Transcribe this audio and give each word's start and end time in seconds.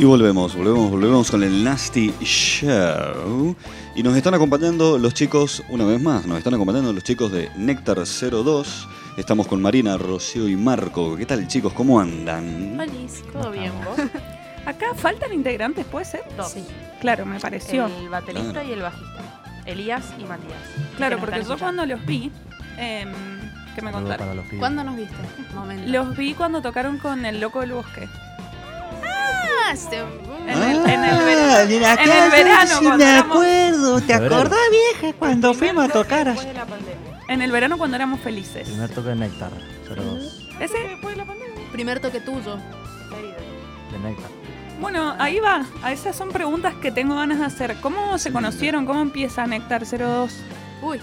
Y 0.00 0.04
volvemos, 0.04 0.56
volvemos, 0.56 0.90
volvemos 0.90 1.30
con 1.30 1.42
el 1.42 1.62
Nasty 1.62 2.10
Show. 2.22 3.54
Y 3.94 4.02
nos 4.02 4.16
están 4.16 4.32
acompañando 4.32 4.96
los 4.96 5.12
chicos, 5.12 5.62
una 5.68 5.84
vez 5.84 6.00
más, 6.00 6.24
nos 6.24 6.38
están 6.38 6.54
acompañando 6.54 6.90
los 6.94 7.04
chicos 7.04 7.30
de 7.30 7.50
Néctar 7.56 7.98
02. 7.98 8.88
Estamos 9.18 9.46
con 9.46 9.60
Marina, 9.60 9.98
Rocío 9.98 10.48
y 10.48 10.56
Marco. 10.56 11.16
¿Qué 11.18 11.26
tal 11.26 11.46
chicos? 11.48 11.74
¿Cómo 11.74 12.00
andan? 12.00 12.76
Feliz, 12.78 13.22
todo 13.30 13.50
bien, 13.50 13.72
vos. 13.84 13.98
Acá 14.64 14.94
faltan 14.94 15.34
integrantes, 15.34 15.84
¿puede 15.84 16.06
ser? 16.06 16.22
Dos. 16.34 16.52
Sí. 16.52 16.64
Claro, 17.02 17.26
me 17.26 17.38
pareció. 17.38 17.84
El 17.84 18.08
baterista 18.08 18.52
Claro. 18.52 18.68
y 18.70 18.72
el 18.72 18.80
bajista. 18.80 19.44
Elías 19.66 20.14
y 20.18 20.24
Matías. 20.24 20.62
claro, 20.96 21.18
porque 21.18 21.44
yo 21.46 21.58
cuando 21.58 21.84
los 21.84 22.06
vi, 22.06 22.32
em, 22.78 23.12
que 23.74 23.82
me 23.82 23.92
contaron. 23.92 24.42
¿Cuándo 24.58 24.82
nos 24.82 24.96
viste? 24.96 25.14
Momento. 25.54 25.90
Los 25.92 26.16
vi 26.16 26.32
cuando 26.32 26.62
tocaron 26.62 26.96
con 26.96 27.26
el 27.26 27.38
Loco 27.38 27.60
del 27.60 27.72
Bosque. 27.72 28.08
Ah, 29.70 29.74
este- 29.74 29.98
En 29.98 30.48
el, 30.58 30.76
en 30.90 31.04
el 31.04 31.10
Ah, 31.14 31.24
verano. 31.24 31.68
mira, 31.68 31.94
en 31.94 32.10
el 32.10 32.30
verano, 32.30 32.70
cuando 32.82 33.04
éramos, 33.04 34.06
¿te 34.06 34.14
acordás, 34.14 34.58
vieja, 34.70 35.16
cuando 35.18 35.54
fuimos 35.54 35.84
a 35.84 35.88
tocar 35.92 36.26
Después 36.26 36.46
de 36.48 36.54
la 36.54 36.66
pandemia. 36.66 37.20
en 37.28 37.42
el 37.42 37.52
verano 37.52 37.78
cuando 37.78 37.96
éramos 37.96 38.20
felices. 38.20 38.68
Primer 38.68 38.90
toque 38.90 39.08
de 39.10 39.14
Néctar, 39.16 39.50
02. 39.88 40.48
Ese, 40.58 40.76
Después 40.78 41.14
de 41.14 41.16
la 41.18 41.24
pandemia. 41.24 41.54
Primer 41.70 42.00
toque 42.00 42.20
tuyo. 42.20 42.56
De 42.56 43.98
Néctar. 44.02 44.30
bueno, 44.80 45.14
ahí 45.18 45.38
va. 45.40 45.64
A 45.82 45.92
esas 45.92 46.16
son 46.16 46.30
preguntas 46.30 46.74
que 46.82 46.90
tengo 46.90 47.14
ganas 47.16 47.38
de 47.38 47.44
hacer. 47.44 47.76
¿Cómo 47.80 48.18
se 48.18 48.32
conocieron? 48.32 48.86
¿Cómo 48.86 49.00
empieza 49.02 49.46
Néctar 49.46 49.84
02? 49.86 50.32
Uy, 50.82 50.98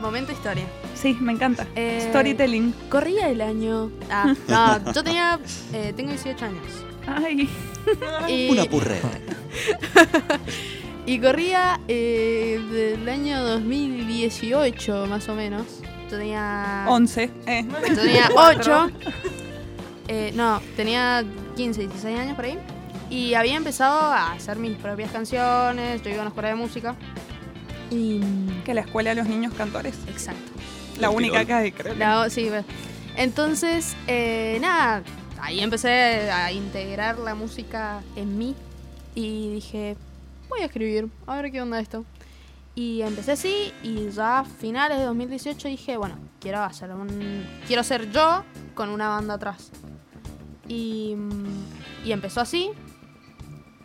momento 0.00 0.32
historia. 0.32 0.64
Sí, 0.94 1.16
me 1.20 1.32
encanta. 1.32 1.66
Eh, 1.76 2.06
Storytelling. 2.10 2.72
Corría 2.90 3.28
el 3.28 3.40
año. 3.40 3.90
Ah, 4.10 4.34
no, 4.48 4.92
yo 4.92 5.04
tenía. 5.04 5.38
eh, 5.72 5.92
tengo 5.96 6.10
18 6.10 6.44
años. 6.44 6.62
Ay, 7.06 7.48
Y, 8.28 8.50
Una 8.50 8.64
purreta. 8.64 9.08
y 11.06 11.18
corría 11.18 11.80
eh, 11.88 12.60
del 12.70 13.08
año 13.08 13.42
2018, 13.42 15.06
más 15.06 15.28
o 15.28 15.34
menos. 15.34 15.66
Yo 16.10 16.18
tenía. 16.18 16.84
11. 16.88 17.30
Eh. 17.46 17.64
Yo 17.88 17.96
tenía 17.96 18.28
8. 18.36 18.90
Eh, 20.08 20.32
no, 20.34 20.60
tenía 20.76 21.24
15, 21.56 21.82
16 21.82 22.18
años 22.18 22.36
por 22.36 22.44
ahí. 22.44 22.58
Y 23.10 23.34
había 23.34 23.56
empezado 23.56 24.00
a 24.00 24.32
hacer 24.32 24.56
mis 24.58 24.76
propias 24.76 25.10
canciones. 25.10 26.02
Yo 26.02 26.10
iba 26.10 26.18
a 26.18 26.22
una 26.22 26.28
escuela 26.28 26.48
de 26.48 26.54
música. 26.54 26.94
Y. 27.90 28.20
Que 28.64 28.74
la 28.74 28.80
escuela 28.82 29.10
de 29.10 29.16
los 29.16 29.26
niños 29.28 29.52
cantores. 29.54 29.94
Exacto. 30.08 30.52
La 30.98 31.10
única 31.10 31.44
que 31.44 31.52
hay, 31.52 31.72
creo. 31.72 31.94
La- 31.94 32.28
sí, 32.30 32.48
bueno. 32.48 32.64
Entonces, 33.16 33.94
eh, 34.06 34.58
nada, 34.60 35.02
ahí 35.44 35.60
empecé 35.60 36.30
a 36.30 36.50
integrar 36.52 37.18
la 37.18 37.34
música 37.34 38.02
en 38.16 38.38
mí 38.38 38.54
y 39.14 39.50
dije, 39.50 39.94
voy 40.48 40.62
a 40.62 40.64
escribir, 40.64 41.10
a 41.26 41.36
ver 41.36 41.52
qué 41.52 41.60
onda 41.60 41.78
esto. 41.80 42.06
Y 42.74 43.02
empecé 43.02 43.32
así 43.32 43.72
y 43.82 44.08
ya 44.08 44.40
a 44.40 44.44
finales 44.44 44.98
de 44.98 45.04
2018 45.04 45.68
dije, 45.68 45.98
bueno, 45.98 46.16
quiero 46.40 46.62
hacer 46.62 46.90
un... 46.92 47.46
Quiero 47.66 47.84
ser 47.84 48.10
yo 48.10 48.42
con 48.74 48.88
una 48.88 49.08
banda 49.08 49.34
atrás. 49.34 49.70
Y, 50.66 51.14
y 52.06 52.12
empezó 52.12 52.40
así 52.40 52.70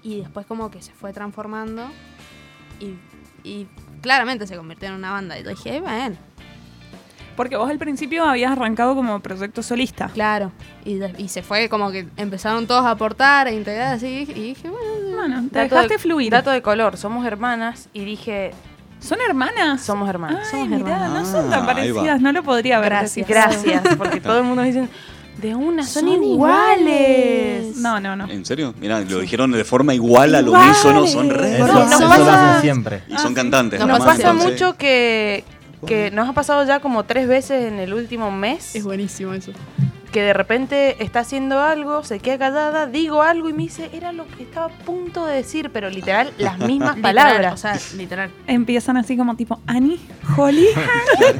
y 0.02 0.22
después 0.22 0.46
como 0.46 0.72
que 0.72 0.82
se 0.82 0.94
fue 0.94 1.12
transformando 1.12 1.90
y, 2.80 2.94
y 3.44 3.68
claramente 4.02 4.48
se 4.48 4.56
convirtió 4.56 4.88
en 4.88 4.96
una 4.96 5.12
banda. 5.12 5.38
Y 5.38 5.44
yo 5.44 5.50
dije, 5.50 5.82
bueno, 5.82 6.16
Porque 7.40 7.56
vos 7.56 7.70
al 7.70 7.78
principio 7.78 8.26
habías 8.26 8.52
arrancado 8.52 8.96
como 8.96 9.22
proyecto 9.22 9.64
solista. 9.64 10.10
Claro, 10.14 10.52
y, 10.84 11.00
se 11.30 11.42
fue 11.42 11.70
como 11.70 11.90
que 11.90 12.06
empezaron 12.18 12.68
todos 12.68 12.86
a 12.86 12.92
aportar, 12.92 13.48
a 13.48 13.52
integrar 13.54 13.94
así, 13.94 14.28
y 14.30 14.42
dije, 14.42 14.70
bueno, 14.70 15.16
Bueno, 15.16 15.48
te 15.50 15.60
dejaste 15.60 15.94
de- 15.94 16.00
fluir. 16.00 16.34
Dato 16.34 16.50
de 16.52 16.62
color, 16.62 16.98
somos 16.98 17.26
hermanas 17.26 17.88
y 17.94 18.04
dije, 18.04 18.52
¿Son 19.00 19.20
hermanas? 19.26 19.82
somos 19.82 20.10
hermanas. 20.10 20.50
Ay, 20.52 20.64
somos 20.64 20.68
mirá, 20.82 20.96
hermanas. 21.06 21.12
no 21.14 21.32
son 21.32 21.50
tan 21.50 21.64
Ah, 21.64 21.66
parecidas, 21.66 22.20
no 22.20 22.34
lo 22.34 22.44
podría 22.44 22.76
haber 22.76 22.90
Gracias. 22.90 23.26
Gracias, 23.26 23.84
porque 23.98 24.20
todo 24.22 24.40
el 24.40 24.44
mundo 24.44 24.62
dice, 24.64 24.90
de 25.42 25.56
una, 25.56 25.84
son, 25.84 26.10
Son 26.10 26.22
iguales. 26.22 27.78
No, 27.78 28.02
no, 28.02 28.18
no. 28.18 28.30
¿En 28.30 28.46
serio? 28.46 28.74
Mira, 28.82 29.00
lo 29.00 29.20
dijeron 29.20 29.52
de 29.54 29.64
forma 29.64 29.94
igual 29.94 30.36
al 30.36 30.46
Iguales. 30.46 30.84
unísono, 30.84 31.08
son 31.08 31.30
re. 31.30 31.56
Eso, 31.56 31.68
pasa- 31.68 32.56
lo 32.56 32.62
siempre. 32.62 33.04
Y 33.08 33.18
son 33.18 33.34
cantantes. 33.34 33.80
Nos 33.80 34.04
pasa 34.04 34.34
mucho 34.34 34.76
que, 34.76 35.46
que 35.86 36.12
nos 36.12 36.28
ha 36.30 36.34
pasado 36.34 36.64
ya 36.66 36.80
como 36.80 37.04
tres 37.06 37.28
veces 37.28 37.66
en 37.72 37.80
el 37.80 37.94
último 37.94 38.32
mes 38.32 38.82
buenísimo 38.84 39.34
eso. 39.34 39.52
que 40.12 40.22
de 40.24 40.34
repente 40.34 41.02
está 41.04 41.20
haciendo 41.20 41.60
algo, 41.60 42.04
se 42.04 42.20
queda 42.20 42.38
callada, 42.38 42.88
digo 42.88 43.22
algo 43.22 43.50
y 43.50 43.54
me 43.54 43.64
dice, 43.64 43.90
era 43.94 44.12
lo 44.12 44.28
que 44.28 44.44
estaba 44.44 44.66
a 44.66 44.70
punto 44.70 45.26
de 45.26 45.36
decir, 45.36 45.70
pero 45.72 45.90
literal 45.90 46.34
las 46.38 46.58
mismas 46.72 46.98
palabras. 46.98 47.54
o 47.54 47.58
sea, 47.58 47.80
literal, 47.96 48.32
Empiezan 48.48 48.98
así 48.98 49.16
como 49.16 49.36
tipo 49.36 49.60
Annie, 49.68 50.00
Holly. 50.36 50.68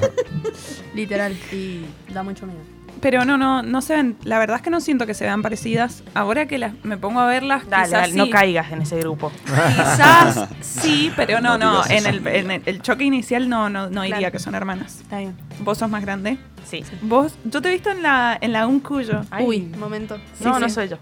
literal, 0.94 1.36
y 1.52 1.86
da 2.14 2.24
mucho 2.24 2.46
miedo. 2.46 2.79
Pero 3.02 3.24
no, 3.26 3.38
no, 3.38 3.62
no 3.64 3.82
se 3.82 3.96
ven. 3.96 4.18
La 4.24 4.40
verdad 4.40 4.58
es 4.58 4.62
que 4.62 4.70
no 4.70 4.82
siento 4.82 5.06
que 5.06 5.14
se 5.14 5.24
vean 5.24 5.42
parecidas. 5.42 6.04
Ahora 6.14 6.48
que 6.48 6.58
las, 6.58 6.74
me 6.84 6.98
pongo 6.98 7.20
a 7.22 7.28
verlas, 7.28 7.68
Dale, 7.70 7.84
quizás 7.86 8.02
dale, 8.02 8.12
sí. 8.14 8.18
no 8.18 8.30
caigas 8.30 8.72
en 8.72 8.82
ese 8.82 8.98
grupo. 9.00 9.32
Quizás 9.46 10.48
sí, 10.62 11.12
pero 11.16 11.40
no, 11.42 11.58
No 11.58 11.82
En 11.88 12.06
el, 12.06 12.26
en 12.28 12.52
el- 12.52 12.62
el 12.66 12.82
choque 12.82 13.04
inicial 13.06 13.48
no, 13.50 13.70
no, 13.70 13.90
no 13.90 14.02
diría 14.02 14.18
Claro. 14.18 14.32
que 14.34 14.40
son 14.40 14.56
hermanas. 14.56 15.00
Está 15.02 15.20
bien. 15.20 15.36
Vos 15.62 15.78
sos 15.78 15.90
más 15.90 16.02
grande. 16.02 16.38
Sí. 16.66 16.84
Vos, 17.02 17.36
yo 17.46 17.62
te 17.62 17.70
he 17.70 17.72
visto 17.72 17.90
en 17.90 18.04
la, 18.04 18.38
en 18.40 18.54
la 18.54 18.68
Un 18.68 18.80
Cuyo. 18.80 19.22
Ay. 19.32 19.46
Uy, 19.46 19.60
momento. 19.80 20.18
no, 20.42 20.56
sí, 20.56 20.62
no 20.62 20.70
soy 20.70 20.90
yo. 20.90 20.98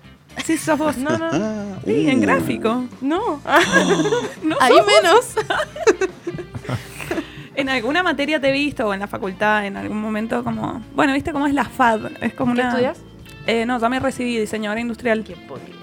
Sí, 0.46 0.56
sos 0.58 0.78
vos. 0.78 0.98
No, 0.98 1.18
no, 1.18 1.32
no. 1.32 1.78
Sí, 1.86 2.08
en 2.10 2.20
uh. 2.20 2.22
gráfico. 2.22 2.86
No. 3.02 3.42
No 4.44 4.56
Ahí 4.62 4.74
menos. 4.86 5.34
En 7.58 7.70
alguna 7.70 8.04
materia 8.04 8.40
te 8.40 8.50
he 8.50 8.52
visto 8.52 8.88
o 8.88 8.94
en 8.94 9.00
la 9.00 9.08
facultad 9.08 9.66
en 9.66 9.76
algún 9.78 10.00
momento 10.00 10.44
como... 10.44 10.82
Bueno, 10.96 11.14
¿viste 11.14 11.32
cómo 11.32 11.48
es 11.48 11.54
la 11.54 11.66
FAD? 11.66 12.12
Es 12.22 12.34
como 12.34 12.54
¿Qué 12.54 12.62
una... 12.62 12.70
estudias? 12.70 12.98
Eh, 13.48 13.66
no, 13.66 13.80
ya 13.80 13.90
me 13.90 14.00
recibí 14.00 14.38
diseñadora 14.38 14.80
industrial. 14.80 15.24
¿Quién 15.26 15.40
podría? 15.48 15.74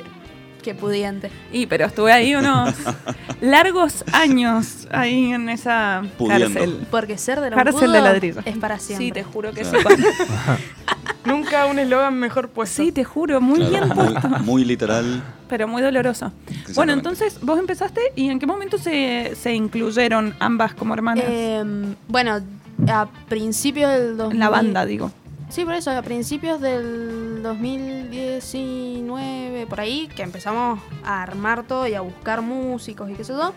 Qué 0.63 0.75
pudiente. 0.75 1.31
Y 1.53 1.67
pero 1.67 1.85
estuve 1.87 2.13
ahí 2.13 2.35
unos 2.35 2.73
largos 3.43 4.05
años 4.13 4.87
ahí 4.91 5.33
en 5.33 5.49
esa 5.51 6.05
Pudiendo. 6.17 6.47
cárcel. 6.55 6.87
Porque 6.91 7.19
ser 7.19 7.41
de 7.41 7.51
lo 7.51 7.57
Cárcel 7.57 7.93
de 7.93 8.01
ladrillo. 8.01 8.41
es 8.45 8.57
para 8.57 8.79
siempre. 8.79 9.07
Sí, 9.07 9.13
te 9.13 9.25
juro 9.25 9.53
que 9.53 9.65
sí. 9.65 9.77
Nunca 11.25 11.67
un 11.67 11.79
eslogan 11.79 12.15
mejor 12.19 12.49
puesto. 12.49 12.83
Sí, 12.83 12.93
te 12.93 13.05
juro, 13.05 13.41
muy 13.41 13.59
Claro, 13.61 13.87
bien 13.87 13.97
puesto. 13.97 14.29
muy, 14.29 14.41
muy 14.41 14.65
literal. 14.65 15.23
Pero 15.49 15.69
muy 15.69 15.83
doloroso. 15.83 16.33
Bueno, 16.75 16.93
entonces 16.93 17.39
vos 17.43 17.59
empezaste 17.59 18.01
y 18.17 18.29
en 18.29 18.39
qué 18.39 18.47
momento 18.47 18.79
se, 18.79 19.33
se 19.35 19.55
incluyeron 19.55 20.35
ambas 20.41 20.75
como 20.75 20.95
hermanas 20.95 21.25
Em, 21.29 21.95
bueno, 22.09 22.41
a 22.89 23.07
principios 23.29 23.91
del 23.93 24.17
2000... 24.17 24.35
en 24.35 24.41
la 24.41 24.49
banda, 24.49 24.85
digo. 24.87 25.11
Sí, 25.51 25.65
por 25.65 25.75
eso, 25.75 25.91
a 25.93 26.03
principios 26.03 26.61
del 26.61 27.41
2019, 27.43 29.67
por 29.67 29.81
ahí, 29.81 30.09
que 30.15 30.23
empezamos 30.23 30.81
a 31.05 31.23
armar 31.23 31.65
todo 31.65 31.87
y 31.87 31.95
a 31.95 32.01
buscar 32.01 32.41
músicos 32.43 33.11
y 33.11 33.15
qué 33.15 33.25
sé 33.25 33.33
yo, 33.35 33.53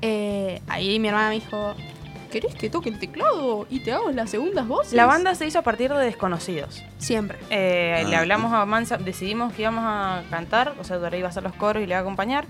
eh, 0.00 0.62
ahí 0.68 0.98
mi 0.98 1.08
hermana 1.08 1.28
me 1.30 1.34
dijo, 1.36 1.74
¿querés 2.32 2.54
que 2.54 2.70
toque 2.70 2.88
el 2.88 2.98
teclado 2.98 3.66
y 3.70 3.80
te 3.80 3.92
hago 3.92 4.10
las 4.10 4.30
segundas 4.30 4.66
voces? 4.66 4.94
La 4.94 5.04
banda 5.06 5.34
se 5.34 5.46
hizo 5.46 5.58
a 5.58 5.62
partir 5.62 5.92
de 5.92 6.04
desconocidos. 6.04 6.82
Siempre. 6.98 7.38
Eh, 7.50 8.02
Ah. 8.04 8.08
Le 8.08 8.16
hablamos 8.16 8.52
a 8.52 8.64
Mansa, 8.66 8.96
decidimos 8.96 9.52
que 9.52 9.62
íbamos 9.62 9.84
a 9.86 10.22
cantar, 10.30 10.74
o 10.80 10.84
sea, 10.84 10.96
Dora 10.96 11.16
iba 11.16 11.28
a 11.28 11.30
hacer 11.30 11.42
los 11.42 11.52
coros 11.54 11.82
y 11.82 11.86
le 11.86 11.92
iba 11.92 11.98
a 11.98 12.00
acompañar. 12.00 12.46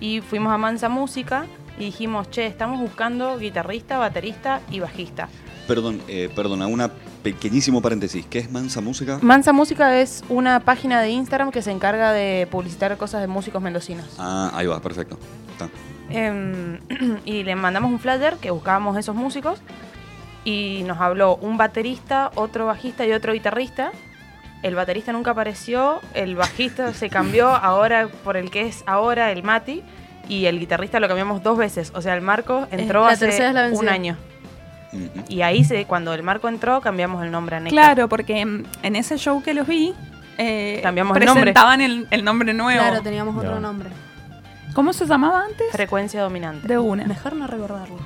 Y 0.00 0.20
fuimos 0.20 0.52
a 0.52 0.58
Mansa 0.58 0.88
Música 0.88 1.46
y 1.78 1.86
dijimos, 1.86 2.30
che, 2.30 2.46
estamos 2.46 2.78
buscando 2.80 3.36
guitarrista, 3.38 3.98
baterista 3.98 4.60
y 4.70 4.80
bajista. 4.80 5.28
Perdón, 5.66 6.00
eh, 6.08 6.30
perdona, 6.34 6.66
una 6.66 6.90
pequeñísimo 7.22 7.80
paréntesis. 7.80 8.24
¿Qué 8.26 8.38
es 8.38 8.50
Mansa 8.50 8.80
Música? 8.80 9.18
Mansa 9.22 9.52
Música 9.52 9.98
es 10.00 10.22
una 10.28 10.60
página 10.60 11.00
de 11.00 11.08
Instagram 11.10 11.50
que 11.50 11.62
se 11.62 11.70
encarga 11.70 12.12
de 12.12 12.46
publicitar 12.50 12.96
cosas 12.98 13.20
de 13.22 13.26
músicos 13.28 13.62
mendocinos. 13.62 14.06
Ah, 14.18 14.50
ahí 14.54 14.66
va, 14.66 14.80
perfecto. 14.80 15.18
Está. 15.52 15.68
Em, 16.10 16.78
y 17.24 17.42
le 17.44 17.54
mandamos 17.56 17.90
un 17.90 17.98
flyer 17.98 18.36
que 18.36 18.50
buscábamos 18.50 18.96
esos 18.98 19.14
músicos 19.14 19.60
y 20.44 20.82
nos 20.86 21.00
habló 21.00 21.36
un 21.36 21.56
baterista, 21.56 22.30
otro 22.34 22.66
bajista 22.66 23.06
y 23.06 23.12
otro 23.12 23.32
guitarrista. 23.32 23.92
El 24.62 24.74
baterista 24.74 25.12
nunca 25.12 25.32
apareció, 25.32 26.00
el 26.14 26.36
bajista 26.36 26.92
se 26.94 27.08
cambió 27.10 27.48
ahora 27.54 28.08
por 28.24 28.36
el 28.36 28.50
que 28.50 28.62
es 28.62 28.82
ahora 28.86 29.32
el 29.32 29.42
Mati 29.42 29.82
y 30.28 30.46
el 30.46 30.58
guitarrista 30.58 31.00
lo 31.00 31.08
cambiamos 31.08 31.42
dos 31.42 31.58
veces. 31.58 31.92
O 31.94 32.02
sea, 32.02 32.14
el 32.14 32.20
Marco 32.20 32.66
entró 32.70 33.06
la 33.06 33.12
hace 33.12 33.52
un 33.72 33.88
año. 33.88 34.16
Y 35.28 35.42
ahí 35.42 35.64
se, 35.64 35.86
cuando 35.86 36.14
el 36.14 36.22
Marco 36.22 36.48
entró 36.48 36.80
cambiamos 36.80 37.24
el 37.24 37.30
nombre 37.32 37.56
a 37.56 37.60
Néctar. 37.60 37.94
Claro, 37.94 38.08
porque 38.08 38.40
en 38.40 38.96
ese 38.96 39.18
show 39.18 39.42
que 39.42 39.52
los 39.52 39.66
vi, 39.66 39.92
eh, 40.38 40.80
Cambiamos 40.82 41.16
el 41.16 41.24
nombre. 41.24 41.42
presentaban 41.42 41.80
el, 41.80 42.06
el 42.10 42.24
nombre 42.24 42.52
nuevo. 42.54 42.80
Claro, 42.80 43.02
teníamos 43.02 43.36
otro 43.36 43.60
nombre. 43.60 43.90
¿Cómo 44.72 44.92
se 44.92 45.06
llamaba 45.06 45.44
antes? 45.44 45.66
Frecuencia 45.72 46.22
dominante. 46.22 46.66
De 46.66 46.78
una. 46.78 47.04
Mejor 47.04 47.34
no 47.36 47.46
recordarlo. 47.46 47.96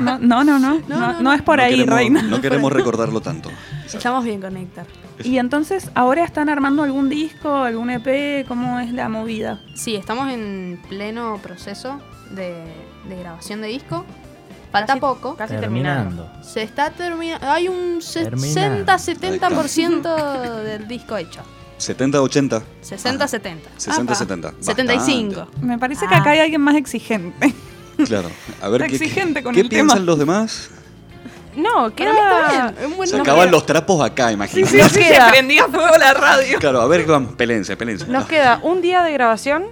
No, 0.00 0.18
no, 0.18 0.44
no, 0.44 0.58
no, 0.58 0.78
no, 0.88 0.98
no, 0.98 1.20
no 1.20 1.32
es 1.32 1.42
por 1.42 1.56
No 1.58 1.64
ahí, 1.64 1.74
queremos- 1.76 1.94
reina. 1.94 2.22
No 2.22 2.40
queremos 2.40 2.72
recordarlo 2.72 3.20
tanto. 3.20 3.50
Estamos 3.92 4.24
bien 4.24 4.40
con 4.40 4.54
Néctar. 4.54 4.86
Y 5.22 5.38
entonces, 5.38 5.90
¿ahora 5.94 6.24
están 6.24 6.48
armando 6.48 6.82
algún 6.82 7.08
disco, 7.08 7.54
algún 7.54 7.90
EP? 7.90 8.44
¿Cómo 8.46 8.78
es 8.80 8.92
la 8.92 9.08
movida? 9.08 9.60
Sí, 9.74 9.94
estamos 9.96 10.30
en 10.32 10.80
pleno 10.88 11.38
proceso 11.42 12.00
de, 12.30 12.64
de 13.08 13.16
grabación 13.18 13.60
de 13.62 13.68
disco. 13.68 14.04
Falta 14.72 14.94
Casi- 14.94 15.00
poco. 15.00 15.36
Casi 15.36 15.54
terminando. 15.56 16.22
Terminando. 16.24 16.44
Se 16.48 16.62
está 16.62 16.90
terminando. 16.90 17.48
Hay 17.48 17.68
un 17.68 18.00
Terminando. 18.12 18.92
60-70% 18.92 20.62
del 20.62 20.88
disco 20.88 21.16
hecho. 21.16 21.42
70, 21.78 22.20
80, 22.22 22.62
60-70. 22.82 23.58
60, 23.76 24.02
Apa. 24.02 24.14
70. 24.14 24.54
75. 24.60 25.48
Me 25.60 25.78
parece 25.78 26.06
que 26.06 26.14
Ah. 26.14 26.18
acá 26.18 26.30
hay 26.30 26.40
alguien 26.40 26.60
más 26.60 26.76
exigente. 26.76 27.52
Claro. 28.06 28.28
A 28.60 28.68
ver 28.68 28.82
qué, 28.86 28.96
exigente 28.96 29.42
con 29.42 29.54
¿qué 29.54 29.60
el 29.60 29.68
piensan 29.68 29.98
tema. 29.98 30.06
los 30.06 30.18
demás. 30.18 30.70
No, 31.56 31.70
Para 31.72 31.88
mí 31.88 31.94
queda. 31.94 32.12
está 32.12 32.50
bien. 32.50 32.74
es 32.80 32.86
un 32.86 32.96
buen 32.96 33.08
Se 33.08 33.20
acaban 33.20 33.50
los 33.50 33.64
trapos 33.66 34.04
acá, 34.04 34.32
imagínate. 34.32 34.72
Sí, 34.88 34.88
sí, 34.88 34.98
queda. 35.00 35.26
se 35.26 35.30
prendía 35.32 35.66
fuego 35.68 35.96
la 35.98 36.12
radio. 36.14 36.58
Claro, 36.58 36.80
a 36.80 36.86
ver, 36.88 37.06
vamos, 37.06 37.34
pelense, 37.34 37.76
pelense. 37.76 38.06
Nos 38.08 38.26
queda 38.26 38.58
un 38.62 38.80
día 38.82 39.02
de 39.04 39.12
grabación. 39.12 39.66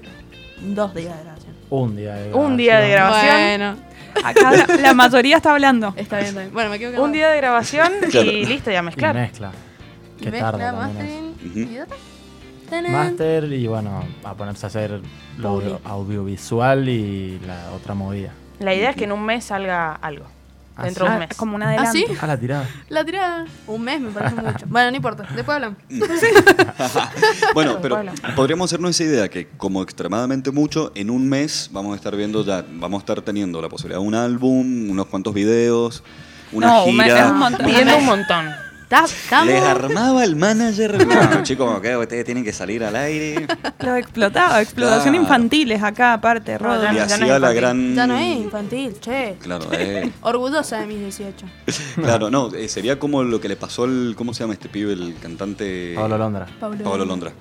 Dos 0.60 0.94
días 0.94 1.16
de 1.16 1.22
grabación. 1.24 1.52
Un 1.70 1.96
día 1.96 2.14
de 2.14 2.32
Un 2.34 2.56
día 2.56 2.78
de 2.78 2.90
grabación. 2.90 3.34
Bueno, 3.36 3.76
Acá 4.24 4.52
la, 4.52 4.76
la 4.76 4.94
mayoría 4.94 5.36
está 5.38 5.50
hablando. 5.52 5.92
está 5.96 6.18
bien, 6.18 6.28
está 6.28 6.40
bien. 6.42 6.52
Bueno, 6.52 6.70
me 6.70 6.78
quedo 6.78 7.02
Un 7.02 7.10
día 7.12 7.30
de 7.30 7.36
grabación 7.38 7.90
Claro. 8.10 8.30
y 8.30 8.44
listo, 8.44 8.70
ya 8.70 8.78
Y 8.78 8.82
mezclar. 8.82 9.14
mezcla. 9.16 9.50
Que 10.20 10.30
Mezcla, 10.30 10.52
tarda 10.52 10.72
también 10.78 11.06
eso. 11.08 11.31
Otra. 11.82 11.96
Tanán. 12.70 12.92
Master 12.92 13.52
y 13.52 13.66
bueno, 13.66 14.02
a 14.24 14.34
ponerse 14.34 14.64
a 14.64 14.68
hacer 14.68 15.00
lo 15.38 15.80
audiovisual 15.84 16.88
y 16.88 17.38
la 17.46 17.70
otra 17.72 17.94
movida. 17.94 18.32
La 18.60 18.74
idea 18.74 18.90
es 18.90 18.96
que 18.96 19.04
en 19.04 19.12
un 19.12 19.24
mes 19.24 19.44
salga 19.44 19.92
algo. 19.94 20.24
Ah, 20.74 20.84
Dentro 20.84 21.04
de 21.04 21.10
Ah, 21.10 21.14
un 21.14 21.18
mes. 21.20 21.28
como 21.36 21.56
un 21.56 21.62
¿Ah, 21.62 21.68
adelanto. 21.68 21.92
sí? 21.92 22.06
Ah, 22.18 22.26
la 22.26 22.38
tirada. 22.40 22.66
La 22.88 23.04
tirada. 23.04 23.44
Un 23.66 23.82
mes 23.82 24.00
me 24.00 24.10
parece 24.10 24.36
mucho. 24.36 24.64
Bueno, 24.68 24.90
no 24.90 24.96
importa. 24.96 25.24
Después 25.34 25.54
hablamos. 25.56 25.76
Bueno, 27.54 27.78
pero 27.82 28.00
podríamos 28.34 28.70
hacernos 28.70 28.90
esa 28.98 29.04
idea 29.04 29.28
que 29.28 29.48
como 29.48 29.82
extremadamente 29.82 30.50
mucho, 30.50 30.92
en 30.94 31.10
un 31.10 31.28
mes 31.28 31.68
vamos 31.72 31.92
a 31.92 31.96
estar 31.96 32.16
viendo 32.16 32.42
ya, 32.44 32.64
vamos 32.74 33.00
a 33.00 33.02
estar 33.02 33.20
teniendo 33.22 33.60
la 33.60 33.68
posibilidad 33.68 34.00
de 34.00 34.06
un 34.06 34.14
álbum, 34.14 34.90
unos 34.90 35.06
cuantos 35.06 35.34
videos, 35.34 36.02
una 36.52 36.68
No, 36.68 36.84
un 36.86 36.96
mes 36.96 37.06
es 37.08 37.12
gira. 37.14 37.30
un 37.32 37.38
montón. 37.38 37.66
Pidiendo 37.66 37.96
un 37.98 38.06
montón. 38.06 38.46
Está- 38.92 39.04
Estamos. 39.06 39.46
Les 39.46 39.62
armaba 39.62 40.24
el 40.24 40.36
manager. 40.36 41.06
Bueno, 41.06 41.42
chicos, 41.42 41.66
como 41.66 41.80
que 41.80 41.96
ustedes 41.96 42.24
tienen 42.24 42.44
que 42.44 42.52
salir 42.52 42.84
al 42.84 42.94
aire. 42.96 43.46
Lo 43.80 43.96
explotaba, 43.96 44.60
explotación 44.60 45.14
Claro. 45.14 45.22
infantiles 45.22 45.82
acá 45.82 46.12
aparte, 46.14 46.52
No, 46.52 46.58
Rodo. 46.58 46.82
ya 46.84 46.92
Y 46.92 46.96
no- 46.96 46.98
ya 46.98 47.06
no 47.06 47.14
hacía 47.14 47.34
es 47.36 47.40
la 47.40 47.54
infantil. 47.54 47.60
gran. 47.60 47.94
Ya 47.94 48.06
no 48.06 48.16
es 48.18 48.36
infantil, 48.36 48.96
che. 49.00 49.36
Claro, 49.40 49.66
eh. 49.72 50.10
Orgullosa 50.22 50.80
de 50.80 50.86
mis 50.86 50.98
18. 51.00 51.46
Claro, 52.02 52.30
no, 52.30 52.52
eh, 52.54 52.68
sería 52.68 52.98
como 52.98 53.22
lo 53.22 53.40
que 53.40 53.48
le 53.48 53.56
pasó 53.56 53.84
al. 53.84 54.14
¿Cómo 54.16 54.34
se 54.34 54.40
llama 54.44 54.52
este 54.54 54.68
pibe? 54.68 54.92
El 54.92 55.14
cantante. 55.20 55.92
Pablo 55.96 56.18
Londra. 56.18 56.46
Pablo. 56.60 56.84
Pablo 56.84 57.04
Londra. 57.04 57.32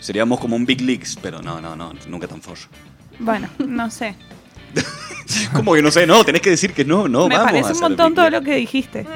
Seríamos 0.00 0.38
como 0.40 0.56
un 0.56 0.64
Big 0.66 0.80
Leagues, 0.80 1.18
pero 1.20 1.42
no, 1.42 1.60
no, 1.60 1.74
no, 1.76 1.92
nunca 2.08 2.26
tan 2.28 2.40
forro. 2.40 2.62
Bueno, 3.18 3.48
no 3.58 3.90
sé. 3.90 4.14
¿Cómo 5.52 5.74
que 5.74 5.82
no 5.82 5.90
sé? 5.90 6.06
No, 6.06 6.24
tenés 6.24 6.40
que 6.42 6.50
decir 6.50 6.72
que 6.72 6.84
no, 6.84 7.06
no, 7.08 7.28
Me 7.28 7.36
vamos 7.36 7.52
parece 7.52 7.72
un 7.74 7.80
montón 7.80 8.14
todo 8.14 8.30
lo 8.30 8.40
que 8.42 8.54
dijiste. 8.56 9.06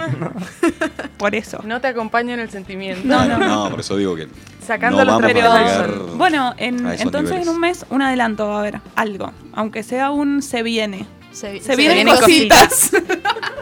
Por 1.16 1.34
eso. 1.34 1.60
No 1.64 1.80
te 1.80 1.88
acompaño 1.88 2.34
en 2.34 2.40
el 2.40 2.50
sentimiento. 2.50 3.06
No, 3.06 3.24
No, 3.26 3.38
no. 3.38 3.46
no, 3.64 3.70
por 3.70 3.80
eso 3.80 3.96
digo 3.96 4.14
que. 4.16 4.28
Sacando 4.64 5.04
no 5.04 5.18
los 5.20 5.32
llegar 5.34 5.90
bueno, 6.16 6.54
en- 6.56 6.86
entonces 6.86 7.22
niveles. 7.30 7.46
en 7.46 7.48
un 7.48 7.60
mes 7.60 7.86
un 7.90 8.02
adelanto 8.02 8.46
va 8.48 8.56
a 8.56 8.58
haber 8.60 8.80
algo. 8.94 9.32
Aunque 9.54 9.82
sea 9.82 10.10
un 10.10 10.42
se 10.42 10.62
viene. 10.62 11.06
Se, 11.32 11.60
Se, 11.60 11.76
vienen, 11.76 12.04
vienen 12.04 12.16
cositas. 12.16 12.90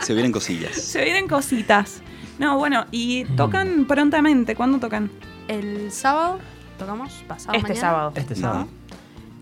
Se 0.00 0.12
vienen 0.14 0.32
cosillas. 0.32 0.74
se 0.76 1.04
vienen 1.04 1.28
cositas. 1.28 2.02
No, 2.38 2.58
bueno, 2.58 2.86
y 2.90 3.24
tocan 3.36 3.84
prontamente. 3.84 4.54
¿Cuándo 4.56 4.78
tocan? 4.78 5.10
El 5.48 5.92
sábado 5.92 6.38
tocamos, 6.78 7.12
pasado 7.28 7.52
Este 7.54 7.68
mañana. 7.68 7.80
sábado. 7.80 8.12
Este 8.16 8.34
No. 8.34 8.40
sábado. 8.40 8.68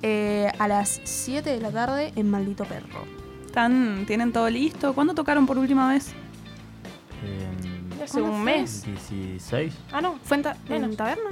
Eh, 0.03 0.51
a 0.59 0.69
las 0.69 1.01
7 1.05 1.51
de 1.51 1.61
la 1.61 1.71
tarde 1.71 2.13
en 2.17 2.31
Maldito 2.31 2.65
Perro. 2.65 3.05
¿Están, 3.47 4.05
¿Tienen 4.07 4.33
todo 4.33 4.49
listo? 4.49 4.93
¿Cuándo 4.95 5.15
tocaron 5.15 5.47
por 5.47 5.59
última 5.59 5.89
vez? 5.89 6.13
En 7.25 8.03
Hace 8.03 8.23
un 8.23 8.43
mes. 8.45 8.85
16. 8.85 9.75
Ah, 9.93 10.01
no. 10.01 10.17
¿Fue 10.23 10.37
en, 10.37 10.43
ta- 10.45 10.53
en 10.53 10.81
Bueno. 10.81 10.89
taberna? 10.97 11.31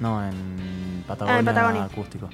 No, 0.00 0.22
en 0.26 1.04
Patagonia, 1.06 1.42
Patagonia. 1.44 1.84
acústico. 1.84 2.28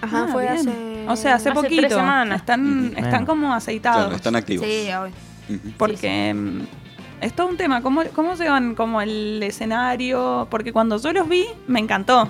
Ajá, 0.00 0.24
Ah, 0.24 0.28
fue 0.32 0.42
bien. 0.42 0.56
hace. 0.68 1.06
O 1.08 1.16
sea, 1.16 1.34
hace, 1.36 1.48
Hace 1.50 1.60
tres 1.60 1.62
poquito. 1.62 1.88
semanas. 1.96 2.40
Están, 2.40 2.86
están 2.96 3.10
Menos. 3.12 3.26
como 3.26 3.54
aceitados. 3.54 4.00
Claro, 4.02 4.16
están 4.16 4.36
activos. 4.36 4.66
Sí, 4.66 4.88
obvio. 4.92 5.12
Ujú. 5.48 5.70
Porque 5.78 6.34
mm, 6.34 6.60
es 7.20 7.32
todo 7.34 7.46
un 7.48 7.56
tema. 7.56 7.80
¿Cómo, 7.82 8.02
¿Cómo 8.14 8.34
llevan 8.34 8.74
como 8.74 9.00
el 9.00 9.40
escenario? 9.42 10.46
Porque 10.50 10.72
cuando 10.72 10.98
yo 10.98 11.12
los 11.12 11.28
vi, 11.28 11.46
me 11.68 11.80
encantó. 11.80 12.28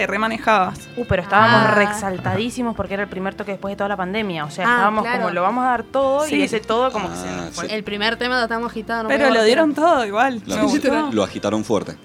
Te 0.00 0.06
remanejabas. 0.06 0.88
Uh, 0.96 1.04
pero 1.04 1.20
estábamos 1.20 1.60
Ah. 1.68 1.74
re 1.74 1.84
exaltadísimos 1.84 2.74
porque 2.74 2.94
era 2.94 3.02
el 3.02 3.08
primer 3.10 3.34
toque 3.34 3.50
después 3.50 3.72
de 3.72 3.76
toda 3.76 3.88
la 3.88 3.98
pandemia. 3.98 4.46
O 4.46 4.50
sea, 4.50 4.66
Ah, 4.66 4.70
estábamos 4.76 5.02
claro. 5.04 5.18
como 5.20 5.30
lo 5.34 5.42
vamos 5.42 5.62
a 5.64 5.68
dar 5.68 5.82
todo 5.82 6.24
Sí. 6.24 6.36
y 6.36 6.42
ese 6.42 6.60
todo 6.60 6.90
como 6.90 7.10
que 7.10 7.16
se 7.16 7.28
Ah, 7.28 7.36
nos 7.36 7.54
fue. 7.54 7.68
sí. 7.68 7.74
El 7.74 7.84
primer 7.84 8.16
tema 8.16 8.36
lo 8.38 8.44
estábamos 8.44 8.70
agitando. 8.70 9.02
no 9.02 9.08
Pero 9.10 9.28
lo 9.28 9.44
dieron 9.44 9.74
todo 9.74 10.06
igual. 10.06 10.40
Lo 11.12 11.22
agitaron 11.22 11.64
fuerte. 11.64 11.96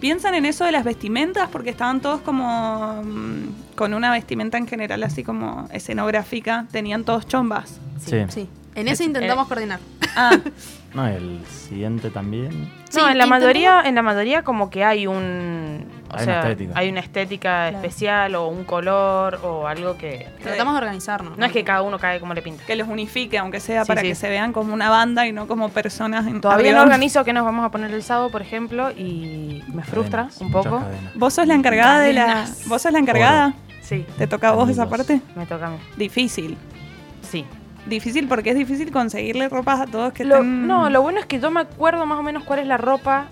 ¿Piensan 0.00 0.34
en 0.34 0.46
eso 0.46 0.64
de 0.64 0.72
las 0.72 0.82
vestimentas? 0.82 1.48
Porque 1.48 1.70
estaban 1.70 2.00
todos 2.00 2.20
como 2.22 3.00
mm, 3.04 3.76
con 3.76 3.94
una 3.94 4.10
vestimenta 4.10 4.58
en 4.58 4.66
general 4.66 5.04
así 5.04 5.22
como 5.22 5.68
escenográfica. 5.70 6.66
Tenían 6.72 7.04
todos 7.04 7.24
chombas. 7.28 7.78
Sí. 8.04 8.24
Sí. 8.30 8.48
En 8.74 8.88
ese 8.88 9.04
intentamos 9.04 9.46
coordinar. 9.46 9.78
Ah, 10.16 10.32
No, 10.94 11.06
el 11.08 11.40
siguiente 11.46 12.08
también. 12.10 12.70
No, 12.94 13.08
en 13.08 13.18
la 13.18 13.26
mayoría, 13.26 13.82
en 13.84 13.96
la 13.96 14.02
mayoría 14.02 14.42
como 14.44 14.70
que 14.70 14.84
hay 14.84 15.08
un 15.08 15.84
o 16.08 16.16
Hay 16.16 16.22
una 16.24 16.38
estética. 16.40 16.72
hay 16.78 16.88
una 16.90 17.00
estética 17.00 17.40
Claro. 17.70 17.76
especial 17.78 18.34
o 18.36 18.46
un 18.46 18.62
color 18.62 19.40
o 19.42 19.66
algo 19.66 19.96
que 19.98 20.28
Tratamos 20.40 20.74
de 20.74 20.78
organizarnos. 20.78 21.36
no 21.36 21.44
es 21.44 21.50
que 21.50 21.64
cada 21.64 21.82
uno 21.82 21.98
cae 21.98 22.20
como 22.20 22.32
le 22.32 22.42
pinta. 22.42 22.64
que 22.64 22.76
los 22.76 22.86
unifique, 22.86 23.36
aunque 23.38 23.58
sea 23.58 23.82
Sí, 23.84 23.88
para 23.88 24.02
sí. 24.02 24.06
que 24.08 24.14
se 24.14 24.28
vean 24.28 24.52
como 24.52 24.72
una 24.72 24.88
banda 24.88 25.26
y 25.26 25.32
no 25.32 25.48
como 25.48 25.68
personas. 25.70 26.28
En 26.28 26.40
Todavía 26.40 26.72
no 26.74 26.82
organizo 26.82 27.24
que 27.24 27.32
nos 27.32 27.44
vamos 27.44 27.64
a 27.66 27.70
poner 27.72 27.90
el 27.92 28.02
sábado, 28.04 28.30
por 28.30 28.42
ejemplo, 28.42 28.92
y 28.92 29.64
me 29.72 29.82
frustra 29.82 30.28
Cadenas, 30.28 30.40
un 30.42 30.52
poco. 30.52 30.80
Vos 31.16 31.34
sos 31.34 31.48
la 31.48 31.54
encargada 31.54 31.98
de 32.00 32.12
la. 32.12 32.46
Vos 32.66 32.80
sos 32.82 32.92
la 32.92 33.00
encargada. 33.00 33.54
Sí, 33.82 34.06
¿Te 34.16 34.28
toca 34.28 34.50
a 34.50 34.52
vos 34.52 34.68
esa 34.70 34.88
parte? 34.88 35.20
me 35.34 35.44
toca 35.46 35.66
a 35.66 35.70
mí. 35.70 35.76
Difícil. 35.96 36.56
Sí. 37.22 37.44
Difícil 37.86 38.28
porque 38.28 38.50
es 38.50 38.56
difícil 38.56 38.90
conseguirle 38.90 39.48
ropas 39.48 39.80
a 39.80 39.86
todos 39.86 40.12
que 40.12 40.24
Lo- 40.24 40.36
estén... 40.36 40.66
No, 40.66 40.88
lo 40.90 41.02
bueno 41.02 41.18
es 41.20 41.26
que 41.26 41.38
yo 41.40 41.50
me 41.50 41.60
acuerdo 41.60 42.06
más 42.06 42.18
o 42.18 42.22
menos 42.22 42.44
cuál 42.44 42.58
es 42.60 42.66
la 42.66 42.76
ropa 42.78 43.26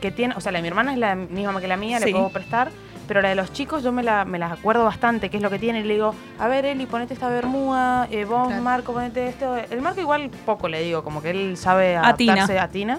que 0.00 0.10
tiene. 0.10 0.34
O 0.36 0.40
sea, 0.40 0.50
la 0.52 0.58
de 0.58 0.62
mi 0.62 0.68
hermana 0.68 0.92
es 0.92 0.98
la 0.98 1.14
misma 1.14 1.60
que 1.60 1.68
la 1.68 1.76
mía, 1.76 1.98
Sí. 1.98 2.06
le 2.06 2.12
puedo 2.12 2.30
prestar. 2.30 2.70
Pero 3.06 3.22
la 3.22 3.30
de 3.30 3.34
los 3.34 3.52
chicos 3.54 3.82
yo 3.82 3.90
me 3.90 4.02
la, 4.02 4.26
me 4.26 4.38
las 4.38 4.52
acuerdo 4.52 4.84
bastante, 4.84 5.30
qué 5.30 5.38
es 5.38 5.42
lo 5.42 5.48
que 5.50 5.58
tiene. 5.58 5.80
Y 5.80 5.84
le 5.84 5.94
digo, 5.94 6.14
a 6.38 6.46
ver, 6.46 6.66
Eli, 6.66 6.84
ponete 6.86 7.14
esta 7.14 7.28
bermuda. 7.30 8.06
eh, 8.10 8.24
vos, 8.26 8.48
Claro. 8.48 8.62
Marco, 8.62 8.92
ponete 8.92 9.28
esto. 9.28 9.56
El 9.56 9.80
Marco 9.80 10.00
igual 10.00 10.30
poco 10.44 10.68
le 10.68 10.82
digo, 10.82 11.02
como 11.02 11.22
que 11.22 11.30
él 11.30 11.56
sabe 11.56 11.96
adaptarse 11.96 12.58
a 12.58 12.68
Tina. 12.68 12.98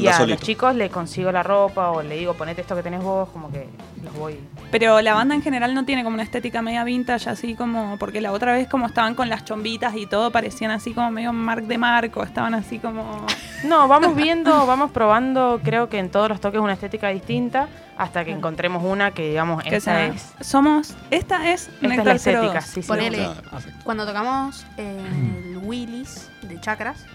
Y 0.00 0.06
a 0.08 0.14
solito. 0.14 0.36
los 0.38 0.46
chicos 0.46 0.74
le 0.74 0.90
consigo 0.90 1.30
la 1.32 1.42
ropa 1.42 1.90
o 1.90 2.02
le 2.02 2.16
digo, 2.16 2.34
ponete 2.34 2.60
esto 2.62 2.74
que 2.76 2.82
tenés 2.82 3.02
vos, 3.02 3.28
como 3.30 3.50
que 3.50 3.68
los 4.02 4.14
voy. 4.14 4.38
Pero 4.70 5.00
la 5.00 5.14
banda 5.14 5.34
en 5.34 5.42
general 5.42 5.74
no 5.74 5.84
tiene 5.84 6.02
como 6.02 6.14
una 6.14 6.22
estética 6.24 6.60
media 6.62 6.82
vintage, 6.84 7.30
así 7.30 7.54
como... 7.54 7.96
Porque 7.98 8.20
la 8.20 8.32
otra 8.32 8.52
vez 8.52 8.68
como 8.68 8.86
estaban 8.86 9.14
con 9.14 9.28
las 9.28 9.44
chombitas 9.44 9.94
y 9.96 10.06
todo, 10.06 10.30
parecían 10.32 10.70
así 10.72 10.92
como 10.92 11.10
medio 11.10 11.32
Marc 11.32 11.64
de 11.64 11.78
Marco. 11.78 12.22
Estaban 12.22 12.54
así 12.54 12.78
como... 12.78 13.26
No, 13.64 13.88
vamos 13.88 14.14
viendo, 14.14 14.66
vamos 14.66 14.90
probando, 14.90 15.58
creo 15.64 15.88
que 15.88 15.98
en 15.98 16.10
todos 16.10 16.28
los 16.28 16.38
toques 16.38 16.60
una 16.60 16.74
estética 16.74 17.08
distinta, 17.08 17.66
hasta 17.96 18.22
que 18.22 18.30
encontremos 18.30 18.82
una 18.84 19.12
que 19.12 19.30
digamos, 19.30 19.62
que 19.62 19.76
esa 19.76 19.92
sea- 19.92 20.06
es. 20.08 20.34
Somos... 20.42 20.94
Esta 21.10 21.50
es 21.50 21.70
Esta 21.80 21.94
es 21.94 22.04
la 22.04 22.12
estética, 22.12 22.52
02. 22.60 22.64
sí, 22.64 22.82
sí. 22.82 22.88
Ponele. 22.88 23.16
Claro. 23.18 23.40
Cuando 23.82 24.04
tocamos 24.06 24.66
en 24.76 24.98
el 25.54 25.58
Willis 25.62 26.28
de 26.42 26.60
Chakras. 26.60 27.06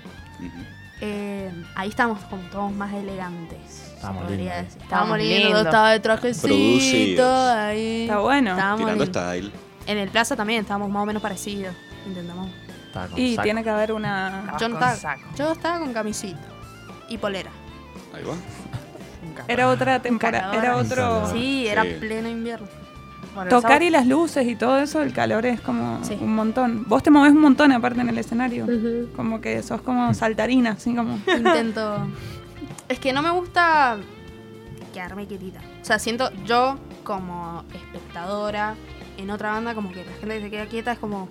Eh, 1.01 1.51
ahí 1.75 1.89
estamos 1.89 2.19
como 2.25 2.41
todos 2.49 2.71
más 2.71 2.93
elegantes. 2.93 3.57
Estábamos 3.95 4.23
podría 4.23 4.37
lindos. 4.37 4.65
decir. 4.65 4.81
Estábamos 4.83 5.17
Estábamos 5.19 5.19
lindos, 5.19 5.65
estaba 5.65 5.91
de 5.91 5.99
trajecito 5.99 6.47
Producidos. 6.47 7.49
ahí. 7.55 8.01
Está 8.03 8.19
bueno. 8.19 8.51
Estábamos 8.51 8.79
Tirando 8.79 9.03
lindos. 9.05 9.23
style. 9.23 9.51
En 9.87 9.97
el 9.97 10.09
plaza 10.09 10.35
también 10.35 10.61
estábamos 10.61 10.89
más 10.89 11.03
o 11.03 11.05
menos 11.05 11.21
parecidos. 11.21 11.75
Intentamos. 12.05 12.49
Y 13.15 13.35
saco. 13.35 13.43
tiene 13.43 13.63
que 13.63 13.69
haber 13.69 13.91
una... 13.93 14.55
Yo, 14.59 14.67
estaba, 14.67 14.95
saco. 14.95 15.21
yo 15.37 15.51
estaba 15.51 15.79
con 15.79 15.93
camisita 15.93 16.39
y 17.07 17.17
polera. 17.17 17.51
Ahí 18.13 18.23
va. 18.23 18.33
Era 19.47 19.69
otra 19.69 20.01
temporada, 20.01 20.53
era 20.55 20.75
otro... 20.77 21.29
Sí, 21.31 21.67
era 21.67 21.83
Sí. 21.83 21.97
pleno 21.99 22.29
invierno. 22.29 22.67
Bueno, 23.36 23.50
Tocar 23.50 23.81
y 23.83 23.89
las 23.89 24.07
luces 24.07 24.48
y 24.48 24.55
todo 24.55 24.79
eso, 24.79 25.01
el 25.01 25.13
calor 25.13 25.45
es 25.45 25.62
como 25.62 26.03
Sí. 26.03 26.17
un 26.19 26.33
montón. 26.36 26.83
Vos 26.88 27.03
te 27.03 27.12
movés 27.12 27.31
un 27.31 27.41
montón 27.41 27.71
aparte 27.71 28.01
en 28.01 28.09
el 28.09 28.17
escenario. 28.17 28.67
Como 29.15 29.39
que 29.39 29.62
sos 29.63 29.81
como 29.81 30.13
saltarina, 30.13 30.71
así 30.71 30.93
como... 30.95 31.19
Intento. 31.38 32.07
es 32.89 33.00
que 33.00 33.13
no 33.13 33.21
me 33.21 33.29
gusta 33.31 33.98
quedarme 34.93 35.27
quietita. 35.27 35.59
O 35.81 35.86
sea, 35.86 36.00
siento 36.00 36.31
yo 36.45 36.77
como 37.03 37.63
espectadora 37.74 38.75
en 39.17 39.29
otra 39.29 39.51
banda 39.51 39.75
como 39.75 39.91
que 39.91 40.03
la 40.05 40.12
gente 40.13 40.38
que 40.38 40.41
se 40.43 40.50
queda 40.50 40.65
quieta 40.65 40.91
es 40.93 41.00
como, 41.00 41.29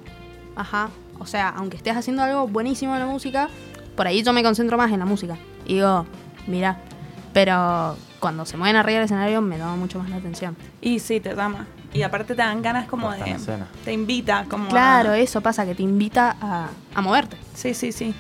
ajá, 0.56 0.90
o 1.18 1.26
sea, 1.26 1.48
aunque 1.50 1.76
estés 1.76 1.96
haciendo 1.96 2.22
algo 2.22 2.46
buenísimo 2.46 2.94
en 2.94 3.00
la 3.00 3.06
música, 3.06 3.48
por 3.96 4.06
ahí 4.06 4.22
yo 4.22 4.32
me 4.32 4.42
concentro 4.42 4.76
más 4.76 4.92
en 4.92 5.00
la 5.00 5.04
música. 5.04 5.36
Y 5.66 5.74
digo, 5.74 6.06
mira, 6.46 6.78
pero 7.32 7.96
cuando 8.20 8.44
se 8.46 8.56
mueven 8.56 8.76
arriba 8.76 8.98
del 8.98 9.06
escenario 9.06 9.40
me 9.40 9.58
llama 9.58 9.76
mucho 9.76 9.98
más 9.98 10.10
la 10.10 10.16
atención. 10.16 10.56
Y 10.80 11.00
sí, 11.00 11.18
te 11.20 11.34
llama. 11.34 11.66
Y 11.92 12.02
aparte 12.02 12.34
te 12.34 12.42
dan 12.42 12.60
ganas 12.62 12.86
como 12.86 13.10
de... 13.12 13.36
Te 13.84 13.92
invita 13.92 14.44
como 14.48 14.68
Claro, 14.68 15.10
a... 15.10 15.18
eso 15.18 15.40
pasa, 15.40 15.64
que 15.64 15.74
te 15.74 15.82
invita 15.82 16.36
a, 16.40 16.68
a 16.94 17.00
moverte. 17.00 17.36
Sí, 17.54 17.72
sí, 17.74 17.92
sí. 17.92 18.14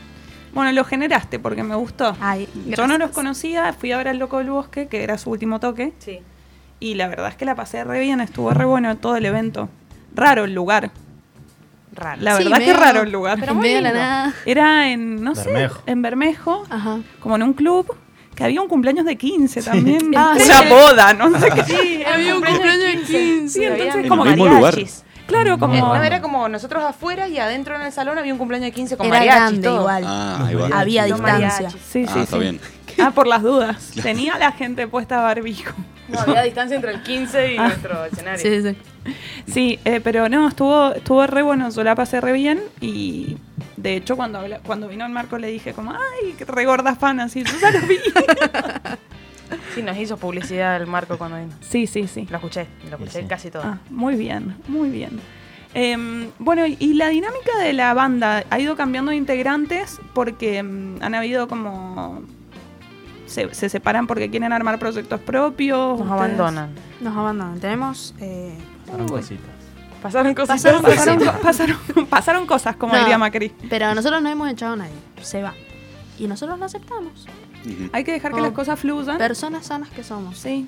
Bueno, 0.54 0.72
lo 0.72 0.84
generaste 0.84 1.38
porque 1.38 1.62
me 1.62 1.74
gustó. 1.74 2.16
Ay, 2.20 2.48
Yo 2.66 2.86
no 2.86 2.96
los 2.96 3.10
conocía, 3.10 3.72
fui 3.74 3.92
a 3.92 3.98
ver 3.98 4.08
al 4.08 4.18
Loco 4.18 4.38
del 4.38 4.50
Bosque, 4.50 4.88
que 4.88 5.02
era 5.04 5.18
su 5.18 5.30
último 5.30 5.60
toque, 5.60 5.92
Sí. 5.98 6.20
y 6.80 6.94
la 6.94 7.08
verdad 7.08 7.28
es 7.28 7.36
que 7.36 7.44
la 7.44 7.54
pasé 7.54 7.84
re 7.84 8.00
bien, 8.00 8.20
estuvo 8.22 8.50
re 8.50 8.64
bueno 8.64 8.96
todo 8.96 9.16
el 9.16 9.26
evento. 9.26 9.68
Raro 10.14 10.44
el 10.44 10.54
lugar. 10.54 10.90
Raro. 11.92 12.20
La 12.22 12.36
Sí, 12.36 12.44
verdad 12.44 12.58
que 12.58 12.66
medio- 12.66 12.80
raro 12.80 13.02
el 13.02 13.12
lugar. 13.12 13.38
Pero 13.40 13.54
muy 13.54 13.62
medio 13.64 13.76
de 13.76 13.82
la 13.82 13.88
lindo. 13.90 14.04
nada. 14.04 14.34
Era 14.46 14.88
en, 14.90 15.22
no 15.22 15.34
Bermejo. 15.34 15.74
sé, 15.74 15.80
en 15.90 16.02
Bermejo, 16.02 16.64
Ajá. 16.70 16.98
como 17.20 17.36
en 17.36 17.42
un 17.42 17.52
club, 17.52 17.94
que 18.38 18.44
había 18.44 18.62
un 18.62 18.68
cumpleaños 18.68 19.04
de 19.04 19.16
15 19.16 19.62
también. 19.62 20.12
Ah, 20.16 20.34
Una 20.36 20.44
sí. 20.62 20.68
boda, 20.70 21.12
no 21.12 21.36
sé 21.40 21.50
qué. 21.50 21.64
Sí, 21.64 22.02
Había 22.04 22.36
un 22.36 22.42
cumpleaños 22.44 22.84
de 22.84 22.92
15. 23.02 23.48
Sí, 23.48 23.64
entonces 23.64 24.08
como 24.08 24.24
¿En 24.26 24.36
lugar? 24.38 24.60
mariachis. 24.60 25.04
Claro, 25.26 25.58
como... 25.58 25.74
No, 25.74 25.94
era 26.02 26.22
como 26.22 26.48
nosotros 26.48 26.84
afuera 26.84 27.26
y 27.28 27.36
adentro 27.38 27.74
en 27.74 27.82
el 27.82 27.90
salón 27.92 28.16
había 28.16 28.32
un 28.32 28.38
cumpleaños 28.38 28.66
de 28.66 28.72
15 28.72 28.96
con 28.96 29.06
Era 29.08 29.18
mariachis. 29.18 29.40
grande 29.42 29.68
todo. 29.68 29.80
igual. 29.80 30.04
Ah, 30.06 30.48
va. 30.72 30.80
Había 30.80 31.04
distancia. 31.04 31.70
Sí, 31.70 32.04
Ah, 32.08 32.12
sí, 32.14 32.20
está 32.20 32.36
sí. 32.36 32.38
bien. 32.38 32.60
Ah, 33.00 33.10
por 33.12 33.26
las 33.26 33.42
dudas. 33.42 33.90
Tenía 34.02 34.38
la 34.38 34.52
gente 34.52 34.86
puesta 34.88 35.20
barbijo. 35.20 35.72
No, 36.08 36.20
había 36.20 36.42
distancia 36.42 36.76
entre 36.76 36.92
el 36.92 37.02
15 37.02 37.54
y 37.54 37.56
Ah. 37.58 37.64
nuestro 37.68 38.04
escenario. 38.06 38.40
Sí, 38.40 38.62
sí. 38.62 39.12
Sí, 39.52 39.78
eh, 39.84 40.00
pero 40.02 40.28
no, 40.28 40.48
estuvo, 40.48 40.92
estuvo 40.94 41.26
re 41.26 41.42
bueno, 41.42 41.70
yo 41.70 41.82
la 41.84 41.94
pasé 41.96 42.20
re 42.20 42.32
bien 42.32 42.60
y 42.80 43.36
de 43.82 43.96
hecho 43.96 44.16
cuando, 44.16 44.38
habla- 44.40 44.60
cuando 44.60 44.88
vino 44.88 45.04
el 45.06 45.12
Marco 45.12 45.38
le 45.38 45.48
dije 45.48 45.72
como, 45.72 45.92
ay, 45.92 46.34
qué 46.36 46.44
re 46.44 46.64
gorda 46.66 46.94
fan, 46.96 47.20
así, 47.20 47.42
yo 47.44 47.52
ya 47.60 47.70
lo 47.70 47.80
vi. 47.86 47.96
Sí, 49.74 49.82
nos 49.82 49.96
hizo 49.96 50.16
publicidad 50.18 50.76
el 50.76 50.86
Marco 50.86 51.16
cuando 51.16 51.38
vino. 51.38 51.52
sí, 51.60 51.86
sí, 51.86 52.06
sí. 52.06 52.26
Lo 52.30 52.36
escuché, 52.36 52.66
lo 52.90 52.96
escuché 52.96 53.22
Sí. 53.22 53.26
casi 53.28 53.50
todo. 53.50 53.62
Ah, 53.64 53.78
muy 53.90 54.14
bien, 54.16 54.56
muy 54.68 54.90
bien. 54.90 55.20
Em, 55.72 56.30
bueno, 56.38 56.66
y- 56.66 56.94
la 56.94 57.08
dinámica 57.08 57.56
de 57.58 57.72
la 57.72 57.94
banda 57.94 58.44
ha 58.50 58.58
ido 58.58 58.76
cambiando 58.76 59.10
de 59.10 59.16
integrantes 59.16 60.00
porque 60.14 60.58
em, 60.58 61.02
han 61.02 61.14
habido 61.14 61.48
como... 61.48 62.22
Se, 63.26 63.54
se 63.54 63.68
separan 63.68 64.06
porque 64.06 64.30
quieren 64.30 64.52
armar 64.52 64.78
proyectos 64.78 65.20
propios. 65.20 65.78
Nos 65.98 66.00
ustedes- 66.00 66.12
abandonan. 66.12 66.70
Nos 67.00 67.16
abandonan. 67.16 67.60
Tenemos. 67.60 68.14
eh, 68.20 68.54
Uy. 69.10 69.38
Pasaron 70.02 70.34
cosas. 70.34 70.62
Pasaron 70.62 70.82
Pasaron, 70.82 71.18
pasaron, 71.42 71.76
pasaron 72.10 72.46
cosas, 72.46 72.76
como 72.76 72.92
No. 72.94 73.00
diría 73.00 73.18
Macri. 73.18 73.50
pero 73.68 73.94
nosotros 73.94 74.22
no 74.22 74.28
hemos 74.28 74.48
echado 74.50 74.74
a 74.74 74.76
nadie. 74.76 74.92
Se 75.22 75.42
va. 75.42 75.54
Y 76.18 76.26
nosotros 76.26 76.58
lo 76.58 76.64
aceptamos. 76.64 77.26
Hay 77.92 78.04
que 78.04 78.12
dejar 78.12 78.32
que 78.32 78.40
las 78.40 78.52
cosas 78.52 78.78
fluyan. 78.78 79.18
Personas 79.18 79.66
sanas 79.66 79.88
que 79.90 80.02
somos. 80.02 80.38
Sí. 80.38 80.66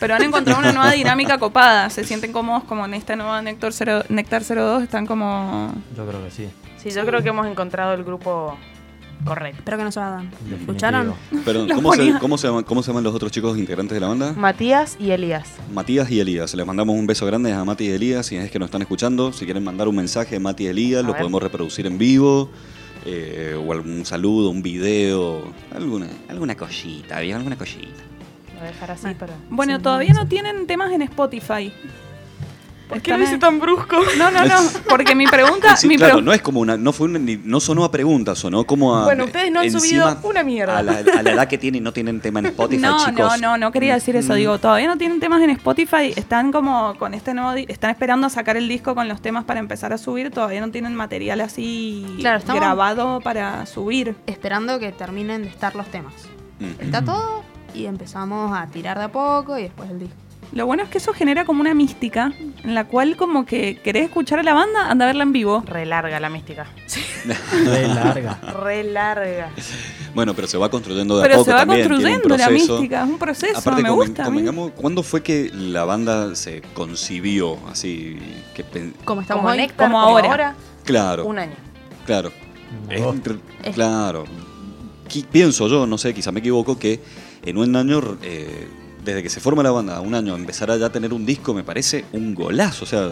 Pero 0.00 0.14
han 0.14 0.22
encontrado 0.22 0.60
una 0.60 0.72
nueva 0.72 0.92
dinámica 0.92 1.38
copada. 1.40 1.90
Se 1.90 2.04
sienten 2.04 2.32
cómodos 2.32 2.64
como 2.64 2.84
en 2.84 2.94
esta 2.94 3.16
nueva 3.16 3.42
Néctar, 3.42 3.72
0, 3.72 4.04
Néctar 4.08 4.42
02. 4.44 4.82
Están 4.84 5.06
como... 5.06 5.72
Yo 5.96 6.06
creo 6.06 6.22
que 6.24 6.30
sí. 6.30 6.48
Sí, 6.76 6.90
yo 6.90 7.04
creo 7.04 7.22
que 7.22 7.30
hemos 7.30 7.46
encontrado 7.46 7.94
el 7.94 8.04
grupo 8.04 8.56
correcto. 9.24 9.58
Espero 9.58 9.78
que 9.78 9.84
no 9.84 9.92
se. 9.92 10.00
Definitivo. 10.00 10.56
¿Escucharon? 10.60 11.14
Pero, 11.44 11.66
La 11.66 11.74
¿cómo 11.76 11.92
se, 11.92 12.18
cómo, 12.18 12.38
se 12.38 12.46
llaman, 12.48 12.64
¿cómo 12.64 12.82
se 12.82 12.88
llaman 12.90 13.04
los 13.04 13.14
otros 13.14 13.30
chicos 13.32 13.58
integrantes 13.58 13.94
de 13.94 14.00
la 14.00 14.08
banda? 14.08 14.32
Matías 14.34 14.96
y 15.00 15.10
Elías. 15.10 15.48
Matías 15.72 16.10
y 16.10 16.20
Elías. 16.20 16.54
Les 16.54 16.66
mandamos 16.66 16.96
un 16.96 17.06
beso 17.06 17.26
grande 17.26 17.52
a 17.52 17.64
Mati 17.64 17.84
y 17.84 17.90
Elías. 17.90 18.26
Si 18.26 18.36
es 18.36 18.50
que 18.50 18.58
nos 18.58 18.66
están 18.68 18.82
escuchando, 18.82 19.32
si 19.32 19.44
quieren 19.44 19.64
mandar 19.64 19.88
un 19.88 19.96
mensaje 19.96 20.36
a 20.36 20.40
Mati 20.40 20.64
y 20.64 20.66
Elías, 20.68 21.00
A 21.00 21.06
lo 21.06 21.12
ver. 21.12 21.20
podemos 21.22 21.42
reproducir 21.42 21.86
en 21.86 21.98
vivo. 21.98 22.50
eh, 23.06 23.54
o 23.58 23.72
algún 23.72 24.04
saludo, 24.04 24.50
un 24.50 24.60
video, 24.62 25.52
alguna, 25.74 26.08
alguna 26.28 26.54
cosita, 26.56 27.20
bien, 27.20 27.36
alguna 27.36 27.56
cosita. 27.56 27.86
Lo 28.54 28.60
voy 28.60 28.68
a 28.68 28.72
dejar 28.72 28.90
así 28.90 29.14
para. 29.14 29.34
Bueno, 29.50 29.80
todavía 29.80 30.12
no 30.12 30.26
tienen 30.26 30.66
temas 30.66 30.92
en 30.92 31.02
Spotify. 31.02 31.72
¿Por 32.88 33.02
qué 33.02 33.16
lo 33.16 33.22
hice 33.22 33.36
tan 33.38 33.58
brusco? 33.60 33.96
No, 34.16 34.30
no, 34.30 34.44
no. 34.46 34.54
Porque 34.88 35.14
mi 35.14 35.26
pregunta... 35.26 35.76
Sí, 35.76 35.86
mi 35.88 35.96
claro, 35.96 36.18
pregu- 36.18 36.24
no 36.24 36.32
es 36.32 36.40
como 36.40 36.60
una, 36.60 36.76
no 36.76 36.92
fue 36.92 37.06
una- 37.08 37.18
ni- 37.18 37.36
no 37.36 37.60
sonó 37.60 37.84
a 37.84 37.90
pregunta, 37.90 38.34
sonó 38.34 38.64
como 38.64 38.96
a. 38.96 39.04
Bueno, 39.04 39.24
ustedes 39.26 39.52
no 39.52 39.60
han 39.60 39.70
subido 39.70 40.16
una 40.22 40.42
mierda. 40.42 40.78
A 40.78 40.82
la, 40.82 40.92
a 41.18 41.22
la 41.22 41.30
edad 41.32 41.48
que 41.48 41.58
tienen, 41.58 41.82
no 41.82 41.92
tienen 41.92 42.20
tema 42.20 42.40
en 42.40 42.46
Spotify, 42.46 42.80
no, 42.82 42.98
chicos. 43.04 43.14
no, 43.14 43.36
no, 43.36 43.58
no 43.58 43.72
quería 43.72 43.94
decir 43.94 44.16
eso. 44.16 44.32
Mm. 44.32 44.36
Digo, 44.36 44.58
todavía 44.58 44.86
no 44.88 44.96
tienen 44.96 45.20
temas 45.20 45.42
en 45.42 45.50
Spotify. 45.50 46.12
Están 46.16 46.50
como 46.50 46.94
con 46.98 47.12
este 47.14 47.34
nuevo. 47.34 47.52
Están 47.68 47.90
esperando 47.90 48.26
a 48.26 48.30
sacar 48.30 48.56
el 48.56 48.68
disco 48.68 48.94
con 48.94 49.06
los 49.06 49.20
temas 49.20 49.44
para 49.44 49.60
empezar 49.60 49.92
a 49.92 49.98
subir. 49.98 50.30
Todavía 50.30 50.60
no 50.60 50.70
tienen 50.70 50.94
material 50.94 51.40
así 51.42 52.06
Claro, 52.20 52.42
grabado 52.54 53.20
para 53.20 53.66
subir. 53.66 54.14
Esperando 54.26 54.78
que 54.78 54.92
terminen 54.92 55.42
de 55.42 55.48
estar 55.48 55.76
los 55.76 55.86
temas. 55.88 56.14
Mm. 56.60 56.82
Está 56.84 57.04
todo 57.04 57.42
y 57.74 57.84
empezamos 57.86 58.56
a 58.58 58.66
tirar 58.68 58.96
de 58.98 59.04
a 59.04 59.12
poco 59.12 59.58
y 59.58 59.62
después 59.64 59.90
el 59.90 59.98
disco. 59.98 60.16
Lo 60.52 60.64
bueno 60.66 60.82
es 60.82 60.88
que 60.88 60.98
eso 60.98 61.12
genera 61.12 61.44
como 61.44 61.60
una 61.60 61.74
mística 61.74 62.32
en 62.64 62.74
la 62.74 62.84
cual 62.86 63.16
como 63.16 63.44
que 63.44 63.80
querés 63.84 64.04
escuchar 64.04 64.38
a 64.38 64.42
la 64.42 64.54
banda, 64.54 64.90
anda 64.90 65.04
a 65.04 65.08
verla 65.08 65.22
en 65.24 65.32
vivo. 65.32 65.62
Re 65.66 65.84
larga 65.86 66.18
la 66.20 66.30
mística. 66.30 66.66
Re 67.64 67.86
larga. 67.88 68.38
Re 68.62 68.84
larga. 68.84 69.50
Bueno, 70.14 70.34
pero 70.34 70.48
se 70.48 70.56
va 70.56 70.70
construyendo 70.70 71.16
de 71.18 71.22
a 71.22 71.24
Pero 71.24 71.34
poco 71.36 71.44
se 71.44 71.52
va 71.52 71.58
también, 71.60 71.86
construyendo 71.88 72.36
la 72.36 72.48
mística, 72.50 73.02
es 73.04 73.08
un 73.10 73.18
proceso, 73.18 73.58
Aparte, 73.58 73.82
me 73.82 73.90
gusta. 73.90 74.22
a 74.22 74.24
convengamos, 74.26 74.72
¿cuándo 74.72 75.02
fue 75.02 75.22
que 75.22 75.50
la 75.52 75.84
banda 75.84 76.34
se 76.34 76.62
concibió 76.74 77.58
así? 77.70 78.18
Que 78.54 78.64
Como 79.04 79.20
estamos 79.20 79.42
Como 79.42 79.52
hoy. 79.52 79.58
Néctar, 79.58 79.88
Como 79.90 80.00
como 80.02 80.16
ahora. 80.16 80.30
ahora. 80.30 80.54
claro, 80.84 81.26
Un 81.26 81.38
año. 81.38 81.54
claro. 82.06 82.32
Es- 83.62 83.74
Claro. 83.74 84.24
Pienso 85.30 85.68
yo, 85.68 85.86
no 85.86 85.96
sé, 85.98 86.12
quizá 86.14 86.32
me 86.32 86.40
equivoco, 86.40 86.78
que 86.78 87.00
en 87.44 87.56
un 87.58 87.74
año, 87.76 88.18
eh, 88.22 88.68
desde 89.04 89.22
que 89.22 89.30
se 89.30 89.40
forma 89.40 89.62
la 89.62 89.70
banda, 89.70 90.00
un 90.00 90.14
año, 90.14 90.34
empezar 90.34 90.70
a 90.70 90.76
ya 90.76 90.90
tener 90.90 91.12
un 91.12 91.24
disco 91.24 91.54
me 91.54 91.64
parece 91.64 92.04
un 92.12 92.34
golazo. 92.34 92.84
O 92.84 92.86
sea, 92.86 93.10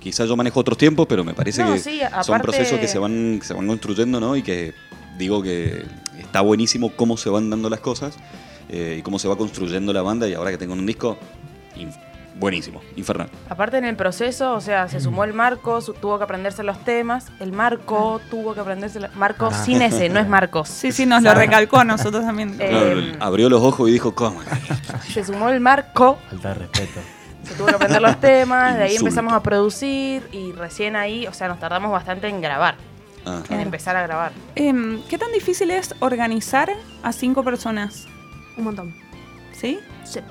quizás 0.00 0.28
yo 0.28 0.36
manejo 0.36 0.60
otros 0.60 0.76
tiempos, 0.78 1.06
pero 1.08 1.24
me 1.24 1.34
parece 1.34 1.64
No, 1.64 1.72
que 1.72 1.78
sí, 1.78 2.00
son 2.22 2.40
procesos 2.40 2.78
que 2.78 2.88
se 2.88 2.98
van, 2.98 3.38
que 3.40 3.46
se 3.46 3.54
van 3.54 3.66
construyendo, 3.66 4.20
¿no? 4.20 4.36
Y 4.36 4.42
que 4.42 4.74
digo 5.18 5.42
que 5.42 5.84
está 6.18 6.40
buenísimo 6.40 6.90
cómo 6.94 7.16
se 7.16 7.30
van 7.30 7.50
dando 7.50 7.70
las 7.70 7.80
cosas 7.80 8.16
eh, 8.68 8.96
y 8.98 9.02
cómo 9.02 9.18
se 9.18 9.28
va 9.28 9.36
construyendo 9.36 9.92
la 9.92 10.02
banda. 10.02 10.28
Y 10.28 10.34
ahora 10.34 10.50
que 10.50 10.58
tengo 10.58 10.74
un 10.74 10.86
disco, 10.86 11.16
buenísimo, 12.36 12.80
infernal. 12.96 13.28
Aparte 13.48 13.78
en 13.78 13.84
el 13.84 13.96
proceso, 13.96 14.54
o 14.54 14.60
sea, 14.60 14.88
se 14.88 15.00
sumó 15.00 15.24
el 15.24 15.32
Marco, 15.32 15.80
su- 15.80 15.94
tuvo 15.94 16.18
que 16.18 16.24
aprenderse 16.24 16.62
los 16.62 16.78
temas. 16.84 17.26
El 17.40 17.52
Marco 17.52 18.20
tuvo 18.30 18.54
que 18.54 18.60
aprenderse 18.60 19.00
los... 19.00 19.14
Marco 19.16 19.50
Ah. 19.52 19.64
sin 19.64 19.82
ese, 19.82 20.08
no 20.08 20.20
es 20.20 20.28
Marcos. 20.28 20.68
Sí, 20.84 20.92
sí, 20.92 21.06
nos 21.06 21.22
lo 21.22 21.32
recalcó 21.34 21.78
a 21.78 21.84
nosotros 21.84 22.24
también. 22.24 22.56
Eh, 22.60 23.16
abrió 23.20 23.48
los 23.48 23.62
ojos 23.62 23.88
y 23.88 23.92
dijo, 23.92 24.14
¿cómo? 24.14 24.40
Se 25.12 25.24
sumó 25.24 25.48
el 25.48 25.60
Marco, 25.60 26.18
Falta 26.30 26.48
de 26.48 26.54
respeto. 26.54 27.00
se 27.44 27.54
tuvo 27.54 27.66
que 27.66 27.74
aprender 27.74 28.02
los 28.02 28.18
temas, 28.20 28.76
de 28.76 28.84
ahí 28.84 28.96
empezamos 28.96 29.32
a 29.32 29.42
producir 29.42 30.26
y 30.32 30.52
recién 30.52 30.96
ahí, 30.96 31.26
o 31.26 31.32
sea, 31.32 31.48
nos 31.48 31.58
tardamos 31.60 31.90
bastante 31.92 32.28
en 32.28 32.40
grabar, 32.40 32.76
Ah. 33.26 33.42
en 33.48 33.60
empezar 33.60 33.96
a 33.96 34.02
grabar. 34.02 34.32
Em, 34.54 35.02
¿Qué 35.08 35.16
tan 35.18 35.30
difícil 35.32 35.70
es 35.70 35.94
organizar 36.00 36.68
a 37.02 37.12
cinco 37.12 37.42
personas? 37.44 38.06
Un 38.56 38.64
montón. 38.64 38.94
¿Sí? 39.52 39.78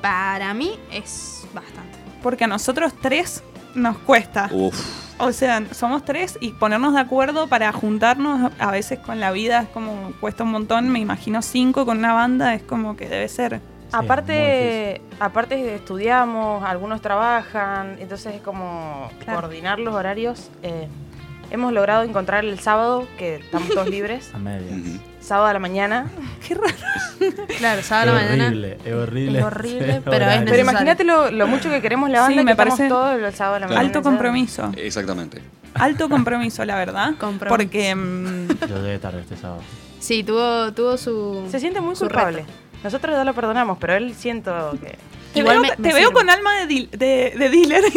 Para 0.02 0.54
mí 0.54 0.78
es 0.92 1.46
bastante. 1.54 1.93
Porque 2.24 2.46
a 2.46 2.48
nosotros 2.48 2.94
tres 3.02 3.44
nos 3.76 3.98
cuesta. 4.00 4.50
Uf, 4.52 4.76
O 5.20 5.32
sea, 5.32 5.62
somos 5.74 6.04
tres 6.04 6.38
y 6.42 6.50
ponernos 6.54 6.94
de 6.96 7.00
acuerdo 7.02 7.46
para 7.48 7.72
juntarnos 7.72 8.52
a 8.58 8.72
veces 8.72 8.98
con 9.00 9.20
la 9.20 9.32
vida 9.32 9.62
es 9.62 9.70
como 9.70 10.12
cuesta 10.20 10.44
un 10.44 10.52
montón. 10.52 10.90
Me 10.90 10.98
imagino 11.00 11.42
cinco 11.44 11.86
con 11.86 12.00
una 12.00 12.14
banda 12.14 12.56
es 12.56 12.64
como 12.64 12.96
que 12.98 13.08
debe 13.08 13.28
ser. 13.28 13.58
Sí, 13.60 14.00
aparte, 14.00 15.02
aparte 15.20 15.76
estudiamos, 15.76 16.64
algunos 16.64 17.00
trabajan, 17.02 17.98
entonces 18.00 18.34
es 18.36 18.42
como 18.42 19.10
Claro. 19.24 19.42
coordinar 19.42 19.78
los 19.80 19.94
horarios. 19.94 20.50
eh, 20.64 20.88
hemos 21.52 21.72
logrado 21.74 22.02
encontrar 22.02 22.44
el 22.44 22.58
sábado, 22.60 23.08
que 23.20 23.36
estamos 23.36 23.70
todos 23.70 23.88
libres, 23.98 24.32
A 24.34 24.40
media. 24.40 24.76
Sábado 25.34 25.48
a 25.50 25.54
la 25.54 25.60
mañana. 25.60 26.06
Qué 26.48 26.54
raro. 26.54 26.68
Claro, 27.58 27.82
sábado 27.82 28.12
a 28.12 28.16
la 28.16 28.22
mañana. 28.22 28.46
horrible, 28.48 28.78
es 28.86 28.94
horrible. 28.94 29.40
Es 29.40 29.46
horrible, 29.46 30.02
pero 30.06 30.26
es. 30.30 30.42
Pero 30.44 30.58
imagínate 30.60 31.04
lo, 31.04 31.32
lo 31.32 31.48
mucho 31.48 31.70
que 31.70 31.82
queremos 31.82 32.10
la 32.12 32.28
Sí, 32.28 32.36
banda 32.36 32.44
me 32.44 32.46
que 32.46 32.52
estamos 32.52 32.78
parece 32.78 32.90
todos 32.90 33.16
el 33.20 33.34
sábado 33.34 33.56
a 33.56 33.60
la 33.62 33.66
Claro. 33.68 33.80
mañana. 33.82 33.88
Alto 33.98 34.04
compromiso. 34.04 34.72
Exactamente. 34.78 35.42
Alto 35.74 36.08
compromiso, 36.08 36.64
la 36.66 36.76
verdad. 36.76 37.16
Compromiso. 37.20 37.50
Porque 37.50 37.96
Yo 38.70 38.78
llegué 38.84 39.00
tarde 39.00 39.22
este 39.22 39.38
sábado. 39.38 39.62
Sí, 40.00 40.24
tuvo, 40.24 40.72
tuvo 40.74 40.98
su. 40.98 41.48
Se 41.50 41.60
siente 41.60 41.82
muy 41.82 41.96
su 41.96 42.02
culpable. 42.06 42.42
reto. 42.42 42.52
Nosotros 42.84 43.16
ya 43.16 43.24
lo 43.24 43.34
perdonamos, 43.34 43.78
pero 43.80 43.94
él 43.96 44.14
siento 44.14 44.78
que... 44.82 44.98
te, 45.34 45.40
Igual 45.40 45.62
veo, 45.62 45.70
me- 45.72 45.76
te 45.78 45.82
me 45.82 45.94
veo 45.94 46.10
sirve. 46.10 46.14
con 46.14 46.30
alma 46.30 46.54
de, 46.60 46.68
dil- 46.68 46.90
de, 46.92 47.34
de 47.40 47.50
dealer. 47.50 47.84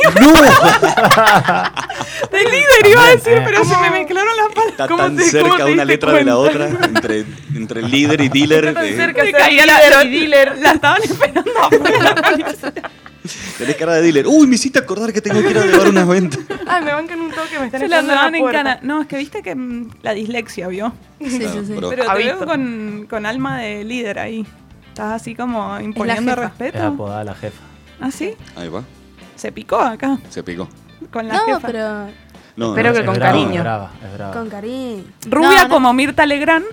de 2.33 2.39
líder 2.45 2.91
iba 2.91 3.03
a 3.05 3.07
decir, 3.11 3.23
También, 3.25 3.45
pero 3.45 3.63
eh. 3.63 3.65
se 3.65 3.77
me 3.79 3.91
mezclaron 3.91 4.37
las 4.37 4.47
palabras. 4.49 4.71
Está 4.73 4.89
¿Cómo 4.89 5.03
tan 5.03 5.17
te- 5.17 5.23
cerca 5.25 5.65
una 5.67 5.85
letra 5.85 6.13
de 6.13 6.25
la 6.25 6.37
otra, 6.39 6.69
entre, 6.69 7.25
entre 7.55 7.83
líder 7.83 8.21
y 8.21 8.29
dealer. 8.31 8.65
Está 8.67 8.81
tan 8.81 8.89
eh, 8.91 8.97
cerca. 8.97 9.25
La, 9.25 9.49
líder 9.49 9.93
lo- 9.97 10.03
y 10.03 10.11
dealer. 10.21 10.59
la 10.59 10.73
estaban 10.73 11.03
esperando 11.03 11.53
afuera. 11.61 12.15
Tenés 13.59 13.75
cara 13.77 13.95
de 13.95 14.03
dealer. 14.03 14.27
Uy, 14.29 14.47
me 14.47 14.55
hiciste 14.55 14.79
acordar 14.79 15.13
que 15.13 15.21
tengo 15.21 15.43
que 15.43 15.51
ir 15.51 15.59
a 15.59 15.65
llevar 15.67 15.89
unas 15.89 16.07
ventas. 16.07 16.39
Ay, 16.67 16.85
me 16.85 16.93
bancan 16.93 17.21
un 17.21 17.31
toque, 17.33 17.59
me 17.59 17.67
están 17.67 17.81
Se 17.81 17.89
la 17.89 18.03
daban 18.03 18.33
la 18.33 18.39
en 18.39 18.47
cana. 18.47 18.79
No, 18.83 19.01
es 19.03 19.09
que 19.09 19.17
viste 19.17 19.43
que 19.43 19.55
mm, 19.57 19.91
la 20.03 20.15
dislexia, 20.15 20.69
¿vio? 20.69 20.93
Sí, 21.21 21.39
Claro, 21.41 21.61
sí, 21.61 21.67
sí. 21.67 21.73
pero- 21.75 21.89
Pero 21.91 22.05
te 22.05 22.19
veo 22.19 22.39
con, 22.47 23.07
con 23.11 23.27
alma 23.27 23.59
de 23.59 23.83
líder 23.85 24.19
ahí. 24.21 24.47
Estás 24.89 25.21
así 25.23 25.35
como 25.35 25.79
imponiendo 25.81 26.31
jefa. 26.31 26.45
Es 26.45 26.49
respeto. 26.51 26.87
apodada 26.87 27.25
la 27.25 27.35
jefa. 27.35 27.63
¿Ah, 28.01 28.11
sí? 28.13 28.35
Ahí 28.55 28.69
va, 28.69 28.85
Se 29.35 29.51
picó 29.51 29.79
acá 29.81 30.19
se 30.31 30.43
picó. 30.45 30.69
Con 31.13 31.29
la 31.29 31.35
No, 31.35 31.45
jefa. 31.47 31.61
pero 31.67 32.07
No, 32.57 32.69
Espero 32.71 32.89
no, 32.89 32.95
que 32.95 33.01
Es 33.01 33.07
con 33.07 33.15
brava, 33.17 33.33
cariño. 33.33 33.55
Es 33.55 33.61
brava, 33.61 33.91
es 34.05 34.13
brava. 34.15 34.33
con 34.33 34.49
cariño. 34.49 35.05
Rubia 35.29 35.49
No, 35.51 35.63
no. 35.65 35.69
como 35.69 35.93
Mirta 35.93 36.25
Legrand. 36.27 36.65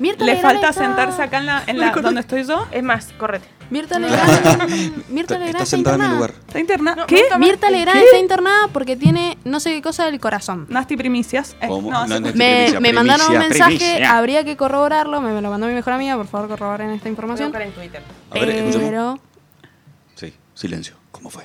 Mirta 0.00 0.24
Le 0.24 0.34
Legrand 0.34 0.54
falta 0.54 0.70
está- 0.70 0.82
sentarse 0.84 1.22
acá 1.22 1.38
en 1.38 1.46
la, 1.46 1.62
en 1.68 1.78
la 1.78 1.90
donde 1.92 2.20
estoy 2.20 2.42
yo. 2.44 2.66
Es 2.72 2.82
más, 2.82 3.12
correte. 3.16 3.46
Mirta 3.70 3.98
Legrand. 4.00 4.28
Mirta 5.08 5.34
Está, 5.34 5.38
Legrand 5.38 5.42
está 5.44 5.46
está 5.62 5.66
sentada 5.66 5.94
en 5.96 6.00
mi 6.00 6.06
internada. 6.06 6.14
lugar. 6.14 6.30
Está 6.48 6.58
internada. 6.58 6.96
No, 6.96 7.06
¿Qué? 7.06 7.22
Mirta 7.38 7.68
¿El 7.68 7.72
Legrand 7.74 7.98
qué? 8.00 8.04
está 8.06 8.18
internada 8.18 8.68
porque 8.72 8.96
tiene 8.96 9.38
no 9.44 9.60
sé 9.60 9.70
qué 9.72 9.82
cosa 9.82 10.06
del 10.06 10.18
corazón. 10.18 10.66
Nasty 10.68 10.96
primicias. 10.96 11.56
Eh, 11.60 11.68
¿Cómo? 11.68 11.92
no, 11.92 11.98
No, 12.08 12.14
hace- 12.16 12.20
no, 12.20 12.26
Me, 12.26 12.32
Primicia, 12.32 12.80
me 12.80 12.92
mandaron 12.92 13.30
un 13.32 13.38
mensaje, 13.38 13.76
primicia. 13.76 14.16
habría 14.18 14.44
que 14.44 14.56
corroborarlo, 14.56 15.20
me, 15.20 15.32
me 15.32 15.40
lo 15.40 15.48
mandó 15.50 15.68
mi 15.68 15.74
mejor 15.74 15.92
amiga, 15.92 16.16
por 16.16 16.26
favor 16.26 16.48
corroboren 16.48 16.90
esta 16.90 17.04
Voy 17.04 17.08
a 17.08 17.10
información. 17.10 17.48
buscar 17.50 17.62
en 17.62 17.72
Twitter. 17.72 18.02
A 18.32 18.34
ver. 18.34 18.64
Pero, 18.72 19.18
Sí, 20.16 20.34
silencio. 20.54 20.96
¿Cómo 21.12 21.30
fue? 21.30 21.44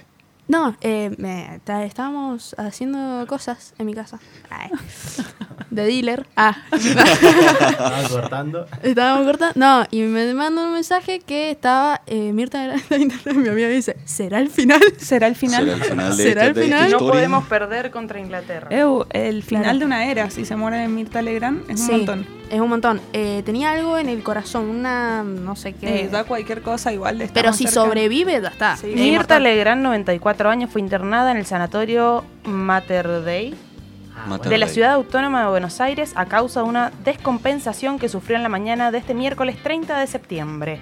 No, 0.50 0.76
eh, 0.82 1.12
me- 1.18 1.62
ta- 1.64 1.86
estábamos 1.86 2.54
haciendo 2.58 3.26
cosas 3.28 3.74
en 3.80 3.86
mi 3.86 3.94
casa. 3.94 4.20
Ay. 4.50 4.70
De 5.70 5.86
dealer. 5.86 6.26
Ah, 6.36 6.58
Estaba 6.72 8.04
cortando. 8.10 8.66
estábamos 8.84 9.26
cortando. 9.28 9.54
No, 9.60 9.86
y 9.92 10.02
me 10.02 10.34
mandan 10.34 10.66
un 10.66 10.74
mensaje 10.74 11.20
que 11.20 11.52
estaba 11.52 12.02
eh, 12.08 12.34
Mirta 12.34 12.60
Legrand 12.60 12.82
está 12.82 12.98
internada, 12.98 13.32
y 13.40 13.44
mi 13.44 13.50
amiga 13.50 13.68
me 13.68 13.74
dice, 13.76 13.96
¿será 14.06 14.40
el 14.40 14.50
final? 14.50 14.82
¿Será 14.98 15.28
el 15.28 15.36
final? 15.36 15.64
¿Será 15.66 15.76
el 15.78 15.84
final 15.84 16.18
de, 16.18 16.24
¿Será 16.24 16.30
esta, 16.30 16.46
el 16.48 16.54
de 16.56 16.62
esta 16.62 16.66
final? 16.66 16.82
No 16.92 16.98
historia? 16.98 17.12
podemos 17.14 17.46
perder 17.46 17.92
contra 17.92 18.20
Inglaterra. 18.20 18.68
Eu, 18.72 19.06
el 19.12 19.44
final 19.44 19.64
Claro. 19.64 19.80
de 19.80 19.86
una 19.86 20.06
era, 20.06 20.30
si 20.30 20.44
se 20.46 20.56
muere 20.56 20.88
Mirta 20.88 21.22
Legrand, 21.22 21.70
es 21.70 21.80
un 21.82 21.86
Sí, 21.86 21.92
montón. 21.92 22.39
Es 22.50 22.60
un 22.60 22.70
montón. 22.70 23.00
Eh, 23.14 23.44
tenía 23.46 23.72
algo 23.72 23.98
en 23.98 24.10
el 24.10 24.24
corazón, 24.24 24.70
una 24.70 25.24
no 25.24 25.56
sé 25.56 25.74
qué. 25.74 26.02
Eh, 26.02 26.10
da 26.10 26.24
cualquier 26.24 26.62
cosa 26.62 26.92
igual. 26.92 27.22
estamos 27.22 27.34
pero 27.34 27.54
si 27.54 27.66
cerca. 27.66 27.82
sobrevive, 27.82 28.42
ya 28.42 28.48
está. 28.50 28.76
Sí. 28.78 28.88
Mirta. 28.88 29.40
Legrand, 29.40 29.82
94 29.84 30.50
años, 30.50 30.72
fue 30.72 30.82
internada 30.82 31.32
en 31.32 31.38
el 31.38 31.46
sanatorio 31.46 32.24
Mater 32.46 33.22
Dei 33.22 33.56
Mater 34.28 34.50
de 34.50 34.58
la 34.58 34.68
ciudad 34.68 34.94
autónoma 34.94 35.44
de 35.44 35.50
Buenos 35.50 35.80
Aires 35.80 36.12
a 36.16 36.26
causa 36.26 36.62
de 36.64 36.68
una 36.68 36.92
descompensación 37.06 38.00
que 38.00 38.10
sufrió 38.10 38.36
en 38.38 38.44
la 38.44 38.50
mañana 38.50 38.92
de 38.92 38.98
este 38.98 39.14
miércoles 39.14 39.56
30 39.64 40.00
de 40.00 40.08
septiembre. 40.08 40.82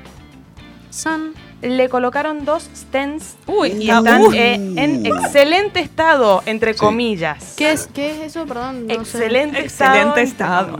Son 0.89 1.33
Le 1.61 1.89
colocaron 1.89 2.45
dos 2.45 2.69
stents 2.75 3.35
Uy, 3.45 3.69
y 3.83 3.89
ah, 3.89 3.97
están 3.97 4.21
uh, 4.23 4.31
eh, 4.33 4.53
en 4.55 5.05
excelente 5.05 5.79
estado, 5.79 6.41
entre 6.45 6.73
Sí. 6.73 6.79
comillas. 6.79 7.55
¿Qué 7.57 7.71
es, 7.71 7.87
¿Qué 7.87 8.11
es 8.11 8.27
eso? 8.27 8.45
Perdón. 8.45 8.87
no 8.87 8.93
sé. 8.93 9.01
Excelente 9.01 9.65
estado. 9.65 9.95
excelente 9.95 10.21
estado. 10.21 10.79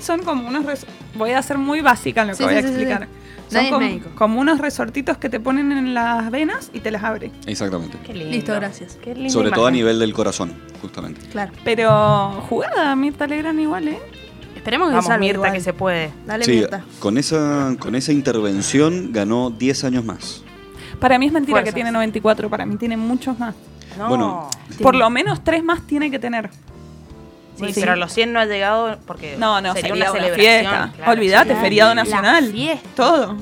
Son 0.00 0.22
como 0.22 0.48
unos. 0.48 0.64
res- 0.64 0.86
Voy 1.16 1.30
a 1.32 1.42
ser 1.42 1.58
muy 1.58 1.80
básica 1.80 2.22
en 2.22 2.28
lo 2.28 2.32
que 2.34 2.38
Sí, 2.38 2.44
voy 2.44 2.52
sí, 2.52 2.58
a 2.58 2.60
explicar. 2.60 3.08
sí. 3.48 3.54
Son 3.56 3.70
Nadie 3.80 4.02
como, 4.16 4.40
unos 4.40 4.58
resortitos 4.58 5.18
que 5.18 5.28
te 5.28 5.38
ponen 5.38 5.70
en 5.70 5.94
las 5.94 6.30
venas 6.32 6.70
y 6.74 6.80
te 6.80 6.90
las 6.90 7.04
abre. 7.04 7.30
Exactamente. 7.46 7.96
Qué 8.04 8.12
lindo. 8.12 8.32
Listo, 8.32 8.52
gracias. 8.54 8.98
Qué 9.02 9.14
linda 9.14 9.30
Sobre 9.30 9.50
todo 9.52 9.66
a 9.66 9.70
nivel 9.70 10.00
del 10.00 10.12
corazón, 10.12 10.52
justamente. 10.82 11.20
Claro. 11.30 11.52
Pero 11.64 12.42
jugada 12.48 12.94
Mirta 12.96 13.26
Legrand 13.28 13.60
igual, 13.60 13.86
¿eh? 13.88 13.98
Esperemos 14.56 14.88
que 14.88 14.94
Vamos, 14.96 15.04
salga 15.06 15.18
Mirta, 15.20 15.34
igual. 15.36 15.52
que 15.52 15.60
se 15.60 15.72
puede. 15.72 16.10
Dale, 16.26 16.44
Sí, 16.44 16.52
Mirta. 16.56 16.84
con 16.98 17.18
esa, 17.18 17.76
con 17.78 17.94
esa 17.94 18.10
intervención 18.12 19.12
ganó 19.12 19.50
10 19.50 19.84
años 19.84 20.04
más. 20.04 20.42
Para 20.98 21.16
mí 21.18 21.26
es 21.26 21.32
mentira 21.32 21.52
Fuerzas. 21.54 21.72
que 21.72 21.74
tiene 21.74 21.92
94, 21.92 22.50
para 22.50 22.66
mí 22.66 22.76
tiene 22.76 22.96
muchos 22.96 23.38
más. 23.38 23.54
No. 23.96 24.08
Bueno, 24.08 24.50
Por 24.82 24.96
lo 24.96 25.08
menos 25.08 25.44
tres 25.44 25.62
más 25.62 25.86
tiene 25.86 26.10
que 26.10 26.18
tener. 26.18 26.50
Sí, 27.58 27.72
Sí. 27.72 27.80
pero 27.80 27.96
los 27.96 28.12
100 28.12 28.32
no 28.32 28.40
ha 28.40 28.44
llegado 28.46 28.96
porque 29.06 29.36
No, 29.38 29.60
no, 29.60 29.74
sería, 29.74 29.88
sería, 29.90 29.94
una 30.04 30.10
una, 30.12 30.20
celebración. 30.20 30.60
fiesta. 30.60 30.92
claro, 30.96 31.12
Olvídate, 31.12 31.46
Claro. 31.46 31.60
feriado 31.60 31.94
La 31.94 32.02
nacional. 32.04 32.54
Todo. 32.94 33.36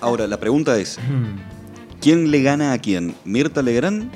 Ahora, 0.00 0.26
la 0.26 0.36
pregunta 0.38 0.76
es, 0.78 0.98
Hmm. 0.98 1.38
¿quién 2.00 2.30
le 2.30 2.42
gana 2.42 2.72
a 2.72 2.78
quién? 2.78 3.14
¿Mirta 3.24 3.62
Legrand? 3.62 4.10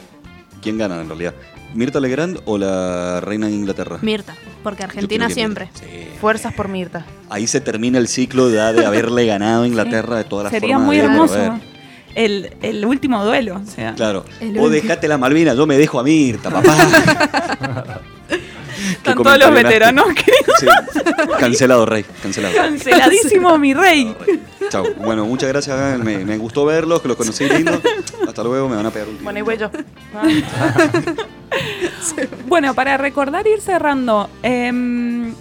¿Quién 0.62 0.78
gana 0.78 1.00
en 1.00 1.08
realidad? 1.08 1.34
¿Mirta 1.74 1.98
Legrand 2.00 2.38
o 2.44 2.58
la 2.58 3.20
reina 3.20 3.46
de 3.48 3.54
Inglaterra? 3.54 3.98
Mirta. 4.02 4.34
Porque 4.62 4.84
Argentina 4.84 5.28
siempre. 5.30 5.70
Sí. 5.74 5.86
Fuerzas 6.20 6.52
por 6.54 6.68
Mirta. 6.68 7.04
Ahí 7.30 7.46
se 7.46 7.60
termina 7.60 7.98
el 7.98 8.06
ciclo 8.08 8.50
ya 8.50 8.72
de 8.72 8.84
haberle 8.86 9.26
ganado 9.26 9.62
a 9.64 9.66
Inglaterra 9.66 10.18
de 10.18 10.24
todas 10.24 10.44
las 10.44 10.52
Sería 10.52 10.74
formas 10.76 10.86
muy 10.86 10.98
hermoso. 10.98 11.58
El, 12.14 12.54
el 12.60 12.84
último 12.84 13.24
duelo. 13.24 13.56
O 13.56 13.66
sea, 13.66 13.94
Claro. 13.94 14.24
Último. 14.42 14.68
dejate 14.68 15.08
la 15.08 15.16
Malvina, 15.16 15.54
yo 15.54 15.66
me 15.66 15.78
dejo 15.78 15.98
a 15.98 16.04
Mirta, 16.04 16.50
papá. 16.50 16.76
están 18.90 19.16
todos 19.16 19.38
los 19.38 19.50
veteranos 19.54 20.06
que 20.14 20.32
Sí. 20.58 20.66
Cancelado, 21.38 21.86
Rey. 21.86 22.04
Cancelado. 22.22 22.54
canceladísimo, 22.54 23.58
mi 23.58 23.74
rey. 23.74 24.14
Chao. 24.70 24.84
Bueno, 24.96 25.24
muchas 25.26 25.48
gracias. 25.48 25.98
Me, 25.98 26.18
me 26.24 26.36
gustó 26.38 26.64
verlos, 26.64 27.00
que 27.02 27.08
los 27.08 27.16
conocí 27.16 27.48
lindo. 27.48 27.80
Hasta 28.26 28.42
luego, 28.44 28.68
me 28.68 28.76
van 28.76 28.86
a 28.86 28.90
pegar 28.90 29.08
un 29.08 29.14
tiro. 29.14 29.24
Bueno, 29.24 29.38
y 29.38 29.42
voy 29.42 29.56
yo. 29.58 29.70
Bueno, 32.46 32.74
para 32.74 32.96
recordar 32.96 33.46
ir 33.46 33.60
cerrando, 33.60 34.28
em, 34.42 35.34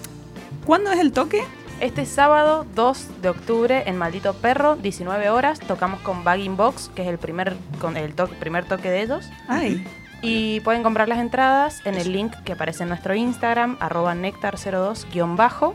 ¿cuándo 0.66 0.92
es 0.92 1.00
el 1.00 1.12
toque? 1.12 1.44
Este 1.80 2.06
sábado 2.06 2.66
2 2.76 3.08
de 3.22 3.30
octubre 3.30 3.84
en 3.88 3.98
Maldito 3.98 4.34
Perro, 4.36 4.76
19 4.76 5.30
horas, 5.30 5.60
tocamos 5.60 6.00
con 6.02 6.24
Bagging 6.24 6.56
Box, 6.58 6.92
que 6.94 7.02
es 7.02 7.08
el 7.08 7.18
primer, 7.18 7.56
con 7.80 7.98
el 7.98 8.14
to- 8.14 8.28
primer 8.40 8.66
toque 8.66 8.90
de 8.90 9.02
ellos. 9.02 9.26
Ay, 9.48 9.84
Y 10.22 10.60
pueden 10.60 10.84
comprar 10.84 11.08
las 11.10 11.18
entradas 11.20 11.82
en 11.86 11.96
el 11.96 12.12
link 12.14 12.34
que 12.44 12.54
aparece 12.54 12.84
en 12.84 12.90
nuestro 12.90 13.16
Instagram, 13.16 13.78
arroba 13.80 14.14
nectar02-bajo, 14.14 15.74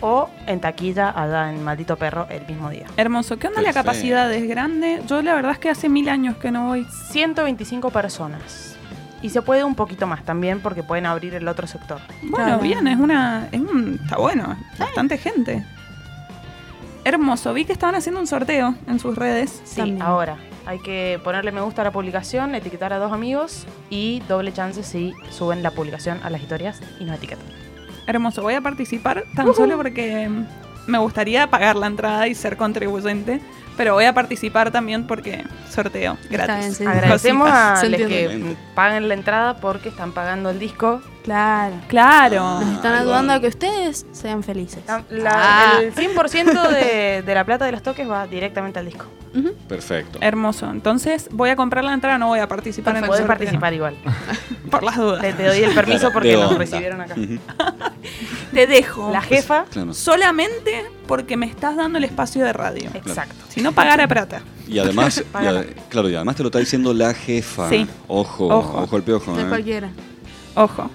o 0.00 0.30
en 0.46 0.60
taquilla 0.60 1.10
allá 1.10 1.50
en 1.50 1.62
Maldito 1.62 1.96
Perro 1.96 2.26
el 2.30 2.44
mismo 2.46 2.70
día. 2.70 2.86
hermoso. 2.96 3.38
¿Qué 3.38 3.46
onda 3.48 3.62
la 3.62 3.72
capacidad? 3.72 4.32
¿Es 4.32 4.48
grande? 4.48 5.00
Yo 5.06 5.22
la 5.22 5.34
verdad 5.34 5.52
es 5.52 5.58
que 5.58 5.70
hace 5.70 5.88
mil 5.88 6.08
años 6.08 6.36
que 6.38 6.50
no 6.50 6.66
voy. 6.68 6.86
125 7.10 7.90
personas. 7.90 8.76
Y 9.20 9.30
se 9.30 9.40
puede 9.42 9.62
un 9.62 9.76
poquito 9.76 10.08
más 10.08 10.24
también 10.24 10.58
porque 10.60 10.82
pueden 10.82 11.06
abrir 11.06 11.34
el 11.36 11.46
otro 11.46 11.68
sector. 11.68 12.00
Bueno, 12.22 12.46
Claro. 12.46 12.58
bien, 12.62 12.88
es 12.88 12.98
una. 12.98 13.46
Es 13.52 13.60
un, 13.60 14.00
está 14.02 14.16
bueno, 14.16 14.56
bastante 14.78 15.16
gente. 15.18 15.64
Hermoso, 17.04 17.52
vi 17.54 17.64
que 17.64 17.72
estaban 17.72 17.94
haciendo 17.94 18.20
un 18.20 18.26
sorteo 18.26 18.74
en 18.88 18.98
sus 18.98 19.16
redes. 19.16 19.60
Sí, 19.64 19.76
También. 19.76 20.02
ahora 20.02 20.36
hay 20.66 20.78
que 20.78 21.20
ponerle 21.22 21.52
me 21.52 21.60
gusta 21.60 21.82
a 21.82 21.84
la 21.84 21.92
publicación, 21.92 22.54
etiquetar 22.54 22.92
a 22.92 22.98
dos 22.98 23.12
amigos 23.12 23.66
y 23.90 24.20
doble 24.28 24.52
chance 24.52 24.82
si 24.82 25.14
suben 25.30 25.62
la 25.62 25.70
publicación 25.70 26.20
a 26.22 26.30
las 26.30 26.40
historias 26.42 26.80
y 27.00 27.04
nos 27.04 27.16
etiquetan. 27.16 27.46
Hermoso, 28.06 28.42
voy 28.42 28.54
a 28.54 28.60
participar 28.60 29.24
tan 29.34 29.54
solo 29.54 29.76
porque 29.76 30.28
me 30.86 30.98
gustaría 30.98 31.48
pagar 31.48 31.76
la 31.76 31.86
entrada 31.86 32.26
y 32.26 32.34
ser 32.34 32.56
contribuyente, 32.56 33.40
pero 33.76 33.94
voy 33.94 34.04
a 34.04 34.12
participar 34.12 34.70
también 34.70 35.06
porque 35.06 35.44
sorteo 35.70 36.18
gratis. 36.28 36.58
bien, 36.58 36.74
sí. 36.74 36.86
Agradecemos 36.86 37.48
Cositas. 37.48 37.82
a 37.82 37.88
los 37.88 38.00
que 38.00 38.56
paguen 38.74 39.08
la 39.08 39.14
entrada 39.14 39.56
porque 39.56 39.88
están 39.88 40.12
pagando 40.12 40.50
el 40.50 40.58
disco. 40.58 41.00
Claro. 41.22 41.76
Claro. 41.88 42.60
Nos 42.60 42.74
están 42.74 42.94
ayudando 42.94 43.32
a 43.32 43.40
que 43.40 43.46
ustedes 43.48 44.06
sean 44.12 44.42
felices. 44.42 44.82
La- 44.86 45.04
la- 45.10 45.32
Ah. 45.34 45.80
El 45.80 45.94
100% 45.94 46.68
de, 46.68 47.22
de 47.22 47.34
la 47.34 47.44
plata 47.44 47.64
de 47.64 47.72
los 47.72 47.82
toques 47.82 48.08
va 48.10 48.26
directamente 48.26 48.78
al 48.80 48.86
disco. 48.86 49.06
Perfecto. 49.68 50.18
Hermoso. 50.20 50.68
Entonces 50.68 51.28
voy 51.30 51.48
a 51.50 51.56
comprar 51.56 51.84
la 51.84 51.94
entrada, 51.94 52.18
no 52.18 52.26
voy 52.26 52.40
a 52.40 52.48
participar 52.48 52.96
en 52.96 53.04
el 53.04 53.08
Puedes 53.08 53.24
participar 53.24 53.72
igual. 53.72 53.94
Por 54.70 54.82
las 54.82 54.96
dudas. 54.96 55.20
Te, 55.22 55.32
te 55.32 55.46
doy 55.46 55.58
el 55.62 55.74
permiso 55.74 56.00
Claro, 56.00 56.12
porque 56.12 56.28
de 56.28 56.36
nos 56.36 56.46
onda. 56.48 56.58
recibieron 56.58 57.00
acá. 57.00 57.14
Te 58.52 58.66
dejo. 58.66 59.10
La 59.10 59.22
jefa, 59.22 59.64
Claro. 59.70 59.94
Solamente 59.94 60.84
porque 61.06 61.36
me 61.38 61.46
estás 61.46 61.76
dando 61.76 61.96
el 61.98 62.04
espacio 62.04 62.44
de 62.44 62.52
radio. 62.52 62.90
exacto. 62.94 63.34
Si 63.48 63.62
no 63.62 63.72
pagara 63.72 64.06
plata. 64.06 64.42
Y 64.68 64.78
además, 64.78 65.18
y 65.42 65.82
claro, 65.88 66.10
y 66.10 66.14
además 66.14 66.36
te 66.36 66.42
lo 66.42 66.48
está 66.48 66.58
diciendo 66.58 66.92
la 66.92 67.14
jefa. 67.14 67.68
Sí. 67.70 67.86
Ojo, 68.08 68.46
Ojo. 68.48 68.82
ojo, 68.82 68.96
el 68.96 69.02
piojo. 69.02 69.32
No 69.32 69.38
es 69.38 69.44
¿eh? 69.46 69.48
cualquiera. 69.48 69.88
Ojo. 70.54 70.90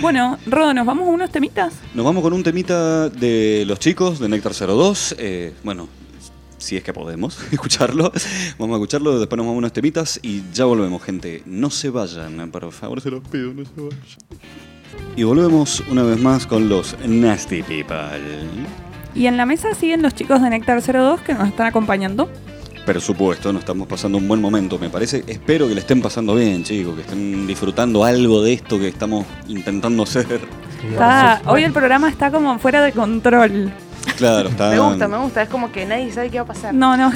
Bueno, 0.00 0.38
Rodo, 0.46 0.74
¿nos 0.74 0.86
vamos 0.86 1.08
a 1.08 1.10
unos 1.10 1.30
temitas? 1.30 1.74
Nos 1.94 2.04
vamos 2.04 2.22
con 2.22 2.32
un 2.32 2.42
temita 2.42 3.08
de 3.08 3.64
los 3.66 3.78
chicos 3.78 4.18
de 4.18 4.28
Néctar 4.28 4.52
02. 4.52 5.14
eh, 5.18 5.54
bueno, 5.64 5.88
si 6.58 6.76
es 6.76 6.82
que 6.82 6.92
podemos 6.92 7.38
escucharlo. 7.52 8.12
Vamos 8.58 8.74
a 8.74 8.78
escucharlo, 8.78 9.18
después 9.18 9.36
nos 9.36 9.44
vamos 9.46 9.56
a 9.56 9.58
unos 9.58 9.72
temitas 9.72 10.18
y 10.22 10.42
ya 10.52 10.64
volvemos, 10.64 11.02
gente. 11.02 11.42
No 11.46 11.70
se 11.70 11.90
vayan, 11.90 12.50
por 12.50 12.70
favor, 12.72 13.00
se 13.00 13.10
los 13.10 13.26
pido, 13.28 13.52
no 13.54 13.64
se 13.64 13.70
vayan. 13.76 14.18
Y 15.16 15.22
volvemos 15.24 15.82
una 15.90 16.02
vez 16.02 16.18
más 16.20 16.46
con 16.46 16.68
los 16.68 16.96
Nasty 17.06 17.62
People. 17.62 17.96
Y 19.14 19.26
en 19.26 19.36
la 19.36 19.46
mesa 19.46 19.74
siguen 19.74 20.02
los 20.02 20.14
chicos 20.14 20.42
de 20.42 20.50
Nectar 20.50 20.82
02 20.82 21.20
que 21.20 21.34
nos 21.34 21.48
están 21.48 21.66
acompañando. 21.66 22.30
Por 22.86 23.00
supuesto, 23.00 23.52
nos 23.52 23.60
estamos 23.60 23.88
pasando 23.88 24.16
un 24.16 24.28
buen 24.28 24.40
momento, 24.40 24.78
me 24.78 24.88
parece. 24.88 25.24
Espero 25.26 25.66
que 25.66 25.74
le 25.74 25.80
estén 25.80 26.00
pasando 26.00 26.36
bien, 26.36 26.62
chicos, 26.62 26.94
que 26.94 27.00
estén 27.00 27.44
disfrutando 27.46 28.04
algo 28.04 28.42
de 28.42 28.52
esto 28.52 28.78
que 28.78 28.86
estamos 28.86 29.26
intentando 29.48 30.04
hacer. 30.04 30.40
Está- 30.92 31.42
hoy 31.46 31.64
el 31.64 31.72
programa 31.72 32.08
está 32.08 32.30
como 32.30 32.58
fuera 32.60 32.80
de 32.82 32.92
control. 32.92 33.72
Claro, 34.16 34.50
está. 34.50 34.70
Me 34.70 34.78
gusta, 34.78 35.08
me 35.08 35.18
gusta. 35.18 35.42
Es 35.42 35.48
como 35.48 35.72
que 35.72 35.84
nadie 35.84 36.12
sabe 36.12 36.30
qué 36.30 36.38
va 36.38 36.44
a 36.44 36.46
pasar. 36.46 36.72
No, 36.72 36.96
no, 36.96 37.12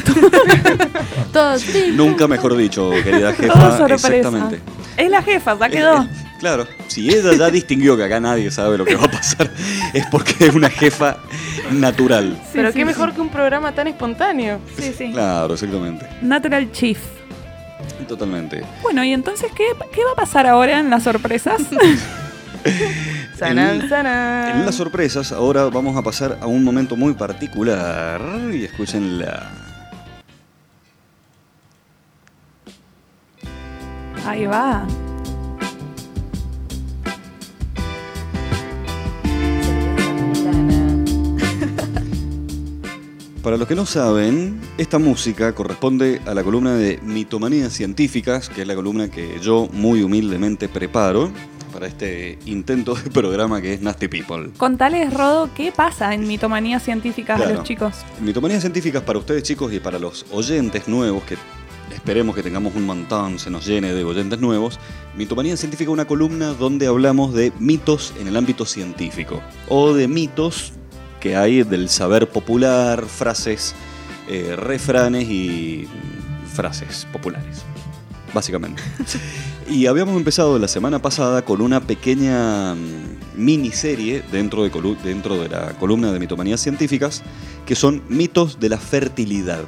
Todos. 1.33 1.63
sí. 1.63 1.93
Nunca 1.95 2.27
mejor 2.27 2.57
dicho, 2.57 2.91
querida 3.05 3.33
todo 3.33 3.43
jefa. 3.47 3.77
sorpresa. 3.79 4.09
Exactamente. 4.17 4.61
Es 4.97 5.09
la 5.09 5.23
jefa, 5.23 5.57
ya 5.57 5.67
Eh, 5.67 5.71
quedó. 5.71 6.07
Claro, 6.41 6.67
si 6.89 7.09
ella 7.09 7.33
ya 7.37 7.49
distinguió 7.51 7.97
que 7.97 8.03
acá 8.05 8.19
nadie 8.19 8.51
sabe 8.51 8.77
lo 8.77 8.85
que 8.85 8.97
va 8.97 9.05
a 9.05 9.11
pasar, 9.11 9.49
es 9.95 10.05
porque 10.07 10.47
es 10.47 10.55
una 10.55 10.69
jefa 10.71 11.19
natural. 11.71 12.37
Sí, 12.45 12.51
Pero 12.55 12.69
sí, 12.69 12.75
qué 12.75 12.81
sí. 12.81 12.85
mejor 12.87 13.13
que 13.15 13.21
un 13.21 13.29
programa 13.29 13.73
tan 13.73 13.87
espontáneo. 13.87 14.59
Sí, 14.77 14.93
sí. 14.97 15.13
Claro, 15.13 15.55
exactamente. 15.55 16.07
Natural 16.23 16.73
Chief. 16.73 16.99
Totalmente. 18.09 18.65
Bueno, 18.83 19.05
y 19.05 19.13
entonces, 19.13 19.53
¿qué, 19.57 19.65
qué 19.93 20.03
va 20.05 20.13
a 20.13 20.17
pasar 20.17 20.47
ahora 20.47 20.81
en 20.81 20.91
las 20.91 21.05
sorpresas? 21.05 21.61
Sanan, 23.39 23.81
En- 23.83 23.89
sanan. 23.89 24.61
En 24.61 24.67
las 24.67 24.75
sorpresas, 24.75 25.33
ahora 25.33 25.65
vamos 25.71 25.97
a 25.97 26.03
pasar 26.03 26.37
a 26.43 26.47
un 26.47 26.63
momento 26.63 26.95
muy 26.97 27.15
particular 27.15 28.21
y 28.53 28.65
escúchenla. 28.65 29.51
Ahí 34.27 34.45
va. 34.47 34.87
Para 43.43 43.57
los 43.57 43.67
que 43.67 43.75
no 43.75 43.87
saben, 43.87 44.61
esta 44.77 44.99
música 44.99 45.55
corresponde 45.55 46.21
a 46.27 46.35
la 46.35 46.45
columna 46.45 46.75
de 46.75 46.99
Mitomanías 47.03 47.73
Científicas, 47.73 48.51
que 48.51 48.61
es 48.61 48.69
la 48.69 48.75
columna 48.75 49.11
que 49.11 49.41
yo 49.41 49.67
muy 49.73 50.03
humildemente 50.03 50.69
preparo 50.69 51.33
para 51.73 51.87
este 51.87 52.39
intento 52.45 52.95
de 52.95 53.11
programa 53.11 53.63
que 53.63 53.73
es 53.73 53.81
Nasty 53.81 54.09
People. 54.09 54.51
Contales, 54.59 55.15
Rodo, 55.15 55.49
¿qué 55.55 55.73
pasa 55.73 56.13
en 56.13 56.29
mitomanías 56.29 56.83
científicas 56.83 57.41
a 57.41 57.51
los 57.51 57.65
chicos? 57.65 57.95
Mitomanías 58.21 58.61
Científicas 58.61 59.03
para 59.05 59.19
ustedes 59.19 59.43
chicos 59.43 59.73
y 59.73 59.81
para 59.81 59.99
los 59.99 60.27
oyentes 60.33 60.87
nuevos, 60.87 61.23
que 61.25 61.39
esperemos 61.95 62.37
que 62.37 62.43
tengamos 62.43 62.75
un 62.77 62.85
montón, 62.85 63.39
se 63.39 63.49
nos 63.49 63.65
llene 63.67 63.95
de 63.95 64.05
oyentes 64.05 64.39
nuevos. 64.39 64.79
Mitomanía 65.17 65.57
Científica 65.57 65.91
es 65.91 65.95
una 65.95 66.07
columna 66.07 66.49
donde 66.53 66.89
hablamos 66.89 67.33
de 67.33 67.55
mitos 67.59 68.13
en 68.21 68.29
el 68.29 68.37
ámbito 68.37 68.67
científico 68.67 69.41
o 69.67 69.95
de 69.95 70.09
mitos 70.09 70.75
que 71.21 71.37
hay 71.37 71.63
del 71.63 71.89
saber 71.89 72.29
popular, 72.29 73.05
frases, 73.07 73.75
eh, 74.29 74.57
refranes 74.57 75.29
y 75.29 75.87
frases 76.53 77.07
populares, 77.13 77.63
básicamente. 78.35 78.83
Y 79.71 79.87
habíamos 79.87 80.17
empezado 80.17 80.59
la 80.59 80.67
semana 80.67 81.01
pasada 81.01 81.45
con 81.45 81.61
una 81.61 81.79
pequeña 81.79 82.75
mm, 82.75 83.37
miniserie 83.37 84.21
dentro 84.33 84.65
de, 84.65 84.97
dentro 85.05 85.41
de 85.41 85.49
la 85.49 85.79
columna 85.79 86.13
de 86.13 86.19
Mitomanías 86.19 86.61
Científicas, 86.61 87.23
que 87.67 87.77
son 87.77 88.03
mitos 88.09 88.59
de 88.59 88.69
la 88.69 88.79
fertilidad. 88.79 89.61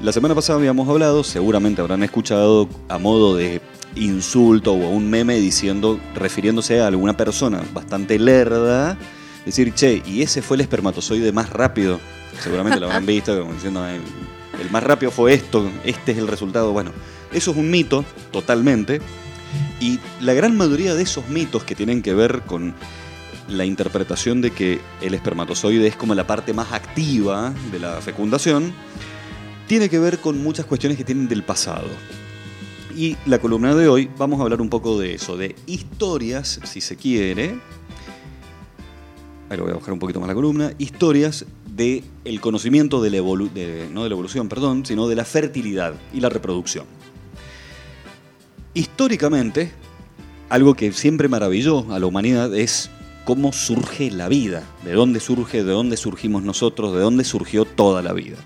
La 0.00 0.12
semana 0.12 0.36
pasada 0.36 0.60
habíamos 0.60 0.88
hablado, 0.88 1.24
seguramente 1.24 1.80
habrán 1.80 2.04
escuchado 2.04 2.68
a 2.88 2.98
modo 2.98 3.34
de 3.34 3.60
insulto 3.96 4.72
o 4.72 4.90
un 4.90 5.10
meme 5.10 5.34
diciendo, 5.40 5.98
refiriéndose 6.14 6.80
a 6.80 6.86
alguna 6.86 7.16
persona 7.16 7.60
bastante 7.72 8.20
lerda, 8.20 8.96
decir, 9.44 9.72
che, 9.74 10.02
y 10.06 10.22
ese 10.22 10.42
fue 10.42 10.56
el 10.56 10.62
espermatozoide 10.62 11.32
más 11.32 11.50
rápido. 11.50 12.00
Seguramente 12.40 12.80
lo 12.80 12.86
habrán 12.86 13.06
visto, 13.06 13.38
como 13.38 13.52
diciendo, 13.54 13.86
el, 13.86 14.00
el 14.60 14.70
más 14.70 14.82
rápido 14.82 15.10
fue 15.10 15.34
esto, 15.34 15.70
este 15.84 16.12
es 16.12 16.18
el 16.18 16.28
resultado. 16.28 16.72
Bueno, 16.72 16.92
eso 17.32 17.50
es 17.50 17.56
un 17.56 17.70
mito, 17.70 18.04
totalmente. 18.30 19.00
Y 19.80 19.98
la 20.20 20.34
gran 20.34 20.56
mayoría 20.56 20.94
de 20.94 21.02
esos 21.02 21.28
mitos 21.28 21.64
que 21.64 21.74
tienen 21.74 22.02
que 22.02 22.14
ver 22.14 22.42
con 22.42 22.74
la 23.48 23.64
interpretación 23.64 24.40
de 24.40 24.50
que 24.50 24.80
el 25.00 25.14
espermatozoide 25.14 25.86
es 25.86 25.96
como 25.96 26.14
la 26.14 26.26
parte 26.26 26.52
más 26.52 26.72
activa 26.72 27.52
de 27.70 27.78
la 27.78 28.00
fecundación, 28.00 28.72
tiene 29.66 29.88
que 29.88 29.98
ver 29.98 30.18
con 30.18 30.42
muchas 30.42 30.66
cuestiones 30.66 30.98
que 30.98 31.04
tienen 31.04 31.28
del 31.28 31.42
pasado. 31.42 31.88
Y 32.96 33.16
la 33.26 33.38
columna 33.38 33.74
de 33.74 33.88
hoy 33.88 34.10
vamos 34.16 34.40
a 34.40 34.44
hablar 34.44 34.60
un 34.60 34.68
poco 34.68 34.98
de 34.98 35.14
eso, 35.14 35.36
de 35.36 35.56
historias, 35.66 36.60
si 36.64 36.80
se 36.80 36.96
quiere. 36.96 37.58
Ahí 39.50 39.56
lo 39.58 39.64
voy 39.64 39.72
a 39.72 39.76
bajar 39.76 39.92
un 39.92 39.98
poquito 39.98 40.20
más 40.20 40.28
la 40.28 40.34
columna. 40.34 40.72
Historias 40.78 41.44
del 41.66 42.02
el 42.24 42.40
conocimiento 42.40 43.02
de 43.02 43.10
la 43.10 43.18
evolu- 43.18 43.52
de- 43.52 43.88
no 43.92 44.02
de 44.02 44.08
la 44.08 44.14
evolución, 44.14 44.48
perdón, 44.48 44.86
sino 44.86 45.06
de 45.08 45.16
la 45.16 45.24
fertilidad 45.24 45.94
y 46.12 46.20
la 46.20 46.28
reproducción. 46.28 46.86
Históricamente, 48.72 49.72
algo 50.48 50.74
que 50.74 50.92
siempre 50.92 51.28
maravilló 51.28 51.92
a 51.92 51.98
la 51.98 52.06
humanidad 52.06 52.54
es 52.54 52.90
cómo 53.24 53.52
surge 53.52 54.10
la 54.10 54.28
vida, 54.28 54.64
de 54.84 54.92
dónde 54.92 55.20
surge, 55.20 55.62
de 55.64 55.72
dónde 55.72 55.96
surgimos 55.96 56.42
nosotros, 56.42 56.92
de 56.94 57.00
dónde 57.00 57.24
surgió 57.24 57.64
toda 57.64 58.02
la 58.02 58.12
vida. 58.12 58.36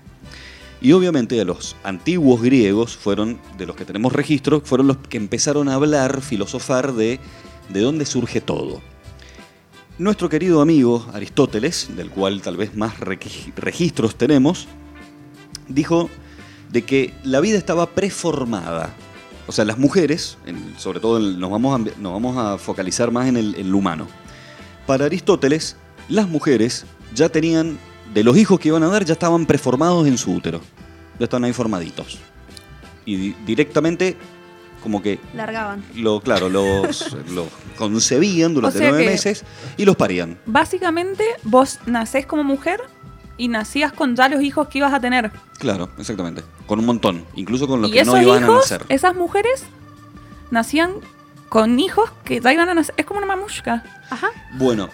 Y 0.81 0.93
obviamente 0.93 1.39
a 1.41 1.45
los 1.45 1.75
antiguos 1.83 2.41
griegos 2.41 2.95
fueron, 2.95 3.39
de 3.57 3.65
los 3.65 3.75
que 3.75 3.83
tenemos 3.85 4.13
registro, 4.13 4.61
fueron 4.61 4.87
los 4.87 4.97
que 4.97 5.17
empezaron 5.17 5.67
a 5.67 5.73
hablar, 5.75 6.21
filosofar 6.21 6.93
de 6.93 7.19
de 7.69 7.81
dónde 7.81 8.05
surge 8.05 8.41
todo. 8.41 8.81
Nuestro 9.99 10.29
querido 10.29 10.61
amigo 10.61 11.05
Aristóteles, 11.13 11.89
del 11.95 12.09
cual 12.09 12.41
tal 12.41 12.55
vez 12.55 12.73
más 12.73 12.97
registros 12.99 14.15
tenemos, 14.15 14.65
dijo 15.67 16.09
de 16.71 16.83
que 16.83 17.13
la 17.23 17.41
vida 17.41 17.57
estaba 17.57 17.85
preformada. 17.85 18.95
O 19.45 19.51
sea, 19.51 19.65
las 19.65 19.77
mujeres, 19.77 20.37
sobre 20.77 21.01
todo 21.01 21.19
nos, 21.19 21.51
vamos 21.51 21.81
a, 21.81 21.91
vamos 22.01 22.37
a 22.37 22.57
focalizar 22.57 23.11
más 23.11 23.27
en 23.27 23.35
el, 23.35 23.55
en 23.55 23.71
lo 23.71 23.77
humano. 23.79 24.07
Para 24.87 25.03
Aristóteles, 25.05 25.75
las 26.07 26.29
mujeres 26.29 26.85
ya 27.13 27.27
tenían, 27.27 27.77
de 28.13 28.23
los 28.23 28.37
hijos 28.37 28.57
que 28.57 28.69
iban 28.69 28.83
a 28.83 28.87
dar, 28.87 29.03
ya 29.03 29.13
estaban 29.13 29.45
preformados 29.45 30.07
en 30.07 30.17
su 30.17 30.31
útero. 30.33 30.61
Ya 31.19 31.25
estaban 31.25 31.43
ahí 31.43 31.51
formaditos. 31.53 32.19
Y 33.05 33.17
di- 33.17 33.35
directamente, 33.45 34.15
como 34.81 35.01
que 35.01 35.19
Largaban. 35.33 35.83
lo, 35.95 36.21
claro, 36.21 36.49
los, 36.49 37.15
los 37.29 37.47
concebían 37.77 38.53
durante 38.53 38.77
O 38.77 38.81
sea 38.81 38.89
nueve 38.89 39.05
meses 39.05 39.43
y 39.77 39.85
los 39.85 39.95
parían. 39.95 40.37
Básicamente, 40.45 41.23
vos 41.43 41.79
nacés 41.85 42.25
como 42.25 42.43
mujer 42.43 42.81
y 43.37 43.47
nacías 43.47 43.93
con 43.93 44.15
ya 44.15 44.27
los 44.27 44.41
hijos 44.41 44.67
que 44.67 44.79
ibas 44.79 44.93
a 44.93 44.99
tener. 44.99 45.31
Claro, 45.57 45.89
exactamente. 45.97 46.43
Con 46.67 46.79
un 46.79 46.85
montón. 46.85 47.25
Incluso 47.35 47.67
con 47.67 47.81
los 47.81 47.89
y 47.89 47.93
que 47.93 48.01
esos 48.01 48.13
no 48.13 48.21
iban 48.21 48.43
a 48.43 48.47
nacer. 48.47 48.85
esas 48.89 49.15
mujeres, 49.15 49.63
nacían 50.51 50.95
con 51.47 51.79
hijos 51.79 52.11
que 52.23 52.41
ya 52.41 52.53
iban 52.53 52.69
a 52.69 52.73
nacer. 52.73 52.93
Es 52.97 53.05
como 53.05 53.19
una 53.19 53.27
mamushka. 53.27 53.83
Ajá. 54.09 54.27
Bueno, 54.53 54.89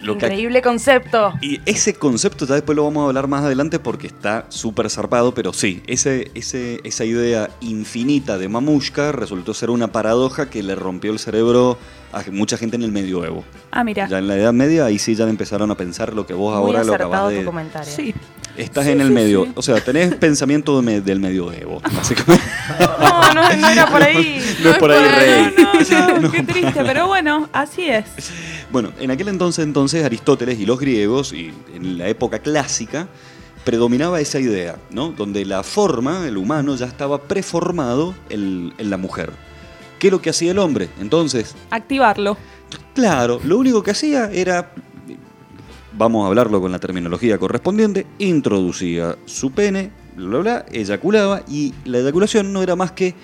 lo 0.00 0.16
que 0.16 0.26
Increíble 0.26 0.62
concepto. 0.62 1.32
Y 1.40 1.60
ese 1.66 1.94
concepto 1.94 2.46
ya 2.46 2.54
después 2.54 2.76
lo 2.76 2.84
vamos 2.84 3.02
a 3.04 3.06
hablar 3.08 3.28
más 3.28 3.44
adelante 3.44 3.78
porque 3.78 4.06
está 4.06 4.46
súper 4.48 4.88
zarpado, 4.90 5.34
pero 5.34 5.52
sí, 5.52 5.82
ese, 5.86 6.30
ese, 6.34 6.80
esa 6.84 7.04
idea 7.04 7.50
infinita 7.60 8.38
de 8.38 8.48
Mamushka 8.48 9.12
resultó 9.12 9.54
ser 9.54 9.70
una 9.70 9.88
paradoja 9.92 10.48
que 10.48 10.62
le 10.62 10.74
rompió 10.74 11.12
el 11.12 11.18
cerebro 11.18 11.78
a 12.12 12.22
mucha 12.30 12.56
gente 12.56 12.76
en 12.76 12.82
el 12.82 12.92
medioevo. 12.92 13.44
Ah, 13.70 13.84
mira. 13.84 14.08
Ya 14.08 14.18
en 14.18 14.28
la 14.28 14.36
Edad 14.36 14.52
Media, 14.52 14.84
ahí 14.86 14.98
sí 14.98 15.14
ya 15.14 15.28
empezaron 15.28 15.70
a 15.70 15.76
pensar 15.76 16.14
lo 16.14 16.26
que 16.26 16.34
vos 16.34 16.54
Muy 16.58 16.66
ahora 16.70 16.84
lo 16.84 16.94
acabas 16.94 17.28
tu 17.30 17.36
de... 17.36 17.44
comentario. 17.44 17.92
Sí. 17.92 18.14
Estás 18.56 18.84
Sí, 18.84 18.90
en 18.90 19.00
el 19.00 19.08
sí, 19.08 19.12
medio, 19.14 19.44
sí. 19.44 19.52
o 19.54 19.62
sea, 19.62 19.80
tenés 19.80 20.14
pensamiento 20.16 20.80
de 20.82 21.00
del 21.00 21.20
medioevo, 21.20 21.80
básicamente. 21.94 22.44
No, 22.78 23.32
no, 23.34 23.56
no 23.56 23.68
era 23.68 23.86
por 23.86 24.02
ahí. 24.02 24.42
No 24.62 24.70
es 24.70 24.78
por 24.78 24.90
ahí, 24.90 25.08
rey. 25.08 25.54
No, 25.56 26.18
no, 26.20 26.30
qué 26.32 26.42
triste, 26.42 26.82
pero 26.84 27.06
bueno, 27.06 27.48
así 27.52 27.84
es. 27.84 28.04
Bueno, 28.72 28.92
en 29.00 29.10
aquel 29.10 29.28
entonces, 29.28 29.64
entonces 29.64 30.04
Aristóteles 30.04 30.58
y 30.60 30.66
los 30.66 30.78
griegos, 30.78 31.32
y 31.32 31.52
en 31.74 31.98
la 31.98 32.08
época 32.08 32.38
clásica, 32.38 33.08
predominaba 33.64 34.20
esa 34.20 34.38
idea, 34.38 34.76
¿no? 34.90 35.10
Donde 35.10 35.44
la 35.44 35.62
forma, 35.62 36.26
el 36.26 36.36
humano, 36.36 36.76
ya 36.76 36.86
estaba 36.86 37.22
preformado 37.22 38.14
en, 38.28 38.72
en 38.78 38.90
la 38.90 38.96
mujer. 38.96 39.32
¿Qué 39.98 40.06
es 40.06 40.12
lo 40.12 40.22
que 40.22 40.30
hacía 40.30 40.52
el 40.52 40.58
hombre? 40.58 40.88
Entonces, 41.00 41.54
Activarlo. 41.70 42.36
claro, 42.94 43.40
lo 43.44 43.58
único 43.58 43.82
que 43.82 43.90
hacía 43.90 44.30
era, 44.32 44.72
vamos 45.92 46.24
a 46.24 46.28
hablarlo 46.28 46.60
con 46.60 46.70
la 46.72 46.78
terminología 46.78 47.38
correspondiente, 47.38 48.06
introducía 48.18 49.16
su 49.26 49.50
pene, 49.50 49.90
bla, 50.16 50.28
bla, 50.28 50.38
bla, 50.38 50.66
eyaculaba, 50.70 51.42
y 51.48 51.74
la 51.84 51.98
eyaculación 51.98 52.52
no 52.52 52.62
era 52.62 52.76
más 52.76 52.92
que 52.92 53.14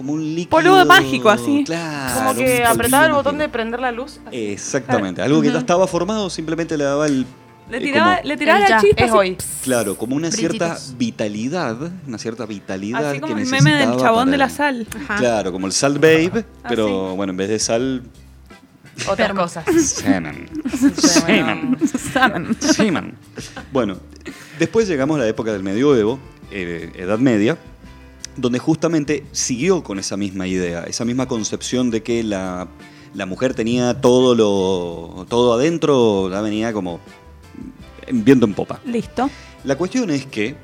como 0.00 0.14
un 0.14 0.34
líquido... 0.34 0.48
Polvo 0.48 0.82
mágico, 0.86 1.28
así. 1.28 1.62
Claro, 1.66 2.14
Como 2.14 2.34
que 2.34 2.64
apretaba 2.64 3.04
el 3.04 3.12
botón 3.12 3.36
de 3.36 3.50
prender 3.50 3.80
la 3.80 3.92
luz. 3.92 4.18
así. 4.26 4.34
Exactamente, 4.46 5.20
algo 5.20 5.42
que 5.42 5.52
ya 5.52 5.58
estaba 5.58 5.86
formado, 5.86 6.30
simplemente 6.30 6.78
le 6.78 6.84
daba 6.84 7.04
el... 7.06 7.26
Le 7.68 7.76
eh, 7.76 7.80
tiraba, 7.82 8.16
como- 8.16 8.28
le 8.28 8.36
tiraba 8.38 8.58
El 8.60 8.62
la 8.62 8.68
ya, 8.70 8.80
chispa. 8.80 9.04
es 9.04 9.10
así, 9.10 9.18
hoy. 9.18 9.36
Claro, 9.62 9.96
como 9.98 10.16
una 10.16 10.30
cierta 10.30 10.68
Brillitos. 10.68 10.94
vitalidad, 10.96 11.76
una 12.06 12.16
cierta 12.16 12.46
vitalidad 12.46 13.10
Así 13.10 13.20
como 13.20 13.34
que 13.36 13.42
el 13.42 13.48
meme 13.48 13.74
del 13.74 13.90
chabón 13.98 14.20
para- 14.24 14.30
de 14.30 14.36
la 14.38 14.48
sal. 14.48 14.86
Ajá. 15.04 15.16
Claro, 15.16 15.52
como 15.52 15.66
el 15.66 15.72
salt 15.74 15.96
babe, 15.96 16.46
pero 16.66 17.08
Así. 17.08 17.16
bueno, 17.16 17.32
en 17.32 17.36
vez 17.36 17.48
de 17.50 17.58
sal, 17.58 18.02
Otras 19.06 19.34
cosas. 19.34 19.64
semen. 19.82 20.48
Semen. 20.96 21.76
Salmon. 22.12 22.56
Semen. 22.58 23.14
Bueno, 23.70 23.98
después 24.58 24.88
llegamos 24.88 25.16
a 25.18 25.20
la 25.20 25.28
época 25.28 25.52
del 25.52 25.62
medioevo, 25.62 26.18
eh, 26.50 26.90
Edad 26.96 27.18
Media, 27.18 27.58
donde 28.36 28.58
justamente 28.58 29.24
siguió 29.32 29.82
con 29.82 29.98
esa 29.98 30.16
misma 30.16 30.46
idea, 30.46 30.84
esa 30.84 31.04
misma 31.04 31.26
concepción 31.26 31.90
de 31.90 32.02
que 32.02 32.22
la, 32.22 32.68
la 33.14 33.26
mujer 33.26 33.54
tenía 33.54 34.00
todo 34.00 34.34
lo 34.34 35.26
todo 35.28 35.54
adentro, 35.54 36.30
ya 36.30 36.40
venía 36.40 36.72
como 36.72 37.00
en 38.06 38.24
viento 38.24 38.46
en 38.46 38.54
popa. 38.54 38.80
Listo. 38.84 39.28
La 39.64 39.76
cuestión 39.76 40.10
es 40.10 40.26
que 40.26 40.56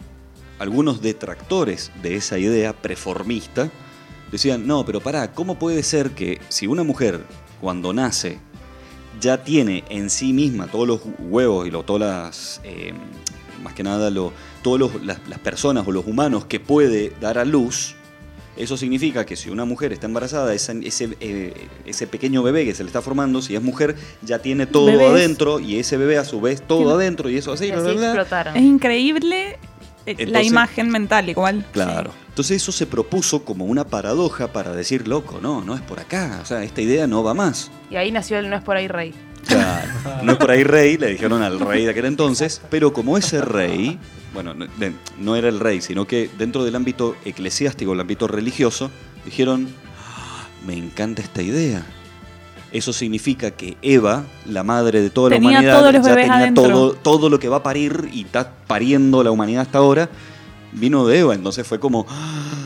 algunos 0.59 1.02
detractores 1.02 1.90
de 2.02 2.16
esa 2.16 2.38
idea 2.38 2.72
preformista 2.72 3.70
decían, 4.33 4.66
no, 4.66 4.85
pero 4.87 5.00
pará, 5.00 5.33
¿cómo 5.33 5.59
puede 5.59 5.83
ser 5.83 6.11
que 6.12 6.40
si 6.48 6.66
una 6.66 6.83
mujer 6.83 7.24
cuando 7.61 7.92
nace 7.92 8.38
ya 9.20 9.42
tiene 9.44 9.85
en 9.88 10.11
sí 10.11 10.33
misma 10.33 10.66
todos 10.66 10.87
los 10.87 11.00
huevos 11.18 11.66
y 11.66 11.70
lo- 11.70 11.83
todas 11.85 12.00
las, 12.00 12.61
eh, 12.64 12.92
más 13.62 13.72
que 13.74 13.83
nada, 13.83 14.11
lo, 14.11 14.33
todas 14.66 15.00
las, 15.05 15.18
las 15.29 15.38
personas 15.38 15.87
o 15.87 15.92
los 15.92 16.07
humanos 16.07 16.44
que 16.46 16.59
puede 16.59 17.12
dar 17.20 17.38
a 17.38 17.44
luz, 17.44 17.94
eso 18.57 18.76
significa 18.76 19.24
que 19.24 19.37
si 19.37 19.48
una 19.50 19.64
mujer 19.64 19.92
está 19.92 20.07
embarazada, 20.07 20.52
ese, 20.55 20.81
eh, 21.20 21.55
ese 21.85 22.07
pequeño 22.09 22.42
bebé 22.42 22.64
que 22.64 22.74
se 22.74 22.83
le 22.83 22.88
está 22.88 23.00
formando, 23.00 23.42
si 23.42 23.55
es 23.55 23.62
mujer, 23.62 23.94
ya 24.22 24.40
tiene 24.40 24.66
todo 24.66 24.87
Bebés. 24.87 25.11
adentro 25.11 25.61
y 25.61 25.79
ese 25.79 25.96
bebé 25.96 26.18
a 26.18 26.24
su 26.24 26.40
vez 26.40 26.62
todo 26.66 26.79
Tiene- 26.79 26.92
adentro 26.94 27.31
y 27.31 27.37
eso 27.37 27.52
así, 27.52 27.66
Y 27.66 27.70
bla, 27.70 27.76
así 27.79 27.85
bla, 27.90 27.94
bla. 27.94 28.07
explotaron. 28.09 28.57
Es 28.57 28.62
increíble 28.62 29.59
eh, 30.07 30.26
la 30.26 30.42
imagen 30.42 30.88
mental 30.88 31.29
igual. 31.29 31.64
Claro. 31.72 32.11
Entonces 32.29 32.57
eso 32.62 32.72
se 32.72 32.87
propuso 32.87 33.44
como 33.44 33.66
una 33.66 33.85
paradoja 33.85 34.52
para 34.52 34.72
decir, 34.72 35.07
loco, 35.07 35.38
no, 35.40 35.62
no 35.62 35.74
es 35.74 35.81
por 35.83 36.00
acá. 36.00 36.40
O 36.42 36.44
sea, 36.46 36.64
esta 36.64 36.81
idea 36.81 37.07
no 37.07 37.22
va 37.22 37.35
más. 37.35 37.70
Y 37.90 37.96
ahí 37.96 38.11
nació 38.11 38.38
el 38.38 38.50
No 38.50 38.57
es 38.57 38.62
por 38.62 38.76
ahí 38.76 38.88
rey. 38.88 39.14
Claro. 39.46 39.88
No 40.22 40.32
es 40.32 40.38
por 40.38 40.50
ahí 40.50 40.64
rey, 40.64 40.96
le 40.96 41.09
dijeron 41.09 41.42
al 41.42 41.61
rey 41.61 41.85
de 41.85 41.90
aquel 41.90 42.06
entonces, 42.06 42.61
pero 42.70 42.92
como 42.92 43.16
ese 43.16 43.40
rey, 43.42 43.98
bueno, 44.35 44.54
no, 45.18 45.37
era 45.37 45.48
el 45.48 45.61
rey, 45.61 45.80
sino 45.80 46.06
que 46.06 46.28
dentro 46.37 46.64
del 46.64 46.74
ámbito 46.74 47.16
eclesiástico, 47.24 47.92
el 47.92 48.00
ámbito 48.00 48.26
religioso, 48.26 48.90
dijeron, 49.24 49.68
"Ah, 49.98 50.46
me 50.66 50.74
encanta 50.74 51.22
esta 51.22 51.42
idea. 51.42 51.85
Eso 52.72 52.92
significa 52.92 53.52
que 53.52 53.76
Eva, 53.80 54.24
la 54.44 54.62
madre 54.62 55.00
de 55.00 55.11
toda 55.11 55.30
Tenía 55.30 55.50
la 55.50 55.59
humanidad, 55.59 55.78
todos 55.80 55.92
los 55.94 56.06
ya 56.06 56.14
bebés 56.14 56.30
tenía 56.30 56.54
todo, 56.54 56.92
todo 56.92 57.30
lo 57.30 57.38
que 57.38 57.48
va 57.48 57.59
a 57.59 57.62
parir 57.62 58.09
y 58.12 58.22
está 58.22 58.52
pariendo 58.66 59.22
la 59.22 59.30
humanidad 59.30 59.62
hasta 59.62 59.78
ahora, 59.78 60.11
vino 60.72 61.06
de 61.06 61.20
Eva. 61.20 61.35
Entonces 61.35 61.66
fue 61.66 61.78
como, 61.78 62.06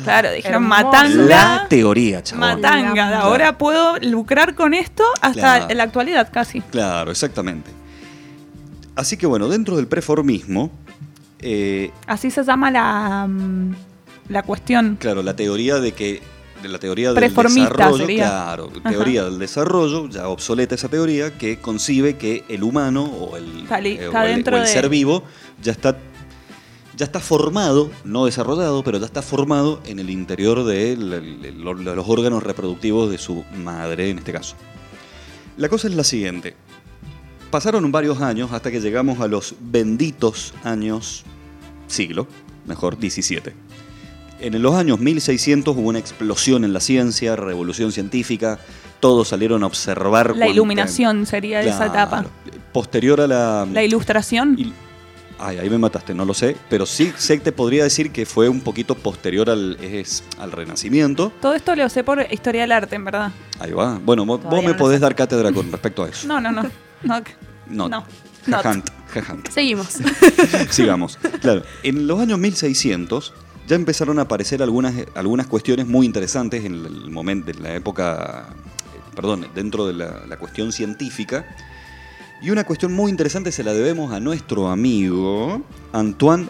Claro, 0.04 0.30
dijeron 0.32 0.64
Hermoso. 0.64 0.82
la 0.82 1.36
matanga. 1.36 1.68
teoría, 1.68 2.22
chabón. 2.22 2.40
Matanga. 2.40 2.92
Claro. 2.92 3.16
Ahora 3.18 3.58
puedo 3.58 3.98
lucrar 3.98 4.54
con 4.54 4.74
esto 4.74 5.04
hasta 5.20 5.32
Claro. 5.40 5.66
en 5.70 5.76
la 5.76 5.82
actualidad 5.84 6.28
casi. 6.32 6.60
Claro, 6.62 7.10
exactamente. 7.10 7.70
Así 8.96 9.16
que 9.16 9.26
bueno, 9.26 9.48
dentro 9.48 9.76
del 9.76 9.86
preformismo, 9.86 10.70
eh, 11.38 11.90
Así 12.06 12.30
se 12.30 12.44
llama 12.44 12.70
la, 12.70 13.26
mm, 13.28 13.74
la 14.28 14.42
cuestión. 14.42 14.96
claro, 15.00 15.22
la 15.22 15.34
teoría 15.36 15.76
de 15.78 15.92
que 15.92 16.22
de 16.62 16.68
la 16.68 16.78
teoría 16.78 17.14
del 17.14 17.32
desarrollo, 17.32 17.96
sería. 17.96 18.24
claro, 18.26 18.70
Ajá. 18.80 18.90
teoría 18.90 19.24
del 19.24 19.38
desarrollo, 19.38 20.10
ya 20.10 20.28
obsoleta 20.28 20.74
esa 20.74 20.88
teoría 20.88 21.38
que 21.38 21.58
concibe 21.58 22.18
que 22.18 22.44
el 22.50 22.62
humano 22.62 23.04
o 23.04 23.38
el, 23.38 23.64
eh, 23.70 24.08
o 24.08 24.18
el- 24.22 24.28
dentro 24.34 24.56
o 24.56 24.58
el 24.58 24.66
de- 24.66 24.70
ser 24.70 24.90
vivo 24.90 25.22
ya 25.62 25.72
está 25.72 25.96
ya 27.00 27.06
está 27.06 27.18
formado, 27.18 27.90
no 28.04 28.26
desarrollado, 28.26 28.84
pero 28.84 28.98
ya 28.98 29.06
está 29.06 29.22
formado 29.22 29.80
en 29.86 30.00
el 30.00 30.10
interior 30.10 30.64
de, 30.64 30.96
los 31.56 32.06
órganos 32.06 32.42
reproductivos 32.42 33.10
de 33.10 33.16
su 33.16 33.42
madre, 33.56 34.10
en 34.10 34.18
este 34.18 34.34
caso. 34.34 34.54
La 35.56 35.70
cosa 35.70 35.88
es 35.88 35.94
la 35.94 36.04
siguiente. 36.04 36.54
Pasaron 37.50 37.90
varios 37.90 38.20
años 38.20 38.52
hasta 38.52 38.70
que 38.70 38.82
llegamos 38.82 39.18
a 39.20 39.28
los 39.28 39.54
benditos 39.60 40.52
años 40.62 41.24
siglo, 41.86 42.26
mejor 42.66 42.98
17. 42.98 43.54
En 44.40 44.60
los 44.60 44.74
años 44.74 45.00
1600 45.00 45.74
hubo 45.74 45.88
una 45.88 45.98
explosión 45.98 46.64
en 46.64 46.74
la 46.74 46.80
ciencia, 46.80 47.34
revolución 47.34 47.92
científica, 47.92 48.58
todos 49.00 49.28
salieron 49.28 49.62
a 49.62 49.66
observar. 49.66 50.26
La 50.26 50.32
cuánta- 50.32 50.48
iluminación 50.52 51.24
sería 51.24 51.62
esa 51.62 51.86
etapa. 51.86 52.26
Posterior 52.74 53.22
a 53.22 53.26
la... 53.26 53.66
La 53.72 53.82
ilustración. 53.82 54.56
il- 54.58 54.74
Ay, 55.42 55.56
ahí 55.58 55.70
me 55.70 55.78
mataste, 55.78 56.14
no 56.14 56.26
lo 56.26 56.34
sé, 56.34 56.54
pero 56.68 56.84
sí 56.84 57.12
sé 57.16 57.38
que 57.38 57.44
te 57.44 57.52
podría 57.52 57.84
decir 57.84 58.10
que 58.12 58.26
fue 58.26 58.48
un 58.50 58.60
poquito 58.60 58.94
posterior 58.94 59.48
al, 59.48 59.78
es- 59.80 60.22
al 60.38 60.52
Renacimiento. 60.52 61.32
Todo 61.40 61.54
esto 61.54 61.74
lo 61.74 61.88
sé 61.88 62.04
por 62.04 62.26
historia 62.30 62.60
del 62.60 62.72
arte, 62.72 62.96
en 62.96 63.04
verdad. 63.06 63.32
Ahí 63.58 63.72
va. 63.72 63.98
Bueno, 64.04 64.26
vos 64.26 64.40
me 64.62 64.62
no 64.72 64.76
podés 64.76 64.98
sé. 64.98 65.02
dar 65.02 65.14
cátedra 65.14 65.50
con 65.50 65.72
respecto 65.72 66.04
a 66.04 66.08
eso. 66.10 66.28
No, 66.28 66.40
no, 66.40 66.52
no. 66.52 66.62
No. 67.02 67.22
No. 67.68 67.88
no. 67.88 68.04
Jajant, 68.46 68.88
jajant. 69.12 69.48
Seguimos. 69.50 69.98
Sigamos. 70.70 71.18
Claro, 71.40 71.62
en 71.82 72.06
los 72.06 72.20
años 72.20 72.38
1600 72.38 73.32
ya 73.66 73.76
empezaron 73.76 74.18
a 74.18 74.22
aparecer 74.22 74.62
algunas, 74.62 74.94
algunas 75.14 75.46
cuestiones 75.46 75.86
muy 75.86 76.04
interesantes 76.06 76.64
en 76.64 76.74
el 76.74 77.10
momento, 77.10 77.50
en 77.50 77.62
la 77.62 77.74
época, 77.74 78.48
perdón, 79.14 79.46
dentro 79.54 79.86
de 79.86 79.92
la, 79.94 80.22
la 80.28 80.36
cuestión 80.38 80.72
científica. 80.72 81.46
Y 82.42 82.50
una 82.50 82.64
cuestión 82.64 82.92
muy 82.94 83.10
interesante 83.10 83.52
se 83.52 83.62
la 83.62 83.72
debemos 83.72 84.12
a 84.12 84.20
nuestro 84.20 84.68
amigo 84.68 85.62
Antoine. 85.92 86.46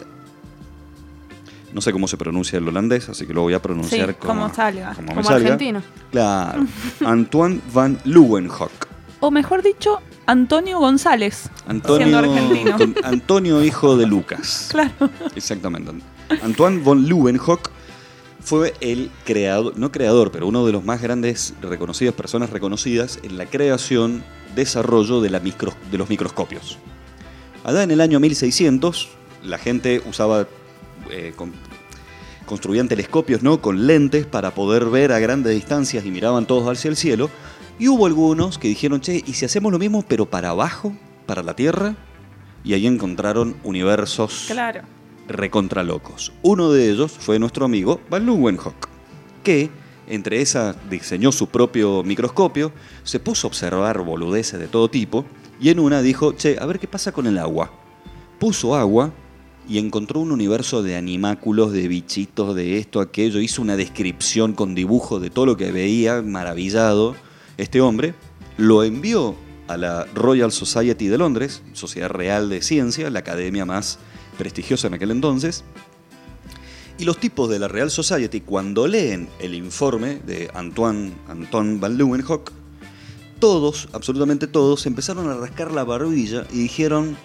No 1.73 1.81
sé 1.81 1.91
cómo 1.93 2.07
se 2.07 2.17
pronuncia 2.17 2.57
el 2.59 2.67
holandés, 2.67 3.07
así 3.09 3.25
que 3.25 3.33
lo 3.33 3.41
voy 3.43 3.53
a 3.53 3.61
pronunciar 3.61 4.09
Sí, 4.09 4.15
como, 4.19 4.41
como 4.43 4.53
salga. 4.53 4.93
como 4.93 5.23
salga. 5.23 5.35
argentino. 5.35 5.81
Claro. 6.11 6.65
Antoine 7.05 7.61
van 7.73 7.97
Leeuwenhoek. 8.03 8.87
O 9.21 9.31
mejor 9.31 9.61
dicho, 9.63 9.99
Antonio 10.25 10.79
González. 10.79 11.49
Antonio, 11.67 12.07
Siendo 12.07 12.17
argentino. 12.19 12.77
con- 12.77 12.95
Antonio, 13.03 13.63
hijo 13.63 13.95
de 13.97 14.05
Lucas. 14.07 14.67
Claro. 14.71 14.91
Exactamente. 15.35 15.91
Antoine 16.41 16.79
von 16.81 17.05
Leeuwenhoek 17.05 17.69
fue 18.41 18.73
el 18.81 19.11
creador, 19.25 19.77
no 19.77 19.91
creador, 19.91 20.31
pero 20.31 20.47
uno 20.47 20.65
de 20.65 20.71
los 20.71 20.83
más 20.83 21.01
grandes 21.01 21.53
reconocidas, 21.61 22.13
personas 22.15 22.49
reconocidas 22.49 23.19
en 23.23 23.37
la 23.37 23.45
creación, 23.45 24.23
desarrollo 24.55 25.21
de, 25.21 25.29
la 25.29 25.39
micro- 25.39 25.73
de 25.91 25.97
los 25.97 26.09
microscopios. 26.09 26.77
Allá 27.63 27.83
en 27.83 27.91
el 27.91 28.01
año 28.01 28.19
1600, 28.19 29.09
la 29.43 29.57
gente 29.57 30.01
usaba, 30.09 30.47
eh, 31.11 31.33
con- 31.35 31.53
construían 32.45 32.87
telescopios 32.87 33.43
¿no? 33.43 33.61
con 33.61 33.87
lentes 33.87 34.25
para 34.25 34.53
poder 34.53 34.85
ver 34.85 35.11
a 35.11 35.19
grandes 35.19 35.53
distancias 35.53 36.05
y 36.05 36.11
miraban 36.11 36.45
todos 36.45 36.67
hacia 36.69 36.89
el 36.89 36.97
cielo. 36.97 37.29
Y 37.79 37.87
hubo 37.87 38.05
algunos 38.05 38.57
que 38.57 38.67
dijeron, 38.67 39.01
che, 39.01 39.23
¿y 39.25 39.33
si 39.33 39.45
hacemos 39.45 39.71
lo 39.71 39.79
mismo 39.79 40.03
pero 40.07 40.25
para 40.29 40.49
abajo, 40.49 40.93
para 41.25 41.41
la 41.43 41.55
Tierra? 41.55 41.95
Y 42.63 42.73
ahí 42.73 42.85
encontraron 42.85 43.55
universos 43.63 44.45
Claro. 44.47 44.81
recontra 45.27 45.83
locos. 45.83 46.31
Uno 46.43 46.71
de 46.71 46.91
ellos 46.91 47.11
fue 47.11 47.39
nuestro 47.39 47.65
amigo 47.65 48.01
Van 48.09 48.25
Leeuwenhoek, 48.25 48.87
que 49.43 49.69
entre 50.11 50.41
esas 50.41 50.75
diseñó 50.89 51.31
su 51.31 51.47
propio 51.47 52.03
microscopio, 52.03 52.71
se 53.03 53.19
puso 53.19 53.47
a 53.47 53.49
observar 53.49 53.99
boludeces 54.03 54.59
de 54.59 54.67
todo 54.67 54.89
tipo 54.89 55.25
y 55.59 55.69
en 55.69 55.79
una 55.79 56.01
dijo, 56.01 56.33
che, 56.33 56.57
a 56.59 56.65
ver 56.65 56.79
qué 56.79 56.87
pasa 56.87 57.11
con 57.11 57.27
el 57.27 57.37
agua. 57.37 57.71
Puso 58.39 58.75
agua 58.75 59.13
y 59.69 59.77
encontró 59.77 60.19
un 60.19 60.31
universo 60.31 60.83
de 60.83 60.97
animáculos, 60.97 61.71
de 61.71 61.87
bichitos, 61.87 62.55
de 62.55 62.77
esto, 62.77 62.99
aquello. 62.99 63.39
Hizo 63.39 63.61
una 63.61 63.77
descripción 63.77 64.53
con 64.53 64.75
dibujo 64.75 65.19
de 65.19 65.29
todo 65.29 65.45
lo 65.45 65.57
que 65.57 65.71
veía, 65.71 66.21
maravillado. 66.21 67.15
Este 67.57 67.79
hombre 67.79 68.13
lo 68.57 68.83
envió 68.83 69.35
a 69.67 69.77
la 69.77 70.05
Royal 70.13 70.51
Society 70.51 71.07
de 71.07 71.17
Londres, 71.17 71.61
Sociedad 71.73 72.09
Real 72.09 72.49
de 72.49 72.61
Ciencia, 72.61 73.09
la 73.09 73.19
academia 73.19 73.65
más 73.65 73.99
prestigiosa 74.37 74.87
en 74.87 74.95
aquel 74.95 75.11
entonces. 75.11 75.63
Y 77.01 77.03
los 77.03 77.17
tipos 77.17 77.49
de 77.49 77.57
la 77.57 77.67
Real 77.67 77.89
Society, 77.89 78.41
cuando 78.41 78.85
leen 78.87 79.27
el 79.39 79.55
informe 79.55 80.19
de 80.23 80.51
Antoine, 80.53 81.11
Anton 81.27 81.79
van 81.79 81.97
Leeuwenhoek, 81.97 82.51
todos, 83.39 83.89
absolutamente 83.91 84.45
todos, 84.45 84.85
empezaron 84.85 85.27
a 85.27 85.33
rascar 85.33 85.71
la 85.71 85.83
barbilla 85.83 86.45
y 86.51 86.59
dijeron, 86.59 87.17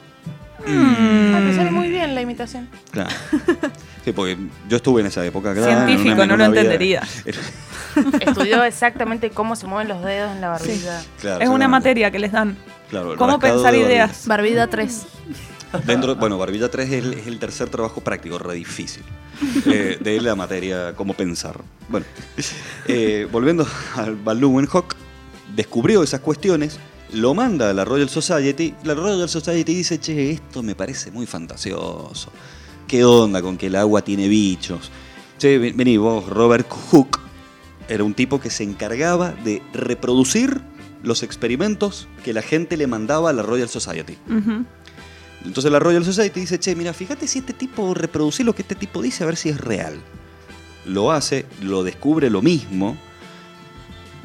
Ah, 0.67 1.43
te 1.47 1.55
sale 1.55 1.71
muy 1.71 1.91
bien 1.91 2.15
la 2.15 2.23
imitación. 2.23 2.71
claro. 2.91 3.11
Sí, 4.07 4.13
porque 4.13 4.39
yo 4.69 4.77
estuve 4.79 5.03
en 5.03 5.09
esa 5.09 5.27
época. 5.27 5.53
claro, 5.53 5.71
en 5.73 5.87
Científico, 5.89 6.15
una- 6.15 6.27
no 6.27 6.37
lo 6.39 6.45
entendería. 6.47 7.03
Estudió 8.21 8.65
exactamente 8.65 9.29
cómo 9.31 9.57
se 9.57 9.67
mueven 9.67 9.89
los 9.89 10.03
dedos 10.03 10.31
en 10.33 10.41
la 10.41 10.49
barbilla. 10.49 11.03
Claro, 11.21 11.45
Es 11.45 11.49
una 11.51 11.69
materia 11.69 12.11
que 12.11 12.19
les 12.21 12.33
dan. 12.33 12.57
Claro, 12.89 13.15
¿Cómo 13.17 13.39
pensar 13.41 13.59
de 13.73 13.79
barbilla. 13.81 13.87
ideas? 13.89 14.27
Barbida 14.27 14.69
3. 14.69 15.07
Dentro, 15.85 16.17
bueno, 16.17 16.39
Barbilla 16.39 16.71
3 16.71 16.91
es 16.93 17.27
el, 17.27 17.39
tercer 17.39 17.69
trabajo 17.69 18.01
práctico, 18.01 18.39
re 18.39 18.55
difícil, 18.55 19.03
eh, 19.67 19.99
de 20.01 20.21
la 20.21 20.35
materia 20.35 20.95
cómo 20.95 21.15
pensar. 21.15 21.61
Bueno, 21.89 22.07
eh, 22.87 23.29
volviendo 23.31 23.67
al 23.97 24.19
Leeuwenhoek, 24.41 24.95
descubrió 25.55 26.03
esas 26.03 26.21
cuestiones, 26.21 26.79
lo 27.13 27.35
manda 27.35 27.71
a 27.71 27.73
la 27.73 27.85
Royal 27.85 28.09
Society, 28.09 28.75
la 28.85 28.95
Royal 28.95 29.29
Society 29.29 29.75
dice, 29.75 29.99
che, 30.01 30.31
esto 30.33 30.63
me 30.63 30.75
parece 30.75 31.11
muy 31.11 31.27
fantasioso. 31.27 32.31
¿Qué 32.87 33.05
onda 33.05 33.43
con 33.43 33.57
que 33.57 33.67
el 33.67 33.77
agua 33.77 34.03
tiene 34.03 34.29
bichos? 34.29 34.91
Che, 35.39 35.59
ven- 35.59 35.77
vení 35.77 35.97
vos, 35.97 36.27
Robert 36.29 36.69
Hooke, 36.91 37.19
era 37.89 38.03
un 38.05 38.15
tipo 38.15 38.41
que 38.41 38.51
se 38.51 38.65
encargaba 38.65 39.31
de 39.33 39.63
reproducir 39.73 40.61
los 41.03 41.23
experimentos 41.23 42.09
que 42.25 42.33
la 42.33 42.43
gente 42.43 42.77
le 42.77 42.87
mandaba 42.87 43.31
a 43.31 43.33
la 43.33 43.43
Royal 43.43 43.69
Society. 43.69 44.17
Ujú. 44.29 44.65
Entonces 45.47 45.71
la 45.71 45.79
Royal 45.79 46.05
Society 46.05 46.41
dice, 46.41 46.59
che, 46.59 46.75
mira, 46.75 46.93
fíjate 46.93 47.27
si 47.27 47.39
este 47.39 47.53
tipo 47.53 47.95
reproduce 47.95 48.45
lo 48.45 48.55
que 48.55 48.63
este 48.63 48.75
tipo 48.75 49.01
dice, 49.01 49.23
a 49.23 49.27
ver 49.27 49.37
si 49.37 49.49
es 49.49 49.61
real. 49.61 50.01
Lo 50.85 51.13
hace, 51.13 51.47
lo 51.63 51.85
descubre 51.85 52.31
lo 52.31 52.43
mismo, 52.43 52.97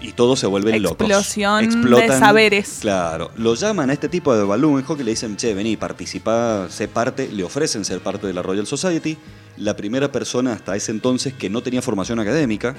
y 0.01 0.13
todos 0.13 0.39
se 0.39 0.47
vuelven 0.47 0.81
locos. 0.81 1.07
Explosión 1.07 1.83
de 1.83 2.07
saberes. 2.07 2.79
Claro. 2.81 3.31
Lo 3.37 3.53
llaman 3.53 3.89
a 3.91 3.93
este 3.93 4.09
tipo 4.09 4.35
de 4.35 4.43
Balloonhawk 4.43 4.99
y 4.99 5.03
le 5.03 5.11
dicen, 5.11 5.37
che, 5.37 5.53
vení, 5.53 5.77
participa, 5.77 6.67
sé 6.69 6.87
parte, 6.87 7.29
le 7.31 7.43
ofrecen 7.43 7.85
ser 7.85 8.01
parte 8.01 8.27
de 8.27 8.33
la 8.33 8.41
Royal 8.41 8.65
Society. 8.65 9.17
La 9.57 9.75
primera 9.75 10.11
persona 10.11 10.53
hasta 10.53 10.75
ese 10.75 10.91
entonces 10.91 11.33
que 11.33 11.49
no 11.49 11.61
tenía 11.61 11.81
formación 11.81 12.19
académica, 12.19 12.75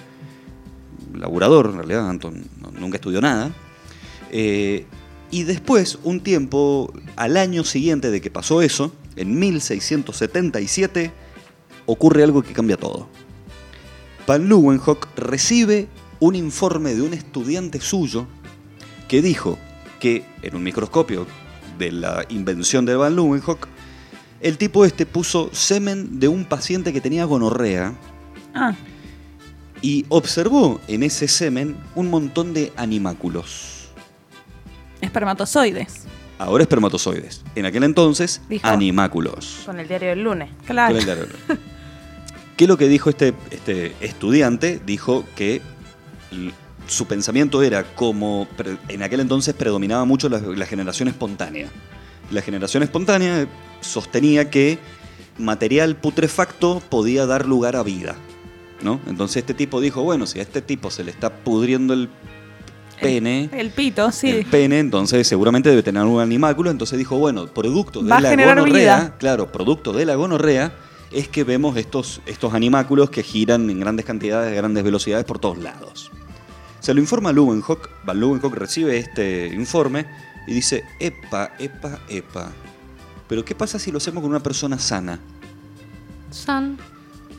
laburador 1.14 1.66
en 1.66 1.76
realidad, 1.76 2.08
Anton 2.08 2.44
nunca 2.78 2.96
estudió 2.96 3.20
nada. 3.20 3.50
Eh, 4.30 4.86
y 5.32 5.42
después, 5.42 5.98
un 6.04 6.20
tiempo, 6.20 6.92
al 7.16 7.36
año 7.36 7.64
siguiente 7.64 8.12
de 8.12 8.20
que 8.20 8.30
pasó 8.30 8.62
eso, 8.62 8.92
en 9.16 9.38
1677, 9.40 11.10
ocurre 11.86 12.22
algo 12.22 12.42
que 12.42 12.52
cambia 12.52 12.76
todo. 12.76 13.08
Van 14.28 14.48
Leeuwenhoek 14.48 15.08
recibe 15.16 15.88
un 16.20 16.36
informe 16.36 16.94
de 16.94 17.02
un 17.02 17.14
estudiante 17.14 17.80
suyo 17.80 18.28
que 19.08 19.20
dijo 19.20 19.58
que 19.98 20.24
en 20.42 20.54
un 20.54 20.62
microscopio 20.62 21.26
de 21.78 21.90
la 21.90 22.24
invención 22.28 22.86
de 22.86 22.94
Van 22.94 23.16
Leeuwenhoek, 23.16 23.66
el 24.40 24.58
tipo 24.58 24.84
este 24.84 25.06
puso 25.06 25.50
semen 25.52 26.20
de 26.20 26.28
un 26.28 26.44
paciente 26.44 26.92
que 26.92 27.00
tenía 27.00 27.24
gonorrea 27.24 27.96
Ah, 28.54 28.74
y 29.80 30.04
observó 30.08 30.80
en 30.86 31.02
ese 31.02 31.26
semen 31.26 31.76
un 31.94 32.10
montón 32.10 32.54
de 32.54 32.72
animáculos. 32.76 33.71
Espermatozoides. 35.02 36.04
Ahora 36.38 36.62
espermatozoides. 36.62 37.42
En 37.54 37.66
aquel 37.66 37.84
entonces, 37.84 38.40
Dijo. 38.48 38.66
animáculos. 38.66 39.62
Con 39.66 39.78
el 39.78 39.86
diario 39.86 40.08
del 40.10 40.22
lunes. 40.22 40.50
Claro. 40.66 40.94
Con 40.94 40.98
el 41.00 41.04
diario. 41.04 41.26
¿Qué 42.56 42.64
es 42.64 42.68
lo 42.68 42.76
que 42.76 42.88
dijo 42.88 43.10
este, 43.10 43.34
este 43.50 43.94
estudiante? 44.00 44.80
Dijo 44.84 45.24
que 45.36 45.62
su 46.86 47.06
pensamiento 47.06 47.62
era 47.62 47.84
como 47.94 48.48
en 48.88 49.02
aquel 49.02 49.20
entonces 49.20 49.54
predominaba 49.54 50.04
mucho 50.04 50.28
la, 50.28 50.38
la 50.38 50.66
generación 50.66 51.08
espontánea. 51.08 51.68
La 52.30 52.42
generación 52.42 52.82
espontánea 52.82 53.46
sostenía 53.80 54.50
que 54.50 54.78
material 55.38 55.96
putrefacto 55.96 56.82
podía 56.88 57.26
dar 57.26 57.46
lugar 57.46 57.76
a 57.76 57.82
vida. 57.82 58.16
¿no? 58.82 59.00
Entonces 59.06 59.38
este 59.38 59.54
tipo 59.54 59.80
dijo, 59.80 60.02
bueno, 60.02 60.26
si 60.26 60.40
a 60.40 60.42
este 60.42 60.60
tipo 60.60 60.90
se 60.90 61.04
le 61.04 61.10
está 61.10 61.30
pudriendo 61.30 61.94
el 61.94 62.08
pene, 63.02 63.50
El 63.52 63.70
pito, 63.70 64.10
sí. 64.12 64.30
el 64.30 64.44
pene, 64.46 64.78
entonces 64.78 65.26
seguramente 65.26 65.68
debe 65.68 65.82
tener 65.82 66.02
un 66.04 66.20
animáculo. 66.20 66.70
Entonces 66.70 66.98
dijo, 66.98 67.18
bueno, 67.18 67.46
producto 67.46 68.02
de 68.02 68.08
Va 68.10 68.20
la 68.20 68.34
gonorrea, 68.34 68.64
vida. 68.64 69.14
claro, 69.18 69.50
producto 69.52 69.92
de 69.92 70.06
la 70.06 70.14
gonorrea, 70.14 70.72
es 71.10 71.28
que 71.28 71.44
vemos 71.44 71.76
estos, 71.76 72.22
estos 72.26 72.54
animáculos 72.54 73.10
que 73.10 73.22
giran 73.22 73.68
en 73.68 73.80
grandes 73.80 74.06
cantidades, 74.06 74.50
a 74.52 74.54
grandes 74.54 74.82
velocidades 74.82 75.24
por 75.26 75.38
todos 75.38 75.58
lados. 75.58 76.10
Se 76.80 76.94
lo 76.94 77.00
informa 77.00 77.32
Leeuwenhoek, 77.32 77.90
Van 78.04 78.18
Leeuwenhoek 78.18 78.54
recibe 78.54 78.96
este 78.98 79.48
informe 79.48 80.06
y 80.46 80.54
dice, 80.54 80.84
epa, 80.98 81.52
epa, 81.58 82.00
epa. 82.08 82.50
Pero 83.28 83.44
¿qué 83.44 83.54
pasa 83.54 83.78
si 83.78 83.92
lo 83.92 83.98
hacemos 83.98 84.22
con 84.22 84.30
una 84.30 84.42
persona 84.42 84.78
sana? 84.78 85.20
San. 86.30 86.78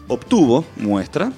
obtuvo 0.07 0.65
muestra, 0.77 1.31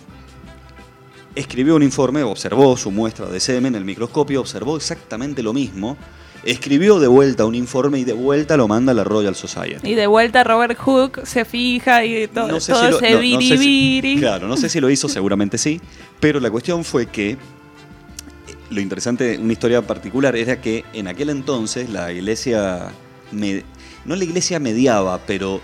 escribió 1.36 1.76
un 1.76 1.84
informe, 1.84 2.24
observó 2.24 2.76
su 2.78 2.92
muestra 2.92 3.26
de 3.28 3.40
semen 3.40 3.74
en 3.74 3.76
el 3.76 3.86
microscopio, 3.86 4.42
observó 4.42 4.78
exactamente 4.78 5.44
lo 5.44 5.54
mismo, 5.54 5.98
escribió 6.44 7.00
de 7.00 7.08
vuelta 7.08 7.46
un 7.46 7.56
informe 7.56 8.00
y 8.00 8.04
de 8.04 8.14
vuelta 8.14 8.56
lo 8.56 8.68
manda 8.68 8.92
a 8.92 8.96
la 8.96 9.04
Royal 9.04 9.36
Society. 9.36 9.88
Y 9.90 9.96
de 9.96 10.08
vuelta 10.08 10.44
Robert 10.44 10.78
Hook 10.78 11.22
se 11.26 11.44
fija 11.44 12.06
y 12.06 12.28
to- 12.28 12.48
No 12.48 12.60
sé 12.60 12.72
todo 12.72 12.86
si 12.86 12.92
lo- 12.92 12.98
ese 12.98 13.12
no- 13.12 13.16
no 13.18 13.42
sé 13.42 13.58
si- 13.58 13.58
biribiri. 13.58 14.18
claro, 14.20 14.48
no 14.48 14.56
sé 14.58 14.70
si 14.70 14.80
lo 14.80 14.90
hizo, 14.90 15.10
seguramente 15.10 15.58
sí, 15.58 15.82
pero 16.20 16.40
la 16.40 16.50
cuestión 16.52 16.84
fue 16.84 17.08
que 17.08 17.32
eh, 17.32 17.38
lo 18.70 18.80
interesante, 18.82 19.38
una 19.40 19.54
historia 19.54 19.82
particular, 19.82 20.36
era 20.36 20.62
que 20.62 20.84
en 20.94 21.08
aquel 21.08 21.30
entonces 21.32 21.90
la 21.90 22.12
iglesia, 22.12 22.90
no 23.32 24.16
la 24.16 24.24
iglesia 24.24 24.60
mediaba, 24.60 25.20
pero 25.26 25.62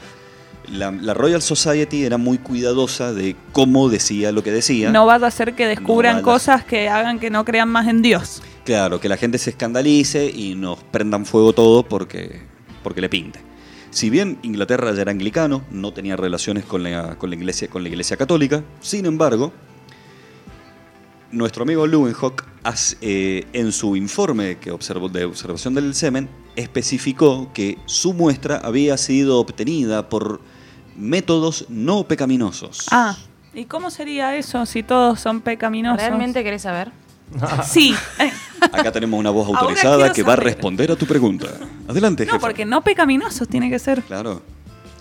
la, 0.67 0.91
la 0.91 1.13
Royal 1.13 1.41
Society 1.41 2.04
era 2.04 2.17
muy 2.17 2.38
cuidadosa 2.38 3.13
de 3.13 3.36
cómo 3.52 3.89
decía 3.89 4.32
lo 4.32 4.43
que 4.43 4.52
decía. 4.52 4.91
No 4.91 5.06
va 5.06 5.15
a 5.15 5.28
hacer 5.28 5.54
que 5.54 5.67
descubran 5.67 6.21
cosas 6.21 6.63
que 6.63 6.89
hagan 6.89 7.19
que 7.19 7.30
no 7.30 7.45
crean 7.45 7.69
más 7.69 7.88
en 7.88 8.02
Dios. 8.02 8.41
Claro, 8.63 9.00
que 9.00 9.10
la 9.10 9.17
gente 9.17 9.38
se 9.38 9.50
escandalice 9.52 10.30
y 10.30 10.56
nos 10.56 10.84
prendan 10.84 11.26
fuego 11.26 11.54
todo 11.54 11.84
porque, 11.84 12.41
porque 12.84 13.02
le 13.02 13.10
pinte. 13.10 13.39
Si 13.89 14.10
bien 14.10 14.39
Inglaterra 14.43 14.93
ya 14.93 15.02
era 15.02 15.12
anglicano, 15.12 15.63
no 15.69 15.91
tenía 15.93 16.15
relaciones 16.15 16.63
con 16.63 16.84
la, 16.84 17.17
con 17.17 17.30
la, 17.30 17.36
iglesia, 17.36 17.67
con 17.67 17.84
la 17.84 17.89
iglesia 17.89 18.15
católica, 18.15 18.63
sin 18.80 19.06
embargo, 19.06 19.52
nuestro 21.32 21.63
amigo 21.63 21.86
Leeuwenhoek, 21.88 22.45
eh, 23.02 23.45
en 23.52 23.71
su 23.71 23.95
informe 23.95 24.58
que 24.60 24.71
observó, 24.71 25.10
de 25.10 25.26
observación 25.26 25.74
del 25.74 25.93
semen, 25.95 26.30
especificó 26.56 27.52
que 27.54 27.80
su 27.86 28.13
muestra 28.13 28.58
había 28.58 28.97
sido 28.97 29.39
obtenida 29.39 30.08
por 30.08 30.39
métodos 30.96 31.66
no 31.70 32.04
pecaminosos. 32.04 32.88
Ah, 32.92 33.16
¿y 33.54 33.66
cómo 33.66 33.90
sería 33.90 34.36
eso 34.36 34.66
si 34.66 34.84
todos 34.84 35.20
son 35.20 35.42
pecaminosos? 35.42 36.02
¿Realmente 36.02 36.44
querés 36.44 36.62
saber? 36.64 36.92
Sí. 37.64 37.96
Acá 38.62 38.92
tenemos 38.92 39.18
una 39.20 39.30
voz 39.30 39.48
autorizada 39.48 40.12
que 40.12 40.22
va 40.24 40.34
a 40.34 40.36
responder 40.36 40.92
a 40.92 40.96
tu 40.98 41.06
pregunta. 41.06 41.48
Adelante, 41.88 42.26
no, 42.26 42.34
jefa. 42.34 42.42
porque 42.42 42.66
no 42.66 42.82
pecaminosos 42.84 43.48
tiene 43.48 43.70
que 43.70 43.80
ser. 43.80 44.02
Claro. 44.04 44.42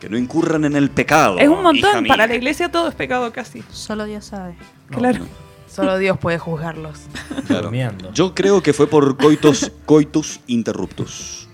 Que 0.01 0.09
no 0.09 0.17
incurran 0.17 0.65
en 0.65 0.77
el 0.77 0.91
pecado. 0.91 1.39
Es 1.39 1.49
un 1.49 1.63
montón. 1.63 2.07
Para 2.07 2.27
la 2.29 2.35
iglesia 2.37 2.71
todo 2.71 2.89
es 2.89 2.95
pecado 2.95 3.33
casi. 3.33 3.63
Solo 3.73 4.05
Dios 4.05 4.25
sabe. 4.27 4.55
Claro. 4.91 5.27
Solo 5.69 5.99
Dios 5.99 6.19
puede 6.19 6.39
juzgarlos. 6.39 6.99
Claro. 7.47 7.65
Durmiendo. 7.65 8.13
Yo 8.13 8.33
creo 8.35 8.63
que 8.63 8.73
fue 8.73 8.87
por 8.87 9.17
coitus, 9.17 9.73
coitus 9.85 10.41
interruptus. 10.47 11.49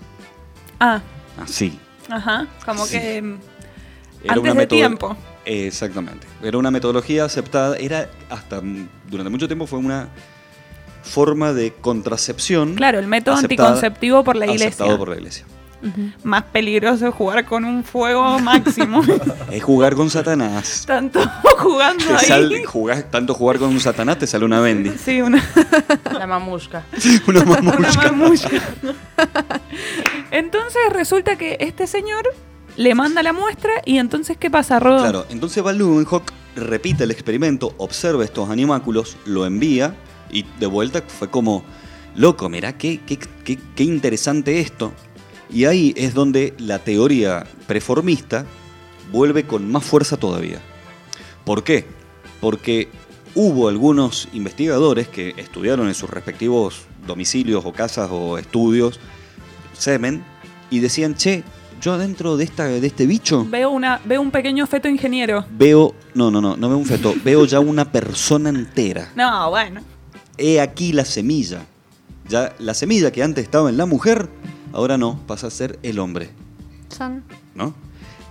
Ah, 0.79 1.01
Así. 1.41 1.77
ajá. 2.07 2.45
Como 2.65 2.85
Sí. 2.85 2.97
que 2.99 3.35
Era 4.27 4.35
antes 4.35 4.51
una 4.51 4.61
de 4.61 4.67
tiempo. 4.67 5.17
Exactamente. 5.45 6.27
Era 6.43 6.57
una 6.57 6.71
metodología 6.71 7.25
aceptada. 7.25 7.77
Era 7.77 8.09
hasta 8.29 8.61
durante 9.09 9.29
mucho 9.29 9.47
tiempo 9.47 9.65
fue 9.67 9.79
una 9.79 10.09
forma 11.03 11.53
de 11.53 11.73
contracepción. 11.73 12.75
Claro, 12.75 12.99
el 12.99 13.07
método 13.07 13.35
aceptada- 13.35 13.69
anticonceptivo 13.69 14.23
por 14.23 14.35
la 14.35 14.45
iglesia. 14.45 14.67
Aceptado 14.67 14.97
por 14.97 15.09
la 15.09 15.15
iglesia. 15.15 15.45
Más 16.23 16.41
peligroso 16.41 17.07
es 17.07 17.13
jugar 17.13 17.45
con 17.45 17.63
un 17.63 17.83
fuego 17.83 18.39
máximo. 18.39 19.01
Es 19.51 19.63
jugar 19.63 19.93
con 19.95 20.09
Satanás. 20.09 20.83
Tanto 20.87 21.19
jugando 21.59 22.03
Te 22.03 22.13
ahí. 22.15 22.25
sal- 22.25 22.65
jugás- 22.65 23.09
tanto 23.11 23.33
jugar 23.35 23.59
con 23.59 23.69
un 23.69 23.79
Satanás 23.79 24.17
te 24.17 24.25
sale 24.27 24.43
una 24.43 24.59
bendi. 24.59 24.89
Sí, 24.97 25.21
una, 25.21 25.41
La 26.11 26.25
mamushka. 26.25 26.83
Una 27.27 27.41
una 27.43 27.61
mamushka. 27.61 28.11
mamushka. 28.11 28.61
Entonces 30.31 30.81
resulta 30.91 31.37
que 31.37 31.57
este 31.59 31.87
señor 31.87 32.27
le 32.77 32.95
manda 32.95 33.21
la 33.23 33.33
muestra 33.33 33.71
y 33.85 33.97
entonces 33.97 34.37
¿qué 34.37 34.49
pasa, 34.49 34.79
Rodo? 34.79 34.99
Claro, 34.99 35.25
entonces 35.29 35.61
Van 35.63 35.77
Leeuwenhoek 35.77 36.31
repite 36.55 37.03
el 37.03 37.11
experimento, 37.11 37.73
observa 37.77 38.23
estos 38.23 38.49
animáculos, 38.49 39.17
lo 39.25 39.45
envía 39.45 39.95
y 40.31 40.43
de 40.59 40.65
vuelta 40.67 41.03
fue 41.07 41.29
como, 41.29 41.63
loco, 42.15 42.49
mirá 42.49 42.77
qué, 42.77 42.99
qué, 43.05 43.17
qué- 43.43 43.59
qué 43.75 43.83
interesante 43.83 44.59
esto. 44.59 44.93
Y 45.49 45.65
ahí 45.65 45.93
es 45.95 46.13
donde 46.13 46.53
la 46.57 46.79
teoría 46.79 47.45
preformista 47.67 48.45
vuelve 49.11 49.45
con 49.45 49.71
más 49.71 49.83
fuerza 49.85 50.17
todavía. 50.17 50.59
¿Por 51.45 51.63
qué? 51.63 51.85
Porque 52.41 52.89
hubo 53.35 53.69
algunos 53.69 54.27
investigadores 54.33 55.07
que 55.07 55.33
estudiaron 55.37 55.87
en 55.87 55.93
sus 55.93 56.09
respectivos 56.09 56.81
domicilios 57.05 57.63
o 57.65 57.71
casas 57.71 58.09
o 58.11 58.37
estudios 58.37 58.99
semen 59.77 60.23
y 60.69 60.79
decían, 60.79 61.15
che, 61.15 61.43
yo 61.81 61.97
dentro 61.97 62.37
de, 62.37 62.43
esta, 62.43 62.65
de 62.65 62.85
este 62.87 63.05
bicho 63.05 63.45
Veo, 63.49 63.69
una, 63.69 63.99
veo 64.05 64.21
un 64.21 64.31
pequeño 64.31 64.65
feto 64.67 64.87
ingeniero. 64.87 65.45
veo, 65.51 65.93
no, 66.15 66.31
no, 66.31 66.41
no, 66.41 66.57
no 66.57 66.69
veo 66.69 66.77
un 66.77 66.85
feto, 66.85 67.13
veo 67.23 67.45
ya 67.45 67.59
una 67.59 67.91
persona 67.91 68.49
entera. 68.49 69.11
No, 69.15 69.49
bueno. 69.49 69.81
He 70.37 70.59
aquí 70.61 70.93
la 70.93 71.05
semilla. 71.05 71.65
Ya 72.27 72.53
la 72.59 72.73
semilla 72.73 73.11
que 73.11 73.23
antes 73.23 73.43
estaba 73.43 73.69
en 73.69 73.77
la 73.77 73.85
mujer, 73.85 74.29
ahora 74.73 74.97
no, 74.97 75.19
pasa 75.27 75.47
a 75.47 75.49
ser 75.49 75.79
el 75.83 75.97
hombre, 75.99 76.29
San. 76.89 77.23
¿no? 77.55 77.73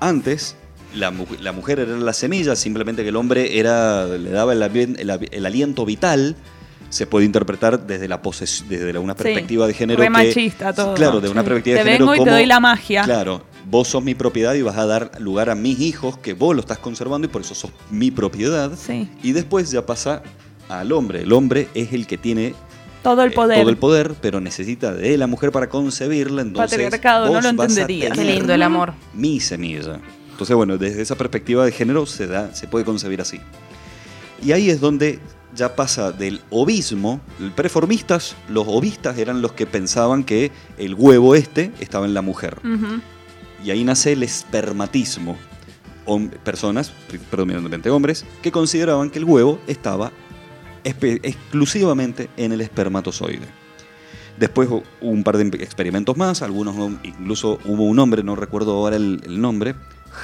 Antes 0.01 0.55
la, 0.95 1.11
mu- 1.11 1.25
la 1.41 1.53
mujer 1.53 1.81
era 1.81 1.97
la 1.97 2.13
semilla, 2.13 2.55
simplemente 2.57 3.03
que 3.03 3.09
el 3.09 3.17
hombre 3.17 3.59
era 3.59 4.07
le 4.07 4.31
daba 4.31 4.53
el 4.53 5.47
aliento 5.47 5.85
vital. 5.87 6.37
Se 6.89 7.07
puede 7.07 7.27
interpretar 7.27 7.87
desde 7.87 8.09
la 8.09 8.23
poses- 8.23 8.65
desde 8.69 8.97
una 8.99 9.13
Sí, 9.15 9.23
perspectiva 9.23 9.67
de 9.67 9.75
género 9.75 9.99
re 9.99 10.07
que- 10.07 10.11
machista 10.11 10.73
todo. 10.73 10.95
Claro, 10.95 11.21
de 11.21 11.29
una 11.29 11.43
Sí. 11.43 11.47
perspectiva 11.47 11.79
Te 11.79 11.85
de 11.85 11.91
género 11.93 12.05
vengo 12.07 12.15
y 12.15 12.19
te 12.19 12.25
como- 12.25 12.33
doy 12.37 12.47
la 12.47 12.61
magia. 12.61 13.03
Claro, 13.03 13.43
vos 13.69 13.89
sos 13.89 14.03
mi 14.03 14.15
propiedad 14.15 14.55
y 14.55 14.63
vas 14.63 14.77
a 14.77 14.87
dar 14.87 15.11
lugar 15.21 15.51
a 15.51 15.55
mis 15.55 15.81
hijos 15.81 16.17
que 16.19 16.33
vos 16.35 16.55
lo 16.55 16.61
estás 16.61 16.79
conservando 16.79 17.27
y 17.27 17.31
por 17.31 17.43
eso 17.43 17.55
sos 17.55 17.71
mi 17.91 18.11
propiedad. 18.11 18.73
Sí. 18.77 19.09
Y 19.23 19.33
después 19.33 19.71
ya 19.71 19.85
pasa 19.85 20.23
al 20.69 20.93
hombre. 20.93 21.23
El 21.23 21.33
hombre 21.33 21.69
es 21.75 21.93
el 21.93 22.07
que 22.07 22.17
tiene 22.19 22.55
Todo 23.03 23.23
el 23.23 23.33
eh, 23.33 23.35
poder. 23.35 23.61
todo 23.61 23.71
el 23.71 23.77
poder, 23.77 24.15
pero 24.21 24.41
necesita 24.41 24.93
de 24.95 25.17
la 25.19 25.27
mujer 25.27 25.51
para 25.53 25.69
concebirla. 25.69 26.43
Entonces, 26.43 26.71
Patriarcado, 26.79 27.27
no 27.27 27.33
vos 27.33 27.45
lo 27.45 27.53
vas 27.55 27.67
a 27.67 27.71
entendería. 27.81 28.11
Qué 28.11 28.17
tener 28.17 28.35
lindo 28.37 28.55
el 28.55 28.63
amor. 28.63 28.95
Mi 29.13 29.39
semilla. 29.41 30.01
Entonces, 30.31 30.55
bueno, 30.57 30.77
desde 30.79 31.03
esa 31.03 31.15
perspectiva 31.17 31.65
de 31.65 31.73
género 31.73 32.05
se, 32.07 32.27
da, 32.27 32.55
se 32.55 32.67
puede 32.69 32.85
concebir 32.85 33.21
así. 33.21 33.41
Y 34.45 34.53
ahí 34.53 34.69
es 34.71 34.81
donde 34.81 35.19
ya 35.57 35.75
pasa 35.75 36.13
del 36.13 36.41
ovismo, 36.51 37.21
el 37.41 37.51
preformistas, 37.53 38.37
los 38.49 38.65
ovistas 38.69 39.17
eran 39.19 39.41
los 39.43 39.53
que 39.53 39.67
pensaban 39.67 40.23
que 40.23 40.53
el 40.79 40.95
huevo 40.95 41.35
este 41.35 41.73
estaba 41.81 42.05
en 42.07 42.15
la 42.15 42.23
mujer. 42.23 42.59
Y 43.65 43.71
ahí 43.71 43.83
nace 43.85 44.13
el 44.13 44.23
espermatismo. 44.23 45.37
Hom- 46.05 46.31
personas, 46.31 46.93
pre- 47.09 47.19
predominantemente 47.19 47.91
hombres, 47.91 48.25
que 48.43 48.53
consideraban 48.53 49.11
que 49.11 49.19
el 49.19 49.25
huevo 49.25 49.59
estaba 49.67 50.13
exclusivamente 50.85 52.29
en 52.37 52.53
el 52.53 52.61
espermatozoide. 52.61 53.47
Después 54.39 54.69
hu- 54.69 54.83
hubo 55.01 55.11
un 55.11 55.25
par 55.25 55.37
de 55.39 55.45
experimentos 55.63 56.17
más, 56.17 56.43
algunos 56.43 56.75
no- 56.77 56.99
incluso 57.03 57.59
hubo 57.65 57.85
un 57.85 57.99
hombre, 57.99 58.23
no 58.23 58.37
recuerdo 58.37 58.73
ahora 58.73 58.97
el, 58.97 59.21
el 59.25 59.41
nombre, 59.41 59.75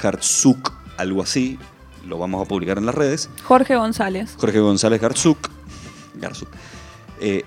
Hartzuk, 0.03 0.73
algo 0.99 1.23
así, 1.23 1.59
lo 2.07 2.19
vamos 2.19 2.45
a 2.45 2.49
publicar 2.49 2.79
en 2.79 2.87
las 2.87 2.95
redes, 2.95 3.29
Jorge 3.45 3.77
González. 3.77 4.35
Jorge 4.39 4.61
González 4.61 5.01
Garzuk, 5.01 5.49
Garzuk, 6.15 6.49
eh, 7.21 7.45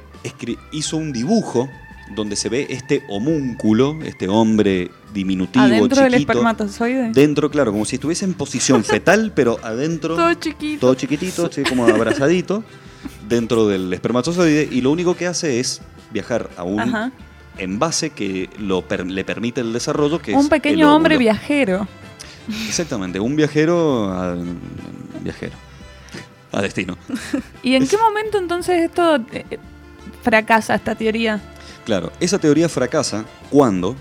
hizo 0.72 0.98
un 0.98 1.12
dibujo 1.14 1.70
donde 2.16 2.36
se 2.36 2.50
ve 2.50 2.68
este 2.70 3.04
homúnculo, 3.10 3.98
este 4.04 4.28
hombre 4.28 4.92
diminutivo, 5.14 5.66
Adentro 5.66 6.04
del 6.04 6.14
espermatozoide. 6.14 7.12
dentro, 7.12 7.50
claro, 7.50 7.72
como 7.72 7.84
si 7.86 7.96
estuviese 7.96 8.26
en 8.26 8.34
posición 8.36 8.84
fetal, 8.84 9.32
pero 9.36 9.60
adentro, 9.64 10.16
Todo 10.16 10.34
chiquito. 10.36 10.80
todo 10.82 10.94
chiquitito, 10.96 11.48
así 11.48 11.64
como 11.64 11.86
abrazadito, 11.86 12.64
dentro 13.28 13.68
del 13.68 13.92
espermatozoide, 13.94 14.68
y 14.72 14.82
lo 14.82 14.92
único 14.92 15.16
que 15.16 15.26
hace 15.28 15.60
es 15.60 15.82
viajar 16.12 16.50
a 16.58 16.64
un 16.64 16.80
Ajá. 16.80 17.12
envase 17.58 18.12
que 18.12 18.50
lo 18.60 18.84
per- 18.88 19.06
le 19.08 19.24
permite 19.26 19.62
el 19.62 19.74
desarrollo, 19.74 20.22
que 20.22 20.32
es 20.32 20.38
Un 20.38 20.48
pequeño 20.50 20.96
hombre 20.96 21.18
viajero. 21.18 21.88
Exactamente, 22.68 23.20
un 23.20 23.36
viajero 23.36 24.12
a, 24.12 24.38
viajero 25.22 25.56
a 26.52 26.62
destino. 26.62 26.96
¿Y 27.64 27.74
en 27.76 27.88
qué 27.88 27.98
momento 27.98 28.38
entonces 28.38 28.82
esto 28.82 29.16
eh, 29.32 29.58
fracasa 30.22 30.76
esta 30.76 30.94
teoría? 30.96 31.42
Claro, 31.86 32.12
esa 32.20 32.38
teoría 32.40 32.68
fracasa 32.70 33.26
cuando, 33.50 33.96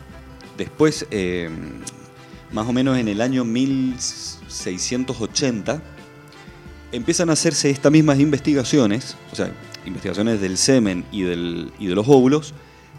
después, 0.57 1.07
eh, 1.11 1.51
más 2.53 2.67
o 2.67 2.73
menos 2.73 2.97
en 2.99 3.09
el 3.09 3.21
año 3.21 3.45
1680, 3.45 5.83
empiezan 6.93 7.31
a 7.31 7.33
hacerse 7.33 7.71
estas 7.71 7.91
mismas 7.91 8.21
investigaciones, 8.21 9.17
o 9.33 9.37
sea, 9.37 9.51
investigaciones 9.85 10.41
del 10.41 10.57
semen 10.57 11.05
y, 11.11 11.23
del, 11.23 11.73
y 11.79 11.89
de 11.89 11.95
los 11.95 12.09
óvulos, 12.09 12.55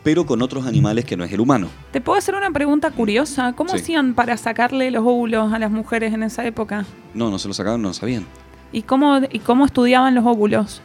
pero 0.05 0.25
con 0.27 0.41
otros 0.43 0.67
animales 0.67 1.03
que 1.03 1.17
no 1.17 1.23
es 1.23 1.31
el 1.33 1.39
humano. 1.39 1.67
¿Te 1.91 1.99
puedo 1.99 2.17
hacer 2.19 2.35
una 2.35 2.51
pregunta 2.51 2.91
curiosa? 2.91 3.53
¿Cómo 3.53 3.71
Sí. 3.71 3.77
hacían 3.77 4.13
para 4.13 4.37
sacarle 4.37 4.91
los 4.91 5.01
óvulos 5.03 5.51
a 5.51 5.57
las 5.57 5.71
mujeres 5.71 6.13
en 6.13 6.21
esa 6.21 6.45
época? 6.45 6.85
No, 7.15 7.31
no 7.31 7.39
se 7.39 7.47
lo 7.47 7.55
sacaban, 7.55 7.81
no 7.81 7.87
lo 7.87 7.93
sabían. 7.95 8.23
¿Y 8.71 8.83
cómo, 8.83 9.19
y 9.31 9.39
cómo 9.39 9.65
estudiaban 9.65 10.13
los 10.13 10.23
óvulos? 10.23 10.81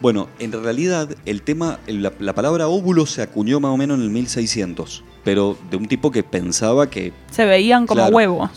Bueno, 0.00 0.28
en 0.38 0.52
realidad 0.52 1.10
el 1.26 1.42
tema, 1.42 1.78
la, 1.86 2.10
la 2.20 2.34
palabra 2.34 2.68
óvulo 2.68 3.04
se 3.04 3.20
acuñó 3.20 3.60
más 3.60 3.70
o 3.70 3.76
menos 3.76 3.98
en 3.98 4.04
el 4.04 4.10
1600, 4.10 5.04
pero 5.24 5.58
de 5.70 5.76
un 5.76 5.86
tipo 5.86 6.10
que 6.10 6.22
pensaba 6.22 6.88
que, 6.88 7.12
Se 7.30 7.44
veían 7.44 7.86
como 7.86 8.00
Claro. 8.00 8.16
huevos. 8.16 8.50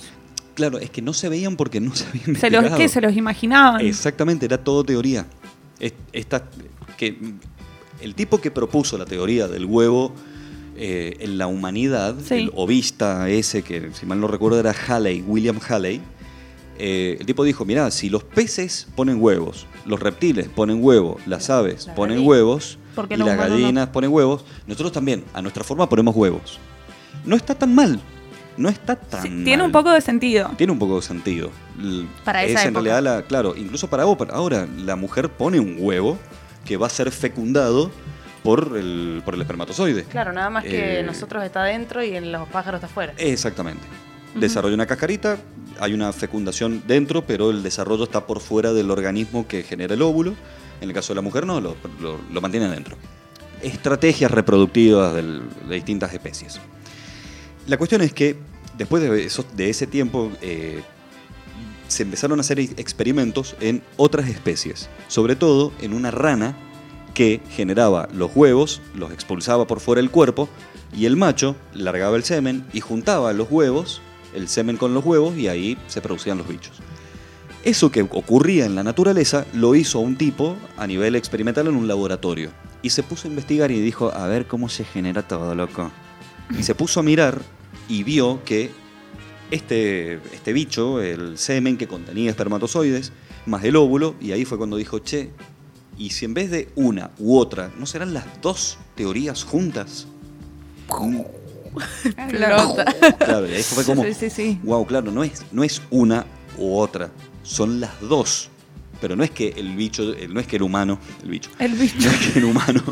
claro, 0.55 0.77
es 0.77 0.89
que 0.89 1.01
no 1.01 1.11
se 1.11 1.27
veían 1.27 1.57
porque 1.57 1.81
no 1.81 1.93
se 1.95 2.05
había 2.07 2.39
¿Se 2.39 2.49
los, 2.49 2.71
¿Qué? 2.77 2.87
¿Se 2.87 3.01
los 3.01 3.13
imaginaban? 3.17 3.81
Exactamente, 3.85 4.45
era 4.45 4.57
todo 4.57 4.85
teoría. 4.85 5.25
Es- 5.79 5.95
Esta, 6.13 6.43
que, 6.97 7.17
el 8.01 8.15
tipo 8.15 8.39
que 8.41 8.51
propuso 8.51 8.97
la 8.97 9.05
teoría 9.05 9.47
del 9.47 9.65
huevo 9.65 10.13
eh, 10.77 11.15
en 11.19 11.37
la 11.37 11.47
humanidad, 11.47 12.15
Sí. 12.23 12.35
el 12.35 12.51
ovista 12.55 13.29
ese, 13.29 13.61
que 13.61 13.91
si 13.93 14.05
mal 14.05 14.19
no 14.19 14.27
recuerdo 14.27 14.59
era 14.59 14.73
Halley, 14.87 15.21
William 15.21 15.59
Halley, 15.67 16.01
eh, 16.79 17.17
el 17.19 17.25
tipo 17.25 17.43
dijo, 17.43 17.65
mirá, 17.65 17.91
si 17.91 18.09
los 18.09 18.23
peces 18.23 18.87
ponen 18.95 19.21
huevos, 19.21 19.67
los 19.85 19.99
reptiles 19.99 20.47
ponen 20.47 20.83
huevos, 20.83 21.21
las 21.27 21.49
aves 21.49 21.85
Las 21.87 21.95
ponen 21.95 22.15
gallinas. 22.17 22.27
huevos 22.29 22.77
¿Por 22.95 23.07
qué 23.07 23.13
y 23.13 23.17
las 23.17 23.27
no? 23.27 23.37
gallinas 23.37 23.87
ponen 23.89 24.11
huevos, 24.11 24.43
nosotros 24.65 24.91
también, 24.91 25.23
a 25.33 25.41
nuestra 25.41 25.63
forma 25.63 25.87
ponemos 25.87 26.15
huevos. 26.15 26.57
No 27.25 27.35
está 27.35 27.53
tan 27.53 27.75
mal, 27.75 27.99
no 28.57 28.67
está 28.69 28.95
tan 28.95 29.21
Sí, 29.21 29.29
mal. 29.29 29.43
tiene 29.43 29.63
un 29.63 29.71
poco 29.71 29.91
de 29.91 30.01
sentido. 30.01 30.49
Tiene 30.57 30.73
un 30.73 30.79
poco 30.79 30.95
de 30.95 31.01
sentido. 31.03 31.51
Para 32.25 32.43
es 32.43 32.51
esa 32.51 32.63
en 32.63 32.69
época. 32.69 32.83
realidad 32.85 33.03
la, 33.17 33.21
claro, 33.27 33.53
incluso 33.55 33.87
para 33.87 34.03
ahora, 34.03 34.33
ahora 34.33 34.67
la 34.77 34.95
mujer 34.95 35.29
pone 35.29 35.59
un 35.59 35.75
huevo 35.79 36.17
que 36.65 36.77
va 36.77 36.87
a 36.87 36.89
ser 36.89 37.11
fecundado 37.11 37.91
por 38.43 38.75
el, 38.77 39.21
por 39.23 39.35
el 39.35 39.41
espermatozoide. 39.41 40.03
Claro, 40.05 40.33
nada 40.33 40.49
más 40.49 40.63
que 40.63 40.99
Eh, 40.99 41.03
nosotros 41.03 41.43
está 41.43 41.61
adentro 41.63 42.03
y 42.03 42.15
en 42.15 42.31
los 42.31 42.47
pájaros 42.49 42.79
está 42.79 42.87
afuera. 42.87 43.13
Exactamente. 43.17 43.83
Desarrolla 44.35 44.75
una 44.75 44.85
cascarita, 44.85 45.37
hay 45.79 45.93
una 45.93 46.11
fecundación 46.13 46.81
dentro, 46.87 47.25
pero 47.25 47.51
el 47.51 47.61
desarrollo 47.63 48.05
está 48.05 48.25
por 48.25 48.39
fuera 48.39 48.71
del 48.73 48.89
organismo 48.89 49.47
que 49.47 49.63
genera 49.63 49.93
el 49.93 50.01
óvulo. 50.01 50.33
En 50.79 50.87
el 50.89 50.95
caso 50.95 51.13
de 51.13 51.15
la 51.17 51.21
mujer 51.21 51.45
no, 51.45 51.59
lo, 51.61 51.75
lo- 51.99 52.17
lo 52.31 52.41
mantiene 52.41 52.65
adentro. 52.67 52.95
Estrategias 53.61 54.31
reproductivas 54.31 55.13
del- 55.13 55.41
de 55.67 55.75
distintas 55.75 56.11
especies. 56.13 56.59
La 57.67 57.77
cuestión 57.77 58.01
es 58.01 58.13
que 58.13 58.37
después 58.77 59.03
de, 59.03 59.23
eso- 59.25 59.45
de 59.55 59.69
ese 59.69 59.85
tiempo 59.85 60.31
eh, 60.41 60.81
se 61.91 62.03
empezaron 62.03 62.39
a 62.39 62.41
hacer 62.41 62.59
ex- 62.59 62.73
experimentos 62.77 63.55
en 63.59 63.83
otras 63.97 64.29
especies, 64.29 64.89
sobre 65.07 65.35
todo 65.35 65.71
en 65.81 65.93
una 65.93 66.09
rana 66.11 66.57
que 67.13 67.41
generaba 67.49 68.07
los 68.13 68.31
huevos, 68.33 68.81
los 68.95 69.11
expulsaba 69.11 69.67
por 69.67 69.81
fuera 69.81 70.01
del 70.01 70.09
cuerpo 70.09 70.47
y 70.95 71.05
el 71.05 71.17
macho 71.17 71.55
largaba 71.73 72.15
el 72.15 72.23
semen 72.23 72.65
y 72.71 72.79
juntaba 72.79 73.33
los 73.33 73.51
huevos, 73.51 74.01
el 74.33 74.47
semen 74.47 74.77
con 74.77 74.93
los 74.93 75.05
huevos 75.05 75.35
y 75.37 75.49
ahí 75.49 75.77
se 75.87 76.01
producían 76.01 76.37
los 76.37 76.47
bichos. 76.47 76.77
Eso 77.63 77.91
que 77.91 78.01
ocurría 78.01 78.65
en 78.65 78.75
la 78.75 78.83
naturaleza 78.83 79.45
lo 79.53 79.75
hizo 79.75 79.99
un 79.99 80.15
tipo 80.17 80.55
a 80.77 80.87
nivel 80.87 81.15
experimental 81.15 81.67
en 81.67 81.75
un 81.75 81.87
laboratorio 81.87 82.51
y 82.81 82.89
se 82.89 83.03
puso 83.03 83.27
a 83.27 83.31
investigar 83.31 83.71
y 83.71 83.79
dijo, 83.81 84.11
a 84.13 84.25
ver 84.27 84.47
cómo 84.47 84.69
se 84.69 84.83
genera 84.85 85.27
todo, 85.27 85.53
loco. 85.53 85.91
Y 86.57 86.63
se 86.63 86.73
puso 86.75 87.01
a 87.01 87.03
mirar 87.03 87.41
y 87.87 88.03
vio 88.03 88.43
que 88.45 88.71
este, 89.51 90.13
este 90.33 90.53
bicho, 90.53 91.01
el 91.01 91.37
semen 91.37 91.77
que 91.77 91.87
contenía 91.87 92.29
espermatozoides, 92.29 93.11
más 93.45 93.63
el 93.63 93.75
óvulo, 93.75 94.15
y 94.19 94.31
ahí 94.31 94.45
fue 94.45 94.57
cuando 94.57 94.77
dijo, 94.77 94.99
che, 94.99 95.29
¿y 95.97 96.09
si 96.11 96.25
en 96.25 96.33
vez 96.33 96.49
de 96.51 96.69
una 96.75 97.11
u 97.19 97.37
otra, 97.37 97.71
no 97.77 97.85
serán 97.85 98.13
las 98.13 98.25
dos 98.41 98.77
teorías 98.95 99.43
juntas? 99.43 100.07
Explota. 102.17 102.85
Claro, 103.19 103.47
y 103.49 103.53
ahí 103.53 103.63
fue 103.63 103.83
como, 103.85 104.03
Sí, 104.03 104.13
sí, 104.13 104.29
sí. 104.29 104.59
wow, 104.63 104.85
claro, 104.85 105.11
no 105.11 105.23
es, 105.23 105.43
no 105.51 105.63
es 105.63 105.81
una 105.89 106.25
u 106.57 106.75
otra, 106.77 107.11
son 107.43 107.79
las 107.79 107.99
dos. 108.01 108.49
Pero 108.99 109.15
no 109.15 109.23
es 109.23 109.31
que 109.31 109.49
el 109.57 109.75
bicho, 109.75 110.13
el- 110.13 110.31
no 110.31 110.39
es 110.39 110.45
que 110.45 110.57
el 110.57 110.61
humano, 110.61 110.99
el 111.23 111.29
bicho, 111.31 111.49
El 111.57 111.71
bicho. 111.73 111.95
no 112.01 112.11
es 112.11 112.17
que 112.33 112.39
el 112.39 112.45
humano 112.45 112.83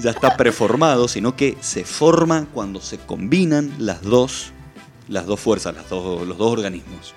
ya 0.00 0.10
está 0.10 0.34
preformado, 0.36 1.06
sino 1.06 1.36
que 1.36 1.56
se 1.60 1.84
forma 1.84 2.46
cuando 2.54 2.80
se 2.80 2.96
combinan 2.98 3.70
las 3.78 4.00
dos, 4.02 4.52
las 5.10 5.26
dos 5.26 5.40
fuerzas, 5.40 5.74
los 5.74 6.38
dos 6.38 6.52
organismos. 6.52 7.14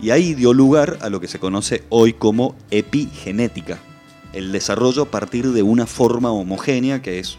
Y 0.00 0.10
ahí 0.10 0.34
dio 0.34 0.52
lugar 0.52 0.98
a 1.02 1.10
lo 1.10 1.20
que 1.20 1.28
se 1.28 1.38
conoce 1.38 1.84
hoy 1.90 2.14
como 2.14 2.56
epigenética, 2.70 3.78
el 4.32 4.50
desarrollo 4.50 5.02
a 5.02 5.10
partir 5.10 5.52
de 5.52 5.62
una 5.62 5.86
forma 5.86 6.32
homogénea 6.32 7.00
que 7.00 7.20
es 7.20 7.38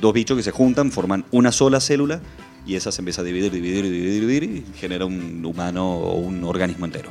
dos 0.00 0.12
bichos 0.12 0.36
que 0.36 0.44
se 0.44 0.52
juntan, 0.52 0.92
forman 0.92 1.24
una 1.32 1.50
sola 1.50 1.80
célula 1.80 2.20
y 2.64 2.76
esa 2.76 2.92
se 2.92 3.00
empieza 3.00 3.22
a 3.22 3.24
dividir, 3.24 3.50
dividir, 3.50 3.84
dividir, 3.84 4.20
dividir 4.20 4.44
y 4.44 4.78
genera 4.78 5.06
un 5.06 5.44
humano 5.44 5.96
o 5.96 6.18
un 6.18 6.44
organismo 6.44 6.84
entero. 6.84 7.10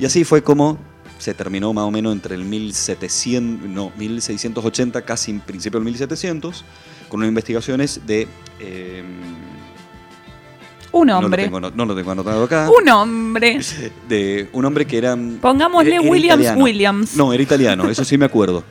Y 0.00 0.06
así 0.06 0.24
fue 0.24 0.42
como 0.42 0.78
se 1.18 1.34
terminó 1.34 1.74
más 1.74 1.84
o 1.84 1.90
menos 1.90 2.14
entre 2.14 2.34
el 2.34 2.44
1700, 2.44 3.68
no, 3.68 3.92
1680, 3.98 5.02
casi 5.02 5.32
en 5.32 5.40
principio 5.40 5.78
del 5.78 5.84
1700, 5.84 6.64
con 7.10 7.18
unas 7.18 7.28
investigaciones 7.28 8.00
de... 8.06 8.26
eh, 8.58 9.04
Un 10.92 11.06
no, 11.06 11.20
lo 11.20 11.26
hombre. 11.26 11.44
tengo, 11.44 11.60
no, 11.60 11.70
no 11.70 11.84
lo 11.84 11.94
tengo 11.94 12.10
anotado 12.10 12.44
acá. 12.44 12.68
Un 12.70 12.88
hombre. 12.88 13.60
De 14.08 14.48
un 14.52 14.64
hombre 14.64 14.86
que 14.86 14.98
era... 14.98 15.16
Pongámosle 15.40 15.94
era- 15.94 16.02
era 16.02 16.10
Williams 16.10 16.40
italiano. 16.40 16.64
Williams. 16.64 17.16
No, 17.16 17.32
era 17.32 17.42
italiano, 17.42 17.88
eso 17.88 18.04
sí 18.04 18.18
me 18.18 18.24
acuerdo. 18.24 18.64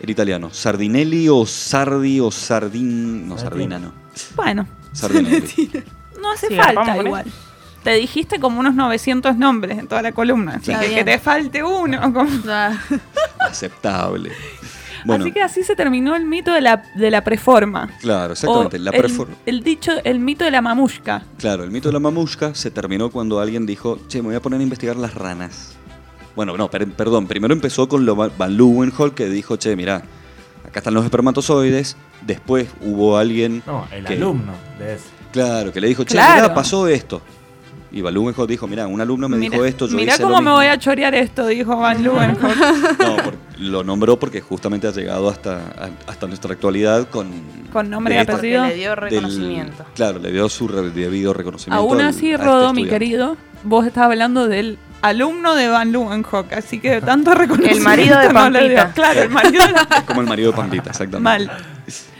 Era 0.00 0.10
italiano. 0.10 0.50
Sardinelli 0.50 1.28
o 1.28 1.46
Sardi 1.46 2.18
o 2.20 2.30
Sardin... 2.32 3.28
No, 3.28 3.38
Sardina 3.38 3.78
no. 3.78 3.92
Bueno, 4.34 4.66
Sardinelli. 4.92 5.70
no 6.20 6.32
hace 6.32 6.48
Sí, 6.48 6.56
falta 6.56 6.96
con 6.96 7.06
igual. 7.06 7.24
Te 7.84 7.94
dijiste 7.94 8.38
como 8.40 8.60
unos 8.60 8.74
900 8.74 9.36
nombres 9.36 9.78
en 9.78 9.86
toda 9.88 10.02
la 10.02 10.12
columna. 10.12 10.54
Así 10.56 10.72
que, 10.74 10.94
que 10.94 11.04
te 11.04 11.18
falte 11.18 11.62
uno. 11.62 12.12
como- 12.12 12.30
Aceptable. 13.40 14.32
Bueno, 15.04 15.24
Así 15.24 15.32
que 15.32 15.42
así 15.42 15.62
se 15.64 15.74
terminó 15.76 16.14
el 16.16 16.24
mito 16.24 16.52
de 16.52 16.60
la, 16.60 16.82
de 16.94 17.10
la 17.10 17.22
preforma. 17.24 17.88
claro, 18.00 18.32
exactamente. 18.32 18.76
O 18.76 18.80
La 18.80 18.90
el, 18.92 19.02
prefor- 19.04 19.28
el 19.46 19.62
dicho, 19.62 19.92
el 20.04 20.18
mito 20.20 20.44
de 20.44 20.50
la 20.50 20.60
mamushka. 20.62 21.22
Claro, 21.38 21.64
el 21.64 21.70
mito 21.70 21.88
de 21.88 21.92
la 21.94 22.00
mamushka 22.00 22.54
se 22.54 22.70
terminó 22.70 23.10
cuando 23.10 23.40
alguien 23.40 23.66
dijo, 23.66 23.98
che, 24.08 24.20
me 24.22 24.28
voy 24.28 24.36
a 24.36 24.40
poner 24.42 24.60
a 24.60 24.62
investigar 24.62 24.96
las 24.96 25.14
ranas. 25.14 25.74
Bueno, 26.36 26.56
no, 26.56 26.70
per- 26.70 26.90
perdón, 26.92 27.26
primero 27.26 27.52
empezó 27.52 27.88
con 27.88 28.06
lo 28.06 28.16
Van 28.16 28.32
Van 28.38 28.56
Leeuwenhoek 28.56 29.14
que 29.14 29.28
dijo, 29.28 29.56
che, 29.56 29.76
mirá, 29.76 30.02
acá 30.66 30.80
están 30.80 30.94
los 30.94 31.04
espermatozoides. 31.04 31.96
Después 32.26 32.68
hubo 32.80 33.18
alguien, 33.18 33.62
No, 33.66 33.86
el 33.92 34.04
que- 34.04 34.14
alumno 34.14 34.52
de 34.78 34.94
ese. 34.94 35.04
claro, 35.32 35.72
que 35.72 35.80
le 35.80 35.88
dijo, 35.88 36.04
che, 36.04 36.14
Claro. 36.14 36.42
mirá, 36.44 36.54
pasó 36.54 36.86
esto. 36.88 37.20
Y 37.94 38.00
Van 38.00 38.14
Leeuwenhoek 38.14 38.48
dijo, 38.48 38.66
mira, 38.66 38.86
un 38.86 39.00
alumno 39.02 39.28
me 39.28 39.36
dijo 39.36 39.56
Mira- 39.56 39.68
esto, 39.68 39.86
yo 39.86 39.96
Mirá 39.96 40.14
hice 40.14 40.22
cómo 40.22 40.36
lo 40.36 40.40
me 40.40 40.44
mismo". 40.44 40.56
voy 40.56 40.66
a 40.66 40.78
chorear 40.78 41.14
esto, 41.14 41.46
dijo 41.46 41.76
Van 41.76 42.02
Leeuwenhoek. 42.02 42.40
No, 42.98 43.16
por- 43.16 43.34
lo 43.58 43.84
nombró 43.84 44.18
porque 44.18 44.40
justamente 44.40 44.86
ha 44.88 44.92
llegado 44.92 45.28
hasta, 45.28 45.56
a- 45.58 45.90
hasta 46.10 46.26
nuestra 46.26 46.52
actualidad 46.54 47.08
con... 47.10 47.28
Con 47.72 47.90
nombre 47.90 48.14
y 48.14 48.16
de 48.16 48.22
apellido. 48.32 48.66
le 48.66 48.74
dio 48.74 48.88
del- 48.90 48.96
reconocimiento. 48.98 49.84
claro, 49.94 50.18
le 50.18 50.32
dio 50.32 50.48
su 50.48 50.68
re- 50.68 50.90
debido 50.90 51.32
reconocimiento. 51.34 51.82
Aún 51.82 52.00
al- 52.00 52.08
así, 52.08 52.30
a 52.30 52.34
este 52.36 52.46
Rodo, 52.46 52.72
mi 52.72 52.86
querido, 52.86 53.36
vos 53.64 53.86
estás 53.86 54.04
hablando 54.04 54.48
del 54.48 54.78
alumno 55.02 55.54
de 55.54 55.68
Van 55.68 55.92
Leeuwenhoek, 55.92 56.52
así 56.54 56.78
que 56.80 57.00
tanto 57.02 57.34
reconocimiento 57.34 57.84
marido 57.84 58.18
de 58.18 58.30
Pampita. 58.30 58.92
Claro, 58.94 59.20
el 59.22 59.28
marido 59.30 59.64
de 59.66 59.72
Es 59.98 60.02
como 60.06 60.22
el 60.22 60.26
marido 60.28 60.50
de 60.52 60.56
Pampita, 60.56 60.90
exactamente. 60.90 61.46
Mal. 61.46 61.58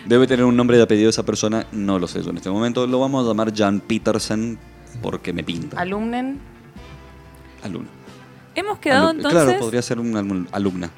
Debe 0.04 0.26
tener 0.26 0.44
un 0.44 0.56
nombre 0.56 0.76
y 0.76 0.80
apellido 0.82 1.08
esa 1.08 1.22
persona, 1.22 1.64
no 1.72 1.98
lo 1.98 2.06
sé 2.08 2.22
yo 2.22 2.30
en 2.30 2.36
este 2.36 2.50
momento. 2.50 2.86
Lo 2.86 2.98
vamos 3.00 3.24
a 3.24 3.28
llamar 3.28 3.52
Jan 3.56 3.80
Petersen 3.80 4.58
porque 5.02 5.32
me 5.32 5.42
pinta. 5.44 5.80
Alumnen. 5.80 6.40
Alumno. 7.64 7.88
Hemos 8.54 8.78
quedado 8.78 9.10
entonces... 9.10 9.42
Claro, 9.44 9.58
podría 9.58 9.82
ser 9.82 9.98
una 9.98 10.20
alum- 10.20 10.46
alumna. 10.52 10.90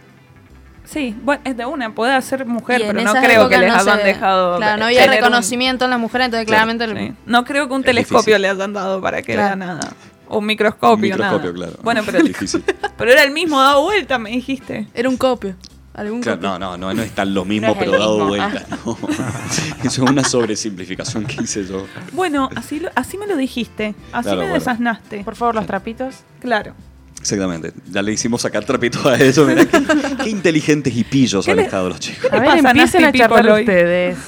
Sí, 0.85 1.17
bueno, 1.23 1.41
es 1.45 1.57
de 1.57 1.65
una, 1.65 1.95
puede 1.95 2.21
ser 2.21 2.45
mujer, 2.47 2.83
pero 2.87 3.01
no 3.03 3.13
creo 3.15 3.49
que 3.49 3.59
les 3.59 3.69
no 3.73 3.79
hayan 3.79 3.99
se- 4.01 4.05
dejado. 4.05 4.57
Claro, 4.59 4.79
no 4.79 4.85
había 4.87 5.01
tener 5.01 5.11
un- 5.19 5.25
reconocimiento 5.25 5.85
en 5.87 5.91
las 5.93 6.01
mujeres, 6.01 6.27
entonces 6.27 6.47
Claro, 6.47 6.67
claramente. 6.77 7.07
Sí. 7.09 7.15
No 7.27 7.45
creo 7.45 7.69
que 7.69 7.75
un 7.75 7.81
Es 7.81 7.87
telescopio 7.87 8.19
difícil. 8.35 8.43
le 8.43 8.49
hayan 8.51 8.73
dado 8.73 9.01
para 9.01 9.23
que 9.23 9.33
Claro. 9.35 9.57
vea 9.57 9.67
nada. 9.67 9.81
O 10.29 10.39
un 10.39 10.47
microscopio, 10.47 10.95
Un 10.95 11.01
microscopio, 11.01 11.53
nada. 11.53 11.67
claro. 11.67 11.79
Bueno, 11.83 12.03
pero, 12.07 12.23
Difícil. 12.23 12.63
pero 12.99 13.11
era 13.11 13.23
el 13.23 13.31
mismo 13.31 13.61
dado 13.61 13.83
vuelta, 13.83 14.19
me 14.19 14.31
dijiste. 14.31 14.89
Era 14.95 15.09
un 15.09 15.17
copio. 15.17 15.55
Algún 15.95 16.21
Claro, 16.23 16.39
copio. 16.39 16.51
no, 16.51 16.59
no, 16.59 16.77
no, 16.77 16.93
no 16.93 17.03
es 17.03 17.13
tan 17.13 17.33
lo 17.35 17.45
mismo, 17.45 17.69
No 17.69 17.79
pero 17.79 17.93
dado 17.93 18.15
mismo, 18.27 18.29
vuelta. 18.29 18.67
No. 18.85 18.99
Eso 19.85 20.05
es 20.05 20.11
una 20.11 20.25
sobresimplificación 20.25 21.25
que 21.25 21.43
hice 21.45 21.65
yo. 21.65 21.87
Bueno, 22.13 22.51
así, 22.57 22.81
lo- 22.81 22.91
así 22.97 23.17
me 23.17 23.27
lo 23.29 23.37
dijiste. 23.37 23.95
Así 24.13 24.25
Claro, 24.25 24.39
me 24.39 24.45
bueno. 24.47 24.55
desasnaste. 24.55 25.23
Por 25.23 25.37
favor, 25.37 25.55
los 25.55 25.67
trapitos. 25.67 26.17
Claro. 26.41 26.75
Exactamente. 27.21 27.73
Ya 27.91 28.03
le 28.03 28.13
hicimos 28.13 28.43
sacar 28.43 28.65
trapito 28.65 29.09
a 29.09 29.15
eso. 29.15 29.47
Mirá 29.47 29.65
qué, 29.67 29.81
qué 30.25 30.29
inteligentes 30.31 30.95
y 30.95 31.05
pillos 31.05 31.45
¿Qué 31.45 31.53
han 31.53 31.57
le- 31.59 31.63
estado 31.63 31.89
los 31.89 32.01
chicos. 32.01 32.31
A 32.31 32.39
ver, 32.41 32.59
empiecen 32.59 33.05
a 33.05 33.13
charlar 33.13 33.49
hoy? 33.51 33.61
ustedes. 33.63 34.19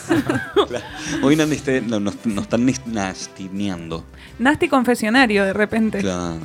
Hoy 1.23 1.37
nos, 1.37 1.51
este, 1.51 1.81
no, 1.81 1.99
nos, 2.01 2.15
nos 2.25 2.45
están 2.45 2.65
nastineando. 2.87 4.05
Nasty 4.39 4.69
confesionario, 4.69 5.45
de 5.45 5.53
repente. 5.53 5.99
Claro. 5.99 6.39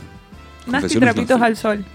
Nasty 0.67 0.99
trapitos 0.99 1.41
al 1.41 1.55
sol. 1.55 1.86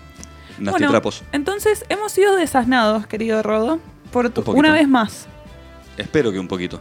Nasty 0.58 0.70
bueno, 0.70 0.90
trapos. 0.90 1.22
entonces 1.32 1.84
hemos 1.88 2.12
sido 2.12 2.34
desasnados, 2.36 3.06
querido 3.06 3.42
Rodo, 3.42 3.78
por 4.12 4.30
tu- 4.30 4.42
Un 4.50 4.58
una 4.58 4.72
vez 4.72 4.88
más. 4.88 5.26
Espero 5.96 6.32
que 6.32 6.38
un 6.38 6.48
poquito. 6.48 6.80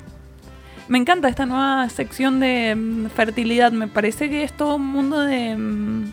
Me 0.87 0.97
encanta 0.97 1.27
esta 1.29 1.45
nueva 1.45 1.89
sección 1.89 2.39
de 2.39 2.75
mm, 2.75 3.07
fertilidad. 3.07 3.71
Me 3.71 3.87
parece 3.87 4.29
que 4.29 4.43
es 4.43 4.53
todo 4.53 4.75
un 4.75 4.85
mundo 4.85 5.19
de 5.21 5.55
mm, 5.57 6.11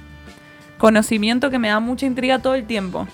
conocimiento 0.78 1.50
que 1.50 1.58
me 1.58 1.68
da 1.68 1.78
mucha 1.80 2.06
intriga 2.06 2.38
todo 2.38 2.54
el 2.54 2.64
tiempo. 2.66 3.06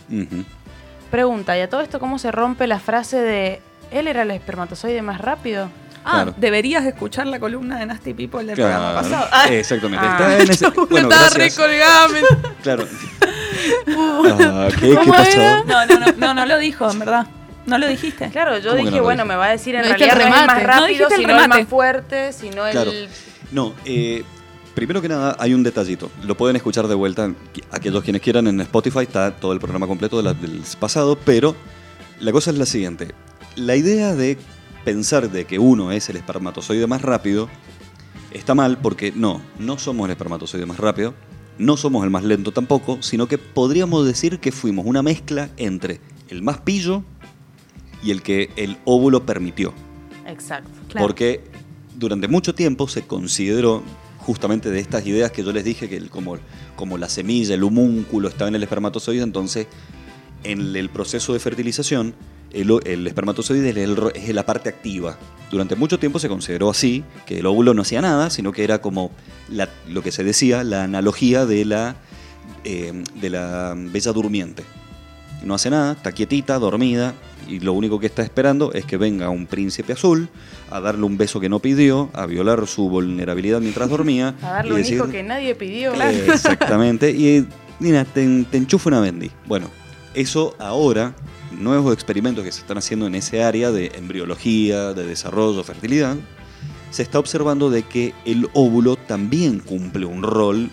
Pregunta, 1.10 1.56
¿y 1.58 1.62
a 1.62 1.68
todo 1.68 1.80
esto 1.80 1.98
cómo 1.98 2.18
se 2.18 2.30
rompe 2.30 2.66
la 2.66 2.78
frase 2.78 3.16
de 3.20 3.60
él 3.90 4.06
era 4.08 4.22
el 4.22 4.30
espermatozoide 4.30 5.02
más 5.02 5.20
rápido? 5.20 5.68
Ah, 6.04 6.10
Claro. 6.22 6.34
deberías 6.36 6.84
escuchar 6.86 7.26
la 7.26 7.40
columna 7.40 7.78
de 7.78 7.86
Nasty 7.86 8.14
People 8.14 8.44
del 8.44 8.54
Claro. 8.54 8.72
programa 8.74 9.02
pasado. 9.02 9.28
Ah, 9.32 9.48
Exactamente. 9.48 10.06
Ah. 10.06 10.12
Está 10.12 10.42
en 10.42 10.50
ese- 10.50 10.68
bueno, 10.90 11.08
Estaba 11.10 11.28
Claro. 12.62 12.86
Ah, 13.96 14.68
¿qué, 14.78 14.90
¿Qué 14.90 14.94
¿Cómo 14.94 15.12
pasó? 15.12 15.30
era? 15.40 15.64
no, 15.64 15.86
no, 15.86 15.98
no, 16.00 16.12
no, 16.16 16.34
no 16.34 16.46
lo 16.46 16.58
dijo, 16.58 16.90
en 16.90 16.98
verdad. 16.98 17.26
No 17.66 17.76
lo 17.78 17.86
dijiste. 17.86 18.30
Claro, 18.30 18.56
yo 18.58 18.70
¿Cómo 18.70 18.76
que 18.76 18.82
dije, 18.86 18.96
no 18.98 19.02
bueno, 19.02 19.24
me 19.26 19.36
va 19.36 19.46
a 19.46 19.50
decir 19.50 19.74
en 19.74 19.82
No 19.82 19.88
realidad 19.88 20.10
el 20.12 20.18
no 20.18 20.20
es 20.20 20.24
el 20.24 20.30
más 20.30 20.40
remate. 20.40 20.62
No 20.62 20.66
rápido, 20.72 20.86
dijiste 20.88 21.14
el 21.14 21.20
sino 21.20 21.32
el 21.34 21.40
remate. 21.42 21.60
más 21.62 21.68
fuerte, 21.68 22.32
sino 22.32 22.70
Claro. 22.70 22.90
el... 22.90 23.08
No, 23.52 23.74
eh, 23.84 24.24
primero 24.74 25.02
que 25.02 25.08
nada 25.08 25.36
hay 25.38 25.52
un 25.52 25.62
detallito. 25.62 26.10
Lo 26.24 26.34
pueden 26.36 26.56
escuchar 26.56 26.86
de 26.88 26.94
vuelta 26.94 27.30
aquellos 27.70 28.02
quienes 28.02 28.22
quieran 28.22 28.46
en 28.46 28.60
Spotify. 28.62 29.00
Está 29.00 29.36
todo 29.36 29.52
el 29.52 29.58
programa 29.60 29.86
completo 29.86 30.16
de 30.16 30.22
la- 30.22 30.34
del 30.34 30.62
pasado, 30.80 31.18
pero 31.24 31.54
la 32.20 32.32
cosa 32.32 32.50
es 32.50 32.56
la 32.58 32.64
siguiente. 32.66 33.14
La 33.56 33.76
idea 33.76 34.14
de 34.14 34.38
pensar 34.84 35.28
de 35.30 35.44
que 35.44 35.58
uno 35.58 35.92
es 35.92 36.08
el 36.08 36.16
espermatozoide 36.16 36.86
más 36.86 37.02
rápido 37.02 37.50
está 38.30 38.54
mal 38.54 38.78
porque 38.78 39.12
no, 39.14 39.42
no 39.58 39.78
somos 39.78 40.06
el 40.06 40.12
espermatozoide 40.12 40.64
más 40.64 40.78
rápido, 40.78 41.12
no 41.58 41.76
somos 41.76 42.04
el 42.04 42.10
más 42.10 42.24
lento 42.24 42.52
tampoco, 42.52 43.02
sino 43.02 43.26
que 43.28 43.38
podríamos 43.38 44.06
decir 44.06 44.38
que 44.38 44.52
fuimos 44.52 44.86
una 44.86 45.02
mezcla 45.02 45.50
entre 45.56 46.00
el 46.28 46.42
más 46.42 46.58
pillo 46.60 47.02
y 48.02 48.10
el 48.12 48.22
que 48.22 48.50
el 48.56 48.76
óvulo 48.84 49.26
permitió. 49.26 49.72
Exacto. 50.26 50.70
Claro. 50.88 51.06
Porque 51.06 51.42
durante 51.96 52.28
mucho 52.28 52.54
tiempo 52.54 52.86
se 52.86 53.02
consideró 53.02 53.82
justamente 54.18 54.70
de 54.70 54.78
estas 54.80 55.06
ideas 55.06 55.32
que 55.32 55.42
yo 55.42 55.52
les 55.52 55.64
dije, 55.64 55.88
que 55.88 55.96
el- 55.96 56.10
como, 56.10 56.36
como 56.76 56.98
la 56.98 57.08
semilla, 57.08 57.54
el 57.54 57.64
humúnculo 57.64 58.28
estaba 58.28 58.48
en 58.48 58.54
el 58.54 58.62
espermatozoide, 58.62 59.22
entonces 59.22 59.66
en 60.44 60.76
el 60.76 60.90
proceso 60.90 61.32
de 61.32 61.40
fertilización 61.40 62.14
el, 62.52 62.70
el 62.84 63.06
espermatozoide 63.06 63.70
es, 63.70 63.76
el 63.76 63.96
es 64.14 64.34
la 64.34 64.44
parte 64.46 64.68
activa. 64.68 65.16
Durante 65.50 65.76
mucho 65.76 65.98
tiempo 65.98 66.18
se 66.18 66.28
consideró 66.28 66.70
así, 66.70 67.04
que 67.26 67.38
el 67.38 67.46
óvulo 67.46 67.72
no 67.74 67.82
hacía 67.82 68.00
nada, 68.02 68.30
sino 68.30 68.52
que 68.52 68.64
era 68.64 68.80
como 68.80 69.10
la- 69.50 69.68
lo 69.88 70.02
que 70.02 70.12
se 70.12 70.24
decía, 70.24 70.62
la 70.64 70.84
analogía 70.84 71.46
de 71.46 71.64
la, 71.64 71.96
eh, 72.64 73.02
de 73.20 73.30
la 73.30 73.74
bella 73.76 74.12
durmiente. 74.12 74.62
No 75.42 75.54
hace 75.54 75.70
nada, 75.70 75.92
está 75.92 76.12
quietita, 76.12 76.58
dormida, 76.58 77.14
y 77.46 77.60
lo 77.60 77.72
único 77.72 77.98
que 78.00 78.06
está 78.06 78.22
esperando 78.22 78.72
es 78.74 78.84
que 78.84 78.96
venga 78.98 79.30
un 79.30 79.46
príncipe 79.46 79.92
azul 79.94 80.28
a 80.70 80.80
darle 80.80 81.04
un 81.04 81.16
beso 81.16 81.40
que 81.40 81.48
no 81.48 81.60
pidió, 81.60 82.10
a 82.12 82.26
violar 82.26 82.66
su 82.66 82.88
vulnerabilidad 82.90 83.60
mientras 83.60 83.88
dormía. 83.88 84.34
A 84.42 84.50
darle 84.50 84.74
un 84.74 84.84
hijo 84.84 85.08
que 85.08 85.22
nadie 85.22 85.54
pidió. 85.54 85.94
Exactamente. 85.94 87.10
Y 87.10 87.46
mira, 87.78 88.04
te, 88.04 88.44
te 88.50 88.56
enchufa 88.58 88.88
una 88.90 89.00
bendy. 89.00 89.30
Bueno, 89.46 89.70
eso 90.14 90.54
ahora, 90.58 91.14
nuevos 91.58 91.92
experimentos 91.94 92.44
que 92.44 92.52
se 92.52 92.60
están 92.60 92.78
haciendo 92.78 93.06
en 93.06 93.14
ese 93.14 93.42
área 93.42 93.70
de 93.70 93.92
embriología, 93.94 94.94
de 94.94 95.06
desarrollo, 95.06 95.62
fertilidad, 95.64 96.16
se 96.90 97.02
está 97.02 97.18
observando 97.18 97.70
de 97.70 97.82
que 97.82 98.14
el 98.24 98.48
óvulo 98.54 98.96
también 98.96 99.60
cumple 99.60 100.06
un 100.06 100.22
rol 100.22 100.70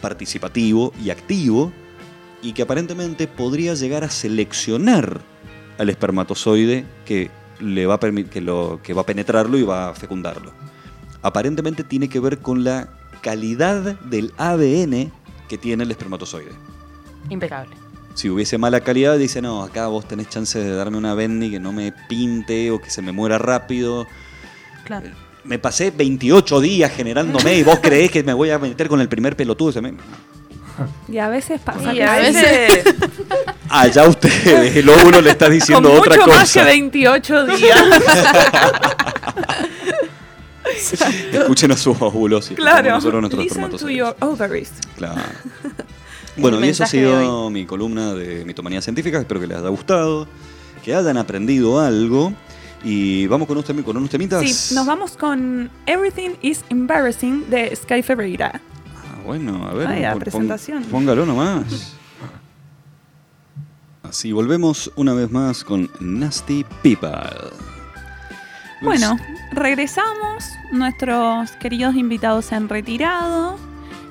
participativo 0.00 0.92
y 1.02 1.10
activo 1.10 1.72
y 2.42 2.52
que 2.52 2.62
aparentemente 2.62 3.28
podría 3.28 3.74
llegar 3.74 4.02
a 4.02 4.10
seleccionar 4.10 5.20
al 5.78 5.88
espermatozoide 5.88 6.84
que 7.06 7.30
le 7.60 7.86
va 7.86 7.94
a 7.94 7.98
que 7.98 8.40
lo 8.40 8.80
que 8.82 8.92
va 8.92 9.02
a 9.02 9.06
penetrarlo 9.06 9.56
y 9.56 9.62
va 9.62 9.90
a 9.90 9.94
fecundarlo. 9.94 10.52
Aparentemente 11.22 11.84
tiene 11.84 12.08
que 12.08 12.18
ver 12.18 12.38
con 12.38 12.64
la 12.64 12.88
calidad 13.22 14.00
del 14.00 14.32
ADN 14.36 15.12
que 15.48 15.58
tiene 15.58 15.84
el 15.84 15.90
espermatozoide. 15.92 16.50
Impecable. 17.30 17.81
Si 18.14 18.28
hubiese 18.28 18.58
mala 18.58 18.80
calidad, 18.80 19.18
dice, 19.18 19.40
no, 19.40 19.62
acá 19.62 19.86
vos 19.86 20.06
tenés 20.06 20.28
chance 20.28 20.58
de 20.58 20.74
darme 20.74 20.98
una 20.98 21.14
bendy 21.14 21.50
que 21.50 21.60
no 21.60 21.72
me 21.72 21.92
pinte 21.92 22.70
o 22.70 22.80
que 22.80 22.90
se 22.90 23.02
me 23.02 23.12
muera 23.12 23.38
rápido. 23.38 24.06
Claro. 24.84 25.08
Me 25.44 25.58
pasé 25.58 25.90
28 25.90 26.60
días 26.60 26.92
generándome 26.92 27.56
y 27.56 27.62
vos 27.62 27.78
creés 27.82 28.10
que 28.10 28.22
me 28.22 28.32
voy 28.32 28.50
a 28.50 28.58
meter 28.58 28.88
con 28.88 29.00
el 29.00 29.08
primer 29.08 29.36
pelotudo. 29.36 29.80
Y 31.08 31.18
a 31.18 31.28
veces 31.28 31.60
pasa. 31.60 31.92
Y 31.92 31.96
que 31.96 32.04
a 32.04 32.18
veces... 32.18 32.84
Allá 33.68 34.06
ustedes, 34.06 34.76
el 34.76 34.88
óvulo 34.88 35.20
le 35.20 35.30
está 35.30 35.46
Con 35.46 35.54
diciendo 35.54 35.88
mucho 35.88 36.00
otra 36.02 36.16
más 36.26 36.52
que 36.52 36.60
cosa. 36.60 36.64
28 36.70 37.46
días. 37.46 37.82
Escuchen 41.32 41.72
a 41.72 41.76
sus 41.76 41.96
óvulos 42.00 42.50
y 42.50 42.54
claro. 42.54 42.90
nosotros 42.90 43.20
nuestros 43.20 43.44
Listen 43.44 43.62
to 43.62 43.76
espermatozoides. 43.76 43.96
your 43.96 44.16
ovaries. 44.20 44.70
Claro. 44.96 45.20
Bueno, 46.36 46.64
y 46.64 46.68
eso 46.68 46.84
ha 46.84 46.86
sido 46.86 47.50
mi 47.50 47.66
columna 47.66 48.14
de 48.14 48.44
mitomanía 48.44 48.80
científica. 48.80 49.18
Espero 49.18 49.40
que 49.40 49.46
les 49.46 49.58
haya 49.58 49.68
gustado, 49.68 50.26
que 50.84 50.94
hayan 50.94 51.16
aprendido 51.18 51.78
algo. 51.80 52.32
Y 52.84 53.26
vamos 53.28 53.46
con 53.46 53.56
unos, 53.58 53.68
temi- 53.70 53.84
con 53.84 53.96
unos 53.96 54.10
temitas. 54.10 54.42
Sí, 54.48 54.74
nos 54.74 54.86
vamos 54.86 55.16
con 55.16 55.70
Everything 55.86 56.30
is 56.42 56.64
Embarrassing 56.68 57.48
de 57.48 57.76
Sky 57.76 58.02
Ferreira. 58.02 58.60
Ah, 58.96 59.20
bueno, 59.24 59.68
a 59.68 59.72
ver. 59.74 59.86
Vaya, 59.86 60.14
presentación. 60.16 60.82
Póngalo 60.84 61.24
nomás. 61.24 61.94
Así, 64.02 64.32
volvemos 64.32 64.90
una 64.96 65.14
vez 65.14 65.30
más 65.30 65.62
con 65.64 65.88
Nasty 66.00 66.64
People. 66.82 67.10
Bueno, 68.82 69.16
regresamos. 69.52 70.44
Nuestros 70.72 71.52
queridos 71.52 71.94
invitados 71.94 72.46
se 72.46 72.56
han 72.56 72.68
retirado. 72.68 73.56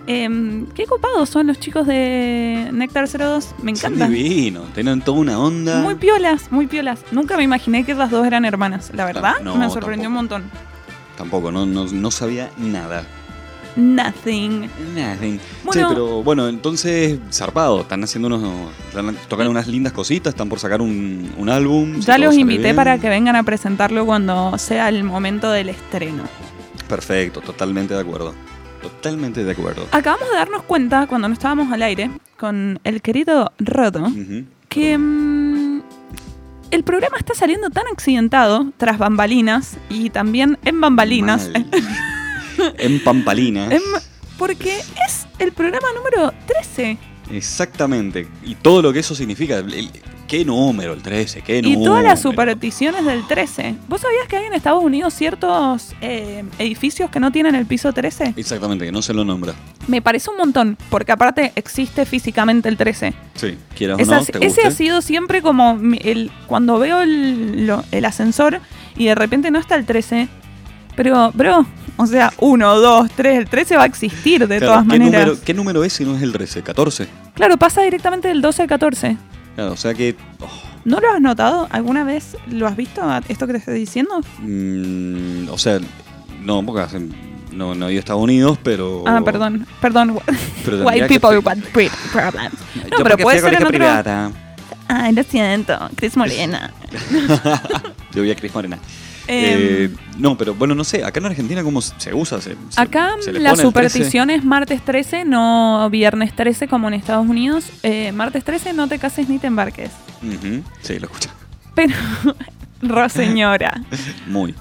Em, 0.08 0.66
qué 0.68 0.86
copados 0.86 1.30
son 1.30 1.48
los 1.48 1.60
chicos 1.60 1.86
de 1.86 2.70
Nectar 2.74 3.08
02. 3.08 3.56
Me 3.62 3.76
Son 3.76 3.94
encantan. 3.94 4.12
divinos, 4.14 4.74
tienen 4.74 5.02
toda 5.02 5.20
una 5.20 5.40
onda. 5.40 5.82
Muy 5.82 5.96
piolas, 5.96 6.52
muy 6.52 6.68
piolas. 6.68 7.00
Nunca 7.12 7.38
me 7.38 7.44
imaginé 7.44 7.84
que 7.86 7.94
las 7.94 8.10
dos 8.10 8.26
eran 8.26 8.44
hermanas. 8.46 8.92
La 8.94 9.06
verdad, 9.06 9.36
No, 9.44 9.56
me 9.56 9.70
sorprendió 9.70 10.06
tampoco. 10.06 10.08
un 10.08 10.14
montón. 10.14 10.44
Tampoco, 11.18 11.52
no, 11.52 11.66
no, 11.66 11.86
no 11.86 12.12
sabía 12.12 12.50
nada. 12.58 13.06
Nothing. 13.76 14.70
Nada. 14.96 15.16
Bueno. 15.64 15.90
Pero 15.90 16.24
bueno, 16.24 16.50
entonces, 16.50 17.20
zarpado. 17.32 17.82
Están 17.82 18.04
haciendo 18.04 18.28
unos. 18.28 18.70
Están 18.90 19.16
tocando 19.30 19.50
unas 19.50 19.68
lindas 19.68 19.94
cositas, 19.94 20.34
están 20.34 20.50
por 20.50 20.60
sacar 20.60 20.82
un, 20.82 21.32
un 21.38 21.50
álbum. 21.50 22.00
Ya 22.02 22.18
los 22.18 22.36
invité 22.36 22.64
bien. 22.64 22.76
para 22.76 22.98
que 22.98 23.08
vengan 23.08 23.36
a 23.38 23.44
presentarlo 23.44 24.06
cuando 24.06 24.58
sea 24.58 24.90
el 24.90 25.04
momento 25.06 25.52
del 25.52 25.70
estreno. 25.70 26.24
Perfecto, 26.90 27.40
totalmente 27.40 27.94
de 27.94 28.02
acuerdo. 28.02 28.34
Totalmente 28.82 29.44
de 29.44 29.52
acuerdo. 29.52 29.88
Acabamos 29.92 30.30
de 30.30 30.36
darnos 30.36 30.64
cuenta 30.64 31.08
cuando 31.08 31.28
no 31.28 31.34
estábamos 31.34 31.72
al 31.72 31.82
aire 31.84 32.10
con 32.38 32.80
el 32.84 33.02
querido 33.02 33.52
Rodo 33.60 34.08
Ujú. 34.08 34.46
que 34.70 34.98
mm, 34.98 35.82
el 36.72 36.84
programa 36.84 37.18
está 37.18 37.34
saliendo 37.36 37.70
tan 37.70 37.84
accidentado 37.92 38.72
tras 38.78 38.98
bambalinas 38.98 39.78
y 39.90 40.10
también 40.10 40.58
en 40.66 40.80
bambalinas. 40.82 41.50
En 42.78 43.00
Pampalinas. 43.04 43.74
Porque 44.38 44.78
es 44.78 45.26
el 45.40 45.52
programa 45.52 45.88
número 45.96 46.32
13. 46.46 46.98
Exactamente. 47.32 48.28
Y 48.44 48.54
todo 48.56 48.84
lo 48.84 48.94
que 48.94 49.00
eso 49.00 49.16
significa. 49.16 49.64
¿Qué 50.32 50.46
número? 50.46 50.94
El 50.94 51.02
13. 51.02 51.42
¿Qué 51.42 51.62
número? 51.62 51.82
Y 51.82 51.84
todas 51.84 52.06
las 52.06 52.22
supersticiones 52.22 53.04
del 53.04 53.28
13. 53.28 53.76
¿Vos 53.90 54.00
sabías 54.00 54.30
que 54.30 54.38
hay 54.38 54.46
en 54.46 54.54
Estados 54.54 54.82
Unidos 54.82 55.14
ciertos 55.14 55.94
eh, 56.00 56.46
edificios 56.58 57.10
que 57.10 57.20
no 57.20 57.34
tienen 57.34 57.54
el 57.54 57.66
piso 57.66 57.92
13? 57.92 58.36
Exactamente, 58.38 58.86
que 58.86 58.94
no 58.94 59.02
se 59.02 59.14
lo 59.14 59.26
nombra. 59.26 59.54
Me 59.90 60.02
parece 60.02 60.30
un 60.30 60.38
montón, 60.38 60.78
porque 60.90 61.12
aparte 61.12 61.52
existe 61.58 62.06
físicamente 62.06 62.70
el 62.70 62.78
13. 62.78 63.14
Sí, 63.36 63.58
quieras 63.76 64.00
o 64.00 64.02
Esa- 64.02 64.20
no, 64.20 64.24
te 64.26 64.46
ese 64.46 64.62
ha 64.66 64.72
sido 64.72 65.02
siempre 65.02 65.42
como 65.42 65.78
el 66.02 66.32
cuando 66.48 66.80
veo 66.80 67.02
el, 67.02 67.68
lo- 67.68 67.84
el 67.92 68.06
ascensor 68.06 68.62
y 68.96 69.08
de 69.08 69.16
repente 69.16 69.52
no 69.52 69.60
está 69.60 69.76
el 69.76 69.86
13. 69.86 70.30
Pero, 70.96 71.32
bro, 71.34 71.66
o 71.98 72.08
sea, 72.08 72.32
1, 72.40 72.76
2, 72.80 73.10
3, 73.18 73.38
el 73.38 73.50
13 73.50 73.76
va 73.76 73.84
a 73.84 73.86
existir 73.86 74.48
de 74.48 74.60
Claro, 74.60 74.66
todas 74.66 74.84
¿qué 74.84 74.88
maneras. 74.98 75.26
Número, 75.28 75.42
¿Qué 75.44 75.54
número 75.54 75.84
es 75.84 75.92
si 75.92 76.06
no 76.06 76.16
es 76.16 76.22
el 76.22 76.32
13? 76.32 76.64
¿14? 76.64 77.08
Claro, 77.34 77.58
pasa 77.58 77.82
directamente 77.82 78.30
del 78.30 78.42
12 78.42 78.62
al 78.62 78.68
14. 78.70 79.18
Claro, 79.56 79.74
o 79.74 79.78
sea 79.78 79.94
que. 79.94 80.16
oh, 80.40 80.50
¿No 80.86 81.00
lo 81.00 81.12
has 81.12 81.22
notado? 81.22 81.68
¿Alguna 81.72 82.04
vez 82.04 82.38
lo 82.48 82.68
has 82.68 82.76
visto, 82.76 83.02
esto 83.28 83.48
que 83.48 83.54
te 83.54 83.60
estoy 83.60 83.80
diciendo? 83.80 84.22
mm, 84.40 85.50
o 85.50 85.58
sea, 85.58 85.80
no, 86.42 86.66
porque 86.66 86.82
no, 87.52 87.76
no 87.76 87.88
he 87.88 87.92
ido 87.92 88.00
a 88.00 88.02
Estados 88.02 88.24
Unidos, 88.24 88.58
pero. 88.64 89.04
Ah, 89.06 89.22
perdón, 89.24 89.68
perdón. 89.80 90.20
Pero 90.66 90.84
White 90.86 91.08
people 91.08 91.38
with 91.38 91.64
big 91.76 91.92
problems. 92.12 92.54
No, 92.76 92.98
Yo 92.98 93.04
pero 93.04 93.18
puede 93.18 93.40
ser 93.40 93.54
en 93.54 93.56
otro... 93.58 93.70
privada. 93.70 94.32
Ay, 94.88 95.14
lo 95.14 95.24
siento, 95.24 95.78
Cris 95.96 96.18
Morena. 96.18 96.74
Yo 98.14 98.24
vi 98.24 98.32
a 98.32 98.36
Cris 98.36 98.54
Morena. 98.54 98.78
Em, 99.34 99.86
Eh, 99.86 99.90
no, 100.18 100.38
pero 100.38 100.54
bueno, 100.54 100.76
no 100.76 100.84
sé, 100.84 101.04
acá 101.06 101.20
en 101.20 101.28
Argentina 101.28 101.64
cómo 101.64 101.82
se 101.82 101.94
se 101.98 102.14
usa. 102.14 102.42
Se- 102.42 102.56
se- 102.70 102.82
Acá 102.82 103.12
se 103.22 103.32
le 103.32 103.40
la 103.40 103.52
pone 103.52 103.64
el 103.64 103.72
13. 103.74 103.90
superstición 103.90 104.30
es 104.30 104.44
martes 104.44 104.84
13, 104.84 105.24
no 105.26 105.90
viernes 105.90 106.36
13 106.36 106.68
como 106.68 106.88
en 106.90 106.96
Estados 106.96 107.28
Unidos. 107.28 107.66
Eh, 107.84 108.12
martes 108.12 108.44
13 108.44 108.74
no 108.74 108.88
te 108.88 109.00
cases 109.00 109.30
ni 109.30 109.40
te 109.40 109.48
embarques. 109.48 109.92
Sí, 110.82 111.00
lo 111.00 111.06
escucha. 111.08 111.30
Pero, 111.76 111.94
Ro 112.82 113.08
señora. 113.10 113.82
Muy. 114.28 114.54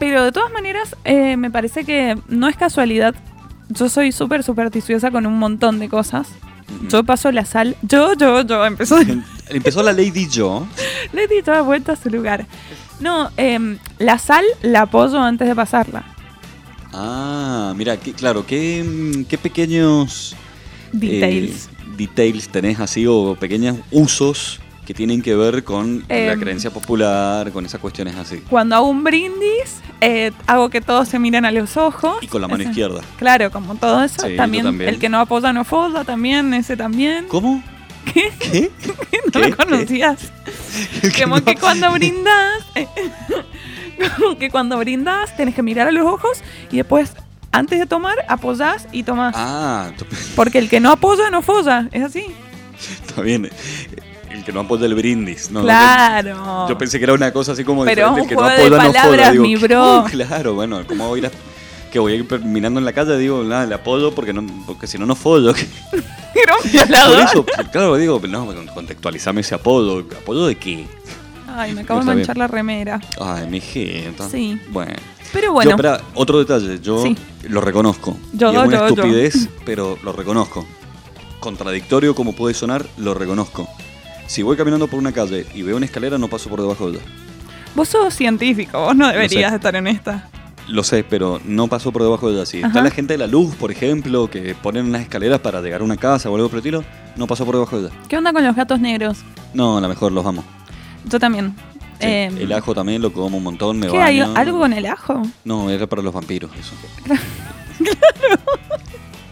Pero 0.00 0.24
de 0.24 0.32
todas 0.32 0.52
maneras, 0.52 0.96
eh, 1.04 1.36
me 1.36 1.50
parece 1.50 1.84
que 1.84 2.18
no 2.28 2.48
es 2.48 2.56
casualidad. 2.56 3.14
Yo 3.68 3.88
soy 3.88 4.10
súper 4.10 4.42
supersticiosa 4.42 5.12
con 5.12 5.26
un 5.26 5.38
montón 5.38 5.78
de 5.78 5.88
cosas. 5.88 6.26
Yo 6.88 7.04
paso 7.04 7.30
la 7.32 7.44
sal. 7.44 7.76
Yo, 7.82 8.14
yo, 8.14 8.42
yo. 8.42 8.64
Empezó. 8.66 8.98
Empezó 9.48 9.82
la 9.82 9.92
Lady 9.92 10.28
Yo. 10.28 10.66
He 11.12 11.26
dicho 11.28 11.52
de 11.52 11.60
vuelta 11.60 11.92
a 11.92 11.96
su 11.96 12.08
lugar. 12.10 12.46
No, 13.00 13.30
em, 13.36 13.78
la 13.98 14.18
sal 14.18 14.44
la 14.62 14.82
apoyo 14.82 15.18
antes 15.20 15.48
de 15.48 15.54
pasarla. 15.54 16.04
Ah, 16.92 17.72
mira, 17.76 17.96
qué, 17.98 18.12
claro, 18.12 18.44
qué, 18.46 18.84
mm, 18.84 19.24
qué 19.24 19.38
pequeños 19.38 20.36
Details. 20.92 21.66
eh, 21.66 21.94
details 21.96 22.48
tenés 22.48 22.80
así 22.80 23.06
o 23.06 23.36
pequeños 23.38 23.76
usos 23.90 24.60
que 24.86 24.92
tienen 24.94 25.22
que 25.22 25.36
ver 25.36 25.62
con 25.62 26.02
la 26.08 26.32
Em. 26.32 26.40
creencia 26.40 26.70
popular, 26.72 27.52
con 27.52 27.64
esas 27.64 27.80
cuestiones 27.80 28.16
así. 28.16 28.42
Cuando 28.50 28.74
hago 28.74 28.88
un 28.88 29.04
brindis, 29.04 29.80
eh, 30.00 30.32
hago 30.48 30.68
que 30.68 30.80
todos 30.80 31.06
se 31.08 31.20
miren 31.20 31.44
a 31.44 31.52
los 31.52 31.76
ojos. 31.76 32.16
Y 32.22 32.26
con 32.26 32.40
la 32.42 32.48
mano 32.48 32.62
Ese- 32.62 32.70
izquierda. 32.70 33.00
Claro, 33.16 33.52
como 33.52 33.76
todo 33.76 34.02
eso. 34.02 34.22
Sí, 34.22 34.30
yo 34.32 34.36
también, 34.36 34.64
también. 34.64 34.90
el 34.90 34.98
que 34.98 35.08
no 35.08 35.20
apoya 35.20 35.52
no 35.52 35.64
foda, 35.64 36.02
también, 36.02 36.52
ese 36.54 36.76
también. 36.76 37.26
¿Cómo? 37.28 37.62
¿Qué? 38.12 38.32
¿Qué? 38.38 38.70
¿No 39.34 39.40
¿Qué? 39.40 39.48
lo 39.50 39.56
conocías? 39.56 40.18
¿Qué? 41.02 41.22
Como 41.22 41.36
No. 41.38 41.44
que 41.44 41.54
cuando 41.56 41.92
brindas, 41.92 42.62
eh, 42.74 42.86
como 44.16 44.38
que 44.38 44.50
cuando 44.50 44.78
brindas 44.78 45.36
tenés 45.36 45.54
que 45.54 45.62
mirar 45.62 45.88
a 45.88 45.92
los 45.92 46.06
ojos 46.06 46.42
y 46.70 46.76
después, 46.78 47.12
antes 47.52 47.78
de 47.78 47.86
tomar, 47.86 48.16
apoyás 48.28 48.86
y 48.92 49.02
tomás. 49.02 49.34
Ah, 49.36 49.90
Porque 50.36 50.58
el 50.58 50.68
que 50.68 50.80
no 50.80 50.90
apoya 50.90 51.30
no 51.30 51.42
folla, 51.42 51.88
es 51.92 52.02
así. 52.02 52.26
está 53.06 53.20
bien. 53.22 53.50
El 54.30 54.44
que 54.44 54.52
no 54.52 54.60
apoya 54.60 54.86
el 54.86 54.94
brindis. 54.94 55.50
No, 55.50 55.62
claro. 55.62 56.66
Yo 56.68 56.78
pensé 56.78 56.98
que 56.98 57.04
era 57.04 57.12
una 57.14 57.32
cosa 57.32 57.52
así 57.52 57.64
como 57.64 57.84
Pero 57.84 58.12
diferente. 58.14 58.20
es 58.20 58.22
un 58.22 58.22
el 58.22 58.28
que 58.28 58.34
no 58.36 58.40
juego 58.42 58.56
de 58.56 58.76
apoya 58.76 58.82
no 58.88 58.92
palabras, 58.92 59.20
foda. 59.26 59.32
Digo, 59.32 59.42
mi 59.44 59.56
bro. 59.56 60.04
Claro, 60.10 60.54
bueno, 60.54 60.82
¿cómo 60.86 61.08
voy 61.08 61.18
a 61.20 61.22
ir 61.22 61.26
a- 61.26 61.49
que 61.90 61.98
voy 61.98 62.12
a 62.12 62.14
ir 62.16 62.40
mirando 62.44 62.78
en 62.80 62.84
la 62.86 62.92
calle? 62.92 63.16
Digo, 63.18 63.42
nada, 63.44 63.66
le 63.66 63.74
apoyo 63.74 64.14
porque, 64.14 64.32
no, 64.32 64.46
porque 64.66 64.86
si 64.86 64.98
no, 64.98 65.06
no 65.06 65.14
follo. 65.14 65.52
Era 66.34 66.54
un 66.56 66.62
Por 66.62 66.70
violador. 66.70 67.18
eso, 67.24 67.44
claro, 67.72 67.96
digo, 67.96 68.20
no, 68.28 68.46
contextualizame 68.74 69.40
ese 69.40 69.54
apodo. 69.54 69.98
¿Apodo 70.18 70.46
de 70.46 70.56
qué? 70.56 70.86
Ay, 71.48 71.72
me 71.74 71.80
acabo 71.82 72.00
de 72.00 72.06
bien. 72.06 72.18
manchar 72.18 72.36
la 72.38 72.46
remera. 72.46 73.00
Ay, 73.20 73.46
mi 73.48 73.60
jeta. 73.60 74.28
Sí. 74.28 74.58
Bueno. 74.70 74.94
Pero 75.32 75.52
bueno, 75.52 75.70
Yo, 75.70 75.76
espera, 75.76 76.00
otro 76.14 76.38
detalle. 76.38 76.78
Yo 76.80 77.02
Sí. 77.02 77.16
lo 77.48 77.60
reconozco. 77.60 78.16
Yo, 78.32 78.52
y 78.52 78.56
es 78.56 78.62
una 78.62 78.70
yo, 78.70 78.78
yo. 78.80 78.86
estupidez, 79.02 79.48
pero 79.64 79.98
lo 80.02 80.12
reconozco. 80.12 80.66
Contradictorio 81.40 82.14
como 82.14 82.34
puede 82.34 82.54
sonar, 82.54 82.86
lo 82.98 83.14
reconozco. 83.14 83.68
Si 84.26 84.42
voy 84.42 84.56
caminando 84.56 84.86
por 84.88 84.98
una 84.98 85.12
calle 85.12 85.46
y 85.54 85.62
veo 85.62 85.76
una 85.76 85.86
escalera, 85.86 86.18
no 86.18 86.28
paso 86.28 86.48
por 86.48 86.60
debajo 86.60 86.90
de 86.90 86.98
ella. 86.98 87.06
vos 87.74 87.88
sos 87.88 88.14
científico, 88.14 88.78
vos 88.80 88.94
no 88.96 89.08
deberías 89.08 89.50
sé. 89.50 89.56
estar 89.56 89.74
en 89.74 89.86
esta. 89.88 90.28
Lo 90.68 90.84
sé, 90.84 91.02
pero 91.02 91.40
no 91.44 91.66
paso 91.66 91.90
por 91.92 92.02
debajo 92.02 92.28
de 92.30 92.36
ella. 92.36 92.46
Si 92.46 92.60
está 92.62 92.80
la 92.82 92.90
gente 92.90 93.14
de 93.14 93.18
la 93.18 93.26
luz, 93.26 93.54
por 93.56 93.70
ejemplo, 93.72 94.30
que 94.30 94.54
ponen 94.54 94.86
unas 94.86 95.02
escaleras 95.02 95.40
para 95.40 95.60
llegar 95.60 95.80
a 95.80 95.84
una 95.84 95.96
casa 95.96 96.30
o 96.30 96.36
algo 96.36 96.48
por 96.48 96.56
el 96.56 96.60
estilo, 96.60 96.84
no 97.16 97.26
paso 97.26 97.44
por 97.44 97.54
debajo 97.56 97.80
de 97.80 97.88
ella. 97.88 97.96
¿Qué 98.08 98.16
onda 98.16 98.32
con 98.32 98.44
los 98.44 98.54
gatos 98.54 98.78
negros? 98.80 99.18
No, 99.52 99.78
a 99.78 99.80
lo 99.80 99.88
mejor 99.88 100.12
los 100.12 100.24
amo. 100.24 100.44
Yo 101.06 101.18
también. 101.18 101.54
Sí, 102.00 102.06
Em, 102.06 102.38
el 102.38 102.52
ajo 102.52 102.74
también 102.74 103.02
lo 103.02 103.12
como 103.12 103.36
un 103.36 103.42
montón, 103.42 103.78
me 103.78 103.88
¿Qué 103.88 103.98
hay? 103.98 104.20
¿Algo 104.20 104.60
con 104.60 104.72
el 104.72 104.86
ajo? 104.86 105.22
No, 105.44 105.68
era 105.70 105.86
para 105.86 106.00
los 106.02 106.14
vampiros 106.14 106.50
eso. 106.58 106.72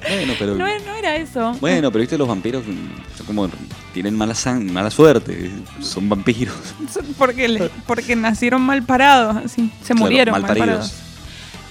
Bueno, 0.08 0.32
pero... 0.38 0.54
No, 0.54 0.64
no 0.64 0.94
era 0.94 1.16
eso. 1.16 1.54
Bueno, 1.60 1.90
pero 1.90 2.00
viste, 2.00 2.16
los 2.16 2.26
vampiros 2.28 2.64
mm, 2.66 3.16
son 3.16 3.26
como... 3.26 3.48
Tienen 3.92 4.16
mala, 4.16 4.32
sang- 4.32 4.70
mala 4.70 4.90
suerte. 4.90 5.50
Son 5.82 6.08
vampiros. 6.08 6.54
Porque, 7.18 7.46
le- 7.48 7.70
porque 7.86 8.16
nacieron 8.16 8.62
mal 8.62 8.82
parados, 8.84 9.36
así. 9.36 9.70
Se 9.82 9.88
Claro, 9.88 10.00
murieron 10.00 10.32
mal 10.32 10.42
mal, 10.42 10.56
parados. 10.56 10.94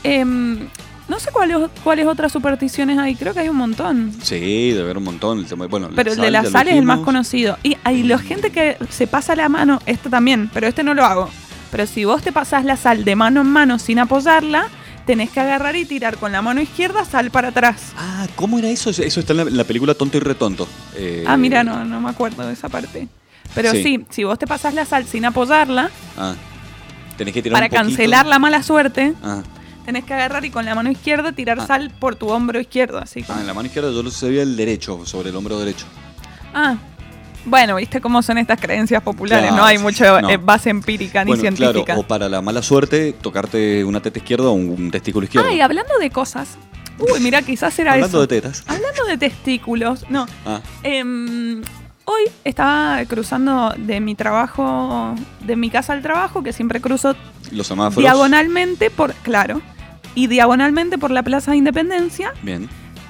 Em, 0.04 0.68
no 1.08 1.20
sé 1.20 1.32
cuáles, 1.32 1.58
cuáles 1.84 2.06
otras 2.06 2.32
supersticiones 2.32 2.98
hay, 3.00 3.16
creo 3.16 3.34
que 3.34 3.40
hay 3.42 3.50
un 3.50 3.56
montón. 3.58 4.14
Sí, 4.22 4.72
debe 4.72 4.82
haber 4.84 4.98
un 4.98 5.04
montón. 5.06 5.46
Bueno, 5.70 5.90
Pero 5.96 6.14
el 6.14 6.20
de 6.20 6.32
la 6.32 6.44
sal 6.46 6.68
es 6.68 6.76
el 6.76 6.84
más 6.84 7.00
conocido. 7.00 7.58
Y 7.64 7.78
hay 7.84 8.04
la 8.04 8.18
gente 8.20 8.52
que 8.52 8.78
se 8.90 9.08
pasa 9.08 9.36
la 9.36 9.50
mano, 9.50 9.80
este 9.86 10.10
también, 10.10 10.50
pero 10.54 10.68
este 10.68 10.84
no 10.84 10.94
lo 10.94 11.06
hago. 11.06 11.30
Pero 11.72 11.86
si 11.86 12.06
vos 12.06 12.22
te 12.22 12.32
pasás 12.32 12.64
la 12.66 12.78
sal 12.78 13.04
de 13.04 13.16
mano 13.16 13.42
en 13.42 13.48
mano 13.48 13.78
sin 13.80 14.00
apoyarla, 14.00 14.68
tenés 15.06 15.30
que 15.30 15.40
agarrar 15.40 15.76
y 15.78 15.86
tirar 15.86 16.18
con 16.18 16.32
la 16.34 16.42
mano 16.42 16.62
izquierda 16.62 17.06
sal 17.06 17.32
para 17.32 17.50
atrás. 17.50 17.94
Ah, 17.98 18.28
¿cómo 18.36 18.60
era 18.60 18.68
eso? 18.70 18.90
Eso 18.90 19.20
está 19.20 19.32
en 19.34 19.38
la, 19.38 19.44
en 19.44 19.58
la 19.58 19.64
película 19.64 19.94
Tonto 19.94 20.18
y 20.18 20.20
Retonto. 20.20 20.68
Eh, 20.96 21.24
Ah, 21.28 21.38
mira, 21.38 21.64
no, 21.64 21.86
no 21.86 22.00
me 22.02 22.10
acuerdo 22.10 22.46
de 22.46 22.54
esa 22.54 22.68
parte. 22.70 23.08
Pero 23.56 23.72
Sí. 23.72 23.84
sí, 23.84 24.06
si 24.10 24.24
vos 24.26 24.38
te 24.38 24.46
pasás 24.48 24.74
la 24.74 24.86
sal 24.86 25.06
sin 25.06 25.24
apoyarla, 25.26 25.90
Ah, 26.18 26.36
tenés 27.18 27.34
que 27.34 27.42
tirar 27.42 27.54
para 27.56 27.66
un 27.82 27.88
cancelar 27.88 28.26
la 28.26 28.40
mala 28.40 28.62
suerte, 28.64 29.14
Ah, 29.24 29.42
tenés 29.88 30.04
que 30.04 30.14
agarrar 30.14 30.44
y 30.44 30.50
con 30.50 30.66
la 30.66 30.76
mano 30.76 30.92
izquierda 30.92 31.32
tirar 31.32 31.60
Ah. 31.62 31.66
sal 31.66 31.92
por 31.98 32.18
tu 32.18 32.28
hombro 32.30 32.60
izquierdo, 32.60 32.98
así 32.98 33.24
ah, 33.30 33.38
en 33.40 33.48
la 33.48 33.54
mano 33.54 33.68
izquierda 33.68 33.90
yo 33.90 34.04
lo 34.04 34.12
sabía 34.12 34.44
el 34.44 34.58
derecho, 34.58 35.06
sobre 35.06 35.30
el 35.30 35.36
hombro 35.38 35.58
derecho. 35.58 35.86
Ah, 36.54 36.76
bueno, 37.46 37.78
viste 37.78 38.02
cómo 38.02 38.22
son 38.22 38.38
estas 38.38 38.60
creencias 38.60 39.02
populares, 39.02 39.46
Claro, 39.48 39.56
no 39.62 39.66
hay 39.66 39.78
mucha 39.78 40.20
no. 40.22 40.30
eh, 40.30 40.36
base 40.36 40.70
empírica 40.70 41.24
ni 41.24 41.30
bueno, 41.30 41.40
científica. 41.42 41.86
claro, 41.86 42.02
o 42.02 42.04
para 42.04 42.28
la 42.28 42.42
mala 42.42 42.62
suerte, 42.62 43.14
tocarte 43.14 43.86
una 43.86 44.02
teta 44.02 44.20
izquierda 44.20 44.50
o 44.50 44.52
un, 44.52 44.92
testículo 44.92 45.24
izquierdo. 45.24 45.48
Ay, 45.48 45.62
hablando 45.62 45.98
de 46.00 46.10
cosas. 46.10 46.58
Uy, 47.00 47.22
mira, 47.22 47.42
quizás 47.44 47.80
era 47.80 47.94
Hablando 47.94 48.18
eso. 48.18 48.28
de 48.28 48.42
tetas. 48.42 48.64
Hablando 48.68 49.06
de 49.06 49.18
testículos, 49.18 50.06
no. 50.10 50.26
Ah, 50.46 50.60
em, 50.84 51.62
hoy 52.04 52.24
estaba 52.44 53.06
cruzando 53.06 53.74
de 53.78 54.02
mi 54.02 54.16
trabajo, 54.16 55.16
de 55.46 55.56
mi 55.56 55.70
casa 55.70 55.94
al 55.94 56.02
trabajo, 56.02 56.44
que 56.44 56.52
siempre 56.52 56.82
cruzo 56.82 57.16
los 57.52 57.68
semáforos. 57.68 58.04
diagonalmente 58.04 58.90
por, 58.90 59.14
claro, 59.14 59.62
y 60.18 60.26
diagonalmente 60.26 60.98
por 60.98 61.12
la 61.12 61.22
Plaza 61.22 61.52
de 61.52 61.58
Independencia, 61.58 62.34
Bien. 62.42 62.68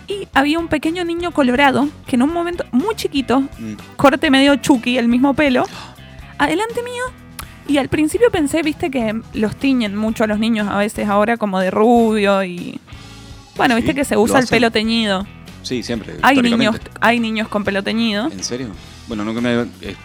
y 0.10 0.28
había 0.34 0.60
un 0.60 0.68
pequeño 0.68 1.05
niño 1.05 1.32
colorado 1.32 1.88
que 2.05 2.18
en 2.18 2.22
un 2.24 2.34
momento 2.34 2.66
muy 2.74 2.95
chiquito, 2.95 3.39
Mm. 3.39 3.74
corte 3.95 4.30
medio 4.30 4.58
chucky, 4.58 4.97
el 4.97 5.08
mismo 5.08 5.34
pelo, 5.34 5.64
adelante 6.38 6.84
mío. 6.84 7.03
Y 7.70 7.78
al 7.78 7.88
principio 7.88 8.30
pensé, 8.32 8.62
viste, 8.62 8.89
que 8.91 9.20
los 9.34 9.55
tiñen 9.55 9.95
mucho 9.95 10.26
a 10.26 10.28
los 10.28 10.38
niños 10.39 10.68
a 10.70 10.78
veces 10.78 11.08
ahora 11.08 11.38
como 11.38 11.60
de 11.60 11.72
rubio 11.72 12.43
y... 12.43 12.80
Bueno, 13.55 13.76
viste 13.76 13.95
que 13.95 14.03
se 14.05 14.16
usa 14.18 14.39
el 14.39 14.47
pelo 14.47 14.70
teñido. 14.72 15.26
Sí, 15.64 15.84
siempre. 15.84 16.16
Hay 16.22 16.41
niños, 16.41 16.78
hay 17.01 17.20
niños 17.20 17.47
con 17.49 17.64
pelo 17.64 17.84
teñido. 17.84 18.28
¿En 18.32 18.43
serio? 18.43 18.68
Bueno, 19.08 19.24
nunca 19.26 19.41
me. 19.41 19.62
eh, 19.82 19.95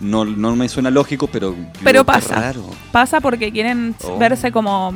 No, 0.00 0.24
no 0.24 0.56
me 0.56 0.68
suena 0.68 0.90
lógico, 0.90 1.26
pero. 1.26 1.54
Pero 1.84 2.04
pasa. 2.04 2.34
raro. 2.36 2.64
Pasa 2.90 3.20
porque 3.20 3.52
quieren 3.52 3.94
Oh. 4.04 4.16
verse 4.18 4.50
como, 4.50 4.94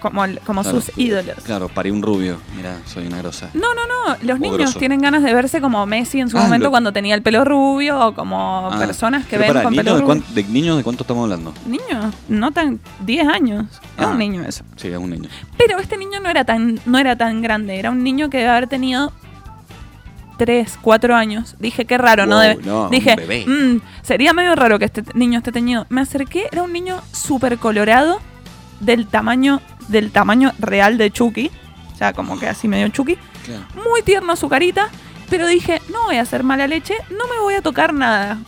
como, 0.00 0.22
como 0.46 0.62
Claro. 0.62 0.80
sus 0.80 0.96
ídolos. 0.96 1.36
Claro, 1.44 1.68
parí 1.68 1.90
un 1.90 2.02
rubio. 2.02 2.38
Mira, 2.56 2.78
soy 2.86 3.06
una 3.08 3.18
grosa. 3.18 3.50
No, 3.54 3.74
no, 3.74 3.82
no. 3.86 4.16
Los 4.22 4.36
O 4.36 4.40
niños 4.40 4.58
grosso. 4.58 4.78
tienen 4.78 5.00
ganas 5.00 5.22
de 5.24 5.34
verse 5.34 5.60
como 5.60 5.84
Messi 5.86 6.20
en 6.20 6.28
su 6.30 6.38
Ah, 6.38 6.42
momento 6.44 6.66
lo- 6.66 6.70
cuando 6.70 6.92
tenía 6.92 7.14
el 7.16 7.22
pelo 7.22 7.44
rubio 7.44 7.98
o 8.08 8.14
como 8.14 8.70
Ah, 8.72 8.78
personas 8.78 9.26
que 9.26 9.38
ven 9.38 9.48
pará, 9.48 9.62
con 9.64 9.72
¿niños 9.72 9.84
pelo 9.84 9.96
de, 9.96 10.02
rubio. 10.14 10.22
de 10.34 10.44
niños 10.44 10.76
de 10.76 10.84
cuánto 10.84 11.02
estamos 11.02 11.24
hablando? 11.24 11.52
Niños, 11.66 12.14
no 12.28 12.52
tan 12.52 12.78
10 13.00 13.26
años. 13.26 13.66
Es 13.98 14.04
Ah. 14.04 14.10
un 14.10 14.18
niño 14.18 14.44
eso. 14.46 14.62
Sí, 14.76 14.88
es 14.88 14.96
un 14.98 15.10
niño. 15.10 15.28
Pero 15.58 15.78
este 15.78 15.96
niño 15.96 16.20
no 16.20 16.28
era 16.28 16.44
tan 16.44 16.78
no 16.86 16.98
era 16.98 17.16
tan 17.16 17.42
grande, 17.42 17.78
era 17.78 17.90
un 17.90 18.04
niño 18.04 18.30
que 18.30 18.38
debe 18.38 18.50
haber 18.50 18.68
tenido 18.68 19.12
3, 20.38 20.78
4 20.80 21.14
años. 21.14 21.54
Dije, 21.58 21.84
qué 21.84 21.98
raro, 21.98 22.26
no 22.26 22.38
debe. 22.38 22.58
Dije. 22.90 23.46
"Mm, 23.46 23.80
sería 24.02 24.32
medio 24.32 24.54
raro 24.54 24.78
que 24.78 24.84
este 24.86 25.02
niño 25.14 25.38
esté 25.38 25.52
teñido. 25.52 25.86
Me 25.88 26.00
acerqué, 26.00 26.48
era 26.50 26.62
un 26.62 26.72
niño 26.72 27.00
súper 27.12 27.58
colorado 27.58 28.20
del 28.80 29.06
tamaño 29.06 29.60
del 29.88 30.10
tamaño 30.10 30.52
real 30.58 30.96
de 30.98 31.10
Chucky. 31.10 31.50
O 31.92 31.96
sea, 31.96 32.12
como 32.12 32.38
que 32.38 32.48
así 32.48 32.68
medio 32.68 32.88
Chucky. 32.88 33.16
Claro. 33.44 33.64
Muy 33.88 34.02
tierno 34.02 34.34
su 34.36 34.48
carita, 34.48 34.88
pero 35.28 35.46
dije, 35.46 35.80
no 35.92 36.04
voy 36.04 36.16
a 36.16 36.22
hacer 36.22 36.42
mala 36.42 36.66
leche, 36.66 36.94
no 37.10 37.26
me 37.32 37.38
voy 37.40 37.54
a 37.54 37.62
tocar 37.62 37.92
nada. 37.92 38.38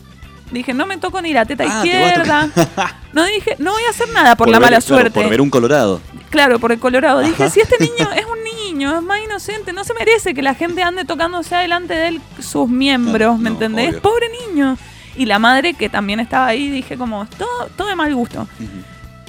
Dije, 0.50 0.72
no 0.74 0.86
me 0.86 0.96
toco 0.96 1.20
ni 1.20 1.32
la 1.32 1.44
teta 1.44 1.64
Ah, 1.64 1.84
izquierda. 1.84 2.48
No 3.12 3.24
dije, 3.24 3.56
no 3.58 3.72
voy 3.72 3.82
a 3.86 3.90
hacer 3.90 4.08
nada 4.10 4.36
por, 4.36 4.46
la 4.48 4.58
ver- 4.58 4.66
mala 4.66 4.80
claro, 4.80 4.86
suerte. 5.00 5.20
por 5.20 5.30
ver 5.30 5.40
un 5.40 5.48
colorado. 5.48 6.00
Claro, 6.28 6.58
por 6.58 6.70
el 6.72 6.78
colorado. 6.78 7.20
Dije, 7.20 7.48
si 7.48 7.60
este 7.60 7.76
niño 7.78 8.10
es 8.14 8.24
un 8.26 8.44
niño, 8.44 8.65
es 8.82 9.02
más 9.02 9.18
inocente, 9.24 9.72
no 9.72 9.84
se 9.84 9.94
merece 9.94 10.34
que 10.34 10.42
la 10.42 10.54
gente 10.54 10.82
ande 10.82 11.04
tocándose 11.04 11.54
adelante 11.54 11.94
de 11.94 12.08
él 12.08 12.20
sus 12.40 12.68
miembros, 12.68 13.38
¿me 13.38 13.50
no, 13.50 13.56
entendés? 13.56 13.90
obvio. 13.90 14.02
Pobre 14.02 14.26
niño. 14.48 14.76
Y 15.16 15.24
la 15.24 15.38
madre 15.38 15.74
que 15.74 15.88
también 15.88 16.20
estaba 16.20 16.46
ahí, 16.46 16.68
dije 16.70 16.96
como, 16.96 17.26
todo, 17.38 17.68
todo 17.76 17.88
de 17.88 17.96
mal 17.96 18.14
gusto. 18.14 18.46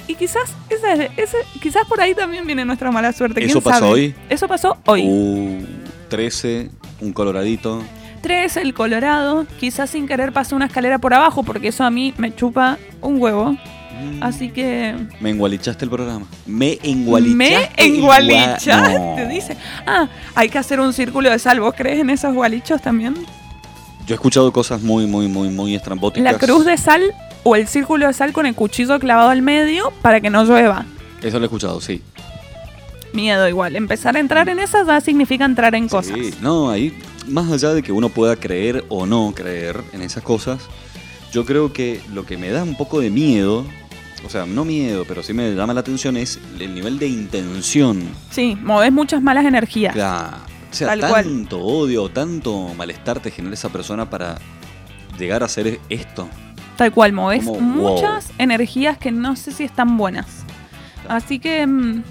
Y 0.06 0.14
quizás, 0.14 0.54
esa, 0.68 1.38
quizás 1.60 1.86
por 1.86 2.00
ahí 2.00 2.14
también 2.14 2.46
viene 2.46 2.64
nuestra 2.64 2.90
mala 2.90 3.12
suerte. 3.12 3.40
¿quién 3.40 3.50
¿Eso 3.50 3.60
pasó 3.60 3.78
sabe? 3.80 3.90
hoy? 3.92 4.14
Eso 4.28 4.48
pasó 4.48 4.76
hoy. 4.86 5.04
Uh, 5.06 5.64
13, 6.08 6.70
un 7.00 7.12
coloradito. 7.12 7.82
Tres, 8.22 8.56
el 8.56 8.74
Colorado. 8.74 9.46
Quizás 9.60 9.90
sin 9.90 10.06
querer 10.08 10.32
pasé 10.32 10.54
una 10.54 10.66
escalera 10.66 10.98
por 10.98 11.14
abajo, 11.14 11.42
porque 11.42 11.68
eso 11.68 11.84
a 11.84 11.90
mí 11.90 12.12
me 12.16 12.34
chupa 12.34 12.78
un 13.00 13.20
huevo. 13.20 13.56
Así 14.20 14.50
que. 14.50 14.94
Me 15.20 15.30
engualichaste 15.30 15.84
el 15.84 15.90
programa. 15.90 16.26
Me 16.46 16.78
engualichaste. 16.82 17.72
Me 17.76 17.84
engualichaste, 17.96 18.70
gua- 18.70 19.16
No. 19.24 19.28
dice. 19.28 19.56
Ah, 19.86 20.08
hay 20.34 20.48
que 20.48 20.58
hacer 20.58 20.80
un 20.80 20.92
círculo 20.92 21.30
de 21.30 21.38
sal. 21.38 21.60
¿Vos 21.60 21.74
crees 21.76 22.00
en 22.00 22.10
esos 22.10 22.34
gualichos 22.34 22.80
también? 22.82 23.14
Yo 24.06 24.14
he 24.14 24.16
escuchado 24.16 24.52
cosas 24.52 24.80
muy, 24.82 25.06
muy, 25.06 25.28
muy, 25.28 25.48
muy 25.50 25.74
estrambóticas. 25.74 26.32
La 26.32 26.38
cruz 26.38 26.64
de 26.64 26.76
sal 26.78 27.02
o 27.42 27.56
el 27.56 27.66
círculo 27.68 28.06
de 28.06 28.12
sal 28.14 28.32
con 28.32 28.46
el 28.46 28.54
cuchillo 28.54 28.98
clavado 28.98 29.30
al 29.30 29.42
medio 29.42 29.92
para 30.02 30.20
que 30.20 30.30
no 30.30 30.44
llueva. 30.44 30.86
Eso 31.22 31.38
lo 31.38 31.44
he 31.44 31.46
escuchado, 31.46 31.80
sí. 31.80 32.02
Miedo 33.12 33.48
igual. 33.48 33.74
Empezar 33.76 34.16
a 34.16 34.20
entrar 34.20 34.48
en 34.48 34.58
esas 34.58 34.86
ya 34.86 35.00
significa 35.00 35.44
entrar 35.44 35.74
en 35.74 35.88
cosas. 35.88 36.14
Sí, 36.18 36.30
no, 36.40 36.70
ahí, 36.70 36.96
más 37.26 37.50
allá 37.50 37.72
de 37.74 37.82
que 37.82 37.90
uno 37.92 38.08
pueda 38.10 38.36
creer 38.36 38.84
o 38.88 39.06
no 39.06 39.32
creer 39.34 39.80
en 39.92 40.02
esas 40.02 40.22
cosas, 40.22 40.60
yo 41.32 41.44
creo 41.44 41.72
que 41.72 42.00
lo 42.12 42.24
que 42.26 42.36
me 42.36 42.50
da 42.50 42.62
un 42.62 42.76
poco 42.76 43.00
de 43.00 43.10
miedo, 43.10 43.64
o 44.24 44.30
sea, 44.30 44.46
no 44.46 44.64
miedo, 44.64 45.04
pero 45.06 45.22
sí 45.22 45.32
me 45.32 45.54
llama 45.54 45.74
la 45.74 45.80
atención, 45.80 46.16
es 46.16 46.38
el 46.58 46.74
nivel 46.74 46.98
de 46.98 47.08
intención. 47.08 48.02
Sí, 48.30 48.56
moves 48.60 48.92
muchas 48.92 49.22
malas 49.22 49.44
energías. 49.44 49.94
O 49.94 49.96
sea, 49.96 50.88
Tal 50.88 51.00
cual. 51.00 51.24
tanto 51.24 51.58
odio, 51.60 52.08
tanto 52.10 52.74
malestar 52.76 53.20
te 53.20 53.30
genera 53.30 53.54
esa 53.54 53.70
persona 53.70 54.08
para 54.10 54.38
llegar 55.18 55.42
a 55.42 55.46
hacer 55.46 55.80
esto. 55.88 56.28
Tal 56.76 56.92
cual, 56.92 57.12
moves 57.12 57.44
Como, 57.44 57.60
muchas 57.60 58.30
energías 58.38 58.98
que 58.98 59.10
no 59.10 59.34
sé 59.34 59.50
si 59.52 59.64
están 59.64 59.96
buenas. 59.96 60.26
Así 61.08 61.38
que... 61.38 61.66
mm, 61.66 62.02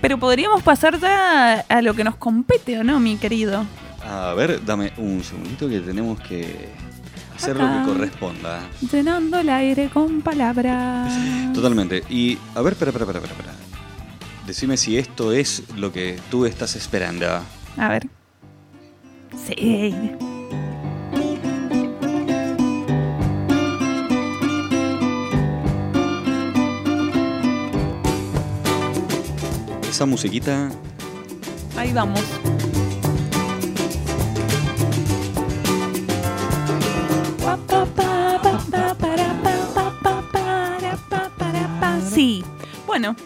pero 0.00 0.18
podríamos 0.18 0.62
pasar 0.62 0.98
ya 1.00 1.60
a 1.68 1.82
lo 1.82 1.94
que 1.94 2.04
nos 2.04 2.16
compete, 2.16 2.78
¿o 2.78 2.84
no, 2.84 3.00
mi 3.00 3.16
querido? 3.16 3.64
A 4.06 4.34
ver, 4.34 4.62
dame 4.64 4.92
un 4.98 5.24
segundito 5.24 5.66
que 5.68 5.80
tenemos 5.80 6.20
que 6.20 6.68
hacer 7.34 7.56
lo 7.56 7.66
que 7.66 7.92
corresponda. 7.92 8.60
Llenando 8.90 9.38
el 9.38 9.48
aire 9.48 9.88
con 9.88 10.22
palabras. 10.22 11.12
Totalmente. 11.52 12.02
Y, 12.08 12.38
a 12.54 12.62
ver, 12.62 12.74
espera, 12.74 12.90
espera, 12.90 13.04
espera, 13.04 13.34
espera. 13.34 13.54
Decime 14.46 14.76
si 14.76 14.98
esto 14.98 15.32
es 15.32 15.62
lo 15.76 15.92
que 15.92 16.18
tú 16.30 16.46
estás 16.46 16.76
esperando. 16.76 17.26
A 17.76 17.88
ver. 17.88 18.06
Sí. 19.46 19.94
Esa 29.88 30.06
musiquita 30.06 30.70
Ahí 31.76 31.92
vamos. 31.92 32.20
Bueno, 42.94 43.16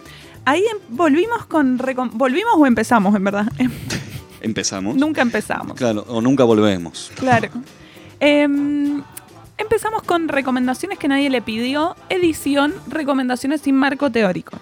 ahí 0.46 0.64
em- 0.64 0.78
volvimos 0.88 1.44
con... 1.44 1.76
¿Volvimos 2.14 2.54
o 2.56 2.64
empezamos, 2.64 3.14
en 3.14 3.22
verdad? 3.22 3.52
empezamos. 4.40 4.96
Nunca 4.96 5.20
empezamos. 5.20 5.76
Claro, 5.76 6.06
o 6.08 6.22
nunca 6.22 6.42
volvemos. 6.44 7.12
Claro. 7.16 7.50
Em, 8.18 9.02
empezamos 9.58 10.04
con 10.04 10.26
recomendaciones 10.26 10.98
que 10.98 11.06
nadie 11.06 11.28
le 11.28 11.42
pidió. 11.42 11.96
Edición, 12.08 12.72
recomendaciones 12.86 13.60
sin 13.60 13.74
marco 13.74 14.10
teórico. 14.10 14.58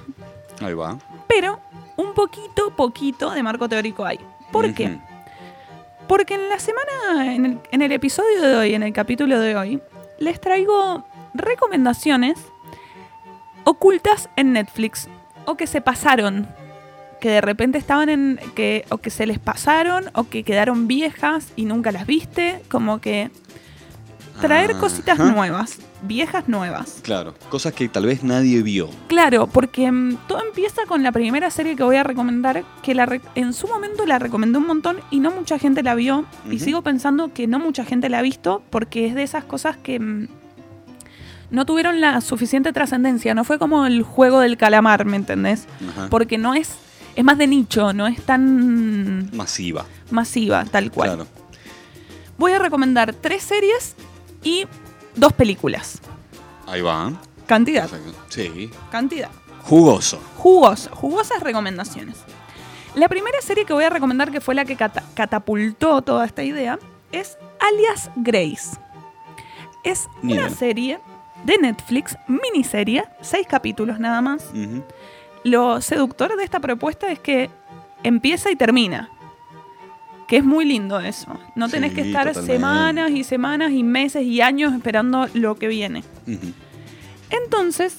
Ahí 0.60 0.74
va. 0.74 0.98
Pero 1.28 1.60
un 1.96 2.12
poquito, 2.12 2.74
poquito 2.74 3.30
de 3.30 3.44
marco 3.44 3.68
teórico 3.68 4.04
hay. 4.04 4.18
¿Por 4.50 4.74
qué? 4.74 4.98
Porque 6.08 6.34
en 6.34 6.48
la 6.48 6.58
semana, 6.58 7.32
en 7.32 7.46
el, 7.46 7.58
en 7.70 7.82
el 7.82 7.92
episodio 7.92 8.42
de 8.42 8.56
hoy, 8.56 8.74
en 8.74 8.82
el 8.82 8.92
capítulo 8.92 9.38
de 9.38 9.54
hoy, 9.54 9.80
les 10.18 10.40
traigo 10.40 11.06
recomendaciones 11.32 12.40
ocultas 13.66 14.28
en 14.36 14.52
Netflix 14.52 15.08
o 15.44 15.56
que 15.56 15.66
se 15.66 15.80
pasaron, 15.80 16.46
que 17.20 17.28
de 17.30 17.40
repente 17.40 17.78
estaban 17.78 18.08
en, 18.08 18.38
que 18.54 18.84
o 18.90 18.98
que 18.98 19.10
se 19.10 19.26
les 19.26 19.38
pasaron 19.40 20.04
o 20.14 20.28
que 20.28 20.44
quedaron 20.44 20.86
viejas 20.86 21.48
y 21.56 21.64
nunca 21.64 21.90
las 21.90 22.06
viste, 22.06 22.62
como 22.70 23.00
que 23.00 23.30
traer 24.40 24.76
cositas 24.76 25.18
Ajá. 25.18 25.32
nuevas, 25.32 25.78
viejas 26.02 26.46
nuevas. 26.46 27.00
Claro, 27.02 27.34
cosas 27.48 27.72
que 27.72 27.88
tal 27.88 28.04
vez 28.04 28.22
nadie 28.22 28.62
vio. 28.62 28.90
Claro, 29.08 29.46
porque 29.46 29.90
mm, 29.90 30.18
todo 30.28 30.42
empieza 30.46 30.82
con 30.86 31.02
la 31.02 31.10
primera 31.10 31.50
serie 31.50 31.74
que 31.74 31.82
voy 31.82 31.96
a 31.96 32.02
recomendar, 32.04 32.62
que 32.82 32.94
la 32.94 33.06
re- 33.06 33.22
en 33.34 33.54
su 33.54 33.66
momento 33.66 34.04
la 34.04 34.18
recomendé 34.18 34.58
un 34.58 34.66
montón 34.66 34.98
y 35.10 35.20
no 35.20 35.30
mucha 35.30 35.58
gente 35.58 35.82
la 35.82 35.94
vio. 35.94 36.26
Y 36.50 36.58
sigo 36.58 36.82
pensando 36.82 37.32
que 37.32 37.46
no 37.46 37.58
mucha 37.58 37.84
gente 37.86 38.10
la 38.10 38.18
ha 38.18 38.22
visto 38.22 38.62
porque 38.68 39.06
es 39.06 39.14
de 39.14 39.22
esas 39.22 39.44
cosas 39.44 39.78
que 39.78 39.98
mm, 39.98 40.28
no 41.50 41.64
tuvieron 41.66 42.00
la 42.00 42.20
suficiente 42.20 42.72
trascendencia. 42.72 43.34
No 43.34 43.44
fue 43.44 43.58
como 43.58 43.86
el 43.86 44.02
juego 44.02 44.40
del 44.40 44.56
calamar, 44.56 45.04
¿me 45.04 45.16
entendés? 45.16 45.66
Ajá. 45.90 46.08
Porque 46.10 46.38
no 46.38 46.54
es, 46.54 46.74
es 47.14 47.24
más 47.24 47.38
de 47.38 47.46
nicho, 47.46 47.92
no 47.92 48.06
es 48.06 48.20
tan 48.24 49.30
Masiva. 49.36 49.84
masiva, 50.10 50.64
tal 50.64 50.90
cual. 50.90 51.10
Claro. 51.10 51.26
Voy 52.38 52.52
a 52.52 52.58
recomendar 52.58 53.14
tres 53.14 53.42
series 53.42 53.94
y 54.42 54.66
dos 55.14 55.32
películas. 55.32 56.00
Ahí 56.66 56.80
va. 56.82 57.12
Cantidad, 57.46 57.88
Perfecto. 57.88 58.18
Sí. 58.28 58.70
cantidad. 58.90 59.30
Jugoso. 59.62 60.20
Jugos, 60.36 60.88
jugosas 60.92 61.42
recomendaciones. 61.42 62.16
La 62.94 63.08
primera 63.08 63.40
serie 63.40 63.64
que 63.64 63.72
voy 63.72 63.84
a 63.84 63.90
recomendar, 63.90 64.30
que 64.30 64.40
fue 64.40 64.54
la 64.54 64.64
que 64.64 64.74
cata- 64.76 65.04
catapultó 65.14 66.02
toda 66.02 66.24
esta 66.24 66.42
idea, 66.42 66.78
es 67.12 67.36
Alias 67.60 68.10
Grace. 68.16 68.78
Es 69.84 70.08
Ni 70.22 70.32
una 70.32 70.46
idea. 70.46 70.56
serie 70.56 70.98
de 71.46 71.58
Netflix, 71.58 72.18
miniserie, 72.26 73.04
seis 73.20 73.46
capítulos 73.48 74.00
nada 74.00 74.20
más. 74.20 74.50
Lo 75.44 75.80
seductor 75.80 76.36
de 76.36 76.42
esta 76.42 76.58
propuesta 76.58 77.10
es 77.10 77.20
que 77.20 77.48
empieza 78.02 78.50
y 78.50 78.56
termina. 78.56 79.10
Que 80.26 80.38
es 80.38 80.44
muy 80.44 80.64
lindo 80.64 80.98
eso. 80.98 81.38
No 81.54 81.68
tenés 81.68 81.92
que 81.94 82.00
estar 82.00 82.26
totalmente. 82.26 82.52
semanas 82.52 83.10
y 83.12 83.22
semanas 83.22 83.70
y 83.70 83.84
meses 83.84 84.24
y 84.24 84.40
años 84.40 84.74
esperando 84.74 85.28
lo 85.34 85.54
que 85.54 85.68
viene. 85.68 86.02
Entonces, 87.30 87.98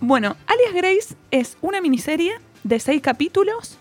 bueno, 0.00 0.36
Alias 0.46 0.72
Grace 0.72 1.16
es 1.30 1.58
una 1.60 1.82
miniserie 1.82 2.32
de 2.64 2.80
seis 2.80 3.02
capítulos 3.02 3.76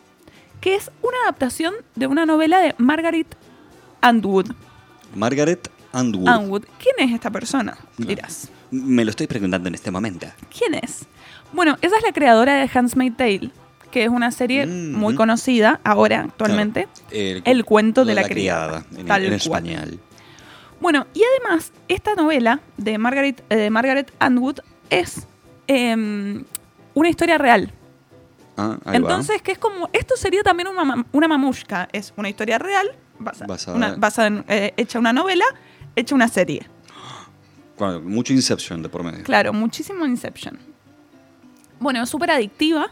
que 0.59 0.75
es 0.75 0.91
una 1.01 1.17
adaptación 1.23 1.73
de 1.95 2.07
una 2.07 2.25
novela 2.25 2.59
de 2.59 2.75
Margaret 2.77 3.37
Atwood. 4.01 4.51
Margaret 5.15 5.71
Atwood. 5.93 6.27
Atwood. 6.27 6.63
¿Quién 6.79 7.07
es 7.07 7.15
esta 7.15 7.31
persona? 7.31 7.77
Dirás. 7.97 8.49
Me 8.71 9.03
lo 9.05 9.11
estoy 9.11 9.27
preguntando 9.27 9.67
en 9.69 9.75
este 9.75 9.91
momento. 9.91 10.27
¿Quién 10.57 10.73
es? 10.75 11.05
Bueno, 11.53 11.77
esa 11.81 11.97
es 11.97 12.03
la 12.03 12.11
creadora 12.11 12.55
de 12.55 12.69
Handmaid's 12.73 13.17
Tale, 13.17 13.49
que 13.91 14.03
es 14.03 14.09
una 14.09 14.31
serie 14.31 14.65
Mm, 14.65 14.93
muy 14.93 15.15
conocida 15.15 15.79
ahora, 15.83 16.21
actualmente. 16.21 16.87
El, 17.11 17.41
El 17.45 17.63
cuento 17.65 18.03
de 18.05 18.13
la 18.15 18.23
criada, 18.23 18.83
en, 18.97 19.05
tal 19.05 19.21
en 19.23 19.29
cual. 19.29 19.35
español. 19.67 19.99
Bueno, 20.81 21.07
y 21.13 21.21
además, 21.23 21.71
esta 21.87 22.15
novela 22.15 22.59
de 22.77 22.97
Margaret, 22.97 23.43
eh, 23.49 23.55
de 23.55 23.69
Margaret 23.69 24.11
Atwood 24.19 24.59
es 24.89 25.25
em, 25.67 26.43
una 26.93 27.09
historia 27.09 27.37
real. 27.37 27.71
Ah, 28.57 28.77
ahí 28.85 28.91
va. 28.91 28.95
Entonces, 28.97 29.41
que 29.41 29.51
es 29.53 29.57
como, 29.57 29.89
esto 29.93 30.15
sería 30.17 30.43
también 30.43 30.67
una, 30.67 30.83
ma- 30.83 31.05
una 31.11 31.27
mamushka, 31.27 31.87
es 31.91 32.13
una 32.17 32.29
historia 32.29 32.57
real, 32.59 32.87
basa- 33.19 33.45
Basada- 33.47 33.75
una- 33.77 33.95
basada 33.95 34.27
en, 34.27 34.45
eh, 34.47 34.73
hecha 34.77 34.99
una 34.99 35.13
novela, 35.13 35.45
hecha 35.95 36.13
una 36.15 36.27
serie. 36.27 36.67
Claro, 37.77 38.01
mucho 38.01 38.33
Inception 38.33 38.81
de 38.81 38.89
por 38.89 39.03
medio. 39.03 39.23
Claro, 39.23 39.53
muchísimo 39.53 40.05
Inception. 40.05 40.57
Bueno, 41.79 42.03
es 42.03 42.09
súper 42.09 42.31
adictiva. 42.31 42.87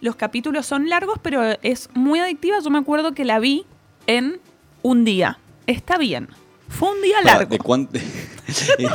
Los 0.00 0.16
capítulos 0.16 0.66
son 0.66 0.88
largos, 0.88 1.18
pero 1.22 1.42
es 1.62 1.88
muy 1.94 2.18
adictiva. 2.20 2.58
Yo 2.62 2.70
me 2.70 2.78
acuerdo 2.78 3.12
que 3.12 3.24
la 3.24 3.38
vi 3.38 3.64
en 4.06 4.40
un 4.82 5.04
día. 5.04 5.38
Está 5.66 5.96
bien. 5.96 6.28
Fue 6.68 6.90
un 6.92 7.00
día 7.02 7.22
largo. 7.22 7.50
¿de 7.50 7.58
cuán- 7.60 7.88
eh, 7.92 8.88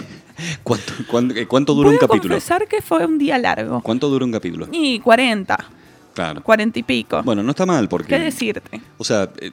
¿Cuánto, 0.64 0.94
cuánto, 1.08 1.36
eh, 1.36 1.48
cuánto 1.48 1.74
dura 1.74 1.90
un 1.90 1.96
Puedo 1.98 2.08
capítulo? 2.08 2.34
confesar 2.34 2.68
que 2.68 2.82
fue 2.82 3.06
un 3.06 3.18
día 3.18 3.38
largo. 3.38 3.82
¿Cuánto 3.82 4.10
dura 4.10 4.26
un 4.26 4.32
capítulo? 4.32 4.68
Y 4.72 5.00
40, 5.00 5.58
Claro. 6.14 6.44
40 6.44 6.80
y 6.80 6.84
pico. 6.84 7.22
Bueno, 7.24 7.42
no 7.44 7.52
está 7.52 7.66
mal 7.66 7.88
porque... 7.88 8.08
¿Qué 8.10 8.20
decirte? 8.20 8.82
O 8.98 9.04
sea, 9.04 9.30
eh, 9.40 9.52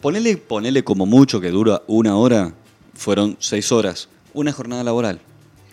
ponele, 0.00 0.36
ponele 0.38 0.82
como 0.82 1.06
mucho 1.06 1.40
que 1.40 1.50
dura 1.50 1.82
una 1.86 2.16
hora, 2.16 2.52
fueron 2.94 3.36
seis 3.38 3.70
horas, 3.70 4.08
una 4.34 4.52
jornada 4.52 4.84
laboral. 4.84 5.20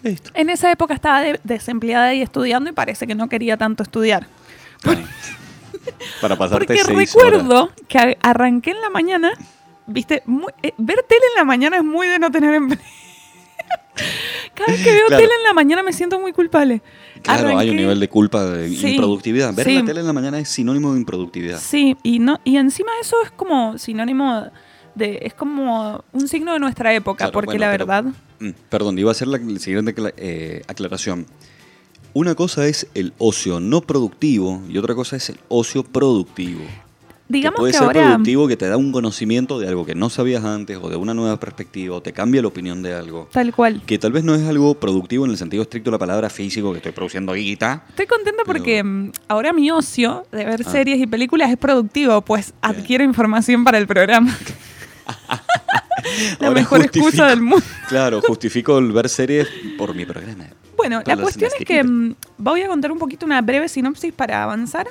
Listo. 0.04 0.30
En 0.34 0.50
esa 0.50 0.72
época 0.72 0.94
estaba 0.94 1.22
de- 1.22 1.40
desempleada 1.44 2.14
y 2.14 2.22
estudiando 2.22 2.70
y 2.70 2.74
parece 2.74 3.08
que 3.08 3.16
no 3.16 3.28
quería 3.30 3.58
tanto 3.58 3.84
estudiar. 3.84 4.28
Claro. 4.82 5.02
Para 6.22 6.36
pasarte 6.36 6.66
Porque 6.68 6.84
seis 6.84 7.14
recuerdo 7.14 7.64
horas. 7.66 7.76
que 7.88 7.98
a- 7.98 8.18
arranqué 8.22 8.72
en 8.72 8.82
la 8.82 8.90
mañana, 8.90 9.32
viste, 9.88 10.22
muy- 10.26 10.52
eh, 10.64 10.74
ver 10.78 11.04
tele 11.08 11.22
en 11.34 11.38
la 11.38 11.46
mañana 11.46 11.78
es 11.78 11.84
muy 11.84 12.08
de 12.08 12.20
no 12.20 12.30
tener 12.32 12.54
empleo. 12.54 12.80
Cada 14.54 14.72
vez 14.72 14.84
que 14.84 14.92
veo 14.92 15.08
Claro. 15.08 15.22
tele 15.24 15.34
en 15.36 15.44
la 15.44 15.54
mañana 15.54 15.84
me 15.84 15.94
siento 15.94 16.20
muy 16.20 16.32
culpable. 16.34 16.82
Claro, 17.24 17.48
hay 17.50 17.56
Arranqué- 17.68 17.72
un 17.72 17.76
nivel 17.78 18.00
de 18.00 18.10
culpa 18.10 18.44
de 18.46 18.70
Sí, 18.70 18.90
improductividad. 18.92 19.54
Ver 19.54 19.66
sí. 19.66 19.76
la 19.80 19.86
tele 19.86 20.02
en 20.02 20.08
la 20.08 20.14
mañana 20.14 20.40
es 20.40 20.50
sinónimo 20.50 20.94
de 20.94 21.00
improductividad. 21.00 21.60
Sí, 21.60 21.98
y 22.04 22.20
no 22.20 22.40
y 22.44 22.58
encima 22.58 22.92
eso 23.02 23.16
es 23.24 23.32
como 23.32 23.78
sinónimo 23.78 24.46
de 24.96 25.20
es 25.24 25.34
como 25.34 26.04
un 26.14 26.28
signo 26.28 26.54
de 26.54 26.60
nuestra 26.60 26.94
época, 26.94 27.18
Claro, 27.26 27.32
porque 27.34 27.58
bueno, 27.58 27.66
la 27.66 27.72
pero- 27.72 27.86
verdad 27.88 28.14
Perdón, 28.70 28.98
iba 29.00 29.10
a 29.10 29.14
hacer 29.14 29.28
la 29.28 29.40
siguiente 29.60 29.94
eh, 30.18 30.62
aclaración. 30.68 31.26
Una 32.14 32.36
cosa 32.36 32.68
es 32.68 32.88
el 32.96 33.14
ocio 33.18 33.60
no 33.60 33.82
productivo 33.82 34.62
y 34.70 34.78
otra 34.78 34.96
cosa 34.96 35.16
es 35.16 35.30
el 35.30 35.38
ocio 35.50 35.84
productivo. 35.84 36.62
digamos 37.30 37.56
que 37.58 37.60
puede 37.60 37.72
que 37.74 37.78
ser 37.78 37.88
ahora 37.88 38.02
productivo 38.12 38.48
que 38.48 38.56
te 38.58 38.68
da 38.68 38.78
un 38.78 38.92
conocimiento 38.92 39.60
de 39.60 39.68
algo 39.68 39.86
que 39.86 39.94
no 39.94 40.10
sabías 40.10 40.44
antes 40.46 40.80
o 40.82 40.90
de 40.90 40.96
una 40.96 41.14
nueva 41.14 41.40
perspectiva 41.40 41.98
o 41.98 42.02
te 42.02 42.14
cambia 42.14 42.42
la 42.42 42.48
opinión 42.48 42.82
de 42.82 42.94
algo. 42.96 43.28
tal 43.32 43.54
cual. 43.54 43.82
Que 43.86 44.00
tal 44.00 44.14
vez 44.14 44.24
no 44.24 44.34
es 44.34 44.44
algo 44.48 44.74
productivo 44.80 45.26
en 45.26 45.32
el 45.32 45.38
sentido 45.38 45.62
estricto 45.64 45.90
de 45.92 45.96
la 45.96 46.00
palabra 46.00 46.30
físico, 46.30 46.72
que 46.72 46.78
estoy 46.78 46.94
produciendo 46.94 47.34
guita. 47.34 47.84
Estoy 47.90 48.08
contenta 48.08 48.44
Pero- 48.46 48.58
porque 48.58 48.84
mm, 48.84 49.12
ahora 49.28 49.54
mi 49.54 49.70
ocio 49.70 50.26
de 50.32 50.46
ver 50.46 50.64
Ah. 50.66 50.72
series 50.72 51.00
y 51.00 51.06
películas 51.06 51.52
es 51.52 51.58
productivo, 51.58 52.22
pues 52.22 52.54
Bien. 52.64 52.76
adquiero 52.80 53.04
información 53.04 53.64
para 53.64 53.78
el 53.78 53.86
programa. 53.88 54.36
la 56.40 56.48
Ahora 56.48 56.60
mejor 56.60 56.82
excusa 56.82 57.28
del 57.28 57.42
mundo. 57.42 57.66
Claro, 57.88 58.22
justifico 58.22 58.78
el 58.78 58.92
ver 58.92 59.10
series 59.10 59.48
por 59.78 59.96
mi 59.96 60.06
programa. 60.06 60.46
Bueno, 60.76 61.02
la 61.06 61.18
cuestión 61.18 61.52
es 61.58 61.66
que 61.66 61.84
mm, 61.84 62.16
voy 62.38 62.62
a 62.62 62.68
contar 62.68 62.92
un 62.92 63.00
poquito 63.00 63.26
una 63.26 63.42
breve 63.42 63.68
sinopsis 63.68 64.14
para 64.14 64.44
avanzar. 64.44 64.88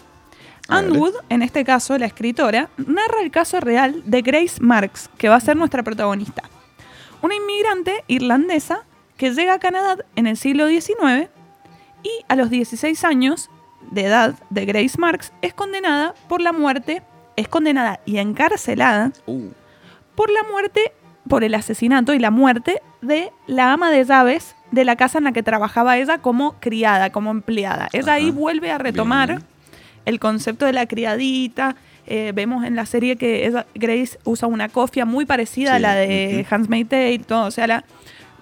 A 0.68 0.78
Anne 0.78 0.90
ver. 0.90 0.98
Wood, 0.98 1.14
en 1.28 1.42
este 1.42 1.64
caso 1.64 1.96
la 1.96 2.06
escritora, 2.06 2.68
narra 2.76 3.22
el 3.22 3.30
caso 3.30 3.60
real 3.60 4.02
de 4.04 4.22
Grace 4.22 4.60
Marks, 4.60 5.08
que 5.16 5.28
va 5.28 5.36
a 5.36 5.40
ser 5.40 5.56
nuestra 5.56 5.82
protagonista. 5.84 6.42
Una 7.22 7.36
inmigrante 7.36 8.04
irlandesa 8.08 8.84
que 9.16 9.30
llega 9.30 9.54
a 9.54 9.58
Canadá 9.58 10.04
en 10.16 10.26
el 10.26 10.36
siglo 10.36 10.68
XIX 10.68 11.28
y 12.02 12.10
a 12.28 12.36
los 12.36 12.50
16 12.50 13.04
años 13.04 13.48
de 13.90 14.04
edad 14.04 14.34
de 14.50 14.64
Grace 14.64 14.98
Marks 14.98 15.32
es 15.42 15.54
condenada 15.54 16.14
por 16.28 16.40
la 16.40 16.52
muerte, 16.52 17.02
es 17.36 17.48
condenada 17.48 18.00
y 18.04 18.18
encarcelada 18.18 19.12
Uh, 19.26 19.50
por 20.16 20.30
la 20.30 20.42
muerte, 20.50 20.92
por 21.28 21.44
el 21.44 21.54
asesinato 21.54 22.14
y 22.14 22.18
la 22.18 22.30
muerte 22.30 22.80
de 23.02 23.30
la 23.46 23.72
ama 23.72 23.90
de 23.90 24.04
llaves 24.04 24.54
de 24.72 24.84
la 24.84 24.96
casa 24.96 25.18
en 25.18 25.24
la 25.24 25.32
que 25.32 25.42
trabajaba 25.42 25.96
ella 25.98 26.18
como 26.18 26.54
criada, 26.60 27.10
como 27.10 27.30
empleada. 27.30 27.88
Ella 27.92 28.14
ahí 28.14 28.30
vuelve 28.30 28.70
a 28.72 28.78
retomar 28.78 29.28
Bien. 29.28 29.44
el 30.04 30.18
concepto 30.18 30.66
de 30.66 30.72
la 30.72 30.86
criadita. 30.86 31.76
Eh, 32.08 32.32
vemos 32.34 32.64
en 32.64 32.76
la 32.76 32.86
serie 32.86 33.16
que 33.16 33.46
ella- 33.46 33.66
Grace 33.74 34.18
usa 34.24 34.48
una 34.48 34.68
cofia 34.68 35.04
muy 35.04 35.24
parecida 35.26 35.74
a 35.76 35.78
la 35.78 35.94
de 35.94 36.44
ujú. 36.46 36.54
Handmaid's 36.54 36.88
Tale, 36.88 37.18
todo. 37.20 37.46
O 37.46 37.50
sea, 37.50 37.66
la, 37.66 37.84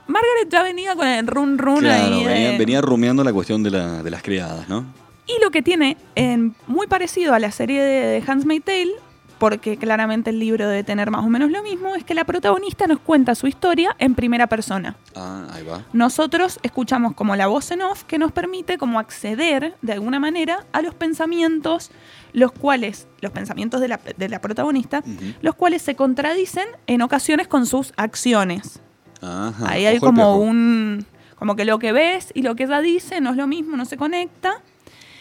Margaret 0.07 0.49
ya 0.51 0.63
venía 0.63 0.95
con 0.95 1.07
el 1.07 1.27
run 1.27 1.57
run 1.59 1.81
claro, 1.81 2.05
ahí. 2.17 2.25
de- 2.25 2.29
venía, 2.33 2.59
venía 2.59 2.81
rumiando 2.83 3.25
la 3.25 3.33
cuestión 3.33 3.63
de, 3.63 3.71
la- 3.71 4.03
de 4.03 4.11
las 4.11 4.23
criadas, 4.23 4.69
¿no? 4.69 4.85
y 5.27 5.43
lo 5.43 5.51
que 5.51 5.63
tiene 5.63 5.97
en- 6.17 6.55
muy 6.67 6.87
parecido 6.87 7.33
a 7.33 7.39
la 7.39 7.51
serie 7.51 7.83
de, 7.83 8.07
de 8.21 8.23
Handmaid's 8.31 8.65
Tale, 8.67 8.91
porque 9.39 9.77
claramente 9.77 10.31
el 10.31 10.39
libro 10.39 10.69
debe 10.69 10.85
tener 10.85 11.11
más 11.11 11.25
o 11.25 11.29
menos 11.29 11.51
lo 11.51 11.63
mismo, 11.63 11.95
es 11.95 12.05
que 12.05 12.15
la 12.15 12.25
protagonista 12.25 12.87
nos 12.87 13.01
cuenta 13.01 13.35
su 13.35 13.47
historia 13.47 13.95
en 13.99 14.15
primera 14.15 14.47
persona. 14.47 14.97
Ah, 15.15 15.47
ahí 15.53 15.65
va. 15.65 15.85
Nosotros 15.93 16.59
escuchamos 16.63 17.15
como 17.15 17.37
la 17.37 17.47
voz 17.47 17.71
en 17.71 17.83
off 17.83 18.05
que 18.05 18.19
nos 18.19 18.33
permite 18.33 18.79
como 18.79 18.99
acceder 18.99 19.75
de 19.83 19.93
alguna 19.93 20.21
manera 20.21 20.67
a 20.73 20.83
los 20.83 20.95
pensamientos, 20.95 21.91
los 22.33 22.53
cuales, 22.53 23.09
los 23.21 23.33
pensamientos 23.33 23.81
de 23.81 23.89
la, 23.89 24.01
de 24.17 24.29
la 24.29 24.41
protagonista, 24.41 25.03
los 25.41 25.55
cuales 25.55 25.83
se 25.83 25.95
contradicen 25.95 26.67
en 26.87 27.03
ocasiones 27.03 27.49
con 27.49 27.67
sus 27.67 27.93
acciones. 27.97 28.81
Ajá, 29.21 29.69
Ahí 29.69 29.87
hay 29.87 29.99
como 29.99 30.39
un... 30.39 31.07
Como 31.37 31.57
que 31.57 31.65
lo 31.65 31.79
que 31.79 31.93
ves 31.93 32.31
y 32.33 32.43
lo 32.43 32.55
que 32.55 32.63
ella 32.63 32.81
dice 32.81 33.21
no 33.21 33.31
es 33.31 33.37
lo 33.37 33.47
mismo, 33.47 33.77
no 33.77 33.85
se 33.85 33.97
conecta. 33.97 34.63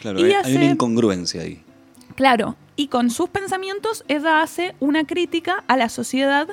Claro, 0.02 0.20
y 0.20 0.32
hay, 0.32 0.56
una 0.56 0.66
incongruencia 0.66 1.42
ahí. 1.42 1.64
Claro, 2.16 2.56
y 2.76 2.88
con 2.88 3.10
sus 3.10 3.30
pensamientos 3.30 4.04
ella 4.08 4.42
hace 4.42 4.76
una 4.80 5.06
crítica 5.06 5.64
a 5.68 5.78
la 5.78 5.90
sociedad 5.90 6.48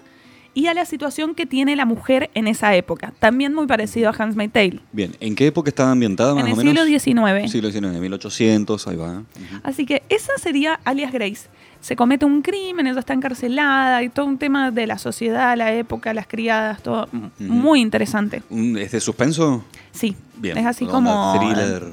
y 0.53 0.67
a 0.67 0.75
la 0.75 0.85
situación 0.85 1.35
que 1.37 1.47
tiene 1.47 1.77
la 1.77 1.85
mujer 1.85 2.29
en 2.35 2.49
esa 2.49 2.75
época. 2.75 3.13
También 3.21 3.55
muy 3.55 3.67
parecido 3.69 4.11
a 4.11 4.13
Handmaid's 4.13 4.53
Tale. 4.53 4.81
Bien, 4.93 5.15
¿en 5.21 5.37
qué 5.37 5.47
época 5.47 5.69
estaba 5.71 5.93
ambientada 5.93 6.35
más 6.35 6.43
En 6.43 6.49
el 6.49 6.53
o 6.55 6.57
menos? 6.57 6.85
siglo 6.85 6.99
XIX. 7.41 7.51
Siglo 7.51 7.71
XIX, 7.71 8.01
1800, 8.01 8.89
ahí 8.89 8.97
va. 8.97 9.23
Así 9.63 9.87
que 9.87 10.03
esa 10.09 10.33
sería 10.39 10.81
alias 10.85 11.13
Grace. 11.13 11.49
Se 11.81 11.95
comete 11.97 12.25
un 12.27 12.43
crimen, 12.43 12.87
ella 12.89 12.99
está 12.99 13.15
encarcelada 13.15 14.03
y 14.03 14.09
todo 14.09 14.27
un 14.27 14.39
tema 14.39 14.71
de 14.71 14.87
la 14.87 14.99
sociedad, 14.99 15.57
la 15.57 15.73
época, 15.73 16.13
las 16.13 16.27
criadas, 16.27 16.83
todo 16.83 17.09
muy 17.39 17.81
interesante. 17.81 18.43
¿Es 18.51 18.91
de 18.93 19.01
suspenso? 19.01 19.65
Sí, 19.93 20.17
Bien. 20.37 20.59
es 20.59 20.67
así 20.67 20.85
como 20.85 21.39
Thriller. 21.39 21.85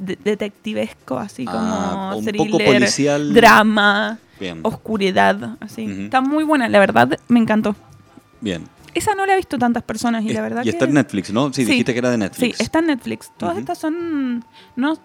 De- 0.00 0.18
detectivesco, 0.22 1.18
así 1.18 1.44
Ah, 1.48 2.10
como 2.12 2.18
un 2.18 2.24
thriller, 2.24 2.50
poco 2.50 2.64
policial. 2.64 3.32
drama, 3.34 4.18
Bien. 4.38 4.60
oscuridad, 4.62 5.56
así. 5.60 5.84
Está 6.04 6.20
muy 6.20 6.44
buena, 6.44 6.68
la 6.68 6.78
verdad, 6.78 7.18
me 7.28 7.38
encantó. 7.40 7.76
Bien. 8.40 8.64
Esa 8.94 9.14
no 9.14 9.24
la 9.24 9.34
he 9.34 9.36
visto 9.36 9.56
tantas 9.58 9.84
personas 9.84 10.24
y 10.24 10.28
Es- 10.30 10.34
la 10.34 10.40
verdad 10.42 10.62
y 10.62 10.64
que 10.64 10.70
está 10.70 10.86
en 10.86 10.94
Netflix, 10.94 11.32
¿no? 11.32 11.52
Sí, 11.52 11.64
Sí. 11.64 11.70
dijiste 11.70 11.92
que 11.92 11.98
era 12.00 12.10
de 12.10 12.18
Netflix. 12.18 12.56
Sí, 12.56 12.62
está 12.62 12.80
en 12.80 12.86
Netflix. 12.86 13.30
Todas 13.36 13.56
estas 13.58 13.78
son 13.78 14.44
no 14.74 14.98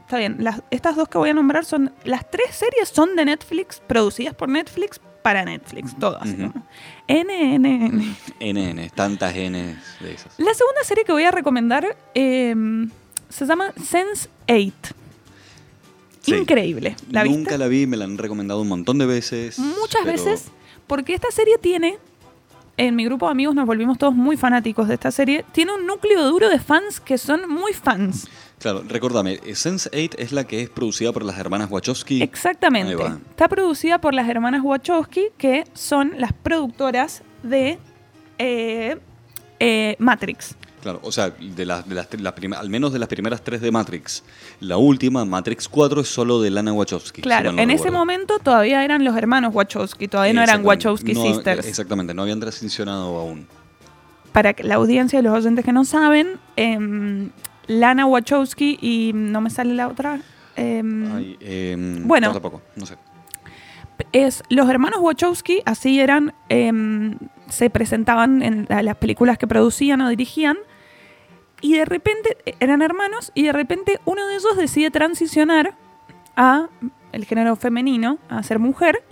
está 0.00 0.16
bien, 0.16 0.36
las, 0.38 0.62
estas 0.70 0.96
dos 0.96 1.06
que 1.08 1.18
voy 1.18 1.28
a 1.28 1.34
nombrar 1.34 1.66
son 1.66 1.92
las 2.04 2.30
tres 2.30 2.54
series 2.54 2.88
son 2.88 3.14
de 3.16 3.26
Netflix, 3.26 3.82
producidas 3.86 4.34
por 4.34 4.48
Netflix 4.48 4.98
para 5.22 5.44
Netflix, 5.44 5.94
todas. 5.98 6.26
Ujú. 6.26 6.42
¿no? 6.44 6.54
NNN. 7.06 8.16
NN, 8.40 8.90
tantas 8.94 9.34
N 9.36 9.76
de 10.00 10.12
esas. 10.14 10.32
La 10.38 10.54
segunda 10.54 10.82
serie 10.84 11.04
que 11.04 11.12
voy 11.12 11.24
a 11.24 11.30
recomendar 11.30 11.96
eh, 12.14 12.54
se 13.28 13.46
llama 13.46 13.72
Sense 13.82 14.28
8. 14.48 14.72
Sí. 16.20 16.34
Increíble. 16.34 16.96
¿La 17.10 17.24
Nunca 17.24 17.38
viste? 17.38 17.58
la 17.58 17.68
vi, 17.68 17.86
me 17.86 17.96
la 17.96 18.04
han 18.04 18.18
recomendado 18.18 18.60
un 18.60 18.68
montón 18.68 18.98
de 18.98 19.06
veces. 19.06 19.58
Muchas 19.58 20.02
pero- 20.04 20.12
veces, 20.12 20.48
porque 20.86 21.14
esta 21.14 21.30
serie 21.30 21.56
tiene, 21.58 21.98
en 22.76 22.96
mi 22.96 23.04
grupo 23.04 23.26
de 23.26 23.32
amigos 23.32 23.54
nos 23.54 23.66
volvimos 23.66 23.96
todos 23.98 24.14
muy 24.14 24.36
fanáticos 24.36 24.88
de 24.88 24.94
esta 24.94 25.10
serie, 25.10 25.44
tiene 25.52 25.72
un 25.74 25.86
núcleo 25.86 26.24
duro 26.24 26.48
de 26.50 26.58
fans 26.58 27.00
que 27.00 27.16
son 27.18 27.48
muy 27.48 27.72
fans. 27.72 28.28
Claro, 28.58 28.82
recordame, 28.88 29.40
Sense8 29.40 30.16
es 30.18 30.32
la 30.32 30.44
que 30.44 30.62
es 30.62 30.68
producida 30.68 31.12
por 31.12 31.24
las 31.24 31.38
hermanas 31.38 31.70
Wachowski. 31.70 32.20
Exactamente. 32.22 32.96
Está 33.30 33.48
producida 33.48 34.00
por 34.00 34.12
las 34.14 34.28
hermanas 34.28 34.62
Wachowski, 34.64 35.28
que 35.38 35.64
son 35.74 36.14
las 36.18 36.32
productoras 36.32 37.22
de 37.44 37.78
eh, 38.38 38.98
eh, 39.60 39.96
Matrix. 40.00 40.56
Claro, 40.82 41.00
o 41.02 41.10
sea, 41.10 41.30
de 41.30 41.66
las, 41.66 41.88
de 41.88 41.94
las, 41.94 42.08
la 42.20 42.34
al 42.58 42.70
menos 42.70 42.92
de 42.92 42.98
las 42.98 43.08
primeras 43.08 43.42
tres 43.42 43.60
de 43.60 43.70
Matrix. 43.70 44.22
La 44.60 44.76
última, 44.76 45.24
Matrix 45.24 45.68
4, 45.68 46.00
es 46.02 46.08
solo 46.08 46.40
de 46.40 46.50
Lana 46.50 46.72
Wachowski. 46.72 47.20
Claro, 47.22 47.52
no 47.52 47.60
en 47.60 47.70
ese 47.70 47.90
momento 47.90 48.38
todavía 48.38 48.84
eran 48.84 49.04
los 49.04 49.16
hermanos 49.16 49.54
Wachowski, 49.54 50.06
todavía 50.08 50.32
no 50.34 50.42
eran. 50.42 50.64
Wachowski 50.64 51.14
No, 51.14 51.22
Sisters. 51.22 51.66
Exactamente, 51.66 52.14
no 52.14 52.22
habían 52.22 52.38
transicionado 52.40 53.18
aún. 53.18 53.46
Para 54.32 54.54
la 54.60 54.76
audiencia 54.76 55.18
y 55.18 55.22
los 55.22 55.32
oyentes 55.34 55.64
que 55.64 55.72
no 55.72 55.84
saben, 55.84 56.38
em, 56.56 57.30
Lana 57.66 58.06
Wachowski 58.06 58.78
y 58.80 59.12
no 59.14 59.40
me 59.40 59.50
sale 59.50 59.74
la 59.74 59.88
otra. 59.88 60.20
em, 60.56 61.14
Ay, 61.16 61.36
em, 61.40 62.06
Bueno. 62.06 62.32
tampoco, 62.32 62.62
no 62.76 62.86
sé. 62.86 62.96
es 64.12 64.42
los 64.48 64.68
hermanos 64.70 65.00
Wachowski, 65.02 65.60
así 65.66 65.98
eran 66.00 66.32
se 67.50 67.70
presentaban 67.70 68.42
en 68.42 68.66
la- 68.68 68.82
las 68.82 68.96
películas 68.96 69.38
que 69.38 69.46
producían 69.46 70.00
o 70.00 70.08
dirigían. 70.08 70.56
Y 71.60 71.74
de 71.74 71.84
repente 71.84 72.36
eran 72.60 72.82
hermanos 72.82 73.32
y 73.34 73.42
de 73.44 73.52
repente 73.52 74.00
uno 74.04 74.26
de 74.26 74.34
ellos 74.34 74.56
decide 74.56 74.90
transicionar 74.90 75.74
a 76.36 76.68
el 77.12 77.24
género 77.24 77.56
femenino, 77.56 78.18
a 78.28 78.42
ser 78.42 78.58
mujer, 78.58 79.02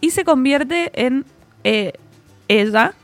y 0.00 0.10
se 0.10 0.24
convierte 0.24 0.92
en 0.94 1.24
eh, 1.64 1.94
ella. 2.48 2.94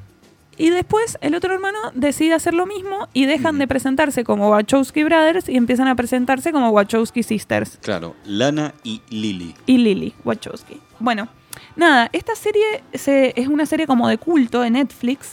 Y 0.56 0.68
después 0.68 1.16
el 1.22 1.34
otro 1.34 1.54
hermano 1.54 1.78
decide 1.94 2.34
hacer 2.34 2.52
lo 2.52 2.66
mismo 2.66 3.08
y 3.14 3.24
dejan 3.24 3.58
de 3.58 3.66
presentarse 3.66 4.24
como 4.24 4.50
Wachowski 4.50 5.02
Brothers 5.04 5.48
y 5.48 5.56
empiezan 5.56 5.88
a 5.88 5.94
presentarse 5.96 6.52
como 6.52 6.68
Wachowski 6.68 7.22
Sisters 7.22 7.78
Claro, 7.80 8.14
Lana 8.26 8.74
y 8.84 9.00
Lily. 9.08 9.54
y 9.64 9.78
Lily 9.78 10.14
Wachowski. 10.22 10.78
Bueno, 10.98 11.28
nada, 11.76 12.08
esta 12.12 12.34
serie 12.34 12.82
se- 12.94 13.32
es 13.36 13.48
una 13.48 13.66
serie 13.66 13.86
como 13.86 14.08
de 14.08 14.18
culto 14.18 14.60
de 14.60 14.70
Netflix 14.70 15.30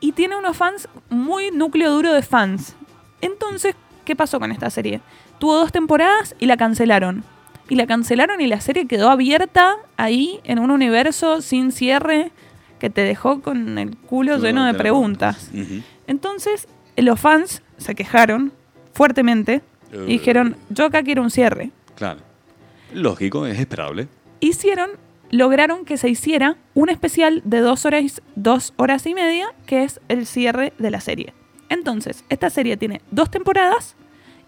y 0.00 0.12
tiene 0.12 0.36
unos 0.36 0.56
fans 0.56 0.88
muy 1.08 1.50
núcleo 1.50 1.90
duro 1.90 2.12
de 2.12 2.22
fans. 2.22 2.74
Entonces, 3.20 3.74
¿qué 4.04 4.14
pasó 4.14 4.38
con 4.38 4.52
esta 4.52 4.70
serie? 4.70 5.00
Tuvo 5.38 5.54
dos 5.56 5.72
temporadas 5.72 6.34
y 6.38 6.46
la 6.46 6.56
cancelaron. 6.56 7.24
Y 7.68 7.74
la 7.74 7.86
cancelaron 7.86 8.40
y 8.40 8.46
la 8.46 8.60
serie 8.60 8.86
quedó 8.86 9.10
abierta 9.10 9.76
ahí 9.96 10.40
en 10.44 10.60
un 10.60 10.70
universo 10.70 11.40
sin 11.42 11.72
cierre 11.72 12.30
que 12.78 12.90
te 12.90 13.00
dejó 13.00 13.40
con 13.40 13.78
el 13.78 13.96
culo 13.96 14.36
lleno 14.38 14.64
de 14.66 14.74
preguntas. 14.74 15.50
Entonces, 16.06 16.68
los 16.96 17.18
fans 17.18 17.62
se 17.78 17.94
quejaron 17.94 18.52
fuertemente 18.92 19.62
Eh. 19.92 20.04
y 20.06 20.12
dijeron, 20.12 20.56
yo 20.68 20.84
acá 20.84 21.02
quiero 21.02 21.22
un 21.22 21.30
cierre. 21.30 21.70
Claro. 21.96 22.20
Lógico, 22.94 23.46
es 23.46 23.58
esperable. 23.58 24.06
hicieron, 24.40 24.90
lograron 25.30 25.84
que 25.84 25.96
se 25.96 26.08
hiciera 26.08 26.56
un 26.74 26.88
especial 26.88 27.42
de 27.44 27.60
dos 27.60 27.84
horas, 27.84 28.22
dos 28.34 28.72
horas 28.76 29.06
y 29.06 29.14
media, 29.14 29.48
que 29.66 29.84
es 29.84 30.00
el 30.08 30.26
cierre 30.26 30.72
de 30.78 30.90
la 30.90 31.00
serie. 31.00 31.34
Entonces, 31.68 32.24
esta 32.28 32.50
serie 32.50 32.76
tiene 32.76 33.00
dos 33.10 33.30
temporadas 33.30 33.96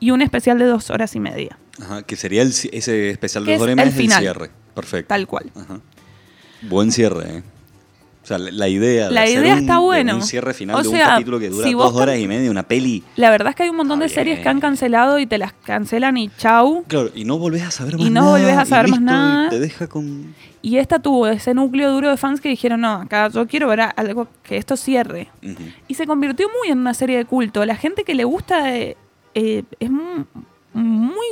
y 0.00 0.12
un 0.12 0.22
especial 0.22 0.58
de 0.58 0.66
dos 0.66 0.90
horas 0.90 1.14
y 1.16 1.20
media, 1.20 1.58
Ajá, 1.80 2.02
que 2.02 2.14
sería 2.16 2.42
el 2.42 2.48
ese 2.50 3.10
especial 3.10 3.44
de 3.44 3.54
es 3.54 3.58
dos 3.58 3.68
el 3.68 3.74
horas 3.74 3.86
el 3.88 3.92
final. 3.92 4.20
cierre. 4.20 4.50
Perfecto. 4.74 5.08
tal 5.08 5.26
cual. 5.26 5.50
Ajá. 5.56 5.80
Buen 6.62 6.92
cierre, 6.92 7.38
¿eh? 7.38 7.42
O 8.28 8.36
sea, 8.36 8.38
la, 8.38 8.68
idea. 8.68 9.08
de 9.08 9.14
La 9.14 9.22
hacer 9.22 9.38
idea 9.38 9.54
un- 9.54 9.60
está 9.60 9.74
de 9.74 9.80
bueno. 9.80 10.14
Un 10.16 10.22
cierre 10.22 10.52
final 10.52 10.76
O 10.76 10.82
de 10.82 10.88
un 10.88 10.94
sea, 10.96 11.06
capítulo 11.06 11.38
que 11.38 11.48
dura 11.48 11.66
si 11.66 11.72
dos 11.72 11.94
horas 11.94 12.18
y 12.18 12.28
media, 12.28 12.50
una 12.50 12.62
peli. 12.62 13.02
La 13.16 13.30
verdad 13.30 13.48
es 13.50 13.56
que 13.56 13.62
hay 13.62 13.70
un 13.70 13.76
montón 13.76 14.00
de 14.00 14.08
series 14.10 14.40
que 14.40 14.48
han 14.50 14.60
cancelado 14.60 15.18
y 15.18 15.26
te 15.26 15.38
las 15.38 15.54
cancelan 15.64 16.16
y 16.18 16.28
chau. 16.36 16.84
Claro, 16.88 17.10
y 17.14 17.24
no 17.24 17.38
volvés 17.38 17.62
a 17.62 17.70
saber 17.70 17.94
Y 17.94 18.02
más 18.04 18.10
no 18.10 18.20
nada. 18.20 18.30
volvés 18.38 18.56
a 18.58 18.62
y 18.62 18.66
saber 18.66 18.88
más 18.90 18.98
listo, 19.00 19.12
y 19.14 19.16
nada. 19.16 19.48
te 19.48 19.58
deja 19.60 19.86
con. 19.86 20.34
Y 20.60 20.76
esta 20.76 20.98
tuvo 20.98 21.26
ese 21.28 21.54
núcleo 21.54 21.90
duro 21.90 22.10
de 22.10 22.16
fans 22.18 22.40
que 22.42 22.50
dijeron, 22.50 22.82
no, 22.82 22.92
acá 22.96 23.28
yo 23.28 23.46
quiero 23.46 23.68
ver 23.68 23.80
algo 23.96 24.28
que 24.42 24.58
esto 24.58 24.76
cierre. 24.76 25.28
Y 25.86 25.94
se 25.94 26.06
convirtió 26.06 26.48
muy 26.60 26.70
en 26.70 26.78
una 26.80 26.92
serie 26.92 27.16
de 27.16 27.24
culto. 27.24 27.64
La 27.64 27.76
gente 27.76 28.04
que 28.04 28.14
le 28.14 28.24
gusta 28.24 28.76
eh, 28.76 28.96
eh, 29.34 29.62
es 29.80 29.90
mu- 29.90 30.24
muy... 30.74 31.26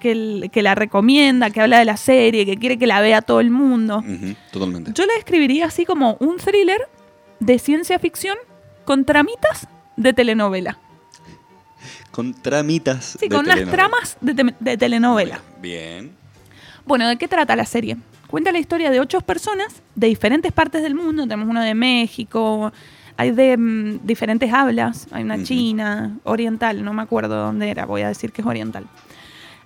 Que, 0.00 0.50
la 0.62 0.74
recomienda, 0.74 1.50
que 1.50 1.60
habla 1.60 1.78
de 1.78 1.84
la 1.84 1.96
serie, 1.96 2.44
que 2.44 2.56
quiere 2.56 2.78
que 2.78 2.86
la 2.86 3.00
vea 3.00 3.22
todo 3.22 3.40
el 3.40 3.50
mundo. 3.50 4.02
Totalmente. 4.50 4.92
Yo 4.94 5.06
la 5.06 5.14
describiría 5.14 5.66
así 5.66 5.84
como 5.84 6.16
un 6.20 6.38
thriller 6.38 6.88
de 7.38 7.58
ciencia 7.58 7.98
ficción 7.98 8.36
con 8.84 9.04
tramitas 9.04 9.68
de 9.96 10.12
telenovela. 10.12 10.78
Con 12.10 12.34
tramitas. 12.34 13.16
Sí, 13.20 13.28
de 13.28 13.36
con 13.36 13.44
telenovela. 13.44 13.70
tramas 13.72 14.16
de, 14.20 14.34
te- 14.34 14.54
de 14.58 14.76
telenovela. 14.76 15.40
Bien. 15.62 16.10
Bueno, 16.84 17.08
¿de 17.08 17.16
qué 17.16 17.28
trata 17.28 17.54
la 17.54 17.64
serie? 17.64 17.96
Cuenta 18.26 18.52
la 18.52 18.58
historia 18.58 18.90
de 18.90 19.00
ocho 19.00 19.20
personas 19.20 19.82
de 19.94 20.08
diferentes 20.08 20.52
partes 20.52 20.82
del 20.82 20.94
mundo. 20.94 21.22
Tenemos 21.24 21.48
uno 21.48 21.62
de 21.62 21.74
México, 21.74 22.72
hay 23.16 23.30
de 23.30 23.56
mm, 23.56 24.00
diferentes 24.04 24.52
hablas. 24.52 25.06
Hay 25.12 25.22
una 25.22 25.42
china, 25.42 26.16
oriental, 26.24 26.84
no 26.84 26.92
me 26.92 27.02
acuerdo 27.02 27.36
dónde 27.36 27.70
era, 27.70 27.86
voy 27.86 28.02
a 28.02 28.08
decir 28.08 28.32
que 28.32 28.40
es 28.42 28.46
oriental. 28.46 28.86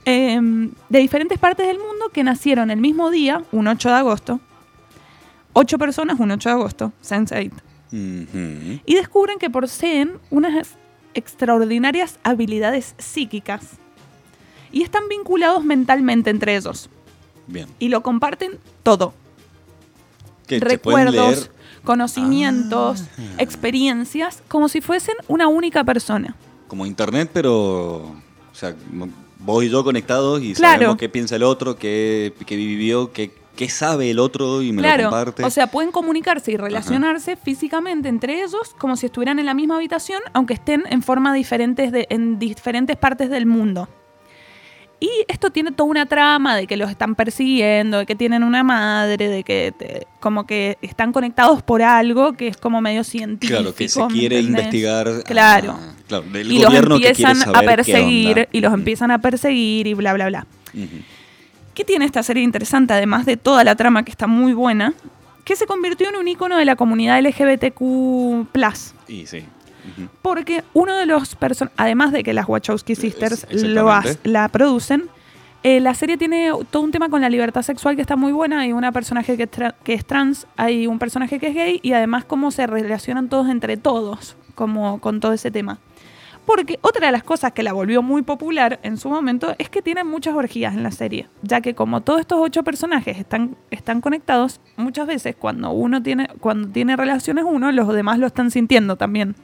Em, 0.06 0.70
de 0.90 0.98
diferentes 0.98 1.38
partes 1.38 1.66
del 1.66 1.78
mundo 1.78 2.10
que 2.12 2.22
nacieron 2.24 2.70
el 2.70 2.78
mismo 2.80 3.10
día, 3.10 3.42
un 3.52 3.66
8 3.66 3.88
de 3.88 3.94
agosto. 3.94 4.40
Ocho 5.54 5.78
personas, 5.78 6.20
un 6.20 6.30
8 6.30 6.48
de 6.48 6.52
agosto, 6.54 6.92
Sense8. 7.02 7.52
Ujú. 7.92 8.80
Y 8.84 8.94
descubren 8.96 9.38
que 9.38 9.48
poseen 9.50 10.18
unas 10.30 10.76
extraordinarias 11.14 12.18
habilidades 12.24 12.94
psíquicas. 12.98 13.70
Y 14.72 14.82
están 14.82 15.08
vinculados 15.08 15.64
mentalmente 15.64 16.30
entre 16.30 16.56
ellos 16.56 16.90
Bien. 17.46 17.68
y 17.78 17.88
lo 17.88 18.02
comparten 18.02 18.58
todo. 18.82 19.14
Recuerdos, 20.48 21.50
conocimientos, 21.84 23.04
Ah. 23.16 23.22
experiencias, 23.38 24.42
como 24.48 24.68
si 24.68 24.80
fuesen 24.80 25.14
una 25.28 25.48
única 25.48 25.84
persona. 25.84 26.36
Como 26.68 26.84
internet, 26.84 27.30
pero. 27.32 27.96
O 28.02 28.54
sea, 28.56 28.74
vos 29.38 29.64
y 29.64 29.68
yo 29.68 29.84
conectados 29.84 30.42
y 30.42 30.54
Claro. 30.54 30.74
sabemos 30.74 30.96
qué 30.96 31.08
piensa 31.08 31.36
el 31.36 31.42
otro, 31.42 31.76
qué, 31.76 32.32
qué 32.46 32.56
vivió, 32.56 33.12
qué, 33.12 33.30
qué 33.56 33.68
sabe 33.68 34.10
el 34.10 34.18
otro 34.18 34.62
y 34.62 34.72
me 34.72 34.82
lo 34.82 35.02
comparte. 35.10 35.44
o 35.44 35.50
sea, 35.50 35.68
pueden 35.68 35.92
comunicarse 35.92 36.52
y 36.52 36.56
relacionarse 36.56 37.36
físicamente 37.36 38.08
entre 38.08 38.42
ellos 38.42 38.74
como 38.78 38.96
si 38.96 39.06
estuvieran 39.06 39.38
en 39.38 39.46
la 39.46 39.54
misma 39.54 39.76
habitación, 39.76 40.20
aunque 40.32 40.54
estén 40.54 40.84
en 40.90 41.02
forma 41.02 41.32
diferentes 41.34 41.92
de, 41.92 42.06
en 42.10 42.38
diferentes 42.38 42.96
partes 42.96 43.30
del 43.30 43.46
mundo. 43.46 43.88
Y 45.04 45.10
esto 45.28 45.50
tiene 45.50 45.70
toda 45.70 45.90
una 45.90 46.06
trama 46.06 46.56
de 46.56 46.66
que 46.66 46.78
los 46.78 46.88
están 46.88 47.14
persiguiendo, 47.14 47.98
de 47.98 48.06
que 48.06 48.14
tienen 48.14 48.42
una 48.42 48.62
madre, 48.62 49.28
de 49.28 49.42
que 49.44 49.74
te- 49.76 50.06
como 50.18 50.46
que 50.46 50.78
están 50.80 51.12
conectados 51.12 51.62
por 51.62 51.82
algo 51.82 52.32
que 52.32 52.48
es 52.48 52.56
como 52.56 52.80
medio 52.80 53.04
científico. 53.04 53.60
claro, 53.60 53.74
que 53.74 53.86
se 53.86 54.00
¿me 54.02 54.08
quiere 54.08 54.38
entendés? 54.38 54.64
investigar. 54.64 55.22
Claro. 55.24 55.76
ah, 55.78 55.92
claro, 56.08 56.24
del 56.32 56.50
y 56.50 56.56
los 56.58 56.68
gobierno 56.68 56.96
quiere 56.96 57.10
empiezan 57.10 57.36
a 57.36 57.44
saber 57.52 57.76
perseguir 57.76 58.48
y 58.50 58.60
los 58.62 58.72
empiezan 58.72 59.10
a 59.10 59.18
perseguir 59.20 59.86
y 59.88 59.92
bla 59.94 60.14
bla 60.14 60.26
bla. 60.28 60.46
¿Qué 61.74 61.84
tiene 61.84 62.06
esta 62.06 62.22
serie 62.22 62.42
interesante 62.42 62.94
además 62.94 63.26
de 63.26 63.36
toda 63.36 63.62
la 63.62 63.74
trama 63.76 64.04
que 64.04 64.10
está 64.10 64.26
muy 64.26 64.54
buena? 64.54 64.94
Que 65.44 65.54
se 65.56 65.66
convirtió 65.66 66.08
en 66.08 66.16
un 66.16 66.28
icono 66.28 66.56
de 66.56 66.64
la 66.64 66.76
comunidad 66.76 67.20
LGBTQ+. 67.20 68.46
Y 69.08 69.26
sí. 69.26 69.44
Porque 70.22 70.64
uno 70.72 70.96
de 70.96 71.06
los 71.06 71.36
personajes, 71.36 71.76
además 71.78 72.12
de 72.12 72.22
que 72.22 72.32
las 72.32 72.48
Wachowski 72.48 72.94
Sisters 72.94 73.46
lo 73.52 73.90
la 74.24 74.48
producen, 74.48 75.08
eh, 75.62 75.80
la 75.80 75.94
serie 75.94 76.18
tiene 76.18 76.50
todo 76.70 76.82
un 76.82 76.90
tema 76.90 77.08
con 77.08 77.22
la 77.22 77.30
libertad 77.30 77.62
sexual 77.62 77.96
que 77.96 78.02
está 78.02 78.16
muy 78.16 78.32
buena. 78.32 78.60
Hay 78.60 78.72
una 78.74 78.92
personaje 78.92 79.38
que, 79.38 79.48
que 79.82 79.94
es 79.94 80.04
trans, 80.04 80.46
hay 80.56 80.86
un 80.86 80.98
personaje 80.98 81.38
que 81.38 81.48
es 81.48 81.54
gay 81.54 81.80
y 81.82 81.92
además 81.92 82.26
cómo 82.26 82.50
se 82.50 82.66
relacionan 82.66 83.30
todos 83.30 83.48
entre 83.48 83.78
todos, 83.78 84.36
como 84.54 85.00
con 85.00 85.20
todo 85.20 85.32
ese 85.32 85.50
tema. 85.50 85.78
Porque 86.44 86.78
otra 86.82 87.06
de 87.06 87.12
las 87.12 87.22
cosas 87.22 87.52
que 87.52 87.62
la 87.62 87.72
volvió 87.72 88.02
muy 88.02 88.20
popular 88.20 88.78
en 88.82 88.98
su 88.98 89.08
momento 89.08 89.54
es 89.58 89.70
que 89.70 89.80
tienen 89.80 90.06
muchas 90.06 90.34
orgías 90.34 90.74
en 90.74 90.82
la 90.82 90.90
serie, 90.90 91.28
ya 91.40 91.62
que 91.62 91.74
como 91.74 92.02
todos 92.02 92.20
estos 92.20 92.38
ocho 92.38 92.62
personajes 92.62 93.16
están, 93.16 93.56
están 93.70 94.02
conectados, 94.02 94.60
muchas 94.76 95.06
veces 95.06 95.34
cuando 95.34 95.70
uno 95.70 96.02
tiene, 96.02 96.28
cuando 96.40 96.68
tiene 96.68 96.96
relaciones 96.96 97.46
uno, 97.48 97.72
los 97.72 97.88
demás 97.94 98.18
lo 98.18 98.26
están 98.26 98.50
sintiendo 98.50 98.96
también. 98.96 99.34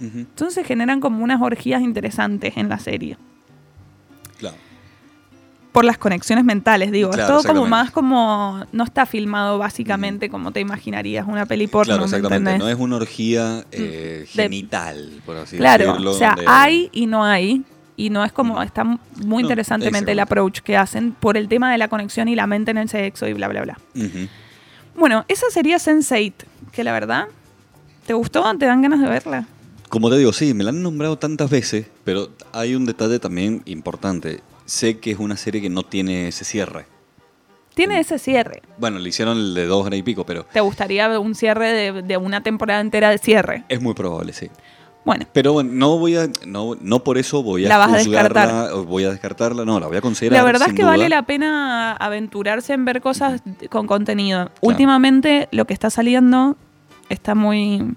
Ujú. 0.00 0.18
Entonces 0.18 0.66
generan 0.66 1.00
como 1.00 1.22
unas 1.22 1.40
orgías 1.42 1.82
interesantes 1.82 2.56
en 2.56 2.68
la 2.68 2.78
serie. 2.78 3.16
Claro. 4.38 4.56
Por 5.72 5.84
las 5.84 5.98
conexiones 5.98 6.44
mentales, 6.44 6.90
digo. 6.90 7.10
Claro, 7.10 7.36
es 7.38 7.42
todo 7.44 7.54
como 7.54 7.66
más 7.68 7.90
como. 7.92 8.64
No 8.72 8.82
está 8.84 9.06
filmado 9.06 9.58
básicamente 9.58 10.28
como 10.28 10.50
te 10.50 10.58
imaginarías 10.60 11.26
una 11.28 11.46
peli 11.46 11.68
porno, 11.68 11.94
Claro, 11.94 12.00
¿me 12.08 12.16
exactamente. 12.16 12.58
No 12.58 12.68
es 12.68 12.76
una 12.76 12.96
orgía 12.96 13.64
eh, 13.70 14.20
De- 14.22 14.26
genital, 14.26 15.20
por 15.24 15.36
así 15.36 15.56
claro, 15.58 15.86
decirlo. 15.86 16.10
o 16.10 16.14
sea, 16.14 16.36
hay 16.46 16.88
y 16.92 17.06
no 17.06 17.24
hay. 17.24 17.62
Y 17.96 18.08
no 18.10 18.24
es 18.24 18.32
como. 18.32 18.60
Está 18.62 18.82
muy 18.82 18.98
No, 19.16 19.40
interesantemente 19.40 20.10
el 20.12 20.18
approach 20.20 20.60
que 20.60 20.76
hacen 20.76 21.12
por 21.12 21.36
el 21.36 21.46
tema 21.48 21.70
de 21.70 21.78
la 21.78 21.86
conexión 21.88 22.26
y 22.28 22.34
la 22.34 22.46
mente 22.48 22.70
en 22.72 22.78
el 22.78 22.88
sexo 22.88 23.28
y 23.28 23.34
bla, 23.34 23.46
bla, 23.46 23.62
bla. 23.62 23.78
Ujú. 23.94 24.26
Bueno, 24.96 25.24
esa 25.28 25.46
sería 25.50 25.76
Sense8, 25.76 26.32
que 26.72 26.82
la 26.82 26.92
verdad. 26.92 27.26
¿Te 28.06 28.14
gustó? 28.14 28.42
¿Te 28.58 28.66
dan 28.66 28.82
ganas 28.82 29.00
de 29.00 29.08
verla? 29.08 29.46
Como 29.90 30.08
te 30.08 30.16
digo, 30.16 30.32
sí, 30.32 30.54
me 30.54 30.64
la 30.64 30.70
han 30.70 30.82
nombrado 30.82 31.18
tantas 31.18 31.50
veces, 31.50 31.86
pero 32.04 32.28
hay 32.52 32.74
un 32.76 32.86
detalle 32.86 33.18
también 33.18 33.60
importante. 33.66 34.40
Sé 34.64 34.98
que 35.00 35.10
es 35.10 35.18
una 35.18 35.36
serie 35.36 35.60
que 35.60 35.68
no 35.68 35.82
tiene 35.82 36.28
ese 36.28 36.44
cierre. 36.44 36.86
Tiene 37.74 37.98
ese 38.00 38.18
cierre. 38.18 38.62
Bueno, 38.78 38.98
le 39.00 39.08
hicieron 39.08 39.36
el 39.36 39.52
de 39.54 39.66
dos 39.66 39.84
horas 39.84 39.98
y 39.98 40.02
pico, 40.02 40.24
pero 40.24 40.44
¿Te 40.44 40.60
gustaría 40.60 41.18
un 41.18 41.34
cierre 41.34 41.72
de, 41.72 42.02
de 42.02 42.16
una 42.16 42.40
temporada 42.42 42.80
entera 42.80 43.10
de 43.10 43.18
cierre? 43.18 43.64
es 43.68 43.82
muy 43.82 43.94
probable, 43.94 44.32
sí. 44.32 44.48
Bueno, 45.04 45.26
Pero 45.32 45.54
bueno, 45.54 45.70
no 45.72 45.98
voy 45.98 46.14
a, 46.16 46.28
no, 46.46 46.76
no 46.80 47.02
por 47.02 47.16
eso 47.18 47.42
voy 47.42 47.64
a 47.64 47.68
La 47.68 47.78
vas 47.78 47.92
a 47.92 47.96
descartar. 47.96 48.72
voy 48.84 49.04
a 49.04 49.10
descartarla, 49.10 49.64
no, 49.64 49.80
la 49.80 49.86
voy 49.88 49.96
a 49.96 50.00
considerar. 50.02 50.38
La 50.38 50.44
verdad 50.44 50.68
es 50.68 50.74
que 50.74 50.82
duda. 50.82 50.90
vale 50.92 51.08
la 51.08 51.22
pena 51.22 51.92
aventurarse 51.94 52.74
en 52.74 52.84
ver 52.84 53.00
cosas 53.00 53.42
con 53.70 53.86
contenido. 53.86 54.50
Últimamente 54.60 55.48
lo 55.52 55.64
que 55.64 55.72
está 55.74 55.90
saliendo 55.90 56.56
está 57.08 57.34
muy... 57.34 57.94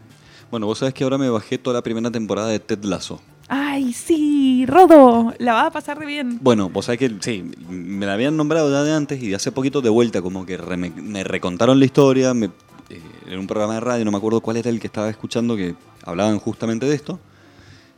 Bueno, 0.54 0.68
vos 0.68 0.78
sabés 0.78 0.94
que 0.94 1.04
ahora 1.04 1.18
me 1.18 1.32
bajé 1.32 1.58
toda 1.58 1.74
la 1.74 1.82
primera 1.82 2.12
temporada 2.12 2.48
de 2.50 2.60
Ted 2.60 2.84
Lasso. 2.84 3.20
¡Ay, 3.48 3.92
sí! 3.92 4.66
Rodo, 4.68 5.34
la 5.40 5.54
vas 5.54 5.66
a 5.66 5.72
pasar 5.72 5.98
re 5.98 6.06
bien. 6.06 6.38
Bueno, 6.44 6.70
vos 6.70 6.86
sabés 6.86 7.00
que 7.00 7.12
sí, 7.22 7.44
me 7.72 8.06
la 8.06 8.14
habían 8.14 8.38
nombrado 8.38 8.72
ya 8.72 8.84
de 8.84 8.94
antes 8.94 9.20
y 9.24 9.30
de 9.30 9.36
hace 9.36 9.52
poquito 9.52 9.82
de 9.82 9.90
vuelta, 9.90 10.22
como 10.22 10.46
que 10.46 10.58
re- 10.58 10.78
me, 10.78 10.92
me 10.92 11.24
recontaron 11.24 11.80
la 11.80 11.86
historia, 11.86 12.36
me, 12.36 12.46
eh, 12.92 13.02
en 13.32 13.40
un 13.40 13.48
programa 13.48 13.74
de 13.74 13.80
radio, 13.80 14.06
no 14.06 14.12
me 14.12 14.18
acuerdo 14.20 14.42
cuál 14.42 14.58
era 14.58 14.70
el 14.70 14.80
que 14.80 14.86
estaba 14.86 15.10
escuchando, 15.10 15.56
que 15.56 15.74
hablaban 16.06 16.38
justamente 16.38 16.86
de 16.86 16.94
esto. 16.94 17.20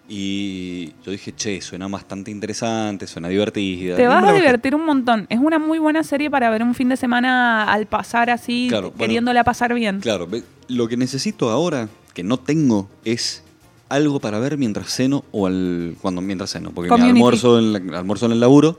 Y 0.08 0.94
yo 1.06 1.12
dije, 1.12 1.36
che, 1.36 1.60
suena 1.60 1.90
bastante 1.90 2.32
interesante, 2.32 3.06
suena 3.06 3.28
divertida. 3.28 3.98
Te 3.98 4.08
vas 4.08 4.24
a 4.24 4.32
divertir 4.32 4.76
un 4.76 4.86
montón. 4.86 5.26
Es 5.28 5.40
una 5.40 5.60
muy 5.60 5.78
buena 5.80 6.06
serie 6.06 6.30
para 6.32 6.50
ver 6.52 6.64
un 6.64 6.74
fin 6.74 6.88
de 6.88 6.96
semana 6.96 7.66
al 7.70 7.86
pasar 7.86 8.30
así, 8.30 8.68
Claro, 8.70 8.92
bueno. 8.92 8.98
queriéndola 9.00 9.44
pasar 9.44 9.74
bien. 9.74 10.00
Claro, 10.00 10.26
lo 10.70 10.88
que 10.88 10.96
necesito 10.96 11.50
ahora, 11.50 11.90
que 12.16 12.24
no 12.24 12.38
tengo, 12.40 12.90
es 13.04 13.44
algo 13.90 14.20
para 14.20 14.40
ver 14.40 14.58
mientras 14.58 14.92
ceno 14.92 15.24
o 15.32 15.46
al, 15.46 15.96
cuando 16.02 16.22
mientras 16.22 16.50
ceno. 16.52 16.72
Porque 16.72 16.90
mi 16.92 17.02
almuerzo 17.10 17.60
en, 17.60 17.74
la- 17.92 18.00
almuerzo 18.00 18.26
en 18.26 18.32
el 18.32 18.40
laburo. 18.40 18.78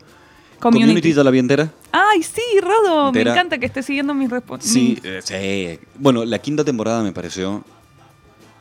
Community. 0.59 0.87
Community 0.87 1.12
ya 1.12 1.22
la 1.22 1.30
vi 1.30 1.39
entera. 1.39 1.70
Ay, 1.93 2.22
sí, 2.22 2.41
Rodo, 2.62 3.09
Entera. 3.09 3.32
me 3.32 3.39
encanta 3.39 3.59
que 3.59 3.66
estés 3.66 3.84
siguiendo 3.87 4.14
mis 4.14 4.30
respuestas. 4.30 4.70
Sí, 4.70 4.99
eh, 5.05 5.20
sí. 5.22 5.87
Bueno, 5.99 6.24
la 6.24 6.39
quinta 6.41 6.64
temporada 6.64 7.03
me 7.03 7.12
pareció 7.12 7.62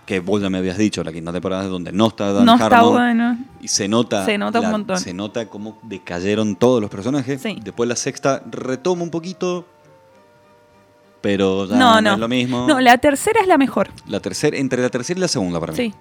que 0.05 0.19
vos 0.19 0.41
ya 0.41 0.49
me 0.49 0.57
habías 0.59 0.77
dicho, 0.77 1.03
la 1.03 1.11
quinta 1.13 1.31
temporada 1.31 1.63
es 1.63 1.69
donde 1.69 1.91
no 1.91 2.07
está 2.07 2.31
Dan 2.33 2.45
No 2.45 2.55
está 2.55 2.83
bueno. 2.83 3.37
Y 3.61 3.69
se 3.69 3.87
nota. 3.87 4.25
Se 4.25 4.37
nota 4.37 4.59
un 4.59 4.71
montón. 4.71 4.99
Se 4.99 5.13
nota 5.13 5.47
cómo 5.47 5.79
decayeron 5.83 6.55
todos 6.57 6.81
los 6.81 6.89
personajes. 6.91 7.41
Sí. 7.41 7.59
Después 7.63 7.87
la 7.89 7.95
sexta 7.95 8.43
retoma 8.51 9.01
un 9.03 9.09
poquito. 9.09 9.65
Pero 11.25 11.65
ya 11.67 11.75
No, 11.75 11.95
no, 11.95 12.01
no. 12.01 12.13
es 12.13 12.19
lo 12.19 12.27
mismo. 12.27 12.67
No, 12.67 12.79
la 12.79 12.99
tercera 12.99 13.39
es 13.41 13.47
la 13.47 13.57
mejor. 13.57 13.89
La 14.07 14.19
tercera, 14.19 14.55
entre 14.57 14.79
la 14.79 14.89
tercera 14.89 15.17
y 15.17 15.21
la 15.21 15.27
segunda 15.27 15.59
para 15.59 15.73
mí. 15.73 15.77
Sí. 15.77 15.93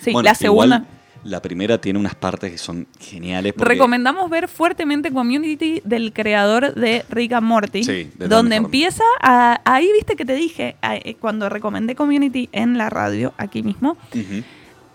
Sí, 0.00 0.12
Bueno, 0.12 0.24
la 0.28 0.34
segunda. 0.34 0.76
igual, 0.78 0.88
la 1.22 1.40
primera 1.40 1.80
tiene 1.80 1.98
unas 2.00 2.16
partes 2.16 2.50
que 2.50 2.58
son 2.58 2.88
geniales. 2.98 3.52
porque- 3.52 3.68
Recomendamos 3.74 4.28
ver 4.28 4.48
fuertemente 4.48 5.12
Community 5.12 5.80
del 5.84 6.12
creador 6.12 6.74
de 6.74 7.04
Rick 7.08 7.32
and 7.34 7.46
Morty. 7.46 7.84
Sí, 7.84 8.10
donde 8.18 8.56
empieza 8.56 9.04
a. 9.22 9.60
Ahí 9.64 9.88
viste 9.92 10.16
que 10.16 10.24
te 10.24 10.34
dije, 10.34 10.74
a- 10.82 10.96
eh, 10.96 11.16
cuando 11.20 11.48
recomendé 11.48 11.94
Community 11.94 12.48
en 12.50 12.76
la 12.76 12.90
radio, 12.90 13.32
aquí 13.38 13.62
mismo. 13.62 13.96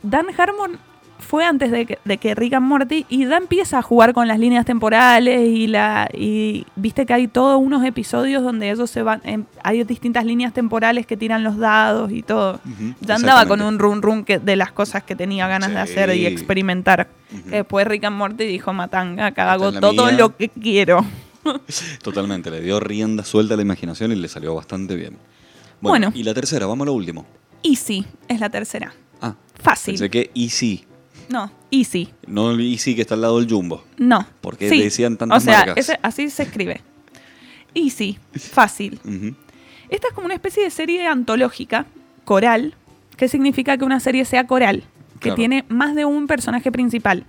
Dan 0.03 0.27
Harmon 0.37 0.77
fue 1.19 1.45
antes 1.45 1.69
de 1.71 1.85
que, 1.85 1.99
de 2.05 2.17
que 2.17 2.33
Rick 2.33 2.53
and 2.53 2.65
Morty 2.65 3.05
y 3.09 3.25
Dan 3.25 3.43
empieza 3.43 3.77
a 3.79 3.81
jugar 3.81 4.13
con 4.13 4.27
las 4.27 4.39
líneas 4.39 4.65
temporales 4.65 5.47
y 5.47 5.67
la 5.67 6.09
y 6.13 6.65
viste 6.75 7.05
que 7.05 7.13
hay 7.13 7.27
todos 7.27 7.59
unos 7.61 7.83
episodios 7.85 8.41
donde 8.43 8.71
ellos 8.71 8.89
se 8.89 9.03
van 9.03 9.21
en- 9.23 9.45
hay 9.63 9.83
distintas 9.83 10.25
líneas 10.25 10.53
temporales 10.53 11.05
que 11.05 11.17
tiran 11.17 11.43
los 11.43 11.57
dados 11.57 12.11
y 12.11 12.21
todo. 12.23 12.59
Ya 13.01 13.15
andaba 13.15 13.45
con 13.45 13.61
un 13.61 13.77
run 13.79 14.01
run 14.01 14.23
que, 14.25 14.39
de 14.39 14.55
las 14.55 14.71
cosas 14.71 15.03
que 15.03 15.15
tenía 15.15 15.47
ganas 15.47 15.69
de 15.71 15.77
hacer 15.79 16.15
y 16.15 16.25
experimentar. 16.25 17.07
Que 17.49 17.57
después 17.57 17.85
Rick 17.87 18.05
and 18.05 18.17
Morty 18.17 18.45
dijo, 18.45 18.73
Matanga, 18.73 19.27
acá 19.27 19.51
hago 19.53 19.71
todo 19.71 20.05
mía". 20.07 20.15
lo 20.17 20.35
que 20.35 20.49
quiero. 20.49 21.05
Totalmente, 22.03 22.49
le 22.51 22.61
dio 22.61 22.79
rienda 22.79 23.23
suelta 23.23 23.53
a 23.53 23.57
la 23.57 23.63
imaginación 23.63 24.11
y 24.11 24.15
le 24.15 24.27
salió 24.27 24.55
bastante 24.55 24.95
bien. 24.95 25.17
Bueno. 25.81 26.11
Y 26.13 26.23
la 26.23 26.33
tercera, 26.33 26.65
vamos 26.65 26.85
a 26.85 26.87
lo 26.87 26.93
último. 26.93 27.25
Easy 27.63 28.05
es 28.27 28.39
la 28.39 28.49
tercera. 28.49 28.93
Ah, 29.21 29.35
Fácil. 29.61 29.93
pensé 29.93 30.09
que 30.09 30.31
Easy. 30.35 30.85
No, 31.29 31.51
easy. 31.71 32.09
No 32.27 32.51
el 32.51 32.59
Easy 32.61 32.95
que 32.95 33.01
está 33.01 33.13
al 33.13 33.21
lado 33.21 33.39
del 33.39 33.49
Jumbo. 33.49 33.83
No. 33.97 34.25
¿Por 34.41 34.57
qué 34.57 34.69
decían 34.69 35.15
tantas 35.17 35.43
O 35.43 35.45
sea, 35.45 35.59
marcas? 35.59 35.77
ese- 35.77 35.99
así 36.01 36.29
se 36.29 36.43
escribe. 36.43 36.81
Easy, 37.75 38.17
fácil. 38.35 38.99
Esta 39.89 40.07
es 40.07 40.13
como 40.13 40.25
una 40.25 40.33
especie 40.33 40.63
de 40.63 40.69
serie 40.71 41.05
antológica, 41.07 41.85
coral. 42.25 42.75
¿Qué 43.15 43.27
significa 43.27 43.77
que 43.77 43.85
una 43.85 43.99
serie 43.99 44.25
sea 44.25 44.47
coral? 44.47 44.83
Que 45.19 45.23
Claro. 45.29 45.35
tiene 45.35 45.65
más 45.69 45.93
de 45.95 46.05
un 46.05 46.25
personaje 46.27 46.71
principal. 46.71 47.25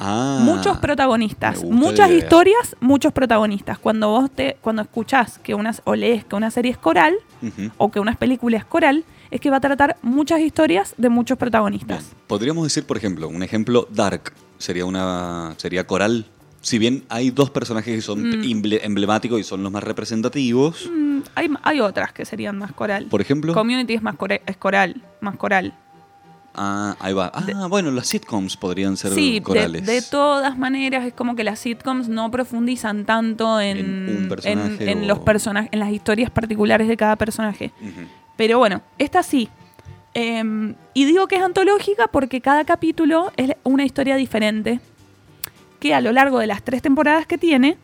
Ah, 0.00 0.40
muchos 0.42 0.78
protagonistas, 0.78 1.62
muchas 1.64 2.10
historias, 2.10 2.74
muchos 2.80 3.12
protagonistas. 3.12 3.78
Cuando 3.78 4.08
vos 4.08 4.30
te, 4.30 4.56
cuando 4.60 4.82
escuchás 4.82 5.38
que 5.38 5.54
unas, 5.54 5.82
o 5.84 5.94
lees 5.94 6.24
que 6.24 6.34
una 6.36 6.50
serie 6.50 6.72
es 6.72 6.78
coral, 6.78 7.14
o 7.78 7.90
que 7.90 8.00
una 8.00 8.14
película 8.16 8.56
es 8.56 8.64
coral, 8.64 9.04
es 9.30 9.40
que 9.40 9.50
va 9.50 9.58
a 9.58 9.60
tratar 9.60 9.96
muchas 10.02 10.40
historias 10.40 10.94
de 10.96 11.08
muchos 11.08 11.38
protagonistas. 11.38 11.98
Bien. 12.10 12.22
Podríamos 12.26 12.64
decir, 12.64 12.84
por 12.84 12.96
ejemplo, 12.96 13.28
un 13.28 13.42
ejemplo, 13.42 13.86
Dark 13.90 14.32
sería 14.58 14.84
una 14.86 15.54
sería 15.58 15.86
coral. 15.86 16.26
Si 16.62 16.78
bien 16.78 17.04
hay 17.08 17.30
dos 17.30 17.48
personajes 17.50 17.94
que 17.94 18.02
son 18.02 18.22
Mm. 18.28 18.42
emble- 18.42 18.80
emblemáticos 18.82 19.40
y 19.40 19.44
son 19.44 19.62
los 19.62 19.72
más 19.72 19.82
representativos, 19.84 20.90
Mm, 20.90 21.20
hay, 21.34 21.48
hay 21.62 21.80
otras 21.80 22.12
que 22.12 22.24
serían 22.24 22.58
más 22.58 22.72
coral. 22.72 23.06
por 23.06 23.20
ejemplo, 23.20 23.54
Community 23.54 23.94
es 23.94 24.02
más 24.02 24.16
es 24.46 24.56
coral, 24.58 25.02
más 25.20 25.36
coral. 25.36 25.72
Ah, 26.62 26.96
ahí 27.00 27.12
va. 27.14 27.30
Ah, 27.34 27.66
bueno, 27.68 27.90
las 27.90 28.06
sitcoms 28.06 28.56
podrían 28.56 28.96
ser 28.96 29.12
Sí, 29.14 29.34
de, 29.34 29.42
corales. 29.42 29.86
de 29.86 30.02
todas 30.02 30.56
maneras 30.58 31.06
es 31.06 31.14
como 31.14 31.34
que 31.34 31.42
las 31.44 31.58
sitcoms 31.58 32.08
no 32.08 32.30
profundizan 32.30 33.04
tanto 33.06 33.60
en, 33.60 33.78
En 33.78 34.16
un 34.24 34.28
personaje 34.28 34.90
en- 34.90 35.08
los 35.08 35.18
personajes, 35.20 35.70
en 35.72 35.78
las 35.80 35.90
historias 35.90 36.30
particulares 36.30 36.86
de 36.88 36.96
cada 36.96 37.16
personaje. 37.16 37.72
Pero 38.36 38.58
bueno, 38.58 38.82
esta 38.98 39.22
sí. 39.22 39.48
Em, 40.12 40.74
y 40.92 41.04
digo 41.04 41.28
que 41.28 41.36
es 41.36 41.42
antológica 41.42 42.08
porque 42.08 42.40
cada 42.40 42.64
capítulo 42.64 43.32
es 43.36 43.52
una 43.64 43.84
historia 43.84 44.16
diferente. 44.16 44.80
Que 45.78 45.94
a 45.94 46.00
lo 46.00 46.12
largo 46.12 46.38
de 46.40 46.46
las 46.46 46.62
tres 46.62 46.82
temporadas 46.82 47.26
que 47.26 47.38
tiene, 47.38 47.78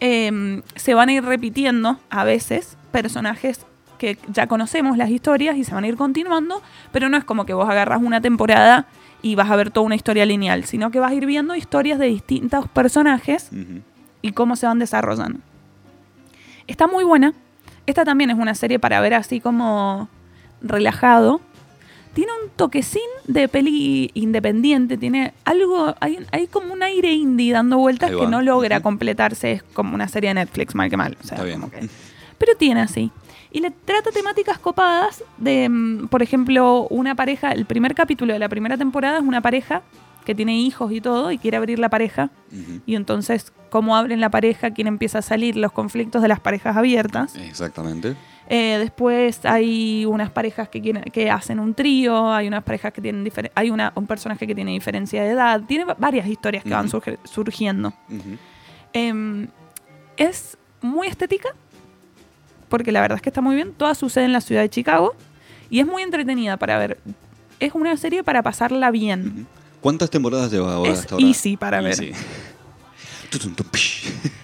em, 0.00 0.62
se 0.76 0.94
van 0.94 1.08
a 1.08 1.12
ir 1.12 1.24
repitiendo 1.24 1.98
a 2.10 2.24
veces 2.24 2.76
personajes 2.92 3.66
que 3.98 4.18
ya 4.28 4.46
conocemos 4.46 4.96
las 4.98 5.10
historias 5.10 5.56
y 5.56 5.64
se 5.64 5.74
van 5.74 5.84
a 5.84 5.88
ir 5.88 5.96
continuando, 5.96 6.62
pero 6.92 7.08
no 7.08 7.16
es 7.16 7.24
como 7.24 7.46
que 7.46 7.54
vos 7.54 7.68
agarras 7.68 8.00
una 8.02 8.20
temporada 8.20 8.86
y 9.22 9.34
vas 9.36 9.50
a 9.50 9.56
ver 9.56 9.70
toda 9.70 9.86
una 9.86 9.94
historia 9.94 10.26
lineal, 10.26 10.64
sino 10.64 10.90
que 10.90 10.98
vas 11.00 11.12
a 11.12 11.14
ir 11.14 11.26
viendo 11.26 11.54
historias 11.56 11.98
de 11.98 12.06
distintos 12.06 12.68
personajes 12.68 13.50
y 14.22 14.32
cómo 14.32 14.56
se 14.56 14.66
van 14.66 14.78
desarrollando. 14.78 15.40
Está 16.66 16.86
muy 16.86 17.04
buena. 17.04 17.32
Esta 17.86 18.04
también 18.04 18.30
es 18.30 18.36
una 18.38 18.54
serie 18.54 18.78
para 18.78 19.00
ver 19.00 19.14
así 19.14 19.40
como 19.40 20.08
relajado. 20.62 21.40
Tiene 22.14 22.30
un 22.44 22.50
toquecín 22.54 23.02
de 23.26 23.48
peli 23.48 24.10
independiente, 24.14 24.96
tiene 24.96 25.34
algo, 25.44 25.94
hay, 26.00 26.18
hay 26.30 26.46
como 26.46 26.72
un 26.72 26.82
aire 26.82 27.12
indie 27.12 27.52
dando 27.52 27.76
vueltas 27.78 28.10
que 28.12 28.26
no 28.28 28.40
logra 28.40 28.80
completarse, 28.80 29.50
es 29.52 29.62
como 29.64 29.94
una 29.96 30.06
serie 30.06 30.30
de 30.30 30.34
Netflix, 30.34 30.76
mal 30.76 30.88
que 30.88 30.96
mal. 30.96 31.16
o 31.20 31.26
sea, 31.26 31.36
Está 31.38 31.44
bien. 31.44 31.60
como 31.60 31.72
que- 31.72 31.88
pero 32.38 32.54
tiene 32.56 32.80
así. 32.80 33.10
Y 33.50 33.60
le 33.60 33.70
trata 33.70 34.10
temáticas 34.10 34.58
copadas 34.58 35.22
de, 35.38 35.68
mm, 35.68 36.08
por 36.08 36.22
ejemplo, 36.22 36.86
una 36.90 37.14
pareja, 37.14 37.52
el 37.52 37.66
primer 37.66 37.94
capítulo 37.94 38.32
de 38.32 38.38
la 38.38 38.48
primera 38.48 38.76
temporada 38.76 39.18
es 39.18 39.24
una 39.24 39.40
pareja 39.40 39.82
que 40.24 40.34
tiene 40.34 40.56
hijos 40.58 40.90
y 40.90 41.00
todo 41.00 41.30
y 41.30 41.38
quiere 41.38 41.56
abrir 41.58 41.78
la 41.78 41.88
pareja. 41.90 42.30
Y 42.86 42.94
entonces, 42.96 43.52
cómo 43.70 43.94
abren 43.96 44.20
la 44.20 44.30
pareja, 44.30 44.70
quién 44.72 44.86
empieza 44.86 45.18
a 45.18 45.22
salir, 45.22 45.56
los 45.56 45.70
conflictos 45.72 46.22
de 46.22 46.28
las 46.28 46.40
parejas 46.40 46.76
abiertas. 46.76 47.36
Exactamente. 47.36 48.16
Eh, 48.48 48.76
después 48.78 49.44
hay 49.44 50.04
unas 50.06 50.30
parejas 50.30 50.68
que, 50.68 50.80
quieren- 50.82 51.04
que 51.12 51.30
hacen 51.30 51.60
un 51.60 51.74
trío, 51.74 52.32
hay 52.32 52.46
unas 52.48 52.62
parejas 52.62 52.92
que 52.92 53.00
tienen 53.00 53.30
hay 53.54 53.70
una, 53.70 53.92
un 53.96 54.06
personaje 54.06 54.46
que 54.46 54.54
tiene 54.54 54.72
diferencia 54.72 55.22
de 55.22 55.30
edad, 55.30 55.62
tiene 55.66 55.84
va- 55.84 55.96
varias 55.98 56.26
historias 56.26 56.62
que 56.64 56.70
van 56.70 56.88
surgiendo. 57.24 57.92
Em, 58.92 59.48
es 60.16 60.56
muy 60.80 61.06
estética, 61.08 61.48
porque 62.74 62.90
la 62.90 63.00
verdad 63.02 63.14
es 63.14 63.22
que 63.22 63.28
está 63.30 63.40
muy 63.40 63.54
bien. 63.54 63.72
Toda 63.72 63.94
sucede 63.94 64.24
en 64.24 64.32
la 64.32 64.40
ciudad 64.40 64.60
de 64.62 64.68
Chicago 64.68 65.14
y 65.70 65.78
es 65.78 65.86
muy 65.86 66.02
entretenida 66.02 66.56
para 66.56 66.76
ver. 66.76 66.98
Es 67.60 67.72
una 67.72 67.96
serie 67.96 68.24
para 68.24 68.42
pasarla 68.42 68.90
bien. 68.90 69.46
¿Cuántas 69.80 70.10
temporadas 70.10 70.50
lleva 70.50 70.74
ahora 70.74 70.90
Es 70.90 70.98
hasta 70.98 71.14
ahora? 71.14 71.24
easy 71.24 71.56
para 71.56 71.80
ver. 71.80 71.92
Easy. 72.02 72.12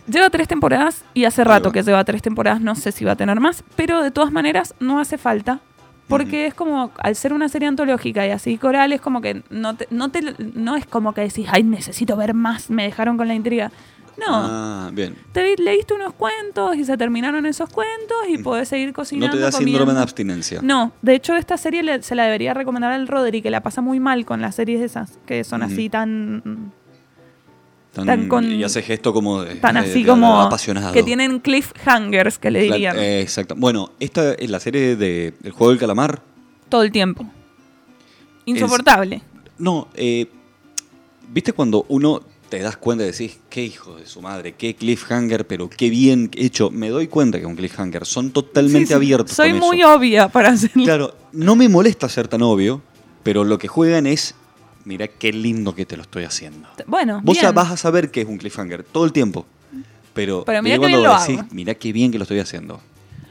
Lleva 0.07 0.31
tres 0.31 0.47
temporadas 0.47 1.03
y 1.13 1.25
hace 1.25 1.43
rato 1.43 1.73
que 1.73 1.83
lleva 1.83 2.05
tres 2.05 2.23
temporadas, 2.23 2.61
no 2.61 2.77
sé 2.77 2.93
si 2.93 3.05
va 3.05 3.13
a 3.13 3.17
tener 3.17 3.41
más, 3.41 3.65
pero 3.75 4.01
de 4.01 4.13
todas 4.13 4.31
maneras 4.31 4.77
no 4.79 5.01
hace 5.01 5.19
falta. 5.19 5.59
Porque 6.07 6.47
es 6.47 6.55
como, 6.55 6.93
al 6.99 7.17
ser 7.17 7.33
una 7.33 7.49
serie 7.49 7.67
antológica 7.67 8.25
y 8.29 8.31
así 8.31 8.59
coral, 8.59 8.93
es 8.93 9.01
como 9.01 9.21
que 9.21 9.43
no, 9.51 9.75
te, 9.75 9.89
no, 9.91 10.13
te, 10.13 10.37
no 10.55 10.77
es 10.77 10.87
como 10.87 11.15
que 11.15 11.23
decís, 11.23 11.49
ay, 11.51 11.65
necesito 11.65 12.17
ver 12.17 12.33
más, 12.33 12.71
me 12.71 12.85
dejaron 12.85 13.17
con 13.17 13.27
la 13.27 13.35
intriga. 13.35 13.73
No, 14.21 14.27
Ah, 14.29 14.91
bien. 14.93 15.17
te 15.33 15.57
leíste 15.57 15.95
unos 15.95 16.13
cuentos 16.13 16.77
y 16.77 16.85
se 16.85 16.97
terminaron 16.99 17.47
esos 17.47 17.69
cuentos 17.71 18.17
y 18.29 18.39
podés 18.39 18.69
seguir 18.69 18.89
No 18.89 18.95
cocinando. 18.95 19.37
te 19.37 19.43
da 19.43 19.51
síndrome 19.51 19.95
de 19.95 20.01
abstinencia. 20.01 20.61
No, 20.63 20.93
de 21.03 21.15
hecho 21.15 21.35
esta 21.37 21.57
serie 21.57 21.83
le- 21.83 22.03
se 22.03 22.15
la 22.15 22.25
debería 22.25 22.53
recomendar 22.55 22.93
al 22.93 23.09
Rodri, 23.09 23.41
que 23.43 23.51
la 23.51 23.63
pasa 23.63 23.81
muy 23.81 23.99
mal 24.01 24.25
con 24.27 24.41
las 24.43 24.55
series 24.57 24.81
esas, 24.83 25.19
que 25.27 25.43
son 25.45 25.63
así 25.63 25.89
tan 25.89 26.73
Tan- 27.95 28.07
tan 28.07 28.29
con- 28.29 28.45
y 28.53 28.63
hace 28.63 28.83
gesto 28.83 29.13
como 29.13 29.43
de, 29.43 29.57
tan 29.57 29.75
de- 29.75 29.81
así 29.81 30.03
de- 30.05 30.09
como 30.09 30.41
apasionado. 30.43 30.93
que 30.93 31.03
tienen 31.03 31.41
cliffhangers 31.41 32.39
que 32.39 32.51
le 32.53 32.61
dirían 32.63 32.97
eh, 32.99 33.21
exacto. 33.21 33.55
Bueno, 33.57 33.91
esta 33.99 34.35
es 34.35 34.49
la 34.49 34.61
serie 34.61 34.95
de 34.97 35.35
El 35.43 35.51
juego 35.53 35.71
del 35.71 35.79
calamar. 35.81 36.23
todo 36.69 36.83
el 36.83 36.93
tiempo. 36.93 37.27
Insoportable. 38.45 39.23
No, 39.59 39.89
eh, 39.95 40.27
¿viste 41.33 41.53
cuando 41.53 41.85
uno 41.89 42.21
te 42.51 42.59
das 42.59 42.77
cuenta 42.77 43.05
y 43.05 43.11
decís, 43.13 43.39
qué 43.49 43.65
hijo 43.65 43.95
de 43.97 44.05
su 44.07 44.21
madre, 44.21 44.55
qué 44.57 44.75
cliffhanger, 44.75 45.47
pero 45.47 45.71
qué 45.71 45.89
bien 45.89 46.31
hecho? 46.35 46.71
Me 46.71 46.89
doy 46.91 47.07
cuenta 47.07 47.39
que 47.39 47.45
es 47.45 47.49
un 47.51 47.57
cliffhanger. 47.57 48.05
Son 48.05 48.31
totalmente 48.33 48.81
Sí, 48.81 48.87
sí. 48.89 48.93
abiertos. 48.95 49.37
Soy 49.37 49.51
con 49.53 49.61
muy 49.61 49.81
eso. 49.81 49.95
obvia 49.95 50.29
para 50.29 50.51
hacerlo. 50.51 50.85
Claro, 50.85 51.15
no 51.33 51.55
me 51.57 51.69
molesta 51.69 52.09
ser 52.09 52.27
tan 52.29 52.43
obvio, 52.43 52.83
pero 53.23 53.45
lo 53.45 53.57
que 53.59 53.69
juegan 53.69 54.07
es, 54.07 54.35
mira 54.85 55.07
qué 55.09 55.33
lindo 55.33 55.75
que 55.75 55.87
te 55.87 55.97
lo 55.97 56.03
estoy 56.03 56.25
haciendo. 56.25 56.69
Bueno, 56.87 57.21
Vos 57.23 57.39
bien. 57.41 57.55
vas 57.55 57.71
a 57.71 57.77
saber 57.77 58.11
que 58.11 58.23
es 58.23 58.27
un 58.29 58.37
cliffhanger 58.37 58.83
todo 58.83 59.05
el 59.05 59.13
tiempo. 59.13 59.47
Pero, 60.13 60.45
Pero 60.45 60.63
qué 60.65 60.77
cuando 60.79 61.03
lo 61.05 61.19
decís, 61.21 61.41
mirá 61.53 61.75
qué 61.77 61.93
bien 61.93 62.11
que 62.11 62.19
lo 62.19 62.25
estoy 62.25 62.41
haciendo. 62.41 62.81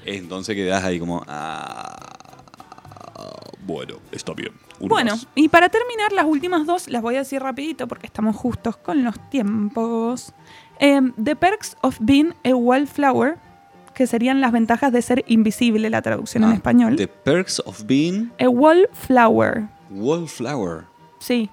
Entonces 0.05 0.55
quedás 0.55 0.83
ahí 0.85 0.97
como, 0.97 1.23
ah, 1.27 2.15
Bueno, 3.65 3.95
está 4.13 4.33
bien. 4.33 4.53
Bueno, 4.87 5.15
y 5.35 5.49
para 5.49 5.69
terminar, 5.69 6.11
las 6.13 6.25
últimas 6.25 6.65
dos 6.65 6.87
las 6.87 7.01
voy 7.01 7.15
a 7.15 7.19
decir 7.19 7.41
rapidito 7.41 7.87
porque 7.87 8.05
estamos 8.07 8.35
justos 8.35 8.77
con 8.77 9.03
los 9.03 9.19
tiempos. 9.29 10.33
Em, 10.79 11.11
The 11.21 11.35
Perks 11.35 11.75
of 11.81 11.97
Being 11.99 12.33
a 12.45 12.55
Wallflower, 12.55 13.37
que 13.93 14.07
serían 14.07 14.39
las 14.39 14.51
ventajas 14.53 14.93
de 14.93 15.01
ser 15.01 15.25
invisible, 15.27 15.89
la 15.89 16.01
traducción 16.01 16.43
en 16.45 16.51
Ah, 16.51 16.53
español. 16.55 16.95
The 16.95 17.07
Perks 17.09 17.61
of 17.65 17.83
Being 17.85 18.31
A 18.39 18.47
Wallflower, 18.47 19.67
Wallflower. 19.91 20.85
sí. 21.19 21.49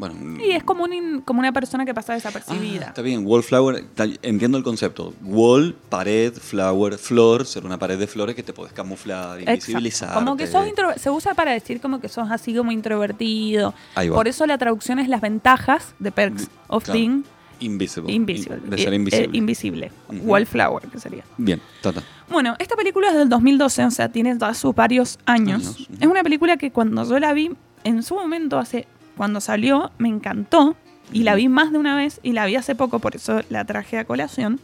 Bueno, 0.00 0.42
Y 0.42 0.52
es 0.52 0.64
como, 0.64 0.84
un 0.84 1.20
como 1.26 1.40
una 1.40 1.52
persona 1.52 1.84
que 1.84 1.92
pasa 1.92 2.14
Ah, 2.14 2.16
desapercibida. 2.16 2.86
está 2.86 3.02
bien, 3.02 3.26
wallflower, 3.26 3.84
entiendo 4.22 4.56
el 4.56 4.64
concepto. 4.64 5.12
Wall, 5.22 5.76
pared, 5.90 6.32
flower, 6.32 6.96
flor, 6.96 7.44
ser 7.44 7.66
una 7.66 7.78
pared 7.78 7.98
de 7.98 8.06
flores 8.06 8.34
que 8.34 8.42
te 8.42 8.54
puedes 8.54 8.72
camuflar, 8.72 9.40
invisibilizar. 9.42 10.14
Como 10.14 10.38
que 10.38 10.46
sos 10.46 10.64
se 10.96 11.10
usa 11.10 11.34
para 11.34 11.52
decir 11.52 11.82
como 11.82 12.00
que 12.00 12.08
sos 12.08 12.30
así 12.30 12.54
como 12.54 12.72
introvertido. 12.72 13.74
Por 14.14 14.26
eso 14.26 14.46
la 14.46 14.56
traducción 14.56 14.98
es 15.00 15.08
las 15.08 15.20
ventajas 15.20 15.94
de 15.98 16.10
perks 16.10 16.48
of 16.68 16.84
Claro. 16.84 16.98
being 16.98 17.24
Invisible. 17.60 18.10
invisible. 18.10 18.58
De 18.64 18.78
ser 18.78 18.94
Eh, 18.94 18.96
invisible. 18.96 19.24
eh, 19.26 19.30
invisible. 19.36 19.92
Ujú. 20.08 20.18
Wallflower, 20.30 20.88
que 20.88 20.98
sería. 20.98 21.24
Bien, 21.36 21.60
tata. 21.82 22.02
Bueno, 22.30 22.56
esta 22.58 22.74
película 22.74 23.08
es 23.08 23.14
del 23.16 23.28
2012, 23.28 23.84
o 23.84 23.90
sea, 23.90 24.08
tiene 24.08 24.34
ya 24.40 24.54
sus 24.54 24.74
varios 24.74 25.18
años. 25.26 25.86
Es 26.00 26.06
una 26.06 26.22
película 26.22 26.56
que 26.56 26.70
cuando 26.70 27.04
yo 27.06 27.18
la 27.18 27.34
vi, 27.34 27.50
en 27.84 28.02
su 28.02 28.14
momento, 28.14 28.58
hace 28.58 28.86
cuando 29.20 29.42
salió, 29.42 29.90
me 29.98 30.08
encantó. 30.08 30.76
Y 31.12 31.24
la 31.24 31.34
vi 31.34 31.50
más 31.50 31.72
de 31.72 31.78
una 31.78 31.94
vez 31.94 32.20
y 32.22 32.32
la 32.32 32.46
vi 32.46 32.56
hace 32.56 32.74
poco, 32.74 33.00
por 33.00 33.14
eso 33.16 33.42
la 33.50 33.66
traje 33.66 33.98
a 33.98 34.06
colación. 34.06 34.58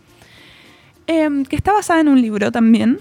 Em, 1.07 1.45
que 1.45 1.57
está 1.57 1.74
basada 1.74 2.01
en 2.01 2.09
un 2.09 2.23
libro 2.23 2.51
también. 2.51 3.01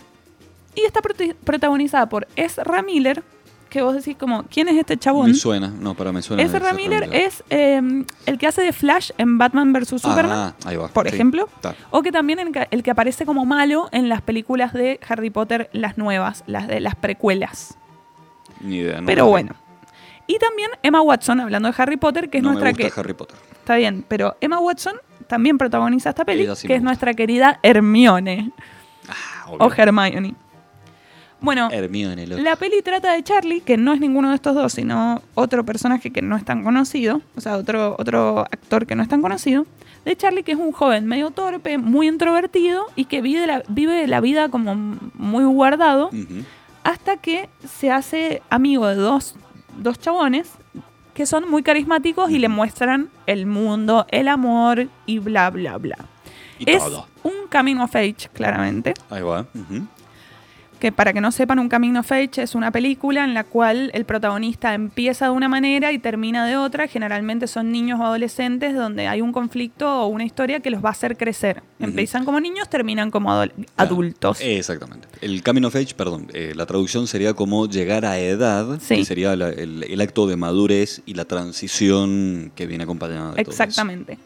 Y 0.76 0.82
está 0.82 0.99
protagonizada 1.45 2.10
por 2.10 2.27
Ezra 2.36 2.82
Miller, 2.82 3.23
que 3.69 3.82
vos 3.82 3.95
decís 3.95 4.18
como, 4.18 4.44
¿quién 4.44 4.68
es 4.68 4.76
este 4.76 4.98
chabón? 4.98 5.27
Me 5.32 5.34
suena, 5.34 5.69
no, 5.69 5.94
para 5.95 6.11
me 6.11 6.22
suena. 6.22 6.44
Ezra 6.44 6.57
Ezra 6.57 6.73
Miller 6.73 7.10
es 7.14 7.41
em, 7.49 8.06
el 8.26 8.38
que 8.38 8.48
hace 8.48 8.61
de 8.61 8.73
Flash 8.73 9.11
en 9.18 9.38
Batman 9.38 9.72
vs. 9.72 10.02
Superman 10.02 10.38
Ah, 10.38 10.56
ahí 10.65 10.76
va. 10.76 10.90
por 10.90 11.07
sí, 11.07 11.15
ejemplo. 11.15 11.48
o 11.91 12.02
que 12.02 12.11
también 12.11 12.40
el 12.40 12.52
que, 12.52 12.68
el 12.69 12.84
que 12.84 12.91
aparece 12.91 13.26
como 13.26 13.45
malo 13.45 13.88
en 13.94 14.10
las 14.10 14.22
películas 14.22 14.73
de 14.73 14.99
Harry 15.07 15.30
Potter, 15.30 15.69
las 15.72 15.98
nuevas, 15.98 16.44
las 16.48 16.68
de 16.68 16.82
las 16.82 16.95
precuelas. 16.95 17.77
Ni 18.60 18.80
idea. 18.80 18.99
no 18.99 19.06
pero 19.07 19.27
bueno. 19.27 19.56
Y 20.27 20.39
también 20.39 20.72
Emma 20.81 21.02
Watson, 21.02 21.39
hablando 21.39 21.72
de 21.72 21.76
Harry 21.77 21.97
Potter, 21.97 22.30
que 22.30 22.38
es 22.38 22.43
no 22.43 22.52
nuestra 22.52 22.72
me 22.72 22.73
gusta 22.73 22.95
que 22.95 22.99
Harry 22.99 23.14
Potter. 23.14 23.38
está 23.60 23.76
bien, 23.76 24.03
pero 24.07 24.35
Emma 24.41 24.60
Watson 24.60 24.95
también 25.27 25.57
protagoniza 25.57 26.10
esta 26.10 26.26
peli, 26.26 26.47
sí 26.56 26.68
que 26.68 26.76
es 26.76 26.81
nuestra 26.81 27.14
querida 27.14 27.60
Hermione. 27.64 28.52
Ah, 29.07 29.52
o 29.60 29.72
Hermione. 29.72 30.35
Bueno, 31.41 31.69
Hermione, 31.72 32.26
la 32.26 32.56
peli 32.56 32.81
trata 32.81 33.11
de 33.14 33.22
Charlie, 33.22 33.61
que 33.61 33.77
no 33.77 33.93
es 33.93 33.99
ninguno 33.99 34.30
de 34.30 34.35
estos 34.35 34.56
dos, 34.56 34.73
sino 34.73 35.22
otro 35.35 35.64
personaje 35.64 36.11
que 36.11 36.23
no 36.23 36.38
es 36.38 36.45
tan 36.45 36.64
conocido, 36.64 37.22
o 37.35 37.41
sea, 37.41 37.57
otro, 37.57 37.95
otro 37.99 38.39
actor 38.39 38.88
que 38.88 38.95
no 38.95 39.03
es 39.03 39.10
tan 39.10 39.22
conocido, 39.22 39.68
de 40.06 40.15
Charlie, 40.15 40.43
que 40.43 40.53
es 40.53 40.57
un 40.57 40.72
joven 40.72 41.06
medio 41.06 41.31
torpe, 41.31 41.77
muy 41.77 42.07
introvertido 42.07 42.85
y 42.95 43.06
que 43.06 43.22
vive 43.22 43.45
la, 43.45 43.64
vive 43.68 44.07
la 44.07 44.22
vida 44.22 44.49
como 44.49 44.76
muy 44.76 45.43
guardado, 45.43 46.10
hasta 46.84 47.18
que 47.18 47.49
se 47.68 47.91
hace 47.91 48.41
amigo 48.49 48.88
de 48.88 48.95
dos, 48.95 49.35
dos 49.77 49.99
chabones 49.99 50.52
que 51.14 51.26
son 51.26 51.49
muy 51.49 51.64
carismáticos 51.64 52.30
y 52.30 52.39
le 52.39 52.49
muestran 52.49 53.10
el 53.26 53.45
mundo, 53.45 54.06
el 54.10 54.27
amor 54.27 54.88
y 55.06 55.19
bla, 55.19 55.49
bla, 55.49 55.77
bla. 55.77 55.97
Y 56.60 56.69
es 56.69 56.84
todo. 56.84 57.07
un 57.23 57.47
coming 57.52 57.77
of 57.77 57.95
age, 57.95 58.30
claramente. 58.34 58.93
Ahí 59.10 59.22
va. 59.22 59.45
Que 60.80 60.91
para 60.91 61.14
que 61.14 61.22
no 61.22 61.31
sepan, 61.31 61.57
un 61.60 61.69
Camino 61.69 62.02
Age 62.02 62.43
es 62.43 62.53
una 62.53 62.69
película 62.69 63.23
en 63.23 63.34
la 63.34 63.45
cual 63.45 63.91
el 63.93 64.03
protagonista 64.03 64.73
empieza 64.73 65.26
de 65.26 65.31
una 65.31 65.47
manera 65.47 65.93
y 65.93 65.99
termina 65.99 66.45
de 66.45 66.57
otra. 66.57 66.88
Generalmente 66.88 67.47
son 67.47 67.72
niños 67.72 67.97
o 67.99 68.03
adolescentes 68.03 68.76
donde 68.76 69.07
hay 69.07 69.22
un 69.22 69.31
conflicto 69.31 70.02
o 70.02 70.07
una 70.07 70.26
historia 70.26 70.60
que 70.60 70.69
los 70.69 70.84
va 70.84 70.89
a 70.89 70.91
hacer 70.91 71.15
crecer. 71.15 71.64
Empiezan 71.80 72.26
como 72.26 72.41
niños, 72.41 72.69
terminan 72.69 73.10
como 73.10 73.30
adol- 73.31 73.53
adultos. 73.77 74.39
Exactamente. 74.41 75.07
El 75.22 75.41
of 75.65 75.76
age, 75.76 75.95
perdón, 75.95 76.27
eh, 76.34 76.52
la 76.56 76.65
traducción 76.65 77.07
sería 77.07 77.34
como 77.34 77.68
llegar 77.69 78.06
a 78.06 78.19
edad, 78.19 78.77
Sí. 78.81 78.97
que 78.97 79.06
sería 79.06 79.34
la- 79.38 79.49
el, 79.49 79.84
el 79.84 80.02
acto 80.02 80.27
de 80.27 80.35
madurez 80.35 81.02
y 81.06 81.14
la 81.14 81.23
transición 81.23 82.52
que 82.53 82.68
viene 82.68 82.84
acompañada 82.84 83.34
de 83.34 83.43
todo 83.43 83.53
eso. 83.53 83.64
Exactamente. 83.64 84.19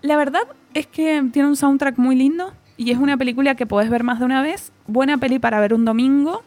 La 0.00 0.16
verdad 0.16 0.42
es 0.72 0.86
que 0.86 1.22
tiene 1.32 1.48
un 1.48 1.56
soundtrack 1.56 1.98
muy 1.98 2.16
lindo 2.16 2.52
y 2.76 2.90
es 2.90 2.98
una 2.98 3.16
película 3.16 3.54
que 3.54 3.66
podés 3.66 3.90
ver 3.90 4.02
más 4.02 4.18
de 4.18 4.24
una 4.24 4.42
vez. 4.42 4.72
Buena 4.86 5.18
peli 5.18 5.38
para 5.38 5.60
ver 5.60 5.74
un 5.74 5.84
domingo 5.84 6.42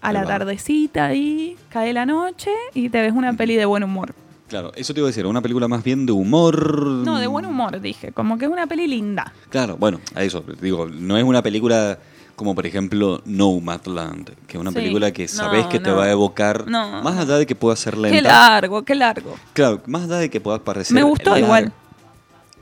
a 0.00 0.08
Ahí 0.08 0.14
la 0.14 0.24
tardecita 0.24 1.14
y 1.14 1.56
cae 1.68 1.92
la 1.92 2.06
noche 2.06 2.50
y 2.74 2.88
te 2.88 3.00
ves 3.02 3.12
una 3.12 3.32
peli 3.34 3.56
de 3.56 3.64
buen 3.66 3.82
humor. 3.84 4.14
Claro, 4.48 4.72
eso 4.76 4.94
te 4.94 5.00
iba 5.00 5.08
a 5.08 5.10
decir, 5.10 5.26
una 5.26 5.42
película 5.42 5.66
más 5.66 5.82
bien 5.82 6.06
de 6.06 6.12
humor. 6.12 6.78
No, 7.04 7.18
de 7.18 7.26
buen 7.26 7.44
humor, 7.46 7.80
dije. 7.80 8.12
Como 8.12 8.38
que 8.38 8.44
es 8.44 8.50
una 8.50 8.66
peli 8.68 8.86
linda. 8.86 9.32
Claro, 9.50 9.76
bueno, 9.76 10.00
a 10.14 10.22
eso, 10.22 10.44
digo, 10.60 10.86
no 10.86 11.16
es 11.18 11.24
una 11.24 11.42
película 11.42 11.98
como 12.36 12.54
por 12.54 12.64
ejemplo 12.66 13.22
Nomadland, 13.24 14.30
que 14.46 14.56
es 14.56 14.60
una 14.60 14.70
Sí. 14.70 14.76
película 14.76 15.10
que 15.10 15.22
No, 15.22 15.28
sabes 15.28 15.66
que 15.66 15.80
te 15.80 15.90
no. 15.90 15.96
va 15.96 16.04
a 16.04 16.10
evocar, 16.12 16.68
No. 16.68 17.02
más 17.02 17.16
allá 17.18 17.38
de 17.38 17.46
que 17.46 17.54
pueda 17.56 17.74
ser 17.76 17.96
lenta. 17.96 18.16
Qué 18.16 18.22
largo, 18.22 18.82
qué 18.84 18.94
largo. 18.94 19.34
Claro, 19.52 19.80
más 19.86 20.04
allá 20.04 20.16
de 20.18 20.30
que 20.30 20.40
pueda 20.40 20.58
parecer. 20.60 20.94
Me 20.94 21.02
gustó 21.02 21.30
larga. 21.30 21.44
igual. 21.46 21.72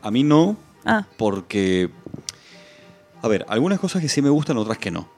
A 0.03 0.11
mí 0.11 0.23
no, 0.23 0.57
Ah, 0.87 1.05
porque. 1.17 1.91
A 3.25 3.29
ver, 3.29 3.47
algunas 3.49 3.81
cosas 3.81 4.03
que 4.03 4.09
sí 4.11 4.21
me 4.21 4.29
gustan, 4.29 4.59
otras 4.59 4.77
que 4.77 4.91
no. 4.91 5.09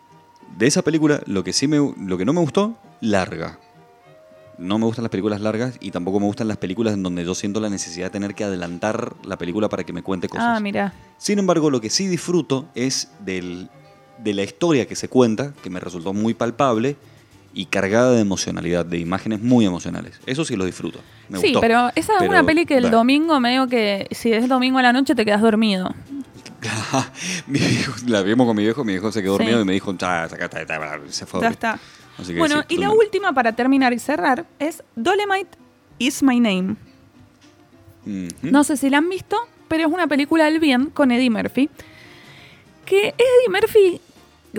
De 0.56 0.68
esa 0.68 0.82
película, 0.82 1.20
lo 1.26 1.42
que 1.42 1.52
sí 1.52 1.66
me, 1.66 1.78
lo 1.98 2.16
que 2.16 2.24
no 2.24 2.32
me 2.32 2.38
gustó, 2.38 2.76
larga. 3.00 3.58
No 4.58 4.78
me 4.78 4.84
gustan 4.84 5.02
las 5.02 5.10
películas 5.10 5.40
largas 5.40 5.76
y 5.80 5.90
tampoco 5.90 6.20
me 6.20 6.26
gustan 6.26 6.46
las 6.46 6.56
películas 6.56 6.94
en 6.94 7.02
donde 7.02 7.24
yo 7.24 7.34
siento 7.34 7.58
la 7.58 7.68
necesidad 7.68 8.06
de 8.06 8.10
tener 8.10 8.36
que 8.36 8.44
adelantar 8.44 9.14
la 9.24 9.36
película 9.36 9.68
para 9.68 9.82
que 9.82 9.92
me 9.92 10.04
cuente 10.04 10.28
cosas. 10.28 10.46
ah 10.56 10.60
mira. 10.60 10.92
Sin 11.18 11.40
embargo, 11.40 11.68
lo 11.68 11.80
que 11.80 11.90
sí 11.90 12.06
disfruto 12.06 12.66
es 12.76 13.10
del, 13.24 13.68
de 14.22 14.34
la 14.34 14.44
historia 14.44 14.86
que 14.86 14.94
se 14.94 15.08
cuenta, 15.08 15.52
que 15.60 15.68
me 15.68 15.80
resultó 15.80 16.12
muy 16.12 16.32
palpable 16.32 16.94
y 17.54 17.66
cargada 17.66 18.12
de 18.12 18.20
emocionalidad, 18.20 18.86
de 18.86 18.98
imágenes 18.98 19.42
muy 19.42 19.66
emocionales. 19.66 20.20
Eso 20.26 20.44
sí 20.44 20.54
lo 20.54 20.64
disfruto. 20.64 21.00
Me 21.28 21.40
sí, 21.40 21.48
gustó. 21.48 21.60
pero 21.60 21.88
esa 21.96 22.12
es 22.12 22.18
Pero, 22.20 22.30
una 22.30 22.44
peli 22.44 22.66
que 22.66 22.76
el 22.76 22.82
bueno. 22.84 22.98
domingo 22.98 23.40
medio 23.40 23.66
que, 23.66 24.06
si 24.12 24.32
es 24.32 24.48
domingo 24.48 24.78
a 24.78 24.82
la 24.82 24.92
noche, 24.92 25.16
te 25.16 25.24
quedas 25.24 25.42
dormido. 25.42 25.92
Mi 27.47 27.59
viejo- 27.59 27.94
la 28.06 28.22
vimos 28.22 28.47
con 28.47 28.56
mi 28.56 28.62
viejo, 28.62 28.84
mi 28.84 28.93
viejo 28.93 29.12
se 29.12 29.22
quedó 29.22 29.32
dormido 29.32 29.60
y 29.60 29.64
me 29.64 29.72
dijo, 29.72 29.93
"Ya, 29.97 30.28
sacate, 30.28 30.64
ya, 30.68 31.01
se 31.09 31.26
fue. 31.26 31.40
Ya 31.40 31.48
dormir". 31.48 31.52
está. 31.52 31.78
Así 32.18 32.32
que 32.32 32.38
Bueno, 32.38 32.60
sí, 32.68 32.74
y 32.74 32.78
la 32.78 32.90
última 32.90 33.32
para 33.34 33.52
terminar 33.52 33.93
y 33.93 33.98
cerrar 33.98 34.47
es 34.59 34.82
Dolemite 34.94 35.59
is 35.98 36.22
my 36.22 36.40
name. 36.40 36.76
No 38.43 38.64
sé 38.64 38.76
si 38.76 38.88
la 38.88 38.98
han 38.98 39.09
visto, 39.09 39.36
pero 39.68 39.86
es 39.86 39.93
una 39.93 40.06
película 40.06 40.44
del 40.44 40.60
bien 40.60 40.86
con 40.90 41.10
Eddie 41.10 41.30
Murphy. 41.30 41.68
Que 42.84 43.09
Eddie 43.09 43.51
Murphy 43.51 44.01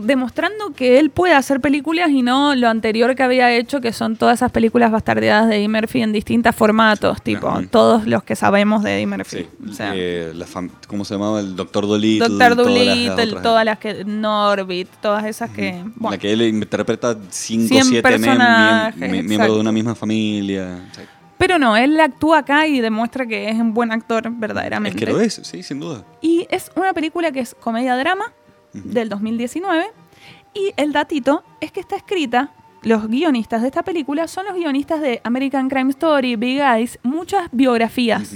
demostrando 0.02 0.72
que 0.74 0.99
él 0.99 1.10
puede 1.10 1.34
hacer 1.34 1.61
películas 1.61 2.10
y 2.10 2.22
no 2.22 2.56
lo 2.56 2.69
anterior 2.69 3.15
que 3.15 3.24
había 3.24 3.52
hecho, 3.53 3.82
que 3.82 3.94
son 3.94 4.15
todas 4.15 4.40
esas 4.40 4.52
películas 4.52 4.91
bastardeadas 4.91 5.49
de 5.49 5.57
Eddie 5.57 5.68
Murphy 5.69 6.02
en 6.02 6.14
distintos 6.14 6.56
formatos, 6.56 7.22
tipo 7.22 7.48
Ajá. 7.48 7.61
todos 7.69 8.07
los 8.07 8.24
que 8.24 8.36
sabemos 8.36 8.84
de 8.84 8.95
Eddie 8.95 9.07
Murphy. 9.07 9.38
Sí, 9.38 9.48
O 9.69 9.74
sea, 9.74 9.91
eh, 9.95 10.32
la 10.34 10.45
¿cómo 10.88 11.06
se 11.06 11.14
llamaba? 11.15 11.40
El 11.40 11.56
Doctor 11.56 11.88
Dolittle. 11.88 12.28
Doctor 12.30 12.56
todas 12.56 12.74
las 12.74 12.86
Dolittle, 12.88 13.41
todas 13.41 13.65
las 13.65 13.80
que. 13.80 14.06
Norbit, 14.06 14.90
todas 15.02 15.26
esas 15.26 15.49
que. 15.49 15.84
Bueno, 15.95 16.11
La 16.11 16.18
que 16.18 16.32
él 16.32 16.41
interpreta 16.41 17.18
5 17.30 17.68
Cien 17.68 17.82
o 17.82 17.86
7 17.86 18.02
personajes, 18.02 19.24
miembros 19.24 19.56
de 19.56 19.60
una 19.60 19.72
misma 19.72 19.95
familia. 19.95 20.80
Sí. 20.94 21.02
Pero 21.38 21.60
no, 21.60 21.78
él 21.78 21.99
actúa 21.99 22.40
acá 22.40 22.68
y 22.68 22.82
demuestra 22.82 23.26
que 23.26 23.49
es 23.49 23.56
un 23.56 23.74
buen 23.74 23.91
actor, 23.91 24.30
verdaderamente. 24.32 24.98
Es 24.98 25.06
que 25.06 25.11
lo 25.11 25.22
es, 25.22 25.40
sí, 25.44 25.61
sin 25.61 25.80
duda. 25.80 26.03
Y 26.22 26.48
es 26.49 26.72
una 26.76 26.94
película 26.94 27.32
que 27.32 27.41
es 27.41 27.56
comedia-drama 27.60 28.34
Del 28.73 29.10
2019. 29.10 29.85
Y 30.53 30.73
el 30.77 30.91
datito 30.94 31.44
es 31.61 31.72
que 31.72 31.80
está 31.80 31.95
escrita, 31.95 32.52
los 32.84 33.07
guionistas 33.07 33.61
de 33.61 33.68
esta 33.68 33.84
película 33.84 34.27
son 34.27 34.45
los 34.45 34.56
guionistas 34.56 35.02
de 35.02 35.19
American 35.23 35.69
Crime 35.69 35.89
Story, 35.91 36.35
Big 36.35 36.60
Eyes, 36.61 36.99
muchas 37.03 37.49
biografías 37.52 38.34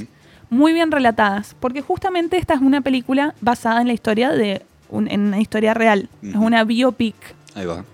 muy 0.49 0.73
bien 0.73 0.91
relatadas, 0.91 1.55
porque 1.59 1.81
justamente 1.81 2.37
esta 2.37 2.55
es 2.55 2.61
una 2.61 2.81
película 2.81 3.33
basada 3.39 3.81
en 3.81 3.87
la 3.87 3.93
historia 3.93 4.31
de 4.31 4.63
un- 4.89 5.07
en 5.09 5.21
una 5.27 5.39
historia 5.39 5.73
real, 5.73 6.09
es 6.21 6.35
una 6.35 6.63
biopic. 6.65 7.15
Ahí 7.55 7.65
va. 7.65 7.85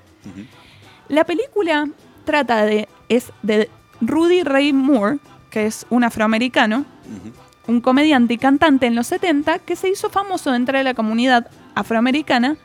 La 1.09 1.23
película 1.23 1.87
trata 2.25 2.65
de 2.65 2.87
es 3.09 3.31
de 3.43 3.69
Rudy 4.01 4.43
Ray 4.43 4.73
Moore, 4.73 5.19
que 5.51 5.65
es 5.67 5.85
un 5.89 6.03
afroamericano, 6.03 6.85
un 7.67 7.81
comediante 7.81 8.33
y 8.33 8.37
cantante 8.37 8.85
en 8.87 8.95
los 8.95 9.07
70 9.07 9.59
que 9.59 9.75
se 9.75 9.89
hizo 9.89 10.09
famoso 10.09 10.51
dentro 10.51 10.77
de 10.77 10.83
la 10.83 10.93
comunidad 10.93 11.47
afroamericana 11.79 12.57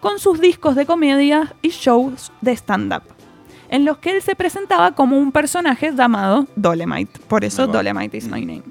con 0.00 0.18
sus 0.18 0.40
discos 0.40 0.76
de 0.76 0.86
comedia 0.86 1.54
y 1.62 1.68
shows 1.70 2.30
de 2.40 2.52
stand-up, 2.52 3.02
en 3.68 3.84
los 3.84 3.98
que 3.98 4.10
él 4.16 4.22
se 4.22 4.34
presentaba 4.36 4.92
como 4.94 5.18
un 5.18 5.32
personaje 5.32 5.92
llamado 5.94 6.46
Dolemite, 6.56 7.18
por 7.28 7.44
eso. 7.44 7.66
Dolemite 7.66 8.16
is 8.16 8.26
my 8.28 8.40
name. 8.44 8.62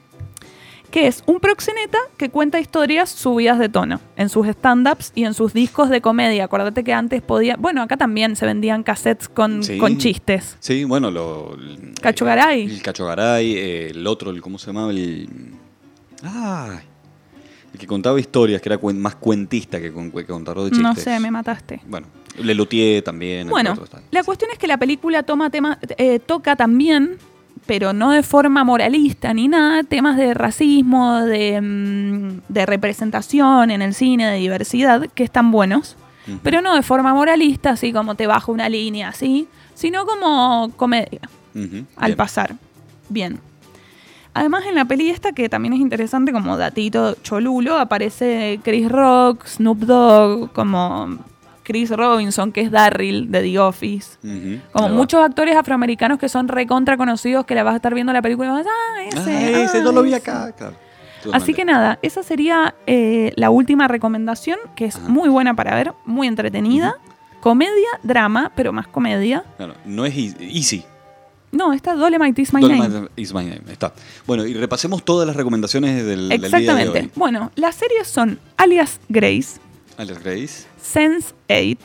que 0.92 1.08
es 1.08 1.24
un 1.26 1.42
proxeneta 1.42 1.98
que 2.16 2.30
cuenta 2.30 2.58
historias 2.58 3.10
subidas 3.10 3.60
de 3.60 3.68
tono 3.68 4.00
en 4.16 4.30
sus 4.30 4.48
stand-ups 4.48 5.12
y 5.14 5.26
en 5.26 5.34
sus 5.34 5.52
discos 5.52 5.90
de 5.90 6.00
comedia. 6.00 6.46
Acuérdate 6.46 6.86
que 6.86 6.94
antes 6.94 7.22
podía. 7.22 7.58
Bueno, 7.58 7.82
acá 7.82 7.98
también 7.98 8.38
se 8.38 8.46
vendían 8.46 8.82
cassettes 8.82 9.28
con, 9.28 9.62
Sí. 9.62 9.78
con 9.78 9.98
chistes. 9.98 10.56
Sí, 10.62 10.86
bueno, 10.86 11.12
lo. 11.12 11.54
el- 11.56 11.96
Cachogaray. 12.02 12.64
El 12.64 12.82
Cachogaray, 12.82 13.58
eh, 13.58 13.88
el 13.90 14.08
otro, 14.08 14.32
el, 14.32 14.42
¿cómo 14.42 14.58
se 14.58 14.68
llamaba? 14.68 14.92
El. 14.92 15.28
Ah, 16.24 16.80
el 17.76 17.80
que 17.80 17.88
contaba 17.88 18.20
historias, 18.20 18.62
que 18.62 18.70
era 18.70 18.80
cuen- 18.80 18.98
más 18.98 19.16
cuentista 19.16 19.80
que, 19.80 19.92
con, 19.92 20.12
que 20.12 20.26
contador 20.26 20.64
de 20.66 20.72
chistes. 20.72 20.84
No 20.84 20.96
sé, 20.96 21.20
me 21.20 21.30
mataste. 21.32 21.82
Bueno, 21.88 22.08
Lelutier 22.42 23.04
también. 23.04 23.50
Bueno, 23.50 23.76
la 24.12 24.24
cuestión 24.24 24.50
es 24.52 24.58
que 24.58 24.68
la 24.68 24.78
película 24.78 25.24
toma 25.24 25.50
tema, 25.50 25.78
eh, 25.98 26.20
toca 26.20 26.56
también, 26.56 27.18
pero 27.66 27.94
no 27.94 28.12
de 28.12 28.24
forma 28.24 28.64
moralista 28.64 29.34
ni 29.34 29.48
nada, 29.48 29.84
temas 29.84 30.18
de 30.18 30.34
racismo, 30.34 31.22
de, 31.22 31.60
mm, 31.62 32.42
de 32.48 32.66
representación 32.66 33.72
en 33.72 33.82
el 33.82 33.94
cine, 33.94 34.28
de 34.32 34.38
diversidad, 34.38 35.08
que 35.14 35.24
están 35.24 35.52
buenos, 35.52 35.96
pero 36.44 36.62
no 36.62 36.76
de 36.76 36.82
forma 36.82 37.14
moralista, 37.14 37.72
así 37.72 37.92
como 37.94 38.16
te 38.16 38.26
bajo 38.28 38.52
una 38.52 38.68
línea 38.70 39.10
así, 39.10 39.48
sino 39.76 40.06
como 40.06 40.72
comedia 40.76 41.22
al 41.98 42.06
bien. 42.08 42.18
pasar. 42.18 42.56
Bien. 43.10 43.40
Además, 44.36 44.66
en 44.68 44.76
la 44.76 44.84
peli 44.84 45.10
esta, 45.10 45.32
que 45.32 45.48
también 45.48 45.74
es 45.76 45.80
interesante 45.80 46.34
como 46.34 46.58
datito 46.58 47.16
cholulo, 47.24 47.78
aparece 47.78 48.60
Chris 48.64 48.90
Rock, 48.92 49.46
Snoop 49.46 49.80
Dogg, 49.80 50.52
como 50.52 51.18
Chris 51.64 51.90
Robinson, 51.90 52.52
que 52.52 52.60
es 52.60 52.70
Darryl 52.70 53.32
de 53.32 53.42
The 53.42 53.60
Office. 53.60 54.18
Como 54.22 54.34
ahí 54.34 54.62
va. 54.74 54.90
muchos 54.90 55.24
actores 55.24 55.56
afroamericanos 55.56 56.20
que 56.20 56.28
son 56.28 56.50
recontra 56.50 56.98
conocidos, 56.98 57.46
que 57.46 57.56
la 57.56 57.64
vas 57.64 57.74
a 57.74 57.76
estar 57.78 57.94
viendo 57.94 58.12
la 58.12 58.22
película 58.22 58.50
y 58.50 58.52
vas, 58.52 58.68
ah, 58.68 59.04
ese. 59.04 59.56
Ah, 59.56 59.64
ese 59.64 59.78
ah, 59.78 59.82
no 59.84 59.94
lo 59.94 60.04
vi 60.04 60.10
ese". 60.14 60.18
acá. 60.18 60.52
claro. 60.52 60.76
Así 61.32 61.54
que 61.54 61.64
nada, 61.64 61.98
esa 62.02 62.22
sería 62.22 62.76
eh, 62.88 63.32
la 63.38 63.50
última 63.52 63.88
recomendación, 63.88 64.60
que 64.76 64.84
es 64.84 64.98
Ajá. 64.98 65.08
muy 65.08 65.30
buena 65.30 65.54
para 65.54 65.74
ver, 65.76 65.94
muy 66.04 66.28
entretenida. 66.28 66.98
Comedia, 67.40 67.88
drama, 68.04 68.52
pero 68.54 68.74
más 68.74 68.88
comedia. 68.88 69.46
Claro, 69.56 69.76
no 69.86 70.06
es 70.06 70.14
easy. 70.16 70.84
No, 71.56 71.72
esta 71.74 71.96
Dolemite 71.96 72.42
is 72.42 72.52
my 72.54 72.60
Dolemite 72.62 72.90
name. 72.90 73.10
is 73.16 73.34
my 73.34 73.44
name, 73.46 73.62
Está. 73.72 73.94
Bueno, 74.28 74.46
y 74.46 74.54
repasemos 74.54 75.06
todas 75.06 75.26
las 75.26 75.36
recomendaciones 75.38 76.06
del, 76.06 76.28
del 76.28 76.42
día 76.42 76.50
de 76.50 76.58
Exactamente. 76.58 77.00
hoy. 77.00 77.12
Bueno, 77.16 77.52
las 77.56 77.76
series 77.76 78.08
son 78.08 78.40
Alias 78.58 79.00
Grace, 79.08 79.60
Alex 79.98 80.20
Grace. 80.24 80.68
Sense 80.82 81.34
8, 81.50 81.78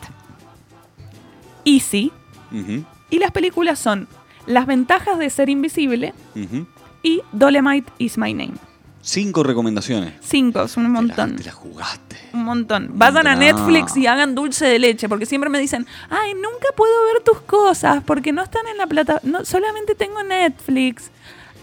Easy, 1.64 2.10
Ujú, 2.52 2.84
y 3.10 3.18
las 3.18 3.30
películas 3.30 3.78
son 3.78 4.09
Las 4.47 4.66
ventajas 4.66 5.18
de 5.18 5.30
ser 5.30 5.48
invisible 5.51 6.14
ujú. 6.34 6.66
y 7.02 7.20
Dolemite 7.30 7.92
is 7.98 8.18
my 8.18 8.32
name. 8.34 8.55
Cinco 9.02 9.43
recomendaciones. 9.43 10.14
Cinco, 10.20 10.62
es 10.62 10.77
un 10.77 10.85
Te 10.85 10.89
la- 10.89 11.01
montón. 11.01 11.36
Te 11.36 11.44
la 11.44 11.52
jugaste. 11.52 12.16
Un 12.35 12.44
montón. 12.44 12.90
Vayan 12.94 13.27
a. 13.27 13.35
Netflix 13.35 13.97
y 13.97 14.06
hagan 14.06 14.35
dulce 14.35 14.66
de 14.66 14.78
leche, 14.78 15.09
porque 15.09 15.24
siempre 15.27 15.48
me 15.48 15.59
dicen, 15.59 15.86
ay, 16.10 16.35
nunca 16.35 16.68
puedo 16.77 16.93
ver 17.12 17.22
tus 17.24 17.40
cosas, 17.40 18.02
porque 18.05 18.31
no 18.32 18.43
están 18.43 18.66
en 18.68 18.77
la 18.77 18.86
plata, 18.86 19.20
no, 19.24 19.44
solamente 19.44 19.94
tengo 19.94 20.22
Netflix. 20.22 21.10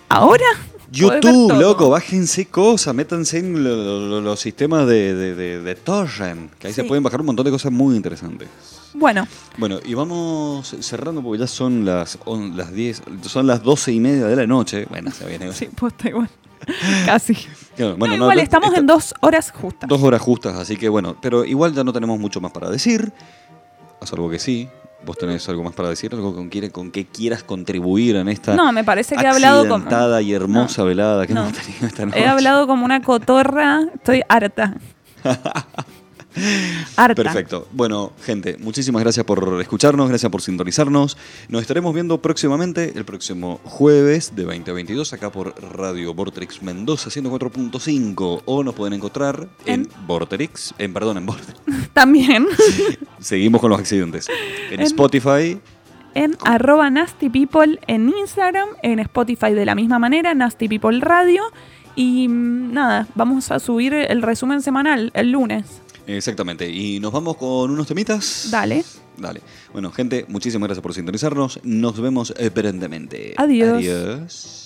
Ahora, 0.10 0.46
YouTube, 0.92 1.54
loco, 1.60 1.90
bájense 1.90 2.46
cosas, 2.48 2.96
métanse 2.96 3.40
en 3.40 3.64
lo- 3.64 4.00
lo- 4.08 4.22
los 4.22 4.40
sistemas 4.40 4.88
de, 4.88 5.14
de, 5.14 5.36
de- 5.36 5.62
de 5.62 5.76
torrent, 5.76 6.52
que 6.56 6.68
ahí 6.68 6.74
se 6.74 6.86
pueden 6.86 7.04
bajar 7.04 7.20
un 7.20 7.28
montón 7.28 7.46
de 7.46 7.52
cosas 7.52 7.72
muy 7.72 7.96
interesantes. 7.96 8.48
Bueno, 8.94 9.28
Bueno, 9.58 9.80
y 9.86 9.94
vamos 9.94 10.76
cerrando 10.80 11.22
porque 11.22 11.40
ya 11.42 11.48
son 11.48 11.86
las, 11.86 12.18
on- 12.26 12.58
las 12.58 12.72
10, 12.74 13.04
son 13.24 13.46
las 13.46 13.62
12 13.62 13.92
y 13.92 14.00
media 14.00 14.26
de 14.26 14.36
la 14.36 14.48
noche. 14.48 14.88
Bueno, 14.90 15.12
se 15.12 15.26
viene. 15.28 15.52
sí, 15.54 15.66
posta 15.68 16.10
igual. 16.10 16.30
Casi. 17.06 17.34
No, 17.78 17.96
bueno, 17.98 18.16
no, 18.18 18.24
igual 18.24 18.38
no, 18.38 18.44
estamos 18.44 18.68
esta- 18.70 18.80
en 18.80 18.88
dos 18.88 19.14
horas 19.22 19.52
justas. 19.52 19.88
Dos 19.88 20.02
horas 20.02 20.22
justas, 20.22 20.56
así 20.56 20.78
que 20.78 20.90
bueno, 20.90 21.16
pero 21.22 21.46
igual 21.46 21.74
ya 21.74 21.84
no 21.84 21.94
tenemos 21.94 22.20
mucho 22.20 22.42
más 22.42 22.52
para 22.52 22.70
decir. 22.70 23.12
A 24.02 24.06
salvo 24.06 24.30
que 24.30 24.40
sí. 24.40 24.70
Vos 25.06 25.16
tenés 25.18 25.48
algo 25.48 25.64
más 25.64 25.74
para 25.74 25.90
decir, 25.90 26.12
algo 26.14 26.34
con, 26.34 26.50
quiere- 26.50 26.72
con 26.72 26.90
que 26.92 27.06
quieras 27.06 27.44
contribuir 27.44 28.16
en 28.16 28.28
esta 28.30 28.56
No, 28.56 28.72
me 28.72 28.84
parece 28.84 29.16
que 29.16 29.24
he 29.24 29.28
hablado 29.28 29.64
y 30.22 30.34
hermosa 30.34 30.84
velada 30.84 31.28
que 31.28 31.34
no. 31.36 31.42
hemos 31.42 31.54
tenido 31.54 31.86
esta 31.88 32.06
noche. 32.08 32.20
He 32.20 32.26
hablado 32.28 32.66
como 32.66 32.84
una 32.84 33.02
cotorra. 33.02 33.82
Estoy 33.94 34.24
harta. 34.28 34.74
harta. 36.96 37.24
Perfecto. 37.24 37.68
Bueno, 37.72 38.12
gente, 38.24 38.58
muchísimas 38.60 39.02
gracias 39.04 39.26
por 39.26 39.60
escucharnos, 39.62 40.10
gracias 40.10 40.32
por 40.32 40.42
sintonizarnos. 40.42 41.18
Nos 41.50 41.62
estaremos 41.62 41.94
viendo 41.94 42.22
próximamente, 42.22 42.94
el 42.96 43.06
próximo 43.06 43.60
jueves 43.64 44.36
de 44.36 44.44
2022, 44.44 45.14
acá 45.14 45.32
por 45.32 45.54
Radio 45.76 46.14
Vorterix 46.14 46.62
Mendoza 46.62 47.10
104.5. 47.10 48.42
O 48.46 48.64
nos 48.64 48.74
pueden 48.76 48.94
encontrar 48.94 49.48
en, 49.66 49.82
En- 49.82 49.90
Vorterix, 50.08 50.74
en 50.78 50.94
perdón, 50.94 51.18
en 51.18 51.26
Vorterix. 51.26 51.60
También 51.94 52.48
Seguimos 53.20 53.62
con 53.62 53.70
los 53.70 53.80
accidentes. 53.80 54.28
En, 54.72 54.80
En- 54.80 54.86
Spotify, 54.88 55.60
en 56.14 56.36
arroba 56.46 56.90
Nasty 56.90 57.30
People 57.30 57.80
en 57.88 58.10
Instagram, 58.10 58.70
en 58.82 59.00
Spotify 59.00 59.54
de 59.54 59.66
la 59.66 59.76
misma 59.76 60.00
manera, 60.00 60.34
Nasty 60.34 60.68
People 60.68 61.00
Radio. 61.00 61.44
Y 61.96 62.28
mm, 62.28 62.74
nada, 62.74 63.08
vamos 63.16 63.52
a 63.52 63.60
subir 63.60 63.94
el 63.94 64.22
resumen 64.22 64.62
semanal 64.62 65.12
el 65.14 65.32
lunes. 65.32 65.82
Exactamente. 66.08 66.70
Y 66.70 67.00
nos 67.00 67.12
vamos 67.12 67.38
con 67.38 67.72
unos 67.72 67.88
temitas. 67.88 68.48
Dale. 68.50 68.84
Dale. 69.18 69.42
Bueno, 69.74 69.92
gente, 69.92 70.26
muchísimas 70.28 70.68
gracias 70.68 70.84
por 70.84 70.94
sintonizarnos. 70.94 71.60
Nos 71.64 72.00
vemos 72.00 72.34
eh, 72.38 72.52
perennemente. 72.52 73.34
Adiós. 73.38 73.78
Adiós. 73.78 74.57